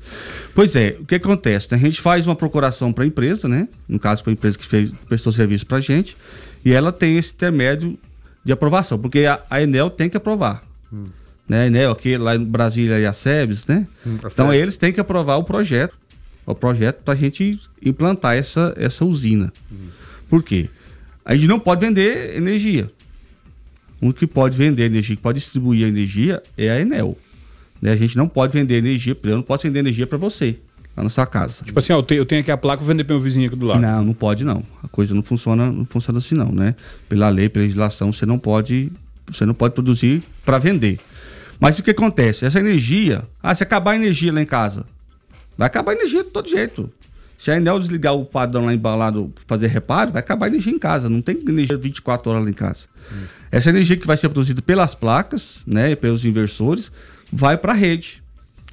Pois 0.56 0.76
é, 0.76 0.98
o 1.00 1.06
que 1.06 1.14
acontece? 1.14 1.68
Né? 1.72 1.78
A 1.78 1.82
gente 1.82 2.02
faz 2.02 2.26
uma 2.26 2.36
procuração 2.36 2.92
para 2.92 3.04
a 3.04 3.08
empresa, 3.08 3.48
né? 3.48 3.68
No 3.88 4.00
caso, 4.00 4.24
foi 4.24 4.32
a 4.32 4.34
empresa 4.34 4.58
que 4.58 4.66
fez, 4.66 4.92
prestou 5.08 5.32
serviço 5.32 5.64
para 5.68 5.78
a 5.78 5.82
gente, 5.82 6.18
e 6.66 6.74
ela 6.74 6.92
tem 6.92 7.20
esse 7.20 7.32
intermédio 7.32 8.00
de 8.44 8.52
aprovação, 8.52 8.98
porque 8.98 9.26
a, 9.26 9.40
a 9.48 9.62
Enel 9.62 9.92
tem 9.92 10.10
que 10.10 10.18
aprovar. 10.18 10.64
Hum. 10.92 11.06
Né? 11.48 11.64
A 11.64 11.68
Enel, 11.68 11.92
aqui 11.92 12.18
lá 12.18 12.36
em 12.36 12.44
Brasília 12.44 13.00
e 13.00 13.06
a 13.06 13.14
SEBS, 13.14 13.68
né? 13.68 13.86
Hum, 14.06 14.18
tá 14.18 14.30
então 14.32 14.52
eles 14.52 14.76
têm 14.76 14.92
que 14.92 15.00
aprovar 15.00 15.38
o 15.38 15.44
projeto, 15.44 15.94
o 16.48 16.56
projeto 16.56 17.04
para 17.04 17.14
a 17.14 17.18
gente 17.18 17.60
implantar 17.80 18.36
essa, 18.36 18.74
essa 18.76 19.06
usina. 19.06 19.54
Hum. 19.72 19.90
Por 20.28 20.42
quê? 20.42 20.68
A 21.24 21.36
gente 21.36 21.48
não 21.48 21.60
pode 21.60 21.80
vender 21.80 22.36
energia. 22.36 22.90
O 24.02 24.14
que 24.14 24.26
pode 24.26 24.58
vender 24.58 24.84
energia, 24.84 25.16
que 25.16 25.22
pode 25.22 25.40
distribuir 25.40 25.86
a 25.86 25.90
energia 25.90 26.42
é 26.58 26.70
a 26.70 26.80
Enel. 26.80 27.18
Né? 27.82 27.92
A 27.92 27.96
gente 27.96 28.18
não 28.18 28.28
pode 28.28 28.54
vender 28.54 28.78
energia, 28.78 29.18
eu 29.24 29.36
não 29.36 29.44
posso 29.44 29.64
vender 29.64 29.80
energia 29.80 30.08
para 30.08 30.18
você, 30.18 30.58
lá 30.96 31.04
na 31.04 31.10
sua 31.10 31.26
casa. 31.26 31.64
Tipo 31.64 31.80
assim, 31.80 31.94
ó, 31.94 31.98
eu, 32.10 32.26
tenho, 32.26 32.42
aqui 32.42 32.52
a 32.52 32.58
placa, 32.58 32.80
vou 32.80 32.88
vender 32.88 33.04
para 33.04 33.16
meu 33.16 33.24
vizinho 33.24 33.48
aqui 33.48 33.56
do 33.56 33.66
lado. 33.66 33.82
Não, 33.82 34.04
não 34.06 34.14
pode 34.14 34.44
não. 34.44 34.64
A 34.84 34.88
coisa 34.88 35.14
não 35.14 35.24
funciona, 35.24 35.72
não 35.72 35.86
funciona 35.86 36.20
assim 36.20 36.36
não, 36.36 36.52
né? 36.52 36.76
Pela 37.08 37.30
lei, 37.30 37.50
pela 37.50 37.64
legislação, 37.64 38.12
você 38.12 38.26
não 38.26 38.40
pode, 38.40 38.92
você 39.28 39.46
não 39.46 39.54
pode 39.54 39.74
produzir 39.74 40.24
para 40.46 40.58
vender. 40.58 41.00
Mas 41.60 41.78
o 41.78 41.84
que 41.84 41.92
acontece? 41.92 42.46
Essa 42.46 42.60
energia, 42.60 43.24
ah, 43.44 43.54
se 43.54 43.64
acabar 43.64 43.92
a 43.92 43.96
energia 43.96 44.32
lá 44.32 44.42
em 44.42 44.46
casa, 44.46 44.86
vai 45.58 45.68
acabar 45.68 45.92
a 45.92 45.96
energia 45.96 46.24
de 46.24 46.30
todo 46.30 46.48
jeito. 46.48 46.90
Se 47.40 47.50
a 47.50 47.56
Enel 47.56 47.80
desligar 47.80 48.14
o 48.14 48.26
padrão 48.26 48.66
lá 48.66 48.74
embalado 48.74 49.34
fazer 49.48 49.68
reparo, 49.68 50.12
vai 50.12 50.20
acabar 50.20 50.48
a 50.48 50.50
energia 50.50 50.74
em 50.74 50.78
casa. 50.78 51.08
Não 51.08 51.22
tem 51.22 51.40
energia 51.48 51.78
24 51.78 52.30
horas 52.30 52.44
lá 52.44 52.50
em 52.50 52.54
casa. 52.54 52.88
Hum. 53.10 53.24
Essa 53.50 53.70
energia 53.70 53.96
que 53.96 54.06
vai 54.06 54.18
ser 54.18 54.28
produzida 54.28 54.62
pelas 54.62 54.94
placas, 54.94 55.62
né, 55.66 55.96
pelos 55.96 56.26
inversores, 56.26 56.92
vai 57.32 57.58
para 57.58 57.72
a 57.72 57.76
rede. 57.76 58.22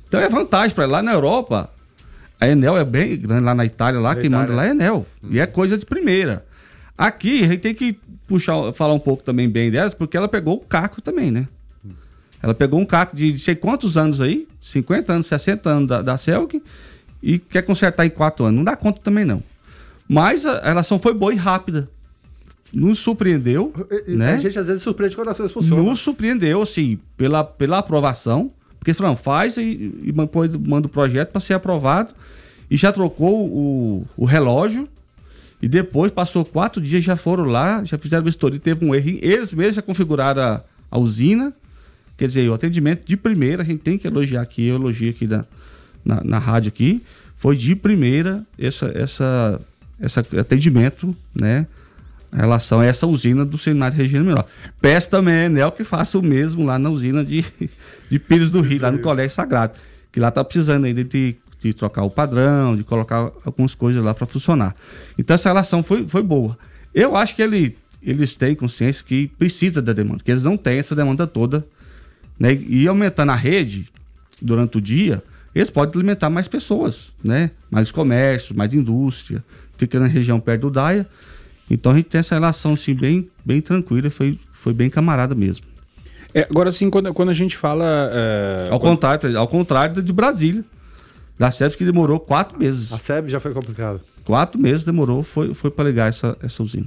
Então 0.09 0.19
é 0.19 0.29
vantagem 0.29 0.75
para 0.75 0.85
lá 0.85 1.01
na 1.01 1.13
Europa. 1.13 1.71
A 2.41 2.49
Enel 2.49 2.77
é 2.77 2.85
bem 2.85 3.17
grande 3.17 3.45
lá 3.45 3.55
na 3.55 3.65
Itália, 3.65 4.01
lá 4.01 4.17
quem 4.17 4.29
manda 4.29 4.53
lá 4.53 4.67
é 4.67 4.71
Enel. 4.71 5.07
Hum. 5.23 5.29
E 5.31 5.39
é 5.39 5.47
coisa 5.47 5.79
de 5.79 5.87
primeira. 5.87 6.45
Aqui 6.99 7.45
a 7.45 7.47
gente 7.47 7.61
tem 7.61 7.75
que 7.75 7.97
puxar, 8.27 8.73
falar 8.73 8.95
um 8.95 8.99
pouco 8.99 9.23
também 9.23 9.49
bem 9.49 9.71
delas, 9.71 9.95
porque 9.95 10.17
ela 10.17 10.27
pegou 10.27 10.57
o 10.57 10.61
caco 10.61 11.01
também, 11.01 11.31
né? 11.31 11.47
Hum. 11.85 11.91
Ela 12.43 12.53
pegou 12.53 12.81
um 12.81 12.85
caco 12.85 13.15
de, 13.15 13.31
de 13.31 13.39
sei 13.39 13.55
quantos 13.55 13.97
anos 13.97 14.21
aí, 14.21 14.49
50 14.61 15.13
anos, 15.13 15.27
60 15.27 15.71
anos 15.71 15.89
da, 15.89 16.03
da 16.03 16.19
e 17.23 17.39
quer 17.39 17.63
consertar 17.63 18.07
em 18.07 18.11
4 18.11 18.45
anos. 18.45 18.57
Não 18.57 18.65
dá 18.65 18.77
conta 18.77 19.01
também 19.03 19.25
não. 19.25 19.43
Mas 20.09 20.47
a 20.47 20.61
relação 20.63 20.99
foi 20.99 21.13
boa 21.13 21.33
e 21.33 21.37
rápida 21.37 21.89
nos 22.73 22.99
surpreendeu. 22.99 23.73
né? 24.07 24.35
A 24.35 24.39
gente 24.39 24.59
às 24.59 24.67
vezes 24.67 24.83
surpreende 24.83 25.17
quando 25.17 25.29
as 25.29 25.37
coisas 25.37 25.53
funcionam. 25.53 25.85
Nos 25.85 26.01
surpreendeu, 26.01 26.61
assim, 26.63 26.99
pela, 27.17 27.45
pela 27.45 27.79
aprovação. 27.79 28.51
Porque 28.79 28.91
eles 28.91 28.99
falaram, 28.99 29.17
faz 29.17 29.57
e, 29.57 29.93
e 30.03 30.13
manda 30.13 30.87
o 30.87 30.91
projeto 30.91 31.31
para 31.31 31.41
ser 31.41 31.55
aprovado. 31.55 32.15
E 32.71 32.77
já 32.77 32.93
trocou 32.93 33.47
o, 33.47 34.07
o 34.17 34.25
relógio. 34.25 34.89
E 35.61 35.69
depois, 35.69 36.13
passou 36.13 36.45
quatro 36.45 36.81
dias, 36.81 37.03
já 37.03 37.17
foram 37.17 37.45
lá, 37.45 37.83
já 37.85 37.97
fizeram 37.97 38.23
vistoria, 38.23 38.61
teve 38.61 38.85
um 38.85 38.95
erro. 38.95 39.19
Eles 39.23 39.53
mesmos 39.55 39.77
já 39.77 39.83
configuraram 39.83 40.43
a, 40.43 40.63
a 40.91 40.99
usina. 40.99 41.55
Quer 42.17 42.27
dizer, 42.27 42.49
o 42.49 42.55
atendimento 42.55 43.07
de 43.07 43.17
primeira, 43.17 43.63
a 43.63 43.67
gente 43.67 43.81
tem 43.81 43.99
que 43.99 44.07
elogiar 44.07 44.43
aqui, 44.43 44.67
eu 44.67 44.77
elogio 44.77 45.11
aqui 45.11 45.27
da, 45.27 45.45
na, 46.07 46.23
na 46.23 46.39
rádio 46.39 46.69
aqui, 46.69 47.03
foi 47.37 47.57
de 47.57 47.75
primeira 47.75 48.43
essa, 48.57 48.87
essa, 48.95 49.61
esse 50.01 50.19
atendimento, 50.39 51.15
né? 51.35 51.67
Em 52.33 52.37
relação 52.39 52.81
a 52.81 52.85
essa 52.85 53.07
usina 53.07 53.45
do 53.45 53.57
Seminário 53.57 53.97
Regina 53.97 54.23
Menor. 54.23 54.47
Peço 54.81 55.11
também 55.11 55.35
a 55.35 55.45
Enel 55.47 55.73
que 55.73 55.85
faça 55.85 56.19
o 56.19 56.23
mesmo 56.23 56.65
lá 56.65 56.79
na 56.79 56.91
usina 56.91 57.25
de, 57.25 57.45
de 58.11 58.19
Pires 58.19 58.51
do 58.51 58.61
Rio, 58.61 58.83
lá 58.83 58.91
no 58.91 58.99
Colégio 58.99 59.33
Sagrado. 59.33 59.75
Que 60.13 60.21
lá 60.21 60.31
tá 60.31 60.43
precisando 60.45 60.85
ainda 60.85 61.03
de, 61.03 61.37
de 61.63 61.73
trocar 61.73 62.03
o 62.03 62.11
padrão, 62.11 62.77
de 62.77 62.85
colocar 62.85 63.31
algumas 63.45 63.75
coisas 63.75 64.03
lá 64.03 64.15
para 64.15 64.27
funcionar. 64.27 64.75
Então 65.19 65.35
essa 65.35 65.49
relação 65.49 65.83
foi, 65.83 66.07
foi 66.07 66.23
boa. 66.23 66.59
Eu 66.95 67.17
acho 67.17 67.35
que 67.35 67.43
ele, 67.43 67.77
eles 68.03 68.35
têm 68.35 68.55
consciência 68.55 69.05
que 69.07 69.29
precisa 69.39 69.81
da 69.81 69.93
demanda, 69.93 70.23
que 70.23 70.31
eles 70.31 70.43
não 70.43 70.57
têm 70.57 70.79
essa 70.79 70.95
demanda 70.95 71.27
toda. 71.27 71.67
Né? 72.39 72.55
E 72.55 72.87
aumentando 72.87 73.33
a 73.33 73.37
rede 73.37 73.87
durante 74.43 74.79
o 74.79 74.81
dia, 74.81 75.23
eles 75.59 75.71
podem 75.71 75.99
alimentar 75.99 76.29
mais 76.31 76.49
pessoas, 76.49 77.13
né? 77.23 77.51
Mais 77.71 77.91
comércio, 77.91 78.57
mais 78.57 78.73
indústria, 78.75 79.43
fica 79.77 79.99
na 79.99 80.07
região 80.07 80.39
perto 80.41 80.63
do 80.63 80.71
Daia. 80.71 81.07
Então 81.71 81.93
a 81.93 81.97
gente 81.97 82.07
tem 82.07 82.19
essa 82.21 82.35
relação 82.35 82.75
assim, 82.75 82.95
bem, 82.95 83.29
bem 83.45 83.61
tranquila, 83.61 84.09
foi, 84.11 84.39
foi 84.53 84.73
bem 84.73 84.89
camarada 84.91 85.35
mesmo. 85.35 85.67
É, 86.35 86.47
agora 86.51 86.71
sim, 86.71 86.91
quando, 86.91 87.13
quando 87.15 87.31
a 87.31 87.35
gente 87.35 87.57
fala. 87.57 87.85
é, 88.13 88.69
Ao, 88.71 88.79
quando- 88.79 88.91
contrário, 88.93 89.39
ao 89.39 89.49
contrário 89.49 90.03
de 90.03 90.13
Brasília. 90.13 90.65
Da 91.39 91.51
SEB 91.51 91.77
que 91.77 91.85
demorou 91.85 92.19
quatro 92.19 92.59
meses. 92.59 92.91
A 92.93 92.99
SEB 92.99 93.29
já 93.29 93.39
foi 93.39 93.53
complicado. 93.53 94.01
Quatro 94.25 94.59
meses 94.59 94.85
demorou, 94.85 95.23
foi, 95.23 95.53
foi 95.53 95.71
para 95.71 95.85
ligar 95.85 96.09
essa, 96.09 96.35
essa 96.43 96.63
usina. 96.63 96.87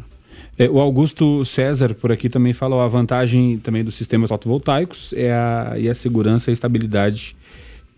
É, 0.57 0.67
o 0.67 0.79
Augusto 0.79 1.45
César 1.45 1.93
por 1.93 2.11
aqui 2.11 2.29
também 2.29 2.51
falou 2.51 2.81
a 2.81 2.87
vantagem 2.87 3.59
também 3.59 3.83
dos 3.83 3.93
sistemas 3.95 4.29
fotovoltaicos 4.29 5.13
é 5.13 5.31
a, 5.33 5.75
e 5.77 5.87
a 5.87 5.93
segurança 5.93 6.49
e 6.49 6.51
a 6.51 6.53
estabilidade 6.53 7.35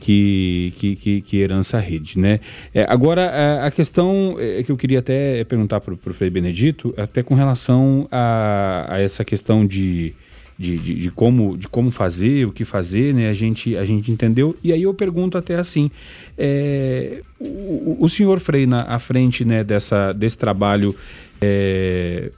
que, 0.02 0.74
que, 0.78 0.96
que, 0.96 1.22
que 1.22 1.38
herança 1.38 1.78
a 1.78 1.80
rede, 1.80 2.18
né? 2.18 2.40
É, 2.74 2.86
agora, 2.90 3.30
a, 3.30 3.68
a 3.68 3.72
questão 3.72 4.36
é, 4.40 4.64
que 4.64 4.72
eu 4.72 4.76
queria 4.76 5.00
até 5.00 5.44
perguntar 5.44 5.80
para 5.80 5.94
o 5.94 6.14
Frei 6.14 6.30
Benedito, 6.30 6.94
até 6.98 7.22
com 7.22 7.36
relação 7.36 8.08
a, 8.12 8.88
a 8.90 9.00
essa 9.00 9.24
questão 9.24 9.66
de, 9.66 10.14
de, 10.58 10.78
de, 10.78 10.96
de 10.96 11.12
como, 11.12 11.56
de 11.56 11.68
como 11.68 11.92
fazer, 11.92 12.48
o 12.48 12.52
que 12.52 12.66
fazer, 12.66 13.14
né? 13.14 13.30
A 13.30 13.34
gente, 13.34 13.78
a 13.78 13.86
gente 13.86 14.12
entendeu. 14.12 14.58
E 14.64 14.74
aí 14.74 14.82
eu 14.82 14.94
pergunto 14.94 15.38
até 15.38 15.56
assim, 15.56 15.92
é, 16.36 17.22
o, 17.40 17.98
o 18.00 18.10
senhor 18.10 18.40
Frei 18.40 18.66
na 18.66 18.82
à 18.82 18.98
frente 18.98 19.46
né, 19.46 19.64
dessa, 19.64 20.12
desse 20.14 20.38
trabalho, 20.38 20.96
é, 21.40 22.32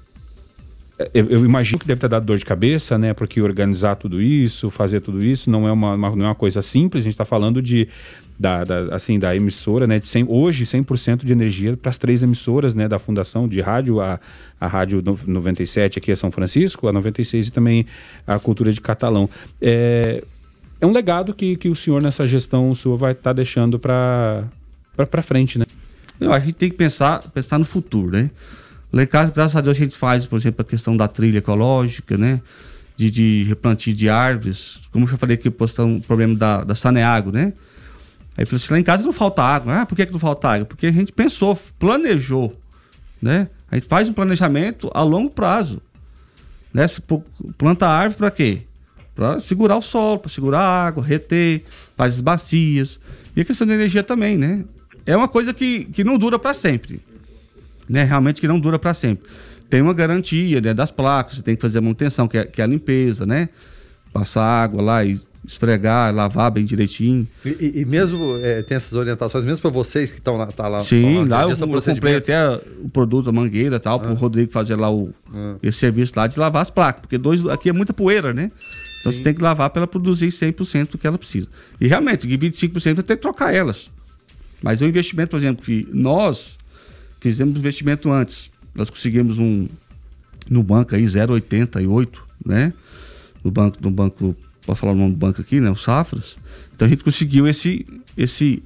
eu, 1.14 1.26
eu 1.30 1.46
imagino 1.46 1.80
que 1.80 1.88
deve 1.88 2.00
ter 2.00 2.08
dado 2.08 2.26
dor 2.26 2.38
de 2.38 2.46
cabeça, 2.46 2.98
né? 2.98 3.14
Porque 3.14 3.42
organizar 3.42 3.96
tudo 3.96 4.22
isso, 4.22 4.70
fazer 4.70 5.00
tudo 5.02 5.24
isso, 5.24 5.50
não 5.50 5.68
é 5.68 5.72
uma, 5.72 5.94
uma- 5.96 6.16
não 6.16 6.26
é 6.26 6.28
uma 6.30 6.36
coisa 6.36 6.62
simples. 6.62 7.02
A 7.02 7.06
gente 7.06 7.14
está 7.14 7.26
falando 7.26 7.62
de 7.62 7.88
da, 8.40 8.64
da- 8.64 8.96
assim, 8.96 9.18
da 9.20 9.36
emissora, 9.36 9.86
né? 9.88 10.00
De 10.00 10.08
100, 10.08 10.26
hoje, 10.30 10.66
100% 10.66 11.24
de 11.26 11.32
energia 11.34 11.76
para 11.78 11.90
as 11.90 11.98
três 11.98 12.22
emissoras 12.24 12.74
né, 12.76 12.88
da 12.88 12.98
fundação 13.00 13.48
de 13.48 13.60
rádio, 13.62 14.02
a, 14.02 14.20
a 14.60 14.68
Rádio 14.68 15.02
no- 15.04 15.18
97 15.28 16.00
aqui 16.00 16.12
é 16.12 16.16
São 16.16 16.32
Francisco, 16.32 16.88
a 16.88 16.94
96 16.94 17.48
e 17.48 17.52
também 17.52 17.86
a 18.26 18.38
Cultura 18.40 18.72
de 18.72 18.82
Catalão. 18.82 19.30
É, 19.62 20.24
é 20.82 20.86
um 20.86 20.92
legado 20.92 21.34
que, 21.34 21.56
que 21.56 21.70
o 21.70 21.76
senhor, 21.76 22.02
nessa 22.02 22.26
gestão 22.28 22.74
sua, 22.76 22.98
vai 22.98 23.12
estar 23.14 23.34
deixando 23.34 23.80
para 23.80 24.44
frente, 25.24 25.58
né? 25.58 25.66
Eu 26.20 26.32
a 26.34 26.40
gente 26.40 26.54
tem 26.54 26.70
que 26.70 26.76
pensar, 26.78 27.20
pensar 27.34 27.58
no 27.58 27.66
futuro, 27.66 28.12
né? 28.16 28.30
Lá 28.94 29.02
em 29.02 29.08
casa, 29.08 29.32
graças 29.32 29.56
a 29.56 29.62
Deus, 29.62 29.76
a 29.76 29.80
gente 29.80 29.98
faz, 29.98 30.28
por 30.28 30.38
exemplo, 30.38 30.62
a 30.62 30.64
questão 30.64 30.96
da 30.96 31.08
trilha 31.08 31.40
ecológica, 31.40 32.16
né? 32.16 32.40
De, 32.96 33.10
de 33.10 33.44
replantio 33.46 33.92
de 33.92 34.08
árvores. 34.08 34.82
Como 34.92 35.06
eu 35.06 35.10
já 35.10 35.18
falei 35.18 35.34
aqui, 35.34 35.50
postando 35.50 35.96
um 35.96 36.00
problema 36.00 36.36
da, 36.36 36.64
da 36.64 36.76
Saneago, 36.76 37.32
né? 37.32 37.54
Aí 38.38 38.46
falou 38.46 38.62
assim, 38.64 38.72
lá 38.72 38.80
em 38.80 38.84
casa 38.84 39.04
não 39.04 39.12
falta 39.12 39.42
água. 39.42 39.82
Ah, 39.82 39.86
por 39.88 39.96
que, 39.96 40.06
que 40.06 40.12
não 40.12 40.20
falta 40.20 40.48
água? 40.48 40.66
Porque 40.68 40.86
a 40.86 40.92
gente 40.92 41.12
pensou, 41.12 41.60
planejou, 41.80 42.54
né? 43.20 43.48
A 43.72 43.76
gente 43.76 43.88
faz 43.88 44.08
um 44.08 44.14
planejamento 44.14 44.92
a 44.94 45.02
longo 45.02 45.32
prazo. 45.32 45.82
Né? 46.72 46.86
Planta 47.58 47.88
árvore 47.88 48.18
para 48.18 48.30
quê? 48.32 48.62
Para 49.16 49.40
segurar 49.40 49.78
o 49.78 49.82
solo, 49.82 50.20
para 50.20 50.32
segurar 50.32 50.60
a 50.60 50.86
água, 50.86 51.04
reter, 51.04 51.66
faz 51.98 52.14
as 52.14 52.22
bacias. 52.22 53.00
E 53.36 53.42
a 53.42 53.46
questão 53.46 53.66
da 53.66 53.74
energia 53.74 54.04
também, 54.04 54.38
né? 54.38 54.64
É 55.04 55.18
uma 55.18 55.28
coisa 55.28 55.52
que, 55.52 55.86
que 55.86 56.04
não 56.04 56.16
dura 56.16 56.38
para 56.38 56.54
sempre. 56.54 57.02
Né? 57.88 58.04
Realmente 58.04 58.40
que 58.40 58.48
não 58.48 58.60
dura 58.60 58.80
para 58.80 58.94
sempre. 58.94 59.30
Tem 59.70 59.82
uma 59.82 59.94
garantia 59.94 60.62
né, 60.62 60.74
das 60.74 60.92
placas, 60.92 61.38
você 61.38 61.42
tem 61.42 61.56
que 61.56 61.62
fazer 61.62 61.80
a 61.80 61.82
manutenção, 61.82 62.28
que 62.28 62.38
é, 62.38 62.46
que 62.46 62.62
é 62.62 62.64
a 62.64 62.68
limpeza, 62.68 63.26
né? 63.26 63.50
Passar 64.12 64.44
água 64.44 64.82
lá 64.82 65.04
e 65.04 65.20
esfregar, 65.46 66.14
lavar 66.14 66.52
bem 66.52 66.64
direitinho. 66.64 67.28
E, 67.46 67.82
e- 67.82 67.86
mesmo 67.86 68.38
é, 68.42 68.62
tem 68.62 68.78
essas 68.78 68.94
orientações, 68.94 69.44
mesmo 69.44 69.62
para 69.62 69.72
vocês 69.72 70.12
que 70.12 70.20
estão 70.20 70.38
lá, 70.38 70.48
tá 70.48 70.68
lá. 70.68 70.84
Sim, 70.84 71.24
estão 71.24 71.38
lá 71.38 71.44
eu, 71.44 71.50
eu 71.50 71.82
comprei 71.82 72.16
até 72.16 72.56
o 72.82 72.90
produto, 72.90 73.30
a 73.30 73.34
mangueira 73.34 73.76
e 73.76 73.80
tal, 73.80 74.00
pro 74.00 74.14
Rodrigo 74.14 74.52
fazer 74.52 74.76
lá 74.76 74.92
o, 74.92 75.14
esse 75.62 75.80
serviço 75.80 76.14
lá 76.16 76.28
de 76.28 76.40
lavar 76.40 76.62
as 76.62 76.70
placas, 76.70 77.02
porque 77.02 77.18
dois, 77.18 77.46
aqui 77.48 77.70
é 77.70 77.74
muita 77.74 77.94
poeira, 77.94 78.34
né? 78.34 78.52
Então 79.02 79.12
Sim. 79.12 79.18
você 79.18 79.24
tem 79.24 79.34
que 79.34 79.42
lavar 79.42 79.70
para 79.70 79.82
ela 79.82 79.88
produzir 79.88 80.28
100% 80.28 80.92
do 80.92 80.98
que 80.98 81.06
ela 81.06 81.18
precisa. 81.18 81.48
E 81.80 81.88
realmente, 81.88 82.26
de 82.26 82.38
25% 82.38 82.96
vai 82.96 83.04
ter 83.04 83.18
que 83.18 83.22
trocar 83.22 83.54
elas. 83.54 83.92
Mas 84.62 84.80
o 84.80 84.86
investimento, 84.86 85.32
por 85.32 85.38
exemplo, 85.38 85.66
que 85.66 85.86
nós 85.92 86.58
fizemos 87.24 87.58
investimento 87.58 88.12
antes, 88.12 88.52
nós 88.76 88.90
conseguimos 88.90 89.38
um 89.38 89.68
no 90.50 90.62
banco 90.62 90.94
aí 90.94 91.04
0,88, 91.04 92.10
né? 92.46 92.74
No 93.42 93.50
banco, 93.50 93.78
no 93.82 93.90
banco, 93.90 94.36
pode 94.66 94.78
falar 94.78 94.92
o 94.92 94.96
nome 94.96 95.12
do 95.12 95.18
banco 95.18 95.40
aqui, 95.40 95.62
né? 95.62 95.70
O 95.70 95.76
Safras. 95.78 96.36
Então 96.76 96.86
a 96.86 96.90
gente 96.90 97.04
conseguiu 97.04 97.48
esse 97.48 97.86
esse 98.18 98.62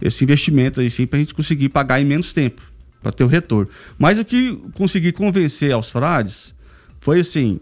esse 0.00 0.24
investimento 0.24 0.80
aí 0.80 0.90
sim 0.90 1.06
para 1.06 1.18
a 1.18 1.20
gente 1.20 1.34
conseguir 1.34 1.68
pagar 1.68 2.00
em 2.00 2.06
menos 2.06 2.32
tempo, 2.32 2.62
para 3.02 3.12
ter 3.12 3.22
o 3.22 3.26
retorno. 3.26 3.70
Mas 3.98 4.18
o 4.18 4.24
que 4.24 4.56
consegui 4.72 5.12
convencer 5.12 5.72
aos 5.72 5.90
frades 5.90 6.54
foi 7.00 7.20
assim: 7.20 7.60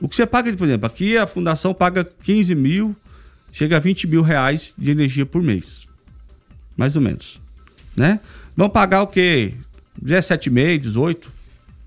o 0.00 0.08
que 0.08 0.16
você 0.16 0.26
paga, 0.26 0.52
por 0.52 0.66
exemplo, 0.66 0.86
aqui 0.86 1.16
a 1.16 1.28
fundação 1.28 1.72
paga 1.72 2.04
15 2.24 2.56
mil, 2.56 2.96
chega 3.52 3.76
a 3.76 3.80
20 3.80 4.08
mil 4.08 4.22
reais 4.22 4.74
de 4.76 4.90
energia 4.90 5.24
por 5.24 5.40
mês. 5.42 5.86
Mais 6.76 6.96
ou 6.96 7.02
menos. 7.02 7.40
Né? 7.96 8.18
Vão 8.56 8.68
pagar 8.68 9.02
o 9.02 9.06
quê? 9.06 9.54
17,5, 10.02 10.78
18. 10.78 11.30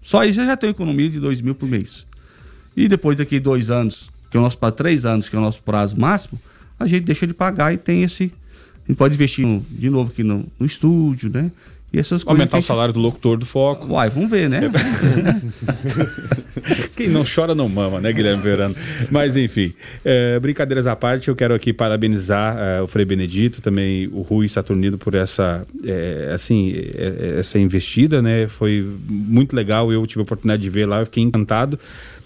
Só 0.02 0.24
isso 0.26 0.44
já 0.44 0.58
tem 0.58 0.70
economia 0.70 1.10
de 1.10 1.20
2 1.20 1.42
mil 1.42 1.56
por 1.56 1.68
mês. 1.68 2.06
E 2.76 2.88
depois 2.88 3.16
daqui 3.18 3.40
dois 3.40 3.70
anos, 3.70 4.10
que 4.30 4.38
é 4.38 4.40
o 4.40 4.44
nosso 4.44 4.58
para 4.58 4.72
três 4.72 5.06
anos, 5.06 5.30
que 5.30 5.36
é 5.36 5.40
o 5.40 5.42
nosso 5.42 5.62
prazo 5.62 5.98
máximo, 6.00 6.40
a 6.80 6.88
gente 6.88 7.04
deixa 7.04 7.26
de 7.28 7.34
pagar 7.34 7.74
e 7.74 7.78
tem 7.78 8.04
esse. 8.04 8.32
A 8.86 8.88
gente 8.90 8.98
pode 8.98 9.14
investir 9.16 9.46
no- 9.46 9.66
de 9.70 9.90
novo 9.90 10.12
aqui 10.12 10.24
no, 10.24 10.46
no 10.60 10.66
estúdio, 10.66 11.30
né? 11.30 11.52
E 11.94 12.00
essas 12.00 12.24
coisas. 12.24 12.28
Aumentar 12.28 12.58
o 12.58 12.62
gente- 12.62 12.68
salário 12.68 12.92
do 12.92 13.00
locutor 13.00 13.38
do 13.38 13.46
Foco. 13.46 13.94
Uai, 13.94 14.10
vamos 14.10 14.28
ver, 14.30 14.50
né? 14.50 14.62
Quem 16.96 17.08
não 17.08 17.24
chora 17.24 17.54
não 17.54 17.70
mama, 17.70 18.02
né, 18.02 18.12
Guilherme 18.12 18.42
Verano? 18.42 18.76
Mas 19.12 19.36
enfim, 19.36 19.72
é, 20.04 20.40
brincadeiras 20.40 20.88
à 20.88 20.96
parte, 20.96 21.28
eu 21.28 21.36
quero 21.36 21.54
aqui 21.54 21.72
parabenizar 21.72 22.58
é, 22.58 22.82
o 22.82 22.88
Frei 22.88 23.06
Benedito, 23.06 23.62
também 23.62 24.08
o 24.12 24.22
Rui 24.22 24.50
Saturnino 24.50 24.98
por 24.98 25.14
essa, 25.14 25.68
é, 25.86 26.32
assim, 26.34 26.72
é, 26.74 27.36
é, 27.36 27.40
essa 27.40 27.60
investida, 27.60 28.24
né? 28.24 28.48
Foi 28.48 28.84
muito 29.08 29.56
legal, 29.56 29.92
eu 29.94 30.06
tive 30.08 30.22
a 30.22 30.24
oportunidade 30.24 30.64
de 30.64 30.70
ver 30.72 30.88
lá, 30.88 31.02
eu 31.02 31.06
fiquei 31.06 31.22
encantado 31.24 31.78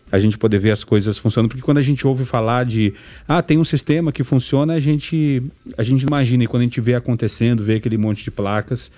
a 0.10 0.18
gente 0.20 0.38
poder 0.38 0.58
ver 0.60 0.72
as 0.72 0.86
coisas 0.86 1.18
funcionando, 1.18 1.50
porque 1.50 1.62
quando 1.62 1.80
a 1.80 1.82
gente 1.82 2.08
ouve 2.08 2.24
falar 2.24 2.64
de 2.64 2.94
ah, 3.28 3.42
tem 3.42 3.58
um 3.58 3.66
sistema 3.66 4.10
que 4.10 4.24
funciona, 4.24 4.74
a 4.74 4.80
gente 4.80 5.44
a 5.78 5.84
gente 5.84 6.04
imagina 6.04 6.46
e 6.46 6.48
quando 6.48 6.62
a 6.62 6.64
gente 6.66 6.80
vê 6.80 6.96
acontecendo, 6.96 7.62
vê 7.62 7.76
aquele 7.76 7.98
monte 7.98 8.24
de 8.24 8.32
placas, 8.32 8.90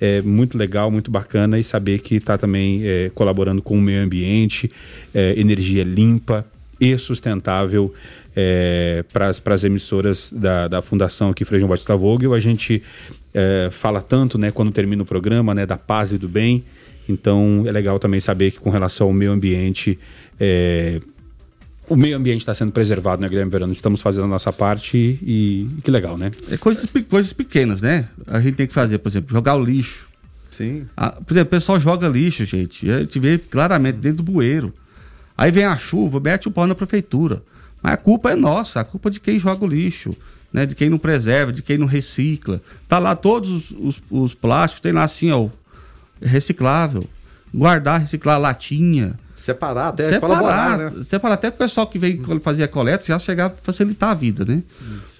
é 0.00 0.22
muito 0.22 0.56
legal, 0.56 0.90
muito 0.90 1.10
bacana 1.10 1.58
e 1.58 1.64
saber 1.64 1.98
que 2.00 2.16
está 2.16 2.38
também 2.38 2.82
é, 2.84 3.10
colaborando 3.14 3.60
com 3.60 3.76
o 3.76 3.80
meio 3.80 4.02
ambiente, 4.02 4.70
é, 5.14 5.38
energia 5.38 5.82
limpa 5.82 6.46
e 6.80 6.96
sustentável 6.96 7.92
é, 8.36 9.04
para 9.12 9.54
as 9.54 9.64
emissoras 9.64 10.32
da, 10.32 10.68
da 10.68 10.80
Fundação 10.80 11.30
aqui 11.30 11.44
Frei 11.44 11.58
João 11.58 11.70
Batista 11.70 11.96
Vogel. 11.96 12.34
A 12.34 12.40
gente 12.40 12.82
é, 13.34 13.68
fala 13.72 14.00
tanto, 14.00 14.38
né, 14.38 14.52
quando 14.52 14.70
termina 14.70 15.02
o 15.02 15.06
programa, 15.06 15.54
né, 15.54 15.66
da 15.66 15.76
paz 15.76 16.12
e 16.12 16.18
do 16.18 16.28
bem. 16.28 16.64
Então 17.08 17.64
é 17.66 17.72
legal 17.72 17.98
também 17.98 18.20
saber 18.20 18.52
que 18.52 18.58
com 18.60 18.70
relação 18.70 19.08
ao 19.08 19.12
meio 19.12 19.32
ambiente, 19.32 19.98
é, 20.38 21.00
o 21.88 21.96
meio 21.96 22.16
ambiente 22.16 22.40
está 22.40 22.54
sendo 22.54 22.72
preservado, 22.72 23.20
né, 23.22 23.28
Guilherme 23.28 23.50
Verano? 23.50 23.72
Estamos 23.72 24.00
fazendo 24.02 24.24
a 24.24 24.28
nossa 24.28 24.52
parte 24.52 24.96
e, 24.96 25.66
e 25.78 25.82
que 25.82 25.90
legal, 25.90 26.16
né? 26.18 26.30
É 26.50 26.56
coisas, 26.56 26.88
coisas 27.08 27.32
pequenas, 27.32 27.80
né? 27.80 28.08
A 28.26 28.40
gente 28.40 28.54
tem 28.56 28.66
que 28.66 28.74
fazer, 28.74 28.98
por 28.98 29.08
exemplo, 29.08 29.30
jogar 29.32 29.54
o 29.56 29.64
lixo. 29.64 30.08
Sim. 30.50 30.86
Ah, 30.96 31.10
por 31.12 31.32
exemplo, 31.34 31.48
o 31.48 31.50
pessoal 31.50 31.78
joga 31.80 32.08
lixo, 32.08 32.44
gente. 32.44 32.90
A 32.90 33.00
gente 33.00 33.18
vê 33.18 33.38
claramente 33.38 33.96
dentro 33.98 34.22
do 34.22 34.32
bueiro. 34.32 34.72
Aí 35.36 35.50
vem 35.50 35.64
a 35.64 35.76
chuva, 35.76 36.18
mete 36.20 36.48
o 36.48 36.50
pau 36.50 36.66
na 36.66 36.74
prefeitura. 36.74 37.42
Mas 37.82 37.94
a 37.94 37.96
culpa 37.96 38.32
é 38.32 38.34
nossa, 38.34 38.80
a 38.80 38.84
culpa 38.84 39.08
é 39.08 39.12
de 39.12 39.20
quem 39.20 39.38
joga 39.38 39.64
o 39.64 39.68
lixo, 39.68 40.16
né? 40.52 40.66
De 40.66 40.74
quem 40.74 40.88
não 40.90 40.98
preserva, 40.98 41.52
de 41.52 41.62
quem 41.62 41.78
não 41.78 41.86
recicla. 41.86 42.60
Tá 42.88 42.98
lá 42.98 43.14
todos 43.14 43.50
os, 43.50 43.70
os- 43.70 44.02
os 44.10 44.34
plásticos, 44.34 44.80
tem 44.80 44.90
lá 44.92 45.04
assim, 45.04 45.30
ó, 45.30 45.48
reciclável. 46.20 47.04
Guardar, 47.54 48.00
reciclar 48.00 48.40
latinha. 48.40 49.18
Separar, 49.38 49.88
até 49.88 50.10
separar, 50.10 50.38
colaborar, 50.38 50.78
né? 50.78 51.04
separar 51.04 51.34
até 51.34 51.48
o 51.48 51.52
pessoal 51.52 51.86
que 51.86 51.98
veio 51.98 52.40
fazer 52.40 52.64
a 52.64 52.68
coleta 52.68 53.04
já 53.04 53.18
chegar 53.18 53.50
para 53.50 53.62
facilitar 53.62 54.10
a 54.10 54.14
vida, 54.14 54.44
né? 54.44 54.62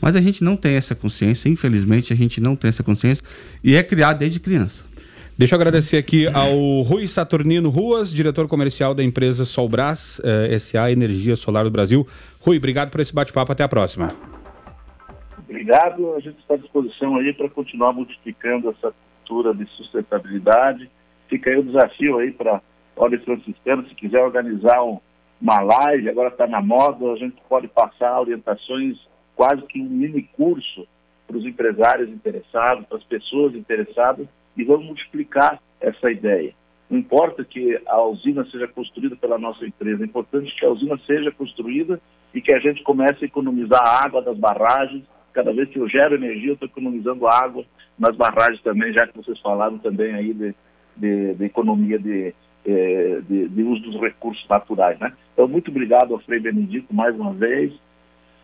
Mas 0.03 0.16
a 0.16 0.20
gente 0.20 0.43
não 0.43 0.57
tem 0.57 0.74
essa 0.74 0.95
consciência, 0.95 1.49
infelizmente 1.49 2.12
a 2.12 2.16
gente 2.16 2.40
não 2.40 2.57
tem 2.57 2.69
essa 2.69 2.82
consciência 2.82 3.24
e 3.62 3.77
é 3.77 3.82
criado 3.82 4.19
desde 4.19 4.40
criança. 4.40 4.85
Deixa 5.39 5.55
eu 5.55 5.57
agradecer 5.57 5.97
aqui 5.99 6.27
ao 6.27 6.82
Rui 6.82 7.07
Saturnino 7.07 7.70
Ruas, 7.70 8.12
diretor 8.12 8.49
comercial 8.49 8.93
da 8.93 9.05
empresa 9.05 9.45
Solbras 9.45 10.20
eh, 10.24 10.59
SA 10.59 10.90
Energia 10.90 11.36
Solar 11.36 11.62
do 11.62 11.70
Brasil. 11.70 12.05
Rui, 12.40 12.57
obrigado 12.57 12.90
por 12.90 13.01
esse 13.01 13.15
bate-papo. 13.15 13.53
Até 13.53 13.62
a 13.62 13.69
próxima. 13.69 14.09
Obrigado. 15.49 16.15
A 16.15 16.20
gente 16.20 16.40
está 16.40 16.55
à 16.55 16.57
disposição 16.57 17.16
aí 17.19 17.32
para 17.32 17.49
continuar 17.49 17.93
multiplicando 17.93 18.69
essa 18.70 18.93
cultura 19.28 19.55
de 19.55 19.65
sustentabilidade. 19.77 20.90
Fica 21.28 21.51
aí 21.51 21.57
o 21.59 21.62
desafio 21.62 22.19
aí 22.19 22.32
para 22.32 22.61
Ordem 22.99 23.20
Franciscana, 23.20 23.85
se 23.89 23.95
quiser 23.95 24.23
organizar 24.23 24.83
um, 24.83 24.99
uma 25.41 25.61
live, 25.61 26.11
agora 26.11 26.29
está 26.29 26.47
na 26.47 26.61
moda, 26.61 27.12
a 27.12 27.16
gente 27.16 27.37
pode 27.49 27.69
passar 27.69 28.20
orientações, 28.20 28.99
quase 29.37 29.62
que 29.62 29.81
um 29.81 29.89
mini 29.89 30.23
curso 30.37 30.87
para 31.27 31.37
os 31.37 31.47
empresários 31.47 32.11
interessados, 32.11 32.85
para 32.87 32.99
as 32.99 33.05
pessoas 33.05 33.55
interessadas, 33.55 34.27
e 34.57 34.65
vamos 34.65 34.87
multiplicar 34.87 35.61
essa 35.81 36.11
ideia. 36.11 36.53
Não 36.91 36.99
importa 36.99 37.45
que 37.45 37.81
a 37.87 38.03
usina 38.03 38.45
seja 38.47 38.66
construída 38.66 39.15
pela 39.15 39.39
nossa 39.39 39.65
empresa, 39.65 40.03
é 40.03 40.07
importante 40.07 40.55
que 40.59 40.66
a 40.66 40.70
usina 40.70 40.99
seja 41.07 41.31
construída 41.31 42.01
e 42.35 42.41
que 42.41 42.53
a 42.53 42.59
gente 42.59 42.83
comece 42.83 43.25
a 43.25 43.27
economizar 43.27 43.81
a 43.81 44.05
água 44.05 44.23
das 44.23 44.37
barragens. 44.37 45.05
Cada 45.33 45.53
vez 45.53 45.69
que 45.69 45.79
eu 45.79 45.89
gero 45.89 46.16
energia, 46.16 46.51
eu 46.51 46.55
estou 46.55 46.69
economizando 46.69 47.29
água 47.29 47.65
nas 47.99 48.16
barragens 48.16 48.61
também, 48.62 48.93
já 48.93 49.07
que 49.07 49.16
vocês 49.16 49.39
falaram 49.41 49.79
também 49.79 50.15
aí 50.15 50.33
de, 50.33 50.55
de, 50.97 51.35
de 51.35 51.45
economia 51.45 51.99
de, 51.99 52.35
eh, 52.64 53.20
de, 53.28 53.48
de, 53.48 53.62
uso 53.62 53.82
dos 53.82 54.01
recursos 54.01 54.47
naturais. 54.48 54.98
Né? 54.98 55.12
Então, 55.32 55.48
muito 55.48 55.70
obrigado 55.70 56.14
ao 56.14 56.20
Frei 56.20 56.40
Benedito 56.40 56.94
mais 56.94 57.14
uma 57.14 57.32
vez, 57.32 57.72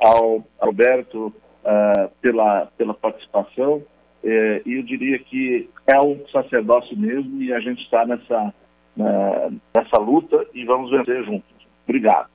ao 0.01 0.45
Alberto 0.61 1.27
uh, 1.65 2.11
pela, 2.21 2.67
pela 2.77 2.95
participação. 2.95 3.83
Eh, 4.23 4.63
e 4.65 4.75
eu 4.75 4.83
diria 4.83 5.19
que 5.19 5.69
é 5.87 6.01
um 6.01 6.27
sacerdócio 6.33 6.97
mesmo 6.97 7.43
e 7.43 7.53
a 7.53 7.61
gente 7.61 7.83
está 7.83 8.07
nessa, 8.07 8.55
na, 8.97 9.51
nessa 9.77 9.99
luta 9.99 10.47
e 10.55 10.65
vamos 10.65 10.91
vencer 10.91 11.25
juntos. 11.25 11.51
Obrigado. 11.87 12.29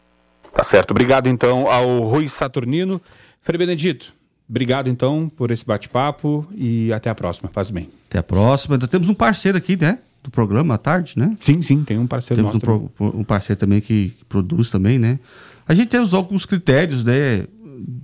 Tá 0.54 0.64
certo. 0.64 0.92
Obrigado, 0.92 1.28
então, 1.28 1.70
ao 1.70 2.02
Rui 2.02 2.30
Saturnino. 2.30 3.02
Frei 3.42 3.58
Benedito, 3.58 4.14
obrigado, 4.48 4.90
então, 4.90 5.30
por 5.30 5.50
esse 5.50 5.66
bate-papo 5.66 6.48
e 6.56 6.94
até 6.94 7.10
a 7.10 7.16
próxima. 7.16 7.50
Faz 7.50 7.72
bem. 7.72 7.90
Até 8.08 8.20
a 8.20 8.24
próxima. 8.24 8.76
Ainda 8.76 8.88
temos 8.88 9.10
um 9.10 9.16
parceiro 9.16 9.58
aqui, 9.58 9.76
né? 9.76 10.00
Do 10.22 10.30
programa 10.30 10.76
à 10.76 10.78
tarde, 10.78 11.14
né? 11.16 11.36
Sim, 11.40 11.62
sim, 11.62 11.84
tem 11.84 11.98
um 11.98 12.06
parceiro 12.06 12.44
temos 12.44 12.62
nosso. 12.62 12.92
Um, 13.00 13.22
um 13.22 13.24
parceiro 13.24 13.58
também 13.58 13.80
que, 13.80 14.10
que 14.10 14.26
produz 14.26 14.70
também, 14.70 15.00
né? 15.00 15.20
A 15.68 15.74
gente 15.74 15.88
tem 15.88 16.00
alguns 16.00 16.46
critérios, 16.46 17.04
né? 17.04 17.46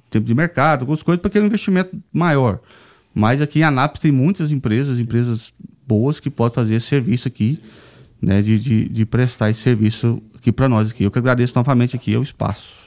Tempo 0.10 0.26
de 0.26 0.34
mercado, 0.34 0.82
algumas 0.82 1.04
coisas, 1.04 1.22
porque 1.22 1.38
é 1.38 1.42
um 1.42 1.46
investimento 1.46 1.98
maior. 2.14 2.60
Mas 3.14 3.42
aqui 3.42 3.60
em 3.60 3.64
Anápolis 3.64 4.02
tem 4.02 4.12
muitas 4.12 4.52
empresas, 4.52 5.00
empresas 5.00 5.52
boas 5.86 6.20
que 6.20 6.30
podem 6.30 6.56
fazer 6.56 6.76
esse 6.76 6.88
serviço 6.88 7.28
aqui, 7.28 7.60
né? 8.22 8.42
De, 8.42 8.60
de, 8.60 8.88
de 8.88 9.06
prestar 9.06 9.50
esse 9.50 9.60
serviço 9.60 10.22
aqui 10.36 10.52
para 10.52 10.70
nós 10.70 10.92
aqui. 10.92 11.04
Eu 11.04 11.12
que 11.12 11.20
agradeço 11.20 11.54
novamente 11.56 11.96
aqui 11.96 12.16
o 12.16 12.24
espaço. 12.24 12.85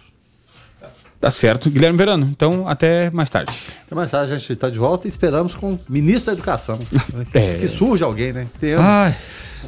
Tá 1.21 1.31
certo. 1.31 1.69
Guilherme 1.69 1.99
Verano, 1.99 2.29
então 2.31 2.69
até 2.69 3.11
mais 3.11 3.29
tarde. 3.29 3.53
Até 3.87 3.95
mais 3.95 4.11
tarde, 4.11 4.33
a 4.33 4.39
gente 4.39 4.53
está 4.53 4.71
de 4.71 4.79
volta 4.79 5.07
e 5.07 5.11
esperamos 5.11 5.55
com 5.55 5.73
o 5.73 5.81
ministro 5.89 6.27
da 6.27 6.33
Educação. 6.33 6.79
é. 7.35 7.55
Que 7.55 7.67
surge 7.67 8.05
alguém, 8.05 8.33
né? 8.33 8.47
Temos. 8.61 8.85
Ai. 8.85 9.17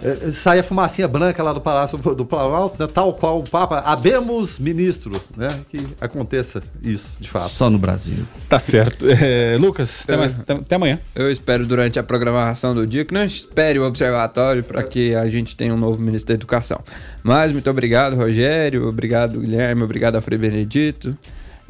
É, 0.02 0.30
sai 0.30 0.60
a 0.60 0.62
fumacinha 0.62 1.08
branca 1.08 1.42
lá 1.42 1.52
do 1.52 1.60
Palácio 1.60 1.98
do 1.98 2.24
Planalto, 2.24 2.80
né, 2.80 2.88
tal 2.92 3.12
qual 3.12 3.40
o 3.40 3.42
Papa. 3.42 3.80
Abemos 3.80 4.58
ministro, 4.58 5.20
né? 5.36 5.48
Que 5.68 5.84
aconteça 6.00 6.62
isso, 6.82 7.16
de 7.18 7.28
fato. 7.28 7.50
Só 7.50 7.68
no 7.68 7.78
Brasil. 7.78 8.24
Tá 8.48 8.58
certo. 8.58 9.06
É, 9.08 9.56
Lucas, 9.58 10.04
até, 10.04 10.16
mais, 10.16 10.38
até, 10.38 10.52
até, 10.52 10.74
amanhã. 10.76 10.98
Eu 11.14 11.30
espero 11.30 11.66
durante 11.66 11.98
a 11.98 12.02
programação 12.02 12.74
do 12.74 12.86
dia 12.86 13.04
que 13.04 13.12
não 13.12 13.24
espere 13.24 13.78
o 13.78 13.84
observatório 13.84 14.62
para 14.62 14.82
que 14.82 15.14
a 15.14 15.28
gente 15.28 15.56
tenha 15.56 15.74
um 15.74 15.78
novo 15.78 16.00
ministro 16.00 16.28
da 16.28 16.34
Educação. 16.34 16.80
Mas 17.22 17.52
muito 17.52 17.68
obrigado, 17.68 18.14
Rogério. 18.14 18.88
Obrigado, 18.88 19.40
Guilherme. 19.40 19.82
Obrigado 19.82 20.16
a 20.16 20.22
Frei 20.22 20.38
Benedito. 20.38 21.18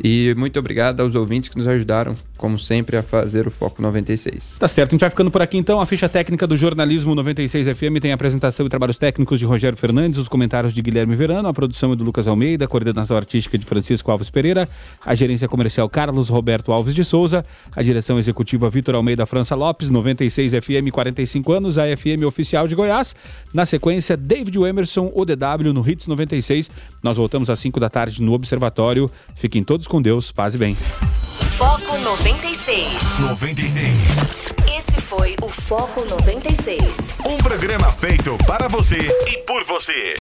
E 0.02 0.34
muito 0.36 0.58
obrigado 0.58 1.00
aos 1.00 1.14
ouvintes 1.14 1.48
que 1.48 1.58
nos 1.58 1.68
ajudaram, 1.68 2.16
como 2.40 2.58
sempre, 2.58 2.96
a 2.96 3.02
fazer 3.02 3.46
o 3.46 3.50
Foco 3.50 3.82
96. 3.82 4.56
Tá 4.58 4.66
certo, 4.66 4.88
a 4.88 4.92
gente 4.92 5.00
vai 5.02 5.10
ficando 5.10 5.30
por 5.30 5.42
aqui 5.42 5.58
então. 5.58 5.78
A 5.78 5.84
ficha 5.84 6.08
técnica 6.08 6.46
do 6.46 6.56
Jornalismo 6.56 7.14
96 7.14 7.66
FM 7.66 8.00
tem 8.00 8.12
a 8.12 8.14
apresentação 8.14 8.64
e 8.64 8.68
trabalhos 8.70 8.96
técnicos 8.96 9.38
de 9.38 9.44
Rogério 9.44 9.76
Fernandes, 9.76 10.18
os 10.18 10.26
comentários 10.26 10.72
de 10.72 10.80
Guilherme 10.80 11.14
Verano, 11.14 11.46
a 11.48 11.52
produção 11.52 11.92
é 11.92 11.96
do 11.96 12.02
Lucas 12.02 12.26
Almeida, 12.26 12.64
a 12.64 12.68
coordenação 12.68 13.14
artística 13.14 13.58
de 13.58 13.66
Francisco 13.66 14.10
Alves 14.10 14.30
Pereira, 14.30 14.66
a 15.04 15.14
gerência 15.14 15.46
comercial 15.46 15.86
Carlos 15.90 16.30
Roberto 16.30 16.72
Alves 16.72 16.94
de 16.94 17.04
Souza, 17.04 17.44
a 17.76 17.82
direção 17.82 18.18
executiva 18.18 18.70
Vitor 18.70 18.94
Almeida 18.94 19.26
França 19.26 19.54
Lopes, 19.54 19.90
96 19.90 20.52
FM, 20.52 20.90
45 20.90 21.52
anos, 21.52 21.78
a 21.78 21.94
FM 21.94 22.24
oficial 22.26 22.66
de 22.66 22.74
Goiás. 22.74 23.14
Na 23.52 23.66
sequência, 23.66 24.16
David 24.16 24.56
Emerson, 24.56 25.12
ODW 25.14 25.74
no 25.74 25.86
Hits 25.86 26.06
96. 26.06 26.70
Nós 27.02 27.18
voltamos 27.18 27.50
às 27.50 27.58
5 27.58 27.78
da 27.78 27.90
tarde 27.90 28.22
no 28.22 28.32
Observatório. 28.32 29.10
Fiquem 29.34 29.62
todos 29.62 29.86
com 29.86 30.00
Deus, 30.00 30.32
paz 30.32 30.54
e 30.54 30.58
bem. 30.58 30.74
Foco 31.80 31.98
96. 31.98 33.20
96. 33.20 34.54
Esse 34.76 35.00
foi 35.00 35.34
o 35.40 35.48
Foco 35.48 36.04
96. 36.04 37.20
Um 37.26 37.38
programa 37.38 37.90
feito 37.92 38.36
para 38.46 38.68
você 38.68 38.98
e 39.28 39.38
por 39.38 39.64
você. 39.64 40.08